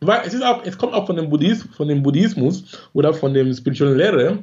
Weil 0.00 0.22
es 0.26 0.34
ist 0.34 0.42
auch, 0.42 0.64
es 0.64 0.76
kommt 0.76 0.94
auch 0.94 1.06
von 1.06 1.16
dem, 1.16 1.30
Buddhismus, 1.30 1.76
von 1.76 1.86
dem 1.86 2.02
Buddhismus 2.02 2.64
oder 2.92 3.14
von 3.14 3.32
dem 3.32 3.54
spirituellen 3.54 3.96
Lehre. 3.96 4.38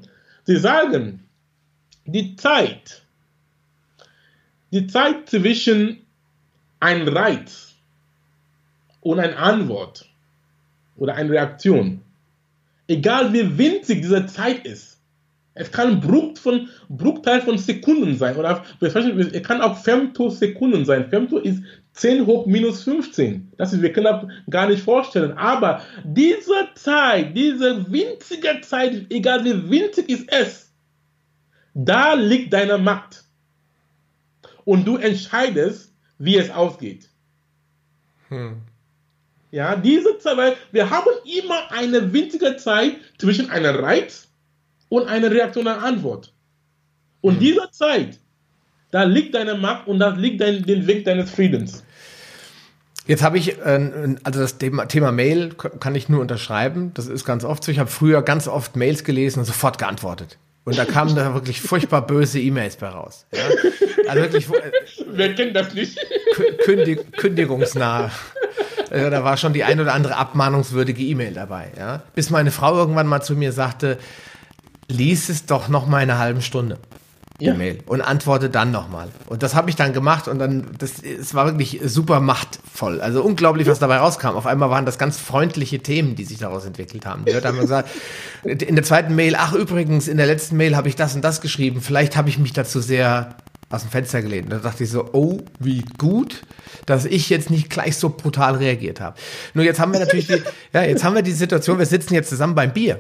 Sie 0.46 0.56
sagen, 0.56 1.26
die 2.06 2.38
Zeit, 2.38 3.02
die 4.72 4.88
Zeit 4.88 5.30
zwischen 5.30 6.06
ein 6.80 7.08
Reiz 7.08 7.74
und 9.02 9.20
eine 9.20 9.36
Antwort 9.36 10.08
oder 10.96 11.16
eine 11.16 11.32
Reaktion, 11.32 12.02
egal 12.90 13.32
wie 13.32 13.58
winzig 13.58 14.02
diese 14.02 14.26
Zeit 14.26 14.66
ist, 14.66 15.00
es 15.54 15.72
kann 15.72 16.00
Bruch 16.00 16.38
von, 16.38 16.70
Bruchteil 16.88 17.42
von 17.42 17.58
Sekunden 17.58 18.16
sein 18.16 18.38
oder 18.38 18.64
es 18.80 19.44
kann 19.44 19.62
auch 19.62 19.78
Femtosekunden 19.78 20.86
sein. 20.86 21.10
Femto 21.10 21.38
ist 21.38 21.62
10 21.94 22.26
hoch 22.26 22.46
minus 22.46 22.84
15. 22.84 23.52
Das 23.58 23.74
ist, 23.74 23.82
wir 23.82 23.92
können 23.92 24.06
das 24.06 24.26
gar 24.50 24.70
nicht 24.70 24.82
vorstellen. 24.82 25.34
Aber 25.34 25.82
diese 26.06 26.70
Zeit, 26.76 27.36
diese 27.36 27.92
winzige 27.92 28.62
Zeit, 28.62 29.08
egal 29.10 29.44
wie 29.44 29.70
winzig 29.70 30.10
ist 30.10 30.32
es, 30.32 30.72
da 31.74 32.14
liegt 32.14 32.54
deine 32.54 32.78
Macht. 32.78 33.26
Und 34.64 34.88
du 34.88 34.96
entscheidest, 34.96 35.94
wie 36.20 36.38
es 36.38 36.50
ausgeht. 36.50 37.10
Hm. 38.30 38.62
Ja, 39.52 39.76
diese 39.76 40.18
Zeit, 40.20 40.38
weil 40.38 40.56
wir 40.72 40.90
haben 40.90 41.10
immer 41.26 41.72
eine 41.72 42.14
winzige 42.14 42.58
Zeit 42.58 42.98
zwischen 43.18 43.50
einem 43.50 43.76
Reiz 43.76 44.28
und 44.90 45.08
einer 45.08 45.32
Reaktion 45.32 45.68
einer 45.68 45.84
Antwort. 45.84 46.34
Und 47.22 47.34
hm. 47.34 47.40
diese 47.40 47.72
Zeit, 47.72 48.20
da 48.92 49.04
liegt 49.04 49.36
deine 49.36 49.56
Macht 49.56 49.88
und 49.88 50.00
da 50.00 50.10
liegt 50.10 50.42
dein, 50.42 50.64
den 50.64 50.88
Weg 50.88 51.06
deines 51.06 51.32
Friedens. 51.32 51.84
Jetzt 53.08 53.24
habe 53.24 53.40
ich, 53.40 53.58
äh, 53.58 54.16
also 54.24 54.40
das 54.40 54.60
Thema, 54.60 54.86
Thema, 54.86 55.12
Mail 55.12 55.50
kann 55.56 55.96
ich 55.96 56.10
nur 56.10 56.22
unterschreiben. 56.22 56.92
Das 56.94 57.08
ist 57.08 57.26
ganz 57.26 57.44
oft 57.44 57.64
so. 57.64 57.72
Ich 57.72 57.80
habe 57.80 57.90
früher 57.90 58.22
ganz 58.22 58.48
oft 58.48 58.76
Mails 58.76 59.04
gelesen 59.04 59.40
und 59.40 59.46
sofort 59.46 59.80
geantwortet. 59.80 60.38
Und 60.64 60.78
da 60.78 60.86
kamen 60.86 61.16
da 61.16 61.34
wirklich 61.34 61.62
furchtbar 61.62 62.06
böse 62.06 62.40
E-Mails 62.40 62.76
bei 62.76 62.90
raus. 62.90 63.26
Ja? 63.34 63.40
Also 64.08 64.22
wirklich. 64.22 64.48
Äh, 64.50 64.72
Wer 65.08 65.34
kennt 65.34 65.56
das 65.56 65.74
nicht? 65.74 66.00
Kündig, 66.64 67.12
kündigungsnah. 67.14 68.12
Also 68.92 69.10
da 69.10 69.24
war 69.24 69.38
schon 69.38 69.54
die 69.54 69.64
ein 69.64 69.80
oder 69.80 69.94
andere 69.94 70.18
abmahnungswürdige 70.18 71.04
E-Mail 71.04 71.34
dabei. 71.34 71.72
Ja? 71.78 72.02
Bis 72.16 72.30
meine 72.30 72.52
Frau 72.52 72.76
irgendwann 72.76 73.08
mal 73.08 73.22
zu 73.22 73.36
mir 73.36 73.52
sagte, 73.52 73.98
lies 74.88 75.30
es 75.30 75.46
doch 75.46 75.68
noch 75.68 75.88
mal 75.88 75.98
eine 75.98 76.18
halbe 76.18 76.42
Stunde. 76.42 76.78
Ja. 77.42 77.54
E-Mail 77.54 77.78
und 77.86 78.02
antworte 78.02 78.50
dann 78.50 78.72
nochmal. 78.72 79.08
Und 79.28 79.44
das 79.44 79.56
habe 79.56 79.70
ich 79.70 79.78
dann 79.78 79.94
gemacht 79.94 80.28
und 80.28 80.40
dann, 80.40 80.72
das, 80.78 81.02
es 81.02 81.34
war 81.34 81.46
wirklich 81.46 81.80
super 81.86 82.20
machtvoll. 82.20 83.00
Also 83.00 83.24
unglaublich, 83.24 83.66
was 83.68 83.80
dabei 83.80 83.98
rauskam. 83.98 84.36
Auf 84.36 84.46
einmal 84.46 84.70
waren 84.70 84.86
das 84.86 84.98
ganz 84.98 85.18
freundliche 85.18 85.80
Themen, 85.80 86.16
die 86.18 86.26
sich 86.26 86.40
daraus 86.40 86.66
entwickelt 86.66 87.06
haben. 87.06 87.24
Die 87.24 87.32
Leute 87.32 87.48
haben 87.48 87.60
gesagt, 87.60 87.90
in 88.44 88.76
der 88.76 88.84
zweiten 88.84 89.16
Mail, 89.16 89.36
ach 89.38 89.54
übrigens, 89.54 90.10
in 90.10 90.18
der 90.18 90.26
letzten 90.26 90.58
Mail 90.58 90.76
habe 90.76 90.90
ich 90.90 90.98
das 90.98 91.16
und 91.16 91.22
das 91.24 91.40
geschrieben. 91.40 91.80
Vielleicht 91.82 92.18
habe 92.18 92.28
ich 92.28 92.40
mich 92.40 92.52
dazu 92.52 92.82
sehr 92.82 93.36
aus 93.70 93.82
dem 93.82 93.92
Fenster 93.92 94.22
gelehnt. 94.22 94.52
Da 94.52 94.58
dachte 94.58 94.84
ich 94.84 94.90
so, 94.90 95.10
oh, 95.14 95.40
wie 95.60 95.84
gut, 95.98 96.42
dass 96.86 97.06
ich 97.06 97.30
jetzt 97.30 97.50
nicht 97.50 97.70
gleich 97.70 97.98
so 97.98 98.10
brutal 98.10 98.56
reagiert 98.56 99.00
habe. 99.00 99.18
Nur 99.54 99.64
jetzt 99.64 99.80
haben 99.80 99.94
wir 99.94 100.00
natürlich 100.00 100.28
die, 100.28 100.42
ja, 100.74 100.84
jetzt 100.84 101.04
haben 101.04 101.16
wir 101.16 101.22
die 101.22 101.32
Situation, 101.32 101.78
wir 101.78 101.86
sitzen 101.86 102.14
jetzt 102.14 102.30
zusammen 102.30 102.56
beim 102.56 102.74
Bier 102.74 103.00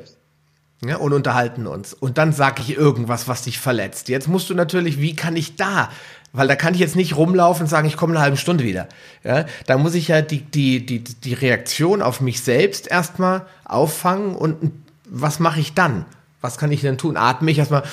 ja, 0.85 0.97
und 0.97 1.11
unterhalten 1.13 1.67
uns. 1.67 1.93
Und 1.93 2.17
dann 2.17 2.33
sage 2.33 2.61
ich 2.61 2.77
irgendwas, 2.77 3.27
was 3.27 3.41
dich 3.41 3.59
verletzt. 3.59 4.09
Jetzt 4.09 4.27
musst 4.27 4.49
du 4.49 4.53
natürlich, 4.53 5.01
wie 5.01 5.15
kann 5.15 5.35
ich 5.35 5.55
da? 5.55 5.89
Weil 6.31 6.47
da 6.47 6.55
kann 6.55 6.75
ich 6.75 6.79
jetzt 6.79 6.95
nicht 6.95 7.17
rumlaufen 7.17 7.63
und 7.63 7.69
sagen, 7.69 7.87
ich 7.87 7.97
komme 7.97 8.13
eine 8.13 8.21
halbe 8.21 8.37
Stunde 8.37 8.63
wieder. 8.63 8.87
Ja, 9.23 9.45
da 9.65 9.79
muss 9.79 9.95
ich 9.95 10.09
ja 10.09 10.21
die, 10.21 10.41
die, 10.41 10.85
die, 10.85 11.03
die 11.03 11.33
Reaktion 11.33 12.03
auf 12.03 12.21
mich 12.21 12.41
selbst 12.41 12.87
erstmal 12.87 13.47
auffangen 13.65 14.35
und 14.35 14.71
was 15.05 15.39
mache 15.39 15.59
ich 15.59 15.73
dann? 15.73 16.05
Was 16.41 16.59
kann 16.59 16.71
ich 16.71 16.81
denn 16.81 16.99
tun? 16.99 17.17
Atme 17.17 17.49
ich 17.49 17.57
erstmal. 17.57 17.83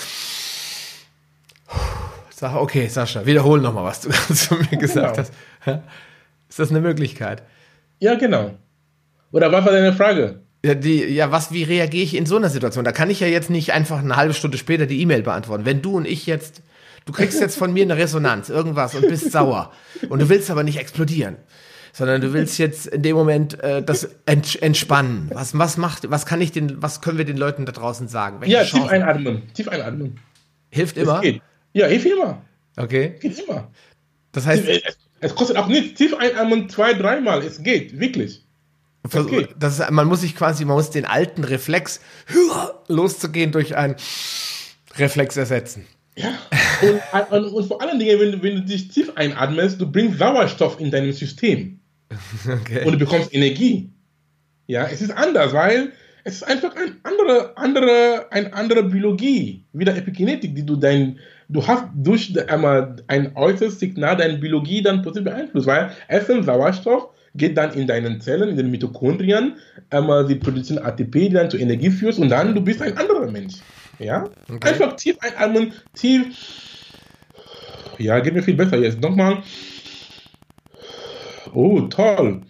Sag, 2.39 2.55
okay, 2.55 2.87
Sascha, 2.87 3.25
wiederhol 3.25 3.63
nochmal, 3.63 3.85
was 3.85 4.03
du 4.03 4.11
zu 4.35 4.57
mir 4.57 4.77
gesagt 4.77 5.17
genau. 5.17 5.29
hast. 5.65 5.83
Ist 6.51 6.59
das 6.59 6.69
eine 6.69 6.83
Möglichkeit? 6.83 7.43
Ja, 7.99 8.15
genau. 8.15 8.51
Oder 9.33 9.51
was 9.51 9.65
war 9.65 9.73
deine 9.73 9.95
Frage? 9.95 10.41
Ja, 10.63 10.75
die, 10.75 11.03
ja, 11.03 11.33
was, 11.33 11.51
wie 11.51 11.63
reagiere 11.63 12.05
ich 12.05 12.15
in 12.15 12.27
so 12.27 12.37
einer 12.37 12.51
Situation? 12.51 12.85
Da 12.85 12.93
kann 12.93 13.09
ich 13.09 13.21
ja 13.21 13.27
jetzt 13.27 13.49
nicht 13.49 13.73
einfach 13.73 14.01
eine 14.01 14.17
halbe 14.17 14.35
Stunde 14.35 14.59
später 14.59 14.85
die 14.85 15.01
E-Mail 15.01 15.23
beantworten. 15.23 15.65
Wenn 15.65 15.81
du 15.81 15.97
und 15.97 16.07
ich 16.07 16.27
jetzt, 16.27 16.61
du 17.07 17.13
kriegst 17.15 17.41
jetzt 17.41 17.57
von 17.57 17.73
mir 17.73 17.85
eine 17.85 17.97
Resonanz, 17.97 18.51
irgendwas 18.51 18.95
und 18.95 19.09
bist 19.09 19.33
sauer. 19.33 19.73
Und 20.11 20.21
du 20.21 20.29
willst 20.29 20.51
aber 20.51 20.63
nicht 20.63 20.77
explodieren. 20.77 21.37
Sondern 21.95 22.21
du 22.21 22.35
willst 22.35 22.59
jetzt 22.59 22.87
in 22.87 23.01
dem 23.01 23.17
Moment 23.17 23.59
äh, 23.61 23.83
das 23.83 24.11
ents 24.27 24.57
entspannen. 24.57 25.31
Was, 25.33 25.59
was 25.59 25.79
macht, 25.79 26.11
was 26.11 26.27
kann 26.27 26.43
ich 26.43 26.53
den, 26.53 26.83
was 26.83 27.01
können 27.01 27.17
wir 27.17 27.25
den 27.25 27.39
Leuten 27.39 27.65
da 27.65 27.73
draußen 27.73 28.09
sagen? 28.09 28.43
Welche 28.43 28.53
ja, 28.53 28.63
Chancen? 28.63 28.83
tief 28.83 28.93
einatmen. 28.93 29.43
Tief 29.55 29.69
einatmen. 29.69 30.21
Hilft 30.69 30.99
immer? 30.99 31.23
Ja, 31.77 31.89
hilft 31.89 32.07
immer. 32.07 32.43
Okay. 32.78 33.16
Geht 33.20 33.39
immer. 33.39 33.70
Das 34.32 34.47
heißt. 34.47 34.66
Es, 34.66 34.97
es 35.20 35.35
kostet 35.35 35.59
auch 35.59 35.66
nichts. 35.66 35.98
Tief 35.98 36.15
einatmen 36.15 36.70
zwei, 36.70 36.94
dreimal. 36.94 37.43
Es 37.43 37.62
geht, 37.62 38.01
wirklich. 38.01 38.47
Okay. 39.05 39.48
Das 39.59 39.78
ist, 39.78 39.90
man 39.90 40.07
muss 40.07 40.23
sich 40.23 40.35
quasi, 40.35 40.65
man 40.65 40.77
muss 40.77 40.89
den 40.89 41.05
alten 41.05 41.44
Reflex 41.44 42.01
loszugehen 42.89 43.53
durch 43.53 43.77
einen 43.77 43.94
Reflex 44.97 45.36
ersetzen. 45.36 45.85
Ja. 46.16 46.31
Und, 46.81 47.31
und, 47.31 47.44
und, 47.53 47.66
vor 47.69 47.82
allen 47.82 47.98
Dingen, 47.98 48.19
wenn 48.20 48.32
du, 48.32 48.43
wenn 48.43 48.55
du 48.57 48.62
dich 48.62 48.89
tief 48.89 49.12
einatmest, 49.15 49.78
du 49.78 49.90
bringst 49.90 50.19
Sauerstoff 50.19 50.81
in 50.81 50.90
deinem 50.90 51.12
System. 51.12 51.78
Okay. 52.48 52.85
Und 52.85 52.93
du 52.93 52.98
bekommst 52.98 53.35
Energie. 53.35 53.90
Ja, 54.66 54.86
es 54.86 55.03
ist 55.03 55.11
anders, 55.11 55.53
weil 55.53 55.93
es 56.24 56.36
ist 56.36 56.43
einfach 56.44 56.74
eine 56.74 56.97
andere, 57.03 57.57
andere, 57.57 58.27
eine 58.31 58.53
andere 58.53 58.82
Biologie, 58.85 59.65
wie 59.73 59.85
der 59.85 59.97
Epigenetik, 59.97 60.55
die 60.55 60.65
du 60.65 60.77
dein, 60.77 61.19
du 61.48 61.66
hast 61.66 61.85
durch 61.94 62.35
einmal 62.51 62.97
ein 63.06 63.36
äußeres 63.36 63.78
Signal 63.78 64.16
deine 64.16 64.39
Biologie 64.39 64.82
dann 64.82 65.02
positiv 65.02 65.24
beeinflusst, 65.24 65.66
weil 65.66 65.90
Essen, 66.09 66.43
Sauerstoff 66.43 67.09
geht 67.35 67.56
dann 67.56 67.73
in 67.74 67.86
deinen 67.86 68.20
Zellen, 68.20 68.48
in 68.48 68.56
den 68.56 68.70
Mitochondrien, 68.70 69.56
einmal 69.90 70.27
sie 70.27 70.36
produzieren 70.36 70.82
ATP, 70.85 71.12
die 71.12 71.31
dann 71.31 71.51
zur 71.51 71.60
Energie 71.60 71.90
führst 71.90 72.18
und 72.18 72.31
dann 72.31 72.55
du 72.55 72.60
bist 72.60 72.82
ein 72.82 72.97
anderer 72.97 73.31
Mensch. 73.31 73.56
Ja? 73.98 74.24
Okay. 74.48 74.68
Einfach 74.68 74.97
tief 74.97 75.16
einatmen, 75.20 75.73
tief. 75.94 76.27
Ja, 77.98 78.20
geht 78.20 78.35
mir 78.35 78.43
viel 78.43 78.56
besser 78.56 78.77
jetzt. 78.78 79.01
Nochmal. 79.01 79.43
Oh, 81.55 81.81
toll. 81.82 82.43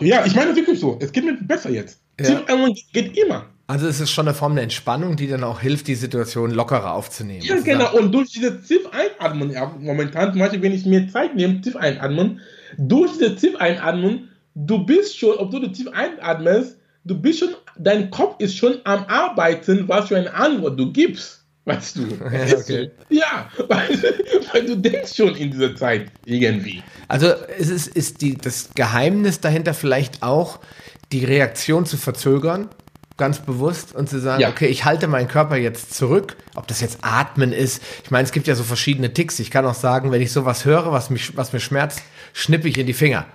Ja, 0.00 0.24
ich 0.24 0.34
meine 0.34 0.56
wirklich 0.56 0.80
so. 0.80 0.98
Es 1.00 1.12
geht 1.12 1.24
mir 1.24 1.34
besser 1.34 1.70
jetzt. 1.70 2.00
Ja. 2.18 2.26
Tiefatmen 2.26 2.74
geht 2.92 3.16
immer. 3.18 3.46
Also 3.70 3.86
es 3.86 4.00
ist 4.00 4.10
schon 4.10 4.26
eine 4.26 4.34
Form 4.34 4.56
der 4.56 4.64
Entspannung, 4.64 5.14
die 5.14 5.28
dann 5.28 5.44
auch 5.44 5.60
hilft, 5.60 5.86
die 5.86 5.94
Situation 5.94 6.50
lockerer 6.50 6.92
aufzunehmen. 6.92 7.42
Ja, 7.44 7.60
genau. 7.60 7.96
Und 7.96 8.10
durch 8.10 8.30
diese 8.32 8.60
tief 8.60 8.80
einatmen, 8.90 9.52
ja, 9.52 9.72
momentan 9.78 10.32
zum 10.32 10.40
Beispiel, 10.40 10.60
wenn 10.62 10.72
ich 10.72 10.86
mir 10.86 11.06
Zeit 11.06 11.36
nehme, 11.36 11.60
tief 11.60 11.76
einatmen, 11.76 12.40
durch 12.78 13.12
diese 13.12 13.36
tief 13.36 13.54
einatmen, 13.60 14.28
du 14.56 14.84
bist 14.84 15.16
schon, 15.16 15.36
obwohl 15.38 15.60
du 15.60 15.68
tief 15.68 15.86
einatmest, 15.92 16.78
du 17.04 17.16
bist 17.16 17.38
schon, 17.38 17.50
dein 17.78 18.10
Kopf 18.10 18.40
ist 18.40 18.56
schon 18.56 18.78
am 18.82 19.04
Arbeiten, 19.04 19.86
was 19.86 20.08
für 20.08 20.16
eine 20.16 20.34
Antwort 20.34 20.76
du 20.76 20.90
gibst. 20.90 21.44
Weißt 21.64 21.94
du? 21.94 22.08
Ja, 22.32 22.58
okay. 22.58 22.90
ja 23.08 23.50
weil, 23.68 23.88
weil, 24.52 24.66
du 24.66 24.78
denkst 24.78 25.14
schon 25.14 25.36
in 25.36 25.52
dieser 25.52 25.76
Zeit 25.76 26.10
irgendwie. 26.24 26.82
Also 27.06 27.28
ist 27.56 27.70
es 27.70 27.86
ist 27.86 28.20
die, 28.20 28.36
das 28.36 28.70
Geheimnis 28.74 29.38
dahinter 29.38 29.74
vielleicht 29.74 30.24
auch, 30.24 30.58
die 31.12 31.24
Reaktion 31.24 31.86
zu 31.86 31.96
verzögern 31.96 32.68
ganz 33.20 33.38
bewusst 33.38 33.94
und 33.94 34.08
zu 34.08 34.18
sagen, 34.18 34.40
ja. 34.40 34.48
okay, 34.48 34.66
ich 34.66 34.84
halte 34.84 35.06
meinen 35.06 35.28
Körper 35.28 35.56
jetzt 35.56 35.94
zurück, 35.94 36.36
ob 36.56 36.66
das 36.66 36.80
jetzt 36.80 36.98
Atmen 37.02 37.52
ist. 37.52 37.80
Ich 38.02 38.10
meine, 38.10 38.24
es 38.24 38.32
gibt 38.32 38.48
ja 38.48 38.56
so 38.56 38.64
verschiedene 38.64 39.12
Ticks. 39.12 39.38
Ich 39.38 39.52
kann 39.52 39.64
auch 39.66 39.74
sagen, 39.74 40.10
wenn 40.10 40.20
ich 40.20 40.32
sowas 40.32 40.64
höre, 40.64 40.90
was 40.90 41.10
mich, 41.10 41.36
was 41.36 41.52
mir 41.52 41.60
schmerzt, 41.60 42.02
schnippe 42.32 42.66
ich 42.66 42.78
in 42.78 42.86
die 42.86 42.94
Finger. 42.94 43.26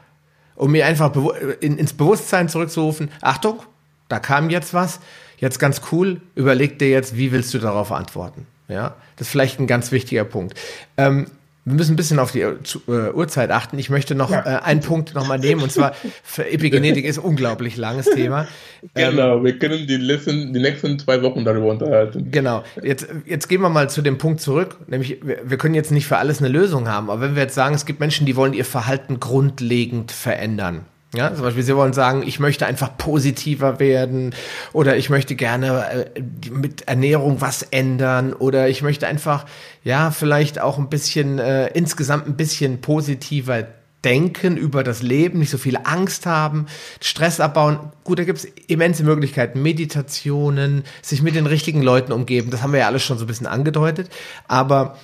Um 0.56 0.72
mir 0.72 0.86
einfach 0.86 1.14
in, 1.62 1.78
ins 1.78 1.94
Bewusstsein 1.94 2.49
zurückzurufen, 2.49 3.12
Achtung, 3.22 3.62
da 4.10 4.20
kam 4.20 4.49
jetzt 4.49 4.74
was, 4.74 4.99
jetzt 5.38 5.60
ganz 5.60 5.82
cool, 5.91 6.20
überleg 6.34 6.80
dir 6.80 6.90
jetzt, 6.90 7.16
wie 7.16 7.32
willst 7.32 7.53
du 7.53 7.60
darauf 7.60 7.91
antworten? 7.91 8.48
Ja, 8.68 8.95
das 9.16 9.28
ist 9.28 9.32
vielleicht 9.32 9.60
ein 9.60 9.68
ganz 9.68 9.91
wichtiger 9.91 10.24
Punkt. 10.24 10.60
Ähm, 10.98 11.28
wir 11.65 11.73
müssen 11.73 11.93
ein 11.93 11.95
bisschen 11.95 12.19
auf 12.19 12.31
die 12.31 12.41
äh, 12.41 12.55
Uhrzeit 12.87 13.49
achten. 13.49 13.79
Ich 13.79 13.89
möchte 13.89 14.13
noch 14.13 14.29
ja. 14.29 14.59
äh, 14.59 14.61
einen 14.61 14.81
Punkt 14.81 15.15
nochmal 15.15 15.39
nehmen, 15.39 15.63
und 15.63 15.71
zwar 15.71 15.93
für 16.23 16.47
Epigenetik 16.47 17.05
ist 17.05 17.17
unglaublich 17.17 17.75
langes 17.75 18.05
Thema. 18.05 18.47
Genau, 18.93 19.37
ähm, 19.37 19.43
wir 19.43 19.57
können 19.57 19.87
die, 19.87 19.97
letzten, 19.97 20.53
die 20.53 20.59
nächsten 20.59 20.99
zwei 20.99 21.23
Wochen 21.23 21.43
darüber 21.43 21.71
unterhalten. 21.71 22.29
Genau, 22.29 22.63
jetzt, 22.83 23.07
jetzt 23.25 23.49
gehen 23.49 23.61
wir 23.61 23.69
mal 23.69 23.89
zu 23.89 24.03
dem 24.03 24.19
Punkt 24.19 24.41
zurück, 24.41 24.77
nämlich 24.85 25.17
wir, 25.23 25.39
wir 25.43 25.57
können 25.57 25.73
jetzt 25.73 25.91
nicht 25.91 26.05
für 26.05 26.17
alles 26.17 26.37
eine 26.37 26.49
Lösung 26.49 26.87
haben, 26.87 27.09
aber 27.09 27.21
wenn 27.21 27.35
wir 27.35 27.41
jetzt 27.41 27.55
sagen, 27.55 27.73
es 27.73 27.87
gibt 27.87 27.99
Menschen, 27.99 28.27
die 28.27 28.35
wollen 28.35 28.53
ihr 28.53 28.63
Verhalten 28.63 29.19
grundlegend 29.19 30.11
verändern, 30.11 30.85
ja, 31.15 31.33
zum 31.33 31.43
Beispiel, 31.43 31.63
Sie 31.63 31.75
wollen 31.75 31.93
sagen, 31.93 32.23
ich 32.25 32.39
möchte 32.39 32.65
einfach 32.65 32.97
positiver 32.97 33.79
werden 33.79 34.33
oder 34.73 34.97
ich 34.97 35.09
möchte 35.09 35.35
gerne 35.35 36.09
äh, 36.15 36.21
mit 36.49 36.87
Ernährung 36.87 37.41
was 37.41 37.63
ändern 37.63 38.33
oder 38.33 38.69
ich 38.69 38.81
möchte 38.81 39.07
einfach, 39.07 39.45
ja, 39.83 40.11
vielleicht 40.11 40.59
auch 40.59 40.77
ein 40.77 40.89
bisschen, 40.89 41.39
äh, 41.39 41.67
insgesamt 41.67 42.27
ein 42.27 42.35
bisschen 42.35 42.81
positiver 42.81 43.65
denken 44.05 44.55
über 44.55 44.83
das 44.83 45.01
Leben, 45.01 45.39
nicht 45.39 45.49
so 45.49 45.57
viel 45.57 45.77
Angst 45.83 46.27
haben, 46.27 46.67
Stress 47.01 47.39
abbauen. 47.39 47.79
Gut, 48.03 48.19
da 48.19 48.23
gibt 48.23 48.37
es 48.37 48.45
immense 48.67 49.03
Möglichkeiten. 49.03 49.61
Meditationen, 49.63 50.83
sich 51.01 51.23
mit 51.23 51.35
den 51.35 51.47
richtigen 51.47 51.81
Leuten 51.81 52.11
umgeben. 52.11 52.51
Das 52.51 52.61
haben 52.61 52.71
wir 52.71 52.81
ja 52.81 52.87
alles 52.87 53.03
schon 53.03 53.17
so 53.17 53.25
ein 53.25 53.27
bisschen 53.27 53.47
angedeutet. 53.47 54.09
Aber 54.47 54.97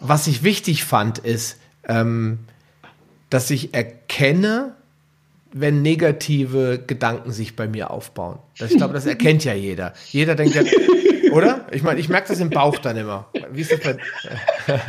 was 0.00 0.28
ich 0.28 0.44
wichtig 0.44 0.84
fand, 0.84 1.18
ist, 1.18 1.58
ähm, 1.88 2.38
dass 3.28 3.50
ich 3.50 3.74
erkenne, 3.74 4.76
wenn 5.56 5.82
negative 5.82 6.82
Gedanken 6.84 7.30
sich 7.30 7.54
bei 7.54 7.68
mir 7.68 7.92
aufbauen. 7.92 8.40
Das, 8.58 8.72
ich 8.72 8.76
glaube, 8.76 8.92
das 8.92 9.06
erkennt 9.06 9.44
ja 9.44 9.54
jeder. 9.54 9.94
Jeder 10.10 10.34
denkt 10.34 10.56
ja, 10.56 10.62
oder? 11.32 11.66
Ich 11.70 11.84
meine, 11.84 12.00
ich 12.00 12.08
merke 12.08 12.28
das 12.28 12.40
im 12.40 12.50
Bauch 12.50 12.76
dann 12.78 12.96
immer. 12.96 13.30
Wie 13.52 13.60
ist 13.60 13.70
das 13.70 13.80
bei 13.80 13.96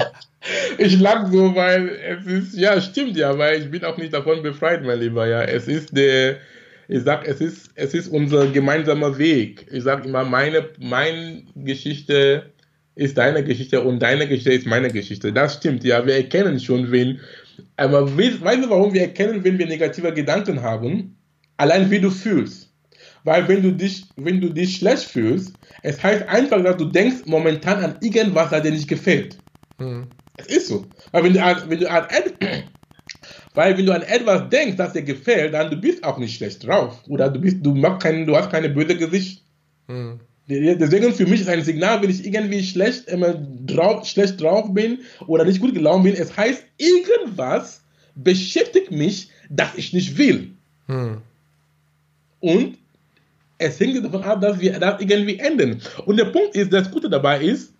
Ich 0.80 1.00
lach 1.00 1.32
so, 1.32 1.56
weil 1.56 1.90
es 1.90 2.26
ist, 2.26 2.58
ja, 2.58 2.82
stimmt 2.82 3.16
ja, 3.16 3.38
weil 3.38 3.62
ich 3.62 3.70
bin 3.70 3.84
auch 3.84 3.98
nicht 3.98 4.14
davon 4.14 4.42
befreit, 4.42 4.84
mein 4.84 5.00
Lieber, 5.00 5.28
ja. 5.28 5.44
Es 5.44 5.68
ist 5.68 5.96
der, 5.96 6.38
ich 6.88 7.04
sag, 7.04 7.28
es 7.28 7.42
ist, 7.42 7.70
es 7.76 7.94
ist 7.94 8.08
unser 8.08 8.48
gemeinsamer 8.48 9.20
Weg. 9.20 9.68
Ich 9.72 9.84
sag 9.84 10.04
immer, 10.04 10.24
meine, 10.24 10.68
meine 10.80 11.44
Geschichte 11.56 12.52
ist 12.96 13.20
deine 13.20 13.44
Geschichte 13.44 13.82
und 13.82 14.00
deine 14.00 14.28
Geschichte 14.28 14.54
ist 14.54 14.66
meine 14.66 14.90
Geschichte. 14.90 15.32
Das 15.32 15.56
stimmt, 15.56 15.84
ja. 15.84 16.06
Wir 16.08 16.16
erkennen 16.16 16.60
schon, 16.60 16.92
wen, 16.92 17.20
aber 17.78 18.18
weißt 18.18 18.64
du, 18.64 18.70
warum 18.70 18.94
wir 18.94 19.02
erkennen, 19.02 19.44
wenn 19.44 19.58
wir 19.58 19.68
negative 19.68 20.14
Gedanken 20.14 20.62
haben? 20.62 21.18
Allein 21.58 21.90
wie 21.90 22.00
du 22.00 22.10
fühlst. 22.10 22.74
Weil 23.24 23.48
wenn 23.48 23.64
du 23.64 23.72
dich, 23.72 24.14
wenn 24.18 24.40
du 24.40 24.50
dich 24.50 24.78
schlecht 24.78 25.04
fühlst, 25.04 25.58
es 25.82 26.02
heißt 26.02 26.28
einfach, 26.28 26.64
dass 26.64 26.78
du 26.78 26.86
denkst 26.86 27.26
momentan 27.26 27.84
an 27.84 27.98
irgendwas, 28.02 28.52
das 28.52 28.62
dir 28.62 28.72
nicht 28.72 28.88
gefällt. 28.88 29.40
Mhm. 29.80 30.08
Es 30.38 30.48
ist 30.48 30.68
so. 30.68 30.92
Weil 31.12 31.24
wenn 31.24 31.34
du 31.34 31.44
an, 31.44 31.58
wenn 31.68 31.80
du 31.80 31.90
an, 31.90 32.08
weil 33.56 33.78
wenn 33.78 33.86
du 33.86 33.94
an 33.94 34.04
etwas 34.04 34.50
denkst, 34.50 34.78
das 34.78 34.94
dir 34.94 35.02
gefällt, 35.02 35.54
dann 35.54 35.72
du 35.72 35.78
bist 35.78 36.04
auch 36.04 36.18
nicht 36.18 36.36
schlecht 36.36 36.66
drauf. 36.66 37.02
Oder 37.08 37.30
du 37.30 37.40
bist, 37.40 37.66
du 37.66 37.74
machst 37.74 38.04
kein, 38.04 38.26
du 38.26 38.36
hast 38.36 38.52
keine 38.52 38.70
böse 38.70 38.96
Gesicht. 38.96 39.44
Mhm. 39.88 40.20
Deswegen 40.48 41.14
für 41.14 41.26
mich 41.26 41.42
ist 41.42 41.50
ein 41.50 41.64
Signal, 41.64 42.02
wenn 42.02 42.10
ich 42.10 42.24
irgendwie 42.24 42.64
schlecht, 42.64 43.08
immer 43.08 43.34
drauf, 43.34 44.06
schlecht 44.06 44.40
drauf 44.40 44.72
bin 44.74 45.00
oder 45.26 45.44
nicht 45.44 45.60
gut 45.60 45.74
gelaunt 45.74 46.04
bin. 46.04 46.14
Es 46.14 46.38
heißt, 46.38 46.64
irgendwas 46.78 47.82
beschäftigt 48.14 48.92
mich, 48.92 49.30
das 49.50 49.70
ich 49.76 49.92
nicht 49.94 50.18
will. 50.18 50.52
Hm. 50.88 51.18
Und 52.40 52.78
es 53.58 53.80
hängt 53.80 54.04
davon 54.04 54.24
ab, 54.24 54.42
dass 54.42 54.60
wir 54.60 54.80
das 54.80 55.02
irgendwie 55.02 55.40
enden. 55.40 55.82
Und 56.06 56.18
der 56.18 56.26
Punkt 56.26 56.56
ist, 56.56 56.72
das 56.72 56.92
Gute 56.92 57.10
dabei 57.10 57.42
ist, 57.42 57.74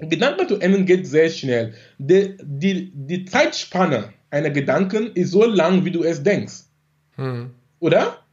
Gedanken 0.00 0.48
zu 0.48 0.58
enden 0.58 0.86
geht 0.86 1.06
sehr 1.06 1.30
schnell. 1.30 1.74
Die, 1.98 2.36
die, 2.42 2.90
die 2.92 3.24
Zeitspanne 3.24 4.12
einer 4.30 4.50
Gedanken 4.50 5.12
ist 5.14 5.30
so 5.30 5.44
lang, 5.44 5.84
wie 5.84 5.92
du 5.92 6.02
es 6.02 6.22
denkst. 6.22 6.64
Hm. 7.16 7.50
Oder? 7.78 8.23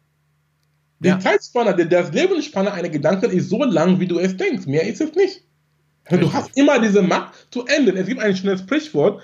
Die 1.01 1.07
ja. 1.07 1.19
Zeitspanne, 1.19 1.85
das 1.87 2.11
Lebensspanne 2.11 2.71
einer 2.71 2.89
Gedanken 2.89 3.31
ist 3.31 3.49
so 3.49 3.63
lang, 3.63 3.99
wie 3.99 4.05
du 4.05 4.19
es 4.19 4.37
denkst. 4.37 4.67
Mehr 4.67 4.87
ist 4.87 5.01
es 5.01 5.15
nicht. 5.15 5.43
Du 6.09 6.31
hast 6.31 6.55
immer 6.55 6.79
diese 6.79 7.01
Macht 7.01 7.47
zu 7.51 7.65
enden. 7.65 7.97
Es 7.97 8.07
gibt 8.07 8.21
ein 8.21 8.35
schnelles 8.35 8.61
Sprichwort 8.61 9.21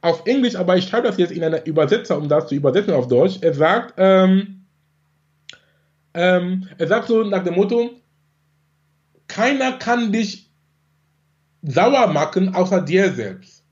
auf 0.00 0.26
Englisch, 0.26 0.56
aber 0.56 0.76
ich 0.76 0.88
schreibe 0.88 1.06
das 1.06 1.18
jetzt 1.18 1.30
in 1.30 1.44
einer 1.44 1.64
Übersetzer, 1.66 2.18
um 2.18 2.28
das 2.28 2.48
zu 2.48 2.56
übersetzen 2.56 2.94
auf 2.94 3.06
Deutsch. 3.06 3.38
Es 3.42 3.58
sagt, 3.58 3.94
ähm, 3.96 4.64
ähm, 6.14 6.68
er 6.78 6.88
sagt 6.88 7.06
so 7.06 7.22
nach 7.22 7.44
dem 7.44 7.54
Motto, 7.54 7.90
keiner 9.28 9.72
kann 9.72 10.10
dich 10.10 10.50
sauer 11.62 12.08
machen 12.08 12.54
außer 12.54 12.80
dir 12.80 13.12
selbst. 13.12 13.62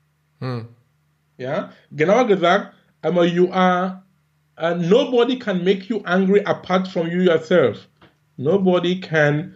Hm. 0.40 0.68
Ja, 1.39 1.72
genauer 1.90 2.26
gesagt, 2.28 2.74
aber 3.02 3.24
you 3.24 3.51
are 3.51 4.05
uh, 4.59 4.74
nobody 4.74 5.36
can 5.36 5.64
make 5.64 5.89
you 5.89 6.02
angry 6.06 6.43
apart 6.44 6.89
from 6.89 7.09
you 7.09 7.20
yourself. 7.22 7.86
Nobody 8.36 9.01
can 9.01 9.55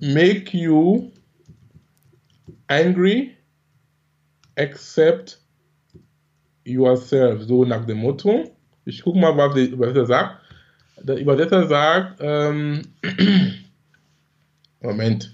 make 0.00 0.52
you 0.54 1.12
angry 2.68 3.36
except 4.56 5.36
yourself. 6.64 7.42
So 7.42 7.64
nach 7.64 7.86
dem 7.86 7.98
Motto. 7.98 8.50
Ich 8.84 9.02
gucke 9.02 9.18
mal, 9.18 9.36
was 9.36 9.54
der 9.54 9.68
Übersetzer 9.68 10.06
sagt. 10.06 10.40
Der 11.02 11.16
Übersetzer 11.16 11.66
sagt, 11.66 12.18
ähm, 12.20 12.82
Moment. 14.82 15.30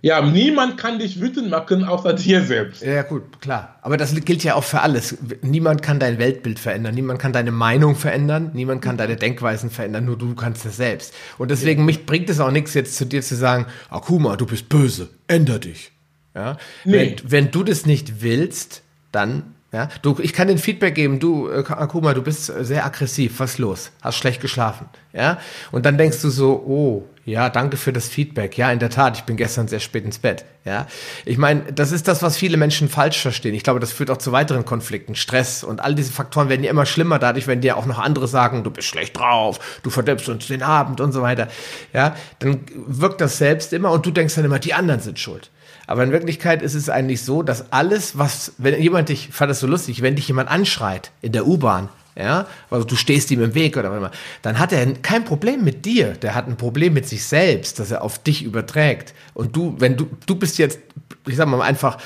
Ja, 0.00 0.22
niemand 0.22 0.78
kann 0.78 0.98
dich 0.98 1.20
wütend 1.20 1.50
machen, 1.50 1.84
außer 1.84 2.14
dir 2.14 2.42
selbst. 2.42 2.82
Ja, 2.82 3.02
gut, 3.02 3.40
klar. 3.40 3.78
Aber 3.82 3.96
das 3.96 4.14
gilt 4.24 4.42
ja 4.44 4.54
auch 4.54 4.64
für 4.64 4.80
alles. 4.80 5.18
Niemand 5.42 5.82
kann 5.82 6.00
dein 6.00 6.18
Weltbild 6.18 6.58
verändern, 6.58 6.94
niemand 6.94 7.18
kann 7.18 7.32
deine 7.32 7.52
Meinung 7.52 7.94
verändern, 7.94 8.50
niemand 8.54 8.82
kann 8.82 8.96
deine 8.96 9.16
Denkweisen 9.16 9.70
verändern, 9.70 10.04
nur 10.04 10.16
du 10.16 10.34
kannst 10.34 10.64
es 10.64 10.76
selbst. 10.76 11.14
Und 11.38 11.50
deswegen 11.50 11.84
mich 11.84 12.06
bringt 12.06 12.30
es 12.30 12.40
auch 12.40 12.50
nichts, 12.50 12.74
jetzt 12.74 12.96
zu 12.96 13.04
dir 13.04 13.22
zu 13.22 13.36
sagen, 13.36 13.66
Akuma, 13.90 14.36
du 14.36 14.46
bist 14.46 14.68
böse, 14.68 15.10
änder 15.26 15.58
dich. 15.58 15.92
Ja? 16.34 16.56
Nee. 16.84 17.16
Wenn, 17.22 17.30
wenn 17.30 17.50
du 17.50 17.62
das 17.62 17.86
nicht 17.86 18.22
willst, 18.22 18.82
dann 19.12 19.54
ja, 19.72 19.88
du, 20.02 20.16
ich 20.20 20.34
kann 20.34 20.48
den 20.48 20.58
Feedback 20.58 20.94
geben, 20.94 21.18
du, 21.18 21.48
äh, 21.48 21.64
Akuma, 21.66 22.12
du 22.12 22.22
bist 22.22 22.52
sehr 22.60 22.84
aggressiv, 22.84 23.40
was 23.40 23.56
los? 23.56 23.90
Hast 24.02 24.18
schlecht 24.18 24.42
geschlafen, 24.42 24.86
ja? 25.14 25.38
Und 25.70 25.86
dann 25.86 25.96
denkst 25.96 26.20
du 26.20 26.28
so, 26.28 26.62
oh, 26.66 27.08
ja, 27.24 27.48
danke 27.50 27.76
für 27.76 27.92
das 27.92 28.08
Feedback. 28.08 28.58
Ja, 28.58 28.72
in 28.72 28.80
der 28.80 28.90
Tat, 28.90 29.16
ich 29.16 29.22
bin 29.22 29.36
gestern 29.36 29.68
sehr 29.68 29.78
spät 29.78 30.04
ins 30.04 30.18
Bett. 30.18 30.44
Ja, 30.64 30.86
ich 31.24 31.38
meine, 31.38 31.72
das 31.72 31.92
ist 31.92 32.08
das, 32.08 32.22
was 32.22 32.36
viele 32.36 32.56
Menschen 32.56 32.88
falsch 32.88 33.22
verstehen. 33.22 33.54
Ich 33.54 33.62
glaube, 33.62 33.80
das 33.80 33.92
führt 33.92 34.10
auch 34.10 34.18
zu 34.18 34.32
weiteren 34.32 34.64
Konflikten, 34.64 35.14
Stress 35.14 35.64
und 35.64 35.80
all 35.80 35.94
diese 35.94 36.12
Faktoren 36.12 36.48
werden 36.48 36.64
ja 36.64 36.70
immer 36.70 36.84
schlimmer 36.84 37.18
dadurch, 37.18 37.46
wenn 37.46 37.60
dir 37.60 37.76
auch 37.76 37.86
noch 37.86 37.98
andere 37.98 38.26
sagen, 38.28 38.64
du 38.64 38.70
bist 38.70 38.88
schlecht 38.88 39.16
drauf, 39.16 39.80
du 39.82 39.90
verdirbst 39.90 40.28
uns 40.28 40.48
den 40.48 40.62
Abend 40.62 41.00
und 41.00 41.12
so 41.12 41.22
weiter. 41.22 41.48
Ja, 41.92 42.14
dann 42.40 42.60
wirkt 42.74 43.20
das 43.20 43.38
selbst 43.38 43.72
immer 43.72 43.92
und 43.92 44.04
du 44.04 44.10
denkst 44.10 44.34
dann 44.34 44.44
immer, 44.44 44.58
die 44.58 44.74
anderen 44.74 45.00
sind 45.00 45.18
schuld. 45.18 45.50
Aber 45.86 46.04
in 46.04 46.12
Wirklichkeit 46.12 46.62
ist 46.62 46.74
es 46.74 46.88
eigentlich 46.88 47.22
so, 47.22 47.42
dass 47.42 47.72
alles, 47.72 48.18
was, 48.18 48.52
wenn 48.58 48.80
jemand 48.80 49.08
dich, 49.08 49.28
ich 49.28 49.34
fand 49.34 49.50
das 49.50 49.60
so 49.60 49.66
lustig, 49.66 50.02
wenn 50.02 50.16
dich 50.16 50.28
jemand 50.28 50.50
anschreit 50.50 51.10
in 51.20 51.32
der 51.32 51.46
U-Bahn, 51.46 51.88
ja, 52.14 52.46
also 52.70 52.84
du 52.84 52.94
stehst 52.94 53.30
ihm 53.30 53.42
im 53.42 53.54
Weg 53.54 53.76
oder 53.76 53.90
was 53.90 53.96
immer, 53.96 54.10
dann 54.42 54.58
hat 54.58 54.72
er 54.72 54.92
kein 54.94 55.24
Problem 55.24 55.64
mit 55.64 55.86
dir, 55.86 56.12
der 56.12 56.34
hat 56.34 56.46
ein 56.46 56.56
Problem 56.56 56.92
mit 56.92 57.08
sich 57.08 57.24
selbst, 57.24 57.78
dass 57.78 57.90
er 57.90 58.02
auf 58.02 58.18
dich 58.18 58.42
überträgt. 58.42 59.14
Und 59.32 59.56
du, 59.56 59.76
wenn 59.78 59.96
du, 59.96 60.08
du 60.26 60.34
bist 60.34 60.58
jetzt, 60.58 60.78
ich 61.26 61.36
sag 61.36 61.48
mal 61.48 61.62
einfach, 61.62 61.98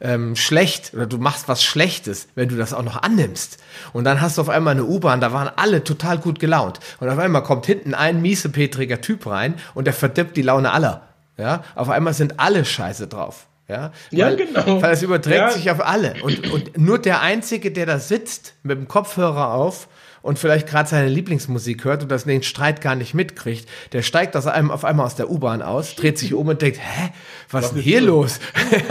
ähm, 0.00 0.34
schlecht 0.34 0.92
oder 0.94 1.06
du 1.06 1.18
machst 1.18 1.48
was 1.48 1.62
Schlechtes, 1.62 2.26
wenn 2.34 2.48
du 2.48 2.56
das 2.56 2.74
auch 2.74 2.82
noch 2.82 3.02
annimmst. 3.02 3.58
Und 3.92 4.02
dann 4.02 4.20
hast 4.20 4.36
du 4.36 4.42
auf 4.42 4.48
einmal 4.48 4.72
eine 4.72 4.84
U-Bahn, 4.84 5.20
da 5.20 5.32
waren 5.32 5.48
alle 5.54 5.84
total 5.84 6.18
gut 6.18 6.40
gelaunt. 6.40 6.80
Und 6.98 7.08
auf 7.08 7.18
einmal 7.18 7.44
kommt 7.44 7.66
hinten 7.66 7.94
ein 7.94 8.20
miesepetriger 8.20 9.00
Typ 9.00 9.26
rein 9.26 9.54
und 9.74 9.86
der 9.86 9.94
verdirbt 9.94 10.36
die 10.36 10.42
Laune 10.42 10.72
aller. 10.72 11.11
Ja, 11.38 11.64
auf 11.74 11.88
einmal 11.88 12.14
sind 12.14 12.38
alle 12.38 12.64
scheiße 12.64 13.08
drauf. 13.08 13.46
Ja, 13.68 13.92
ja 14.10 14.26
weil, 14.26 14.36
genau. 14.36 14.82
Weil 14.82 14.92
es 14.92 15.02
überträgt 15.02 15.36
ja. 15.36 15.50
sich 15.50 15.70
auf 15.70 15.84
alle. 15.84 16.14
Und, 16.22 16.50
und 16.50 16.78
nur 16.78 16.98
der 16.98 17.22
Einzige, 17.22 17.70
der 17.70 17.86
da 17.86 17.98
sitzt, 17.98 18.54
mit 18.62 18.76
dem 18.76 18.88
Kopfhörer 18.88 19.54
auf 19.54 19.88
und 20.20 20.38
vielleicht 20.38 20.68
gerade 20.68 20.88
seine 20.88 21.08
Lieblingsmusik 21.08 21.84
hört 21.84 22.02
und 22.02 22.10
das 22.10 22.24
den 22.24 22.42
Streit 22.42 22.80
gar 22.80 22.94
nicht 22.94 23.14
mitkriegt, 23.14 23.68
der 23.92 24.02
steigt 24.02 24.36
aus 24.36 24.46
einem 24.46 24.70
auf 24.70 24.84
einmal 24.84 25.06
aus 25.06 25.16
der 25.16 25.30
U-Bahn 25.30 25.62
aus, 25.62 25.96
dreht 25.96 26.18
sich 26.18 26.34
um 26.34 26.48
und 26.48 26.62
denkt, 26.62 26.78
hä, 26.78 27.10
was, 27.50 27.62
was 27.62 27.64
ist 27.66 27.74
denn 27.76 27.82
hier 27.82 28.00
los? 28.00 28.40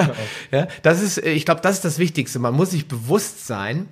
ja, 0.51 0.67
das 0.83 1.01
ist, 1.01 1.19
ich 1.19 1.45
glaube, 1.45 1.61
das 1.61 1.77
ist 1.77 1.85
das 1.85 1.99
Wichtigste. 1.99 2.39
Man 2.39 2.53
muss 2.53 2.71
sich 2.71 2.87
bewusst 2.87 3.47
sein, 3.47 3.87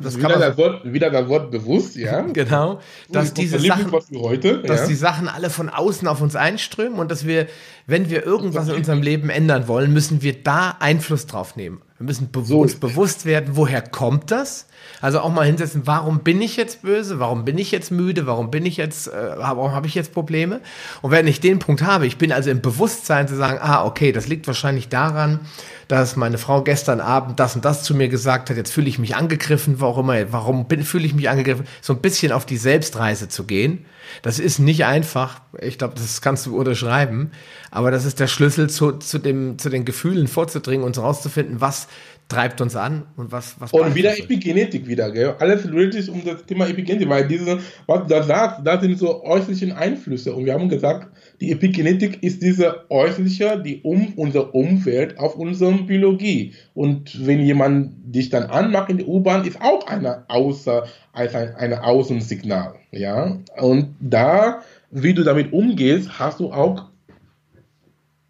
glaube, 0.00 0.04
das 0.04 0.16
wieder 0.16 0.28
kann 0.28 0.40
man. 0.40 0.48
Das 0.48 0.58
Wort, 0.58 0.92
wieder 0.92 1.10
das 1.10 1.28
Wort 1.28 1.50
bewusst, 1.50 1.96
ja. 1.96 2.20
genau. 2.32 2.80
Dass 3.10 3.34
diese 3.34 3.58
Sachen, 3.58 3.92
heute, 4.16 4.58
dass 4.62 4.82
ja. 4.82 4.86
die 4.88 4.94
Sachen 4.94 5.28
alle 5.28 5.50
von 5.50 5.68
außen 5.68 6.06
auf 6.08 6.20
uns 6.20 6.36
einströmen 6.36 6.98
und 6.98 7.10
dass 7.10 7.26
wir, 7.26 7.46
wenn 7.86 8.10
wir 8.10 8.24
irgendwas 8.24 8.68
in 8.68 8.74
unserem 8.74 9.02
Leben 9.02 9.30
ändern 9.30 9.68
wollen, 9.68 9.92
müssen 9.92 10.22
wir 10.22 10.42
da 10.42 10.76
Einfluss 10.80 11.26
drauf 11.26 11.56
nehmen. 11.56 11.82
Wir 11.98 12.06
müssen 12.06 12.30
be 12.30 12.44
so 12.44 12.60
uns 12.60 12.74
bewusst 12.76 13.24
werden, 13.24 13.56
woher 13.56 13.82
kommt 13.82 14.30
das? 14.30 14.66
Also 15.00 15.20
auch 15.20 15.30
mal 15.30 15.46
hinsetzen, 15.46 15.82
warum 15.84 16.20
bin 16.20 16.40
ich 16.40 16.56
jetzt 16.56 16.82
böse? 16.82 17.18
Warum 17.18 17.44
bin 17.44 17.58
ich 17.58 17.70
jetzt 17.70 17.90
müde? 17.90 18.26
Warum 18.26 18.50
bin 18.50 18.66
ich 18.66 18.76
jetzt, 18.76 19.08
äh, 19.08 19.34
warum 19.36 19.72
habe 19.72 19.86
ich 19.86 19.94
jetzt 19.94 20.12
Probleme? 20.12 20.60
Und 21.02 21.10
wenn 21.10 21.26
ich 21.26 21.40
den 21.40 21.58
Punkt 21.58 21.82
habe, 21.82 22.06
ich 22.06 22.18
bin 22.18 22.32
also 22.32 22.50
im 22.50 22.60
Bewusstsein 22.60 23.28
zu 23.28 23.36
sagen, 23.36 23.58
ah, 23.60 23.84
okay, 23.84 24.12
das 24.12 24.26
liegt 24.26 24.46
wahrscheinlich 24.46 24.88
daran, 24.88 25.40
dass 25.88 26.16
meine 26.16 26.38
Frau 26.38 26.62
gestern 26.62 27.00
Abend 27.00 27.38
das 27.38 27.54
und 27.54 27.64
das 27.64 27.82
zu 27.82 27.94
mir 27.94 28.08
gesagt 28.08 28.50
hat, 28.50 28.56
jetzt 28.56 28.72
fühle 28.72 28.88
ich 28.88 28.98
mich 28.98 29.16
angegriffen, 29.16 29.80
warum 29.80 30.08
warum 30.08 30.66
fühle 30.82 31.06
ich 31.06 31.14
mich 31.14 31.28
angegriffen? 31.28 31.66
So 31.80 31.92
ein 31.92 32.00
bisschen 32.00 32.32
auf 32.32 32.46
die 32.46 32.56
Selbstreise 32.56 33.28
zu 33.28 33.44
gehen. 33.44 33.84
Das 34.22 34.38
ist 34.38 34.58
nicht 34.58 34.84
einfach. 34.84 35.40
Ich 35.60 35.78
glaube, 35.78 35.94
das 35.94 36.20
kannst 36.20 36.46
du 36.46 36.56
unterschreiben. 36.56 37.32
Aber 37.70 37.90
das 37.90 38.04
ist 38.04 38.20
der 38.20 38.26
Schlüssel 38.26 38.70
zu, 38.70 38.92
zu, 38.92 39.18
dem, 39.18 39.58
zu 39.58 39.68
den 39.68 39.84
Gefühlen 39.84 40.28
vorzudringen 40.28 40.84
und 40.84 40.96
herauszufinden, 40.96 41.60
was 41.60 41.88
treibt 42.28 42.60
uns 42.60 42.74
an 42.74 43.04
und 43.16 43.30
was 43.30 43.60
was 43.60 43.72
und 43.72 43.94
wieder 43.94 44.18
Epigenetik 44.18 44.88
wieder 44.88 45.12
gell? 45.12 45.34
Alles 45.38 45.62
sich 45.62 46.10
um 46.10 46.24
das 46.24 46.44
Thema 46.44 46.66
Epigenetik 46.66 47.08
weil 47.08 47.28
diese 47.28 47.60
was 47.86 48.02
du 48.02 48.08
da 48.08 48.22
sagst 48.24 48.66
da 48.66 48.80
sind 48.80 48.98
so 48.98 49.22
äußerlichen 49.22 49.72
Einflüsse. 49.72 50.34
Und 50.34 50.44
wir 50.44 50.54
haben 50.54 50.68
gesagt 50.68 51.08
die 51.40 51.52
Epigenetik 51.52 52.22
ist 52.22 52.42
diese 52.42 52.90
äußerliche 52.90 53.62
die 53.62 53.80
um 53.82 54.14
unser 54.16 54.54
Umfeld 54.54 55.18
auf 55.18 55.36
unsere 55.36 55.72
Biologie. 55.74 56.54
Und 56.74 57.26
wenn 57.26 57.40
jemand 57.40 57.92
dich 58.04 58.30
dann 58.30 58.44
anmacht 58.44 58.90
in 58.90 58.98
der 58.98 59.08
U-Bahn 59.08 59.44
ist 59.44 59.60
auch 59.60 59.86
eine 59.86 60.28
außer 60.28 60.86
als 61.12 61.34
ein 61.34 61.54
eine 61.54 61.84
Außensignal 61.84 62.74
ja? 62.90 63.38
Und 63.56 63.94
da 64.00 64.62
wie 64.90 65.14
du 65.14 65.22
damit 65.22 65.52
umgehst 65.52 66.18
hast 66.18 66.40
du 66.40 66.50
auch 66.50 66.86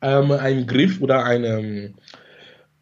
ähm, 0.02 0.31
einen 0.32 0.66
Griff 0.66 1.01
oder 1.01 1.24
eine 1.24 1.94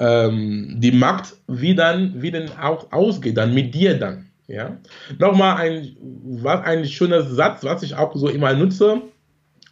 ähm, 0.04 0.76
die 0.78 0.92
Macht, 0.92 1.34
wie 1.48 1.74
dann, 1.74 2.20
wie 2.20 2.30
dann 2.30 2.50
auch 2.60 2.92
ausgeht, 2.92 3.36
dann 3.36 3.54
mit 3.54 3.74
dir 3.74 3.94
dann. 3.98 4.26
Ja? 4.46 4.76
Nochmal 5.18 5.56
ein, 5.56 5.96
was 6.00 6.62
ein 6.64 6.84
schöner 6.84 7.22
Satz, 7.22 7.64
was 7.64 7.82
ich 7.82 7.94
auch 7.94 8.14
so 8.14 8.28
immer 8.28 8.52
nutze, 8.52 9.00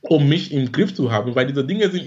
um 0.00 0.28
mich 0.28 0.52
im 0.52 0.72
Griff 0.72 0.94
zu 0.94 1.12
haben, 1.12 1.34
weil 1.34 1.46
diese 1.46 1.64
Dinge 1.64 1.88
sind, 1.90 2.04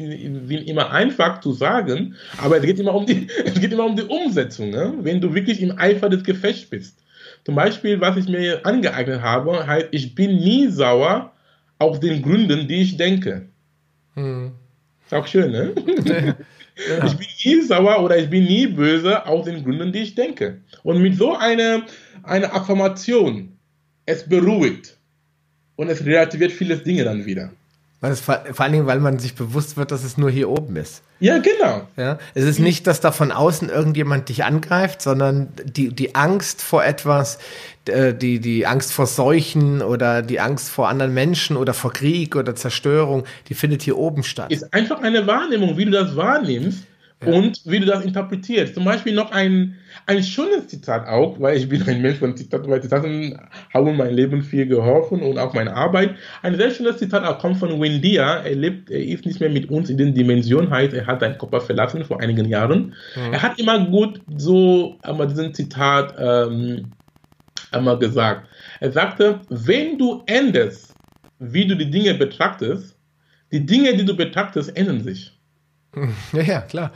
sind 0.47 0.67
immer 0.67 0.91
einfach 0.91 1.39
zu 1.39 1.53
sagen, 1.53 2.15
aber 2.37 2.57
es 2.57 2.63
geht 2.63 2.79
immer 2.79 2.95
um 2.95 3.05
die, 3.05 3.27
es 3.45 3.59
geht 3.59 3.71
immer 3.71 3.85
um 3.85 3.95
die 3.95 4.03
Umsetzung, 4.03 4.71
ne? 4.71 4.93
wenn 5.01 5.21
du 5.21 5.33
wirklich 5.33 5.61
im 5.61 5.77
Eifer 5.77 6.09
des 6.09 6.23
Gefechts 6.23 6.69
bist. 6.69 6.97
Zum 7.45 7.55
Beispiel, 7.55 8.01
was 8.01 8.17
ich 8.17 8.27
mir 8.27 8.65
angeeignet 8.65 9.21
habe, 9.21 9.67
heißt, 9.67 9.89
ich 9.91 10.15
bin 10.15 10.37
nie 10.37 10.67
sauer 10.67 11.31
auf 11.77 11.99
den 11.99 12.23
Gründen, 12.23 12.67
die 12.67 12.81
ich 12.81 12.97
denke. 12.97 13.47
Hm. 14.15 14.53
Ist 15.05 15.13
auch 15.13 15.27
schön, 15.27 15.51
ne? 15.51 15.73
Ja. 16.77 17.05
Ich 17.05 17.15
bin 17.15 17.27
nie 17.43 17.61
sauer 17.61 18.03
oder 18.03 18.17
ich 18.17 18.29
bin 18.29 18.43
nie 18.45 18.67
böse 18.67 19.25
aus 19.25 19.45
den 19.45 19.63
Gründen, 19.63 19.91
die 19.91 19.99
ich 19.99 20.15
denke. 20.15 20.61
Und 20.83 21.01
mit 21.01 21.15
so 21.15 21.35
einer 21.35 21.85
eine 22.23 22.51
Affirmation, 22.51 23.57
es 24.05 24.27
beruhigt 24.27 24.97
und 25.75 25.89
es 25.89 26.05
relativiert 26.05 26.51
vieles 26.51 26.83
Dinge 26.83 27.03
dann 27.03 27.25
wieder. 27.25 27.51
Weil 28.05 28.15
vor, 28.15 28.43
vor 28.51 28.63
allen 28.63 28.73
Dingen, 28.73 28.85
weil 28.85 28.99
man 28.99 29.17
sich 29.17 29.33
bewusst 29.33 29.77
wird, 29.77 29.89
dass 29.89 30.03
es 30.03 30.15
nur 30.15 30.29
hier 30.29 30.47
oben 30.47 30.75
ist. 30.75 31.01
Ja, 31.19 31.39
genau. 31.39 31.87
Ja, 31.97 32.19
es 32.35 32.43
ist 32.43 32.59
nicht, 32.59 32.85
dass 32.85 32.99
da 33.01 33.11
von 33.11 33.31
außen 33.31 33.69
irgendjemand 33.69 34.29
dich 34.29 34.43
angreift, 34.43 35.01
sondern 35.01 35.47
die, 35.63 35.89
die 35.89 36.13
Angst 36.13 36.61
vor 36.61 36.85
etwas, 36.85 37.39
äh, 37.87 38.13
die, 38.13 38.39
die 38.39 38.67
Angst 38.67 38.93
vor 38.93 39.07
Seuchen 39.07 39.81
oder 39.81 40.21
die 40.21 40.39
Angst 40.39 40.69
vor 40.69 40.87
anderen 40.87 41.15
Menschen 41.15 41.57
oder 41.57 41.73
vor 41.73 41.93
Krieg 41.93 42.35
oder 42.35 42.55
Zerstörung, 42.55 43.23
die 43.49 43.55
findet 43.55 43.81
hier 43.81 43.97
oben 43.97 44.21
statt. 44.21 44.51
Ist 44.51 44.71
einfach 44.71 45.01
eine 45.01 45.25
Wahrnehmung, 45.25 45.75
wie 45.75 45.85
du 45.85 45.91
das 45.91 46.15
wahrnimmst 46.15 46.83
ja. 47.25 47.33
und 47.33 47.61
wie 47.65 47.79
du 47.79 47.85
das 47.85 48.03
interpretierst. 48.03 48.73
Zum 48.75 48.85
Beispiel 48.85 49.13
noch 49.13 49.31
ein, 49.31 49.75
ein 50.05 50.23
schönes 50.23 50.67
Zitat 50.67 51.07
auch, 51.07 51.39
weil 51.39 51.57
ich 51.57 51.67
bin 51.69 51.81
ein 51.87 52.01
Mensch 52.01 52.19
von 52.19 52.35
Zitaten, 52.35 52.69
weil 52.69 52.81
Zitaten 52.81 53.39
haben 53.73 53.97
mein 53.97 54.13
Leben 54.13 54.41
viel 54.41 54.65
geholfen 54.65 55.21
und 55.21 55.37
auch 55.37 55.53
meine 55.53 55.73
Arbeit. 55.75 56.15
Ein 56.41 56.55
sehr 56.55 56.71
schönes 56.71 56.97
Zitat 56.97 57.23
auch 57.23 57.39
kommt 57.39 57.57
von 57.57 57.81
Wendia. 57.81 58.37
Er 58.37 58.55
lebt, 58.55 58.89
er 58.89 59.03
ist 59.03 59.25
nicht 59.25 59.39
mehr 59.39 59.49
mit 59.49 59.69
uns 59.69 59.89
in 59.89 59.97
den 59.97 60.13
Dimensionen, 60.13 60.69
heißt, 60.69 60.93
er 60.93 61.07
hat 61.07 61.19
seinen 61.19 61.37
Körper 61.37 61.61
verlassen 61.61 62.03
vor 62.03 62.21
einigen 62.21 62.47
Jahren. 62.47 62.93
Mhm. 63.15 63.33
Er 63.33 63.41
hat 63.41 63.59
immer 63.59 63.85
gut 63.85 64.21
so 64.37 64.97
einmal 65.01 65.27
diesen 65.27 65.53
Zitat 65.53 66.15
ähm, 66.17 66.91
einmal 67.71 67.99
gesagt. 67.99 68.47
Er 68.79 68.91
sagte, 68.91 69.39
wenn 69.49 69.97
du 69.97 70.23
änderst, 70.25 70.95
wie 71.39 71.67
du 71.67 71.75
die 71.75 71.89
Dinge 71.89 72.13
betrachtest, 72.13 72.95
die 73.51 73.65
Dinge, 73.65 73.95
die 73.95 74.05
du 74.05 74.15
betrachtest, 74.15 74.75
ändern 74.75 75.01
sich. 75.01 75.31
Ja, 76.33 76.41
ja, 76.41 76.61
klar. 76.61 76.91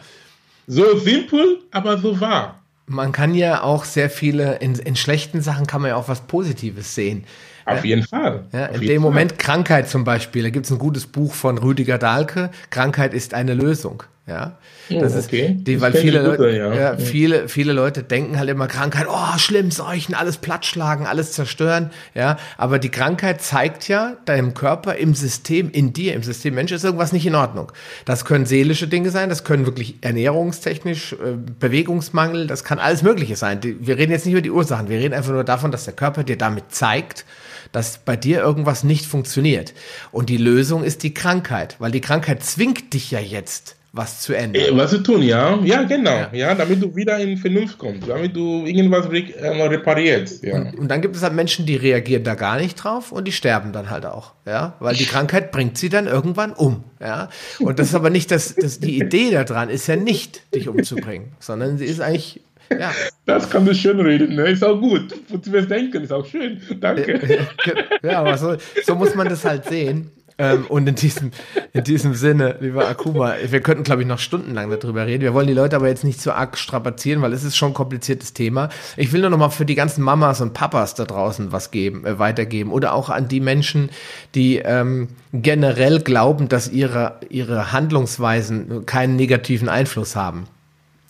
So 0.72 1.00
simpel, 1.00 1.64
aber 1.72 1.98
so 1.98 2.22
wahr. 2.22 2.62
Man 2.86 3.12
kann 3.12 3.34
ja 3.34 3.64
auch 3.64 3.86
sehr 3.86 4.08
viele, 4.08 4.58
in, 4.58 4.76
in 4.76 4.96
schlechten 4.96 5.42
Sachen 5.42 5.66
kann 5.66 5.82
man 5.82 5.90
ja 5.90 5.96
auch 5.96 6.08
was 6.08 6.22
Positives 6.22 6.94
sehen. 6.94 7.24
Auf 7.66 7.84
jeden 7.84 8.04
Fall. 8.04 8.46
Ja, 8.52 8.68
in 8.68 8.82
dem 8.82 9.02
Moment 9.02 9.40
Krankheit 9.40 9.90
zum 9.90 10.04
Beispiel. 10.04 10.44
Da 10.44 10.52
gibt 10.52 10.68
es 10.68 10.72
ein 10.72 10.78
gutes 10.78 11.08
Buch 11.08 11.34
von 11.34 11.58
Rüdiger 11.58 11.98
Dahlke. 11.98 12.52
Krankheit 12.70 13.16
ist 13.16 13.34
eine 13.34 13.56
Lösung. 13.56 14.04
Ja, 14.30 14.58
oh, 14.92 15.02
das 15.02 15.26
okay. 15.26 15.56
ist 15.58 15.68
die, 15.68 15.82
weil 15.82 15.92
viele 15.92 16.22
Leute, 16.22 16.56
ja. 16.56 16.74
ja. 16.74 16.98
viele, 16.98 17.50
viele 17.50 17.74
Leute 17.74 18.04
denken 18.04 18.38
halt 18.38 18.48
immer 18.48 18.68
Krankheit, 18.68 19.08
oh, 19.10 19.38
schlimm, 19.38 19.72
Seuchen, 19.72 20.14
alles 20.14 20.38
plattschlagen, 20.38 21.08
alles 21.08 21.32
zerstören. 21.32 21.90
Ja, 22.14 22.38
aber 22.56 22.78
die 22.78 22.90
Krankheit 22.90 23.42
zeigt 23.42 23.88
ja 23.88 24.18
deinem 24.26 24.54
Körper 24.54 24.96
im 24.96 25.16
System, 25.16 25.72
in 25.72 25.94
dir, 25.94 26.14
im 26.14 26.22
System 26.22 26.54
Mensch 26.54 26.72
ist 26.72 26.84
irgendwas 26.84 27.12
nicht 27.12 27.26
in 27.26 27.34
Ordnung. 27.34 27.72
Das 28.06 28.24
können 28.24 28.46
seelische 28.46 28.88
Dinge 28.88 29.10
sein, 29.10 29.30
das 29.30 29.44
können 29.44 29.66
wirklich 29.66 29.96
ernährungstechnisch, 30.02 31.14
äh, 31.14 31.36
Bewegungsmangel, 31.60 32.46
das 32.46 32.64
kann 32.64 32.78
alles 32.78 33.02
Mögliche 33.02 33.36
sein. 33.36 33.60
Wir 33.64 33.98
reden 33.98 34.12
jetzt 34.12 34.28
nicht 34.28 34.34
über 34.34 34.44
die 34.44 34.52
Ursachen, 34.52 34.90
wir 34.90 35.00
reden 35.00 35.16
einfach 35.16 35.32
nur 35.32 35.44
davon, 35.44 35.72
dass 35.72 35.86
der 35.86 35.96
Körper 35.96 36.24
dir 36.24 36.38
damit 36.38 36.66
zeigt, 36.70 37.26
dass 37.72 37.98
bei 37.98 38.16
dir 38.16 38.42
irgendwas 38.42 38.84
nicht 38.84 39.08
funktioniert. 39.08 39.74
Und 40.12 40.30
die 40.30 40.38
Lösung 40.38 40.84
ist 40.84 41.02
die 41.02 41.16
Krankheit, 41.16 41.78
weil 41.80 41.92
die 41.92 42.02
Krankheit 42.02 42.44
zwingt 42.44 42.94
dich 42.94 43.10
ja 43.10 43.20
jetzt 43.20 43.76
was 43.92 44.22
zu 44.22 44.34
ändern. 44.34 44.62
Äh, 44.62 44.78
was 44.78 44.92
zu 44.92 45.00
tun, 45.00 45.22
ja. 45.22 45.58
Ja, 45.64 45.84
genau. 45.84 46.12
Ja. 46.12 46.30
ja. 46.34 46.56
damit 46.56 46.82
du 46.82 46.96
wieder 46.96 47.18
in 47.20 47.38
Vernunft 47.38 47.78
kommst, 47.78 48.08
damit 48.08 48.36
du 48.36 48.66
irgendwas 48.66 49.10
re 49.10 49.24
äh, 49.34 49.64
reparierst. 49.64 50.44
Ja. 50.44 50.56
Und, 50.56 50.80
und, 50.80 50.88
dann 50.90 51.02
gibt 51.02 51.16
es 51.16 51.24
halt 51.24 51.34
Menschen, 51.34 51.66
die 51.66 51.76
reagieren 51.76 52.24
da 52.24 52.36
gar 52.36 52.60
nicht 52.60 52.76
drauf 52.76 53.12
und 53.12 53.28
die 53.28 53.32
sterben 53.32 53.74
dann 53.74 53.90
halt 53.90 54.06
auch. 54.06 54.34
Ja, 54.46 54.76
weil 54.80 54.96
die 54.96 55.06
Krankheit 55.06 55.52
bringt 55.52 55.78
sie 55.78 55.90
dann 55.90 56.08
irgendwann 56.08 56.54
um. 56.54 56.84
Ja, 57.00 57.30
und 57.60 57.80
das 57.80 57.90
ist 57.90 57.96
aber 57.96 58.10
nicht 58.10 58.32
das, 58.32 58.56
das 58.56 58.80
die 58.80 59.00
Idee 59.00 59.32
daran 59.32 59.70
ist 59.70 59.88
ja 59.88 59.96
nicht, 59.96 60.54
dich 60.54 60.68
umzubringen, 60.68 61.34
sondern 61.40 61.78
sie 61.78 61.86
ist 61.86 62.02
eigentlich 62.02 62.42
ja. 62.72 62.92
Das 63.26 63.50
kann 63.50 63.66
du 63.66 63.74
schön 63.74 64.00
reden, 64.00 64.36
ne? 64.36 64.50
Ist 64.50 64.64
auch 64.64 64.80
gut. 64.80 65.16
Du 65.30 65.52
wirst 65.52 65.72
denken, 65.72 66.04
ist 66.04 66.12
auch 66.12 66.26
schön. 66.26 66.62
Danke. 66.80 67.48
Ja, 68.04 68.20
aber 68.20 68.38
so, 68.38 68.56
so 68.84 68.96
muss 68.96 69.16
man 69.16 69.28
das 69.28 69.44
halt 69.46 69.66
sehen. 69.66 70.12
Ähm, 70.40 70.66
und 70.68 70.88
in 70.88 70.96
diesem, 70.96 71.32
in 71.74 71.84
diesem 71.84 72.16
Sinne, 72.16 72.56
lieber 72.62 72.88
Akuma, 72.88 73.36
wir 73.46 73.60
könnten, 73.60 73.84
glaube 73.84 74.02
ich, 74.02 74.08
noch 74.08 74.20
stundenlang 74.20 74.70
darüber 74.70 75.06
reden. 75.06 75.22
Wir 75.22 75.34
wollen 75.34 75.48
die 75.48 75.54
Leute 75.54 75.76
aber 75.76 75.90
jetzt 75.90 76.06
nicht 76.06 76.22
zu 76.22 76.34
arg 76.34 76.58
strapazieren, 76.58 77.22
weil 77.22 77.34
es 77.34 77.44
ist 77.44 77.58
schon 77.58 77.72
ein 77.72 77.74
kompliziertes 77.74 78.34
Thema. 78.34 78.70
Ich 78.96 79.12
will 79.12 79.20
nur 79.20 79.30
noch 79.30 79.38
mal 79.38 79.50
für 79.50 79.66
die 79.66 79.76
ganzen 79.76 80.02
Mamas 80.02 80.40
und 80.40 80.54
Papas 80.54 80.96
da 80.96 81.04
draußen 81.04 81.52
was 81.52 81.72
geben, 81.72 82.06
äh, 82.06 82.18
weitergeben 82.18 82.72
oder 82.72 82.94
auch 82.94 83.10
an 83.10 83.28
die 83.28 83.42
Menschen, 83.42 83.90
die 84.34 84.58
ähm, 84.58 85.10
generell 85.34 86.00
glauben, 86.00 86.48
dass 86.48 86.70
ihre, 86.70 87.20
ihre 87.30 87.74
Handlungsweisen 87.74 88.86
keinen 88.86 89.18
negativen 89.18 89.68
Einfluss 89.68 90.16
haben 90.16 90.48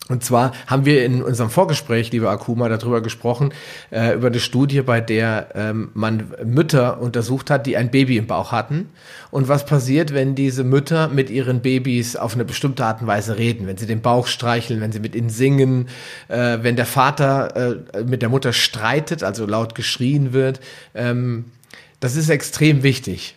Und 0.10 0.24
zwar 0.24 0.54
haben 0.66 0.86
wir 0.86 1.06
in 1.06 1.22
unserem 1.22 1.52
Vorgespräch, 1.52 2.12
liebe 2.12 2.30
Akuma, 2.30 2.68
darüber 2.68 3.00
gesprochen, 3.00 3.54
äh, 3.92 4.16
über 4.16 4.28
eine 4.28 4.40
Studie, 4.40 4.82
bei 4.82 5.02
der 5.02 5.50
ähm, 5.54 5.92
man 5.94 6.34
Mütter 6.44 7.00
untersucht 7.00 7.52
hat, 7.52 7.68
die 7.68 7.78
ein 7.78 7.92
Baby 7.92 8.18
im 8.18 8.26
Bauch 8.26 8.52
hatten. 8.52 8.90
Und 9.30 9.48
was 9.48 9.68
passiert, 9.68 10.12
wenn 10.12 10.34
diese 10.34 10.64
Mütter 10.64 11.10
mit 11.10 11.30
ihren 11.30 11.62
Babys 11.62 12.16
auf 12.16 12.34
eine 12.34 12.44
bestimmte 12.44 12.84
Art 12.84 13.02
und 13.02 13.08
Weise 13.08 13.38
reden, 13.38 13.68
wenn 13.68 13.78
sie 13.78 13.86
den 13.86 14.02
Bauch 14.02 14.26
streicheln, 14.26 14.82
wenn 14.82 14.92
sie 14.92 15.00
mit 15.00 15.14
ihnen 15.14 15.30
singen, 15.30 15.90
äh, 16.28 16.58
wenn 16.64 16.76
der 16.76 16.88
Vater 16.88 17.56
äh, 17.94 18.04
mit 18.04 18.24
der 18.24 18.30
Mutter 18.30 18.52
streitet, 18.52 19.24
also 19.24 19.46
laut 19.46 19.76
geschrien 19.76 20.34
wird. 20.34 20.60
Ähm, 20.96 21.46
das 22.00 22.16
ist 22.16 22.30
extrem 22.30 22.84
wichtig 22.84 23.36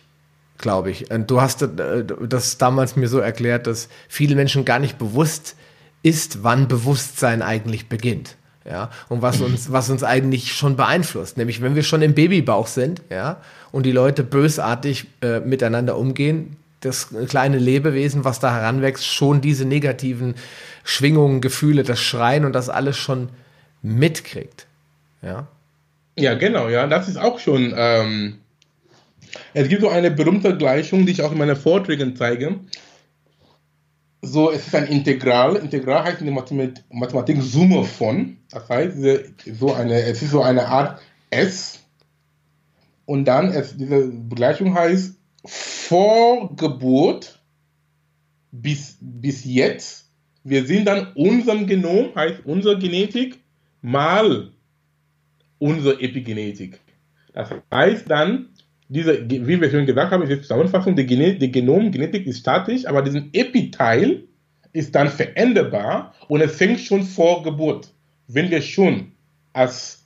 glaube 0.59 0.91
ich. 0.91 1.11
Und 1.11 1.29
du 1.29 1.41
hast 1.41 1.61
äh, 1.61 2.05
das 2.21 2.57
damals 2.57 2.95
mir 2.95 3.09
so 3.09 3.19
erklärt, 3.19 3.67
dass 3.67 3.89
viele 4.07 4.35
Menschen 4.35 4.63
gar 4.63 4.79
nicht 4.79 4.97
bewusst 4.97 5.57
ist, 6.03 6.43
wann 6.43 6.67
Bewusstsein 6.67 7.41
eigentlich 7.41 7.89
beginnt. 7.89 8.35
Ja, 8.65 8.91
und 9.09 9.21
was 9.21 9.41
uns, 9.41 9.71
was 9.71 9.89
uns 9.89 10.03
eigentlich 10.03 10.53
schon 10.53 10.75
beeinflusst, 10.75 11.37
nämlich 11.37 11.61
wenn 11.61 11.75
wir 11.75 11.83
schon 11.83 12.01
im 12.01 12.13
Babybauch 12.13 12.67
sind, 12.67 13.01
ja, 13.09 13.41
und 13.71 13.85
die 13.85 13.91
Leute 13.91 14.23
bösartig 14.23 15.07
äh, 15.21 15.39
miteinander 15.39 15.97
umgehen, 15.97 16.57
das 16.81 17.09
kleine 17.29 17.57
Lebewesen, 17.57 18.25
was 18.25 18.39
da 18.39 18.53
heranwächst, 18.53 19.05
schon 19.05 19.39
diese 19.39 19.65
negativen 19.65 20.35
Schwingungen, 20.83 21.39
Gefühle, 21.39 21.83
das 21.83 22.01
Schreien 22.01 22.43
und 22.43 22.53
das 22.53 22.67
alles 22.69 22.97
schon 22.97 23.29
mitkriegt. 23.81 24.67
Ja, 25.21 25.47
ja 26.17 26.35
genau, 26.35 26.67
ja, 26.67 26.87
das 26.87 27.07
ist 27.07 27.17
auch 27.17 27.39
schon. 27.39 27.73
Ähm, 27.75 28.39
es 29.53 29.67
gibt 29.67 29.81
so 29.81 29.89
eine 29.89 30.11
berühmte 30.11 30.55
Gleichung, 30.57 31.05
die 31.05 31.13
ich 31.13 31.21
auch 31.23 31.31
in 31.31 31.37
meinen 31.37 31.55
Vorträgen 31.55 32.15
zeige 32.15 32.59
so, 34.23 34.51
es 34.51 34.67
ist 34.67 34.75
ein 34.75 34.87
Integral. 34.87 35.57
Integral 35.57 36.05
heißt 36.05 36.21
in 36.21 36.27
der 36.27 36.33
Mathematik, 36.33 36.83
Mathematik 36.89 37.41
Summe 37.41 37.83
von. 37.83 38.37
Das 38.49 38.69
heißt, 38.69 38.97
so 39.59 39.73
eine, 39.73 40.01
es 40.01 40.21
ist 40.21 40.31
so 40.31 40.41
eine 40.41 40.65
Art 40.65 41.01
S. 41.29 41.81
Und 43.05 43.25
dann, 43.25 43.49
es, 43.49 43.75
diese 43.75 44.07
Begleichung 44.07 44.73
heißt 44.73 45.15
vor 45.45 46.55
Geburt 46.55 47.41
bis, 48.51 48.97
bis 49.01 49.43
jetzt. 49.43 50.09
Wir 50.45 50.65
sind 50.65 50.85
dann 50.85 51.11
unserem 51.15 51.67
Genom, 51.67 52.15
heißt 52.15 52.45
unsere 52.45 52.79
Genetik, 52.79 53.39
mal 53.81 54.53
unsere 55.59 55.99
Epigenetik. 55.99 56.79
Das 57.33 57.49
heißt 57.71 58.09
dann, 58.09 58.52
diese, 58.93 59.27
wie 59.27 59.59
wir 59.59 59.71
schon 59.71 59.85
gesagt 59.85 60.11
haben, 60.11 60.23
ist 60.23 60.31
die 60.31 60.41
Zusammenfassung, 60.41 60.95
die, 60.95 61.05
Gene 61.05 61.35
die 61.35 61.51
Genomgenetik 61.51 62.27
ist 62.27 62.39
statisch, 62.39 62.85
aber 62.85 63.01
diesen 63.01 63.29
Epiteil 63.33 64.23
ist 64.71 64.93
dann 64.93 65.09
veränderbar 65.09 66.13
und 66.27 66.41
es 66.41 66.55
fängt 66.55 66.79
schon 66.79 67.03
vor 67.03 67.43
Geburt. 67.43 67.91
Wenn 68.27 68.51
wir 68.51 68.61
schon 68.61 69.11
als, 69.53 70.05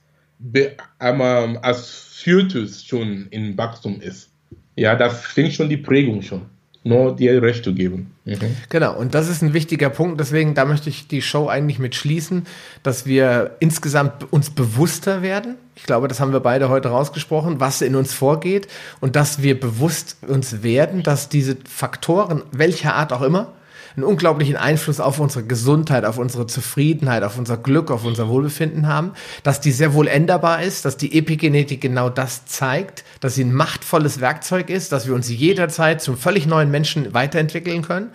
ähm, 0.54 1.58
als 1.62 1.88
Fötus 1.90 2.84
schon 2.84 3.28
in 3.30 3.56
Wachstum 3.56 4.00
ist, 4.00 4.32
ja, 4.76 4.96
das 4.96 5.24
fängt 5.26 5.52
schon 5.52 5.68
die 5.68 5.76
Prägung 5.76 6.22
schon 6.22 6.46
nur 6.88 7.14
dir 7.14 7.40
Recht 7.42 7.64
zu 7.64 7.74
geben. 7.74 8.12
Mhm. 8.24 8.56
Genau, 8.68 8.96
und 8.96 9.14
das 9.14 9.28
ist 9.28 9.42
ein 9.42 9.52
wichtiger 9.52 9.90
Punkt, 9.90 10.20
deswegen, 10.20 10.54
da 10.54 10.64
möchte 10.64 10.88
ich 10.88 11.08
die 11.08 11.22
Show 11.22 11.48
eigentlich 11.48 11.78
mit 11.78 11.94
schließen, 11.94 12.46
dass 12.82 13.06
wir 13.06 13.56
insgesamt 13.60 14.32
uns 14.32 14.50
bewusster 14.50 15.22
werden. 15.22 15.56
Ich 15.76 15.84
glaube, 15.84 16.08
das 16.08 16.20
haben 16.20 16.32
wir 16.32 16.40
beide 16.40 16.68
heute 16.68 16.88
rausgesprochen, 16.88 17.60
was 17.60 17.82
in 17.82 17.94
uns 17.94 18.12
vorgeht 18.12 18.68
und 19.00 19.16
dass 19.16 19.42
wir 19.42 19.58
bewusst 19.58 20.16
uns 20.26 20.62
werden, 20.62 21.02
dass 21.02 21.28
diese 21.28 21.56
Faktoren, 21.68 22.42
welcher 22.50 22.94
Art 22.94 23.12
auch 23.12 23.22
immer, 23.22 23.52
einen 23.98 24.04
unglaublichen 24.04 24.56
Einfluss 24.56 25.00
auf 25.00 25.18
unsere 25.18 25.44
Gesundheit, 25.44 26.04
auf 26.04 26.18
unsere 26.18 26.46
Zufriedenheit, 26.46 27.24
auf 27.24 27.36
unser 27.36 27.56
Glück, 27.56 27.90
auf 27.90 28.04
unser 28.04 28.28
Wohlbefinden 28.28 28.86
haben, 28.86 29.12
dass 29.42 29.60
die 29.60 29.72
sehr 29.72 29.92
wohl 29.92 30.06
änderbar 30.06 30.62
ist, 30.62 30.84
dass 30.84 30.96
die 30.96 31.18
Epigenetik 31.18 31.80
genau 31.80 32.08
das 32.08 32.46
zeigt, 32.46 33.04
dass 33.20 33.34
sie 33.34 33.42
ein 33.42 33.52
machtvolles 33.52 34.20
Werkzeug 34.20 34.70
ist, 34.70 34.92
dass 34.92 35.08
wir 35.08 35.14
uns 35.14 35.28
jederzeit 35.28 36.00
zum 36.00 36.16
völlig 36.16 36.46
neuen 36.46 36.70
Menschen 36.70 37.12
weiterentwickeln 37.12 37.82
können, 37.82 38.10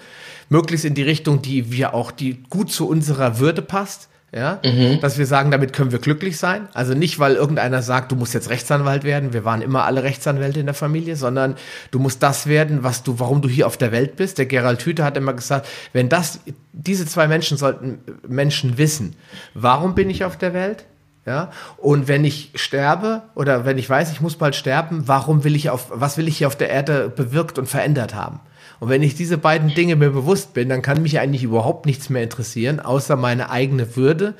möglichst 0.48 0.86
in 0.86 0.94
die 0.94 1.04
Richtung, 1.04 1.42
die 1.42 1.74
wir 1.74 1.94
auch, 1.94 2.12
die 2.12 2.42
gut 2.50 2.72
zu 2.72 2.88
unserer 2.88 3.40
Würde 3.40 3.62
passt 3.62 4.08
ja, 4.36 4.60
mhm. 4.66 5.00
dass 5.00 5.20
wir 5.20 5.28
sagen, 5.28 5.52
damit 5.52 5.74
können 5.74 5.92
wir 5.92 6.00
glücklich 6.00 6.38
sein. 6.38 6.68
Also 6.74 6.96
nicht, 6.96 7.20
weil 7.20 7.36
irgendeiner 7.36 7.84
sagt, 7.84 8.12
du 8.12 8.16
musst 8.16 8.34
jetzt 8.34 8.50
Rechtsanwalt 8.50 9.04
werden. 9.04 9.32
Wir 9.32 9.46
waren 9.46 9.62
immer 9.62 9.86
alle 9.86 10.02
Rechtsanwälte 10.02 10.60
in 10.60 10.66
der 10.66 10.74
Familie, 10.74 11.16
sondern 11.16 11.56
du 11.92 12.00
musst 12.00 12.24
das 12.24 12.48
werden, 12.48 12.84
was 12.84 13.04
du, 13.04 13.20
warum 13.20 13.44
du 13.44 13.50
hier 13.50 13.68
auf 13.68 13.78
der 13.78 13.92
Welt 13.92 14.16
bist. 14.16 14.40
Der 14.40 14.48
Gerald 14.48 14.82
Hüther 14.82 15.06
hat 15.06 15.18
immer 15.18 15.34
gesagt, 15.34 15.68
wenn 15.94 16.10
das, 16.10 16.40
diese 16.72 17.06
zwei 17.06 17.28
Menschen 17.28 17.58
sollten 17.58 18.00
Menschen 18.28 18.80
wissen, 18.80 19.16
warum 19.54 19.94
bin 19.94 20.10
ich 20.10 20.26
auf 20.26 20.36
der 20.36 20.56
Welt? 20.56 20.86
Ja, 21.26 21.52
und 21.78 22.10
wenn 22.10 22.26
ich 22.26 22.52
sterbe 22.56 23.22
oder 23.34 23.64
wenn 23.64 23.78
ich 23.78 23.90
weiß, 23.90 24.12
ich 24.12 24.20
muss 24.20 24.36
bald 24.36 24.56
sterben, 24.56 25.04
warum 25.08 25.46
will 25.46 25.56
ich 25.56 25.70
auf, 25.70 25.88
was 25.90 26.18
will 26.18 26.28
ich 26.28 26.40
hier 26.40 26.48
auf 26.48 26.58
der 26.58 26.70
Erde 26.70 27.08
bewirkt 27.08 27.58
und 27.58 27.70
verändert 27.70 28.14
haben? 28.14 28.42
Und 28.80 28.90
wenn 28.90 29.04
ich 29.04 29.16
diese 29.16 29.38
beiden 29.38 29.74
Dinge 29.74 29.96
mir 29.96 30.10
bewusst 30.10 30.54
bin, 30.54 30.70
dann 30.70 30.82
kann 30.82 31.02
mich 31.02 31.20
eigentlich 31.20 31.44
überhaupt 31.44 31.86
nichts 31.86 32.10
mehr 32.10 32.24
interessieren, 32.24 32.80
außer 32.80 33.16
meine 33.16 33.50
eigene 33.50 33.96
Würde 33.96 34.34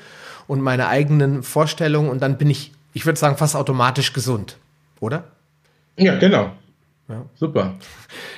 und 0.46 0.60
meine 0.60 0.88
eigenen 0.88 1.42
Vorstellungen. 1.42 2.08
Und 2.08 2.20
dann 2.22 2.38
bin 2.38 2.50
ich, 2.50 2.72
ich 2.92 3.06
würde 3.06 3.18
sagen, 3.18 3.36
fast 3.36 3.56
automatisch 3.56 4.12
gesund, 4.12 4.56
oder? 5.00 5.24
Ja, 5.96 6.18
genau. 6.18 6.52
Ja. 7.08 7.24
Super. 7.34 7.74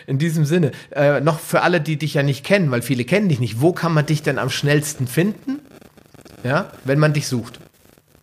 In 0.07 0.19
diesem 0.19 0.45
Sinne, 0.45 0.73
äh, 0.91 1.21
noch 1.21 1.39
für 1.39 1.63
alle, 1.63 1.81
die 1.81 1.97
dich 1.97 2.15
ja 2.15 2.23
nicht 2.23 2.45
kennen, 2.45 2.71
weil 2.71 2.83
viele 2.83 3.05
kennen 3.05 3.29
dich 3.29 3.39
nicht, 3.39 3.61
wo 3.61 3.73
kann 3.73 3.93
man 3.93 4.07
dich 4.07 4.23
denn 4.23 4.39
am 4.39 4.51
schnellsten 4.51 5.07
finden? 5.07 5.61
Ja, 6.43 6.71
wenn 6.85 6.99
man 6.99 7.13
dich 7.13 7.29
sucht. 7.29 7.61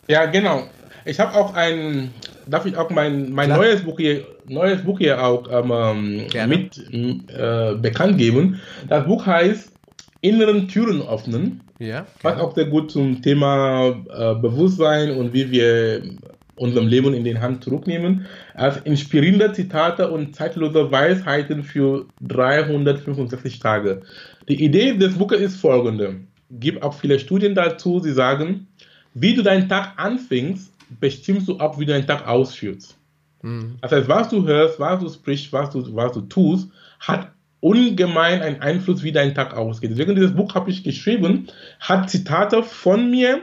Ja, 0.06 0.26
genau. 0.26 0.68
Ich 1.04 1.20
habe 1.20 1.34
auch 1.34 1.54
ein, 1.54 2.12
darf 2.46 2.66
ich 2.66 2.76
auch 2.76 2.90
mein, 2.90 3.32
mein 3.32 3.50
neues 3.50 3.82
Buch 3.82 3.98
hier, 3.98 4.26
neues 4.46 4.82
Buch 4.82 4.98
hier 4.98 5.22
auch 5.24 5.48
ähm, 5.50 6.26
ähm 6.34 6.48
mit 6.48 6.78
äh, 6.88 7.74
bekannt 7.74 8.18
geben. 8.18 8.60
Das 8.88 9.06
Buch 9.06 9.26
heißt 9.26 9.72
Inneren 10.20 10.68
Türen 10.68 11.02
öffnen. 11.02 11.60
Ja, 11.78 12.06
was 12.22 12.38
auch 12.38 12.54
sehr 12.54 12.66
gut 12.66 12.90
zum 12.90 13.20
Thema 13.20 13.88
äh, 13.88 14.34
Bewusstsein 14.36 15.10
und 15.10 15.32
wie 15.32 15.50
wir 15.50 16.02
unserem 16.56 16.86
Leben 16.86 17.14
in 17.14 17.24
den 17.24 17.40
Hand 17.40 17.64
zurücknehmen, 17.64 18.26
als 18.54 18.78
inspirierende 18.84 19.52
Zitate 19.52 20.10
und 20.10 20.36
zeitlose 20.36 20.90
Weisheiten 20.90 21.62
für 21.62 22.06
365 22.20 23.58
Tage. 23.58 24.02
Die 24.48 24.62
Idee 24.62 24.94
des 24.94 25.14
Buches 25.18 25.40
ist 25.40 25.56
folgende. 25.56 26.16
Gibt 26.50 26.82
auch 26.82 26.94
viele 26.94 27.18
Studien 27.18 27.54
dazu, 27.54 27.98
sie 27.98 28.12
sagen, 28.12 28.68
wie 29.14 29.34
du 29.34 29.42
deinen 29.42 29.68
Tag 29.68 29.94
anfängst, 29.96 30.72
bestimmst 31.00 31.48
du 31.48 31.58
ab, 31.58 31.78
wie 31.78 31.86
du 31.86 31.92
deinen 31.92 32.06
Tag 32.06 32.26
ausführst. 32.26 32.96
Mhm. 33.42 33.76
Das 33.80 33.92
heißt, 33.92 34.08
was 34.08 34.28
du 34.28 34.46
hörst, 34.46 34.80
was 34.80 35.00
du 35.00 35.08
sprichst, 35.08 35.52
was 35.52 35.70
du, 35.70 35.94
was 35.94 36.12
du 36.12 36.22
tust, 36.22 36.68
hat 37.00 37.30
ungemein 37.60 38.42
einen 38.42 38.60
Einfluss, 38.60 39.02
wie 39.02 39.12
dein 39.12 39.34
Tag 39.34 39.56
ausgeht. 39.56 39.90
Deswegen 39.90 40.14
dieses 40.14 40.34
Buch 40.34 40.54
habe 40.54 40.70
ich 40.70 40.84
geschrieben, 40.84 41.46
hat 41.80 42.10
Zitate 42.10 42.62
von 42.62 43.10
mir 43.10 43.42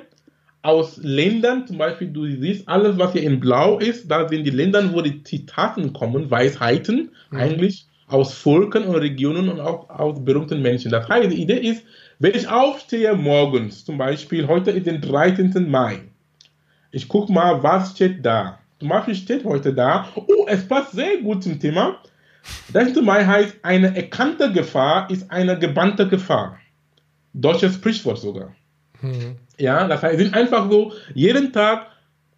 aus 0.61 0.97
Ländern, 0.97 1.65
zum 1.65 1.79
Beispiel, 1.79 2.09
du 2.09 2.27
siehst 2.27 2.67
alles, 2.67 2.99
was 2.99 3.13
hier 3.13 3.23
in 3.23 3.39
Blau 3.39 3.79
ist, 3.79 4.11
da 4.11 4.27
sind 4.27 4.43
die 4.43 4.51
Länder, 4.51 4.93
wo 4.93 5.01
die 5.01 5.23
Zitaten 5.23 5.91
kommen, 5.93 6.29
Weisheiten, 6.29 7.09
mhm. 7.31 7.37
eigentlich 7.37 7.87
aus 8.07 8.33
Volken 8.33 8.83
und 8.83 8.95
Regionen 8.95 9.49
und 9.49 9.59
auch 9.59 9.89
aus 9.89 10.23
berühmten 10.23 10.61
Menschen. 10.61 10.91
Das 10.91 11.07
heißt, 11.07 11.31
die 11.31 11.41
Idee 11.41 11.57
ist, 11.57 11.83
wenn 12.19 12.35
ich 12.35 12.47
aufstehe 12.47 13.15
morgens, 13.15 13.85
zum 13.85 13.97
Beispiel, 13.97 14.47
heute 14.47 14.69
ist 14.69 14.85
der 14.85 14.99
13. 14.99 15.69
Mai, 15.69 16.10
ich 16.91 17.07
gucke 17.07 17.31
mal, 17.31 17.63
was 17.63 17.91
steht 17.91 18.25
da. 18.25 18.59
Zum 18.79 18.89
Beispiel 18.89 19.15
steht 19.15 19.45
heute 19.45 19.73
da, 19.73 20.09
oh, 20.15 20.45
es 20.47 20.67
passt 20.67 20.93
sehr 20.93 21.17
gut 21.17 21.43
zum 21.43 21.59
Thema. 21.59 21.97
13. 22.73 23.03
Mai 23.05 23.25
heißt, 23.25 23.57
eine 23.61 23.95
erkannte 23.95 24.51
Gefahr 24.51 25.09
ist 25.09 25.29
eine 25.31 25.57
gebannte 25.57 26.07
Gefahr. 26.07 26.57
Deutsches 27.33 27.75
Sprichwort 27.75 28.17
sogar. 28.17 28.53
Mhm. 29.01 29.37
Ja, 29.57 29.87
das 29.87 30.01
heißt, 30.01 30.15
es 30.15 30.21
sind 30.23 30.33
einfach 30.33 30.69
so, 30.69 30.93
jeden 31.13 31.53
Tag 31.53 31.87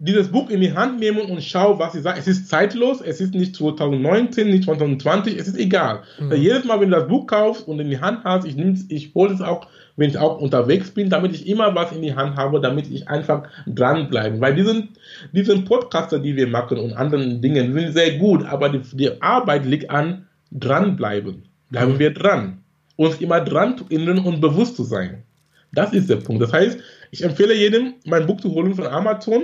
dieses 0.05 0.27
Buch 0.27 0.49
in 0.49 0.59
die 0.59 0.73
Hand 0.73 0.99
nehmen 0.99 1.21
und 1.21 1.41
schau, 1.41 1.79
was 1.79 1.93
sie 1.93 2.01
sagen. 2.01 2.19
Es 2.19 2.27
ist 2.27 2.49
zeitlos, 2.49 2.99
es 2.99 3.21
ist 3.21 3.33
nicht 3.33 3.55
2019, 3.55 4.49
nicht 4.49 4.65
2020, 4.65 5.37
es 5.39 5.47
ist 5.47 5.57
egal. 5.57 6.01
Mhm. 6.19 6.33
Jedes 6.33 6.65
Mal, 6.65 6.81
wenn 6.81 6.89
du 6.89 6.97
das 6.97 7.07
Buch 7.07 7.25
kaufst 7.25 7.67
und 7.69 7.79
in 7.79 7.89
die 7.89 8.01
Hand 8.01 8.25
hast, 8.25 8.45
ich, 8.45 8.57
ich 8.89 9.15
hole 9.15 9.33
es 9.33 9.39
auch, 9.39 9.67
wenn 9.95 10.09
ich 10.09 10.17
auch 10.17 10.41
unterwegs 10.41 10.91
bin, 10.91 11.09
damit 11.09 11.33
ich 11.33 11.47
immer 11.47 11.73
was 11.73 11.93
in 11.93 12.01
die 12.01 12.13
Hand 12.13 12.35
habe, 12.35 12.59
damit 12.59 12.91
ich 12.91 13.07
einfach 13.07 13.47
dranbleibe. 13.65 14.41
Weil 14.41 14.55
diesen, 14.55 14.89
diesen 15.31 15.63
Podcaster, 15.63 16.19
die 16.19 16.35
wir 16.35 16.47
machen 16.47 16.79
und 16.79 16.91
anderen 16.93 17.41
Dingen, 17.41 17.71
sind 17.71 17.93
sehr 17.93 18.17
gut, 18.17 18.43
aber 18.45 18.67
die, 18.67 18.81
die 18.97 19.21
Arbeit 19.21 19.65
liegt 19.65 19.89
an 19.89 20.27
dranbleiben. 20.51 21.43
Bleiben 21.69 21.93
mhm. 21.93 21.99
wir 21.99 22.13
dran. 22.13 22.57
Uns 22.97 23.21
immer 23.21 23.39
dran 23.39 23.77
zu 23.77 23.85
erinnern 23.89 24.19
und 24.19 24.41
bewusst 24.41 24.75
zu 24.75 24.83
sein. 24.83 25.23
Das 25.71 25.93
ist 25.93 26.09
der 26.09 26.17
Punkt. 26.17 26.41
Das 26.41 26.51
heißt, 26.51 26.77
ich 27.11 27.23
empfehle 27.23 27.55
jedem, 27.55 27.93
mein 28.05 28.27
Buch 28.27 28.41
zu 28.41 28.51
holen 28.51 28.75
von 28.75 28.85
Amazon 28.85 29.43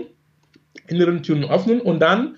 inneren 0.87 1.23
Türen 1.23 1.45
öffnen. 1.45 1.81
Und 1.81 1.99
dann, 1.99 2.37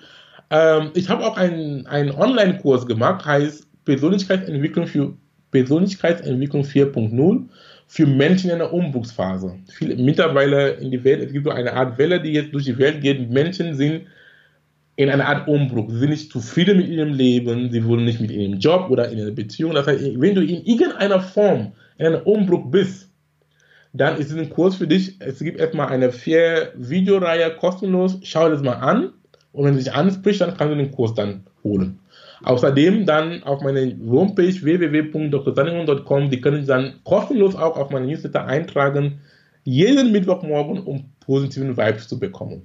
ähm, 0.49 0.91
ich 0.93 1.09
habe 1.09 1.25
auch 1.25 1.37
einen, 1.37 1.85
Online-Kurs 1.87 2.85
gemacht, 2.85 3.25
heißt 3.25 3.67
Persönlichkeitsentwicklung 3.85 4.87
für 4.87 5.13
Persönlichkeitsentwicklung 5.51 6.63
4.0 6.63 7.45
für 7.87 8.07
Menschen 8.07 8.49
in 8.49 8.55
einer 8.55 8.71
Umbruchsphase. 8.71 9.57
Viele 9.69 9.95
mittlerweile 9.97 10.71
in 10.71 10.91
die 10.91 11.03
Welt, 11.03 11.21
es 11.21 11.33
gibt 11.33 11.45
so 11.45 11.51
eine 11.51 11.73
Art 11.73 11.97
Welle, 11.97 12.21
die 12.21 12.31
jetzt 12.31 12.53
durch 12.53 12.63
die 12.63 12.77
Welt 12.77 13.01
geht. 13.01 13.29
Menschen 13.29 13.75
sind 13.75 14.03
in 14.95 15.09
einer 15.09 15.27
Art 15.27 15.47
Umbruch. 15.47 15.89
Sie 15.89 15.99
sind 15.99 16.09
nicht 16.09 16.31
zufrieden 16.31 16.77
mit 16.77 16.87
ihrem 16.87 17.13
Leben, 17.13 17.69
sie 17.69 17.83
wollen 17.85 18.05
nicht 18.05 18.21
mit 18.21 18.31
ihrem 18.31 18.59
Job 18.59 18.89
oder 18.89 19.09
in 19.09 19.19
einer 19.19 19.31
Beziehung. 19.31 19.73
Das 19.73 19.87
heißt, 19.87 20.01
wenn 20.21 20.35
du 20.35 20.41
in 20.41 20.63
irgendeiner 20.63 21.19
Form 21.19 21.73
in 21.97 22.05
einem 22.05 22.21
Umbruch 22.21 22.71
bist, 22.71 23.10
dann 23.93 24.17
ist 24.17 24.31
es 24.31 24.37
ein 24.37 24.49
Kurs 24.49 24.75
für 24.75 24.87
dich. 24.87 25.15
Es 25.19 25.39
gibt 25.39 25.59
erstmal 25.59 25.87
eine 25.89 26.11
vier 26.11 26.71
Videoreihe 26.75 27.51
kostenlos. 27.51 28.19
Schau 28.23 28.49
das 28.49 28.61
mal 28.61 28.75
an 28.75 29.11
und 29.51 29.65
wenn 29.65 29.75
es 29.75 29.83
dich 29.83 29.93
anspricht, 29.93 30.41
dann 30.41 30.55
kannst 30.55 30.73
du 30.73 30.77
den 30.77 30.91
Kurs 30.91 31.13
dann 31.13 31.43
holen. 31.63 31.99
Außerdem 32.43 33.05
dann 33.05 33.43
auf 33.43 33.61
meine 33.61 33.95
Homepage 34.09 34.53
www.drsanningon.com, 34.53 36.29
die 36.29 36.41
können 36.41 36.61
Sie 36.61 36.67
dann 36.67 36.95
kostenlos 37.03 37.55
auch 37.55 37.77
auf 37.77 37.91
meine 37.91 38.07
Newsletter 38.07 38.45
eintragen, 38.45 39.19
jeden 39.63 40.11
Mittwochmorgen, 40.11 40.79
um 40.79 41.11
positiven 41.19 41.77
Vibes 41.77 42.07
zu 42.07 42.19
bekommen. 42.19 42.63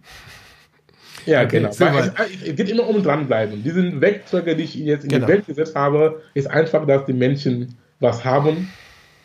Ja, 1.27 1.43
okay, 1.43 1.59
genau. 1.59 1.69
Es, 1.71 1.81
es, 1.81 2.57
geht 2.57 2.71
immer 2.71 2.89
um 2.89 3.03
dranbleiben. 3.03 3.63
Diese 3.63 4.01
Werkzeuge, 4.01 4.57
die 4.57 4.63
ich 4.63 4.77
jetzt 4.77 5.05
in 5.05 5.11
genau. 5.11 5.27
die 5.27 5.33
Welt 5.33 5.47
gesetzt 5.47 5.75
habe, 5.75 6.23
ist 6.35 6.49
einfach, 6.49 6.87
dass 6.87 7.05
die 7.05 7.13
Menschen 7.13 7.75
was 8.01 8.25
haben, 8.25 8.71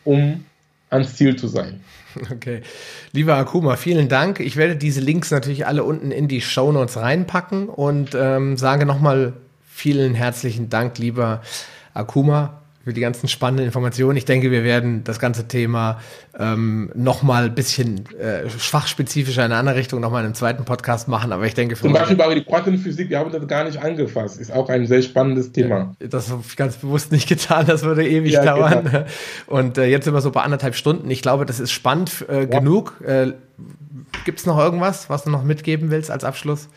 um 0.04 0.44
ans 0.92 1.16
Ziel 1.16 1.36
zu 1.36 1.48
sein. 1.48 1.82
Okay. 2.30 2.62
Lieber 3.14 3.36
Akuma, 3.38 3.78
vielen 3.78 4.10
Dank. 4.10 4.42
Ich 4.42 4.58
werde 4.58 4.76
diese 4.76 5.00
Links 5.00 5.32
natürlich 5.32 5.66
alle 5.66 5.86
unten 5.86 6.12
in 6.12 6.28
die 6.28 6.42
Show 6.42 6.70
reinpacken 6.98 7.70
und 7.70 8.10
ähm, 8.16 8.58
sage 8.58 8.86
nochmal 8.86 9.32
Vielen 9.74 10.14
herzlichen 10.14 10.70
Dank, 10.70 11.00
lieber 11.00 11.42
Akuma, 11.96 12.61
für 12.84 12.94
die 12.94 13.02
ganzen 13.02 13.28
spannenden 13.28 13.66
Informationen. 13.66 14.18
Ich 14.18 14.26
denke, 14.26 14.50
wir 14.50 14.64
werden 14.64 15.04
das 15.04 15.20
ganze 15.20 15.48
Thema 15.48 16.00
ähm, 16.38 16.92
nochmal 16.96 17.46
ein 17.46 17.56
bisschen 17.56 18.06
äh, 18.18 18.50
schwachspezifischer 18.50 19.46
in 19.46 19.52
eine 19.52 19.60
andere 19.60 19.76
Richtung 19.76 20.00
nochmal 20.02 20.22
in 20.22 20.28
einem 20.28 20.36
zweiten 20.36 20.66
Podcast 20.66 21.08
machen. 21.08 21.32
Aber 21.32 21.46
ich 21.46 21.54
denke, 21.54 21.76
zum 21.76 21.94
Beispiel 21.94 22.16
über 22.16 22.34
die 22.34 22.44
Quantenphysik, 22.44 23.10
wir 23.10 23.20
haben 23.20 23.32
das 23.32 23.48
gar 23.48 23.66
nicht 23.66 23.82
angefasst. 23.82 24.40
Ist 24.40 24.52
auch 24.52 24.70
ein 24.70 24.88
sehr 24.88 25.02
spannendes 25.04 25.52
Thema. 25.52 25.96
Das 26.00 26.32
habe 26.32 26.42
ich 26.48 26.56
ganz 26.56 26.78
bewusst 26.78 27.12
nicht 27.12 27.30
getan. 27.30 27.66
Das 27.68 27.84
würde 27.84 28.08
ewig 28.08 28.34
ja, 28.34 28.46
dauern. 28.46 28.86
Genau. 28.86 29.06
Und 29.48 29.78
äh, 29.78 29.86
jetzt 29.86 30.06
sind 30.06 30.14
wir 30.14 30.22
so 30.22 30.32
bei 30.32 30.42
anderthalb 30.42 30.76
Stunden. 30.76 31.10
Ich 31.12 31.22
glaube, 31.22 31.46
das 31.46 31.60
ist 31.60 31.72
spannend 31.72 32.26
äh, 32.30 32.42
ja. 32.42 32.46
genug. 32.46 33.00
Äh, 33.06 33.34
Gibt 34.26 34.40
es 34.40 34.46
noch 34.46 34.58
irgendwas, 34.58 35.10
was 35.10 35.24
du 35.24 35.30
noch 35.30 35.44
mitgeben 35.44 35.92
willst 35.92 36.10
als 36.10 36.24
Abschluss? 36.24 36.68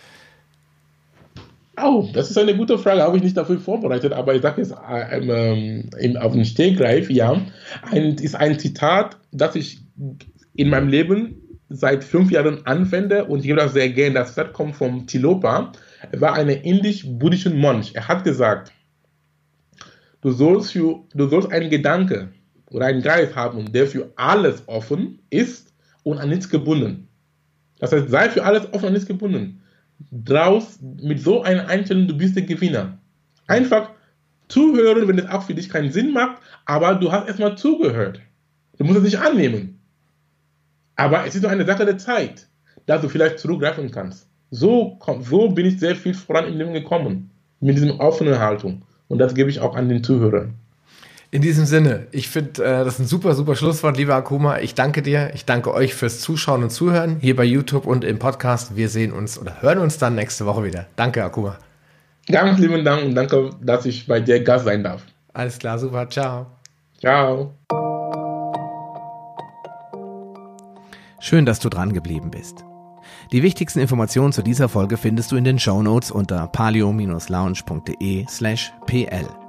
Oh, 1.83 2.09
das 2.13 2.31
ist 2.31 2.39
eine 2.39 2.57
gute 2.57 2.79
Frage, 2.79 3.03
habe 3.03 3.17
ich 3.17 3.23
nicht 3.23 3.37
dafür 3.37 3.59
vorbereitet, 3.59 4.13
aber 4.13 4.35
ich 4.35 4.43
sage 4.43 4.63
es 4.63 4.73
ähm, 5.11 5.91
ähm 5.99 6.17
auf 6.17 6.33
den 6.33 6.45
Stegreif, 6.45 7.11
ja. 7.11 7.41
Ein, 7.91 8.15
ist 8.17 8.37
ein 8.37 8.59
Zitat, 8.59 9.19
das 9.33 9.57
ich 9.57 9.81
in 10.55 10.69
meinem 10.69 10.89
Leben 10.89 11.41
seit 11.69 12.05
fünf 12.05 12.31
Jahren 12.31 12.65
anwende 12.67 13.25
und 13.25 13.41
ich 13.41 13.47
gebe 13.47 13.59
das 13.59 13.73
sehr 13.73 13.89
gerne. 13.89 14.15
Das 14.15 14.31
Zitat 14.31 14.53
kommt 14.53 14.77
vom 14.77 15.07
Tilopa. 15.07 15.73
Er 16.13 16.21
war 16.21 16.35
ein 16.35 16.49
indisch-buddhischer 16.49 17.51
Mönch. 17.51 17.93
Er 17.95 18.07
hat 18.07 18.23
gesagt, 18.23 18.73
du 20.21 20.31
sollst, 20.31 20.73
für, 20.73 21.01
du 21.13 21.27
sollst 21.27 21.51
einen 21.51 21.71
Gedanke 21.71 22.29
oder 22.71 22.87
einen 22.87 23.03
Geist 23.03 23.35
haben, 23.35 23.73
der 23.73 23.89
für 23.89 24.13
alles 24.15 24.63
offen 24.67 25.19
ist 25.31 25.73
und 26.05 26.19
an 26.19 26.29
nichts 26.29 26.49
gebunden. 26.49 27.09
Das 27.81 27.91
heißt, 27.91 28.11
sei 28.11 28.31
für 28.31 28.45
alles 28.45 28.67
offen 28.67 28.83
und 28.83 28.87
an 28.87 28.93
nichts 28.93 29.09
gebunden 29.09 29.64
draus 30.11 30.79
mit 30.81 31.21
so 31.21 31.43
einer 31.43 31.69
Einstellung, 31.69 32.09
du 32.09 32.17
bist 32.17 32.37
der 32.37 32.45
Gewinner. 32.45 32.99
Einfach 33.47 33.91
zuhören, 34.49 35.09
wenn 35.09 35.19
es 35.19 35.29
auch 35.29 35.43
für 35.43 35.55
dich 35.55 35.69
keinen 35.69 35.93
Sinn 35.93 36.13
macht, 36.13 36.39
aber 36.65 36.95
du 36.95 37.13
hast 37.13 37.27
erstmal 37.27 37.57
zugehört. 37.57 38.21
Du 38.79 38.85
musst 38.85 38.99
es 38.99 39.05
nicht 39.05 39.19
annehmen. 39.19 39.81
Aber 40.97 41.27
es 41.27 41.35
ist 41.35 41.43
nur 41.43 41.51
eine 41.51 41.67
Sache 41.67 41.85
der 41.85 41.99
Zeit, 41.99 42.47
dass 42.87 43.01
du 43.01 43.09
vielleicht 43.09 43.39
zurückgreifen 43.39 43.91
kannst. 43.91 44.29
So, 44.51 44.99
so 45.23 45.49
bin 45.49 45.67
ich 45.67 45.81
sehr 45.81 45.97
viel 45.97 46.15
voran 46.15 46.47
im 46.47 46.59
Leben 46.59 46.73
gekommen, 46.73 47.31
mit 47.61 47.77
dieser 47.77 47.99
offenen 47.99 48.39
Haltung. 48.39 48.83
Und 49.09 49.19
das 49.19 49.35
gebe 49.35 49.51
ich 49.51 49.61
auch 49.61 49.75
an 49.75 49.89
den 49.89 50.05
Zuhörern. 50.05 50.55
In 51.35 51.43
diesem 51.43 51.67
Sinne, 51.67 52.07
ich 52.13 52.29
finde, 52.29 52.65
äh, 52.65 52.85
das 52.85 52.95
ist 52.95 53.01
ein 53.01 53.07
super, 53.07 53.35
super 53.35 53.57
Schlusswort, 53.57 53.97
lieber 53.97 54.15
Akuma. 54.15 54.61
Ich 54.61 54.77
danke 54.77 55.03
dir. 55.03 55.33
Ich 55.35 55.45
danke 55.45 55.75
euch 55.75 55.93
fürs 55.93 56.21
Zuschauen 56.21 56.63
und 56.63 56.71
Zuhören 56.71 57.17
hier 57.21 57.35
bei 57.35 57.43
YouTube 57.43 57.87
und 57.87 58.05
im 58.05 58.21
Podcast. 58.21 58.77
Wir 58.77 58.89
sehen 58.89 59.13
uns 59.13 59.37
oder 59.37 59.61
hören 59.61 59.79
uns 59.79 59.99
dann 59.99 60.15
nächste 60.15 60.47
Woche 60.47 60.63
wieder. 60.63 60.87
Danke, 60.95 61.25
Akuma. 61.25 61.59
Ganz 62.31 62.61
lieben 62.61 62.85
Dank 62.85 63.03
und 63.03 63.17
danke, 63.17 63.51
dass 63.61 63.85
ich 63.85 64.07
bei 64.07 64.21
dir 64.21 64.45
Gast 64.45 64.65
sein 64.65 64.85
darf. 64.85 65.03
Alles 65.33 65.59
klar, 65.59 65.77
super. 65.77 66.09
Ciao. 66.09 66.47
Ciao. 67.01 67.53
Schön, 71.19 71.47
dass 71.47 71.59
du 71.59 71.69
dran 71.69 71.93
geblieben 71.93 72.31
bist. 72.31 72.65
Die 73.33 73.43
wichtigsten 73.43 73.81
Informationen 73.81 74.33
zu 74.33 74.43
dieser 74.43 74.69
Folge 74.69 74.97
findest 74.97 75.33
du 75.33 75.37
in 75.37 75.43
den 75.43 75.59
Show 75.59 75.83
Notes 75.83 76.13
unter 76.13 76.47
palio-lounge.de 76.47 78.25
slash 78.29 78.73
pl. 78.87 79.44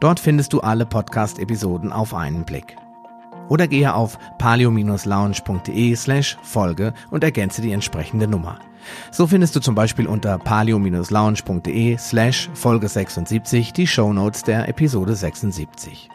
Dort 0.00 0.20
findest 0.20 0.52
du 0.52 0.60
alle 0.60 0.86
Podcast-Episoden 0.86 1.92
auf 1.92 2.14
einen 2.14 2.44
Blick. 2.44 2.76
Oder 3.48 3.66
gehe 3.66 3.92
auf 3.92 4.18
palio-lounge.de 4.38 5.96
slash 5.96 6.38
Folge 6.42 6.94
und 7.10 7.24
ergänze 7.24 7.62
die 7.62 7.72
entsprechende 7.72 8.28
Nummer. 8.28 8.60
So 9.10 9.26
findest 9.26 9.56
du 9.56 9.60
zum 9.60 9.74
Beispiel 9.74 10.06
unter 10.06 10.38
palio-lounge.de 10.38 11.98
slash 11.98 12.48
Folge 12.54 12.88
76 12.88 13.72
die 13.72 13.86
Shownotes 13.86 14.44
der 14.44 14.68
Episode 14.68 15.14
76. 15.14 16.08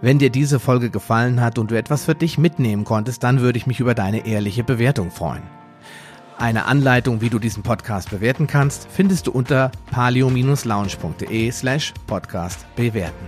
Wenn 0.00 0.18
dir 0.18 0.30
diese 0.30 0.60
Folge 0.60 0.90
gefallen 0.90 1.40
hat 1.40 1.58
und 1.58 1.70
du 1.70 1.76
etwas 1.76 2.04
für 2.04 2.14
dich 2.14 2.38
mitnehmen 2.38 2.84
konntest, 2.84 3.22
dann 3.22 3.40
würde 3.40 3.58
ich 3.58 3.66
mich 3.66 3.80
über 3.80 3.94
deine 3.94 4.26
ehrliche 4.26 4.64
Bewertung 4.64 5.10
freuen. 5.10 5.42
Eine 6.38 6.66
Anleitung, 6.66 7.20
wie 7.20 7.30
du 7.30 7.40
diesen 7.40 7.64
Podcast 7.64 8.10
bewerten 8.10 8.46
kannst, 8.46 8.86
findest 8.88 9.26
du 9.26 9.32
unter 9.32 9.72
palio-lounge.de 9.90 11.50
slash 11.50 11.92
podcast 12.06 12.64
bewerten. 12.76 13.26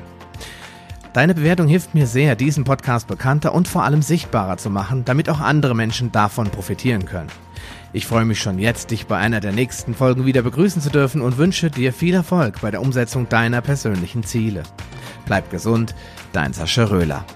Deine 1.13 1.35
Bewertung 1.35 1.67
hilft 1.67 1.93
mir 1.93 2.07
sehr, 2.07 2.37
diesen 2.37 2.63
Podcast 2.63 3.09
bekannter 3.09 3.53
und 3.53 3.67
vor 3.67 3.83
allem 3.83 4.01
sichtbarer 4.01 4.59
zu 4.59 4.71
machen, 4.71 5.05
damit 5.05 5.29
auch 5.29 5.41
andere 5.41 5.75
Menschen 5.75 6.13
davon 6.13 6.51
profitieren 6.51 7.05
können. 7.05 7.33
Ich 7.93 8.07
freue 8.07 8.25
mich 8.25 8.41
schon 8.41 8.61
jetzt, 8.61 8.93
dich 8.93 9.09
bei 9.09 9.17
einer 9.17 9.41
der 9.41 9.51
nächsten 9.51 9.93
Folgen 9.93 10.25
wieder 10.25 10.43
begrüßen 10.43 10.81
zu 10.81 10.91
dürfen 10.91 11.21
und 11.21 11.37
wünsche 11.37 11.69
dir 11.69 11.93
viel 11.93 12.15
Erfolg 12.15 12.61
bei 12.61 12.71
der 12.71 12.81
Umsetzung 12.81 13.29
deiner 13.29 13.61
persönlichen 13.61 14.23
Ziele. 14.23 14.63
Bleib 15.27 15.51
gesund, 15.51 15.97
dein 16.33 16.53
Sascha 16.53 16.85
Röhler. 16.85 17.27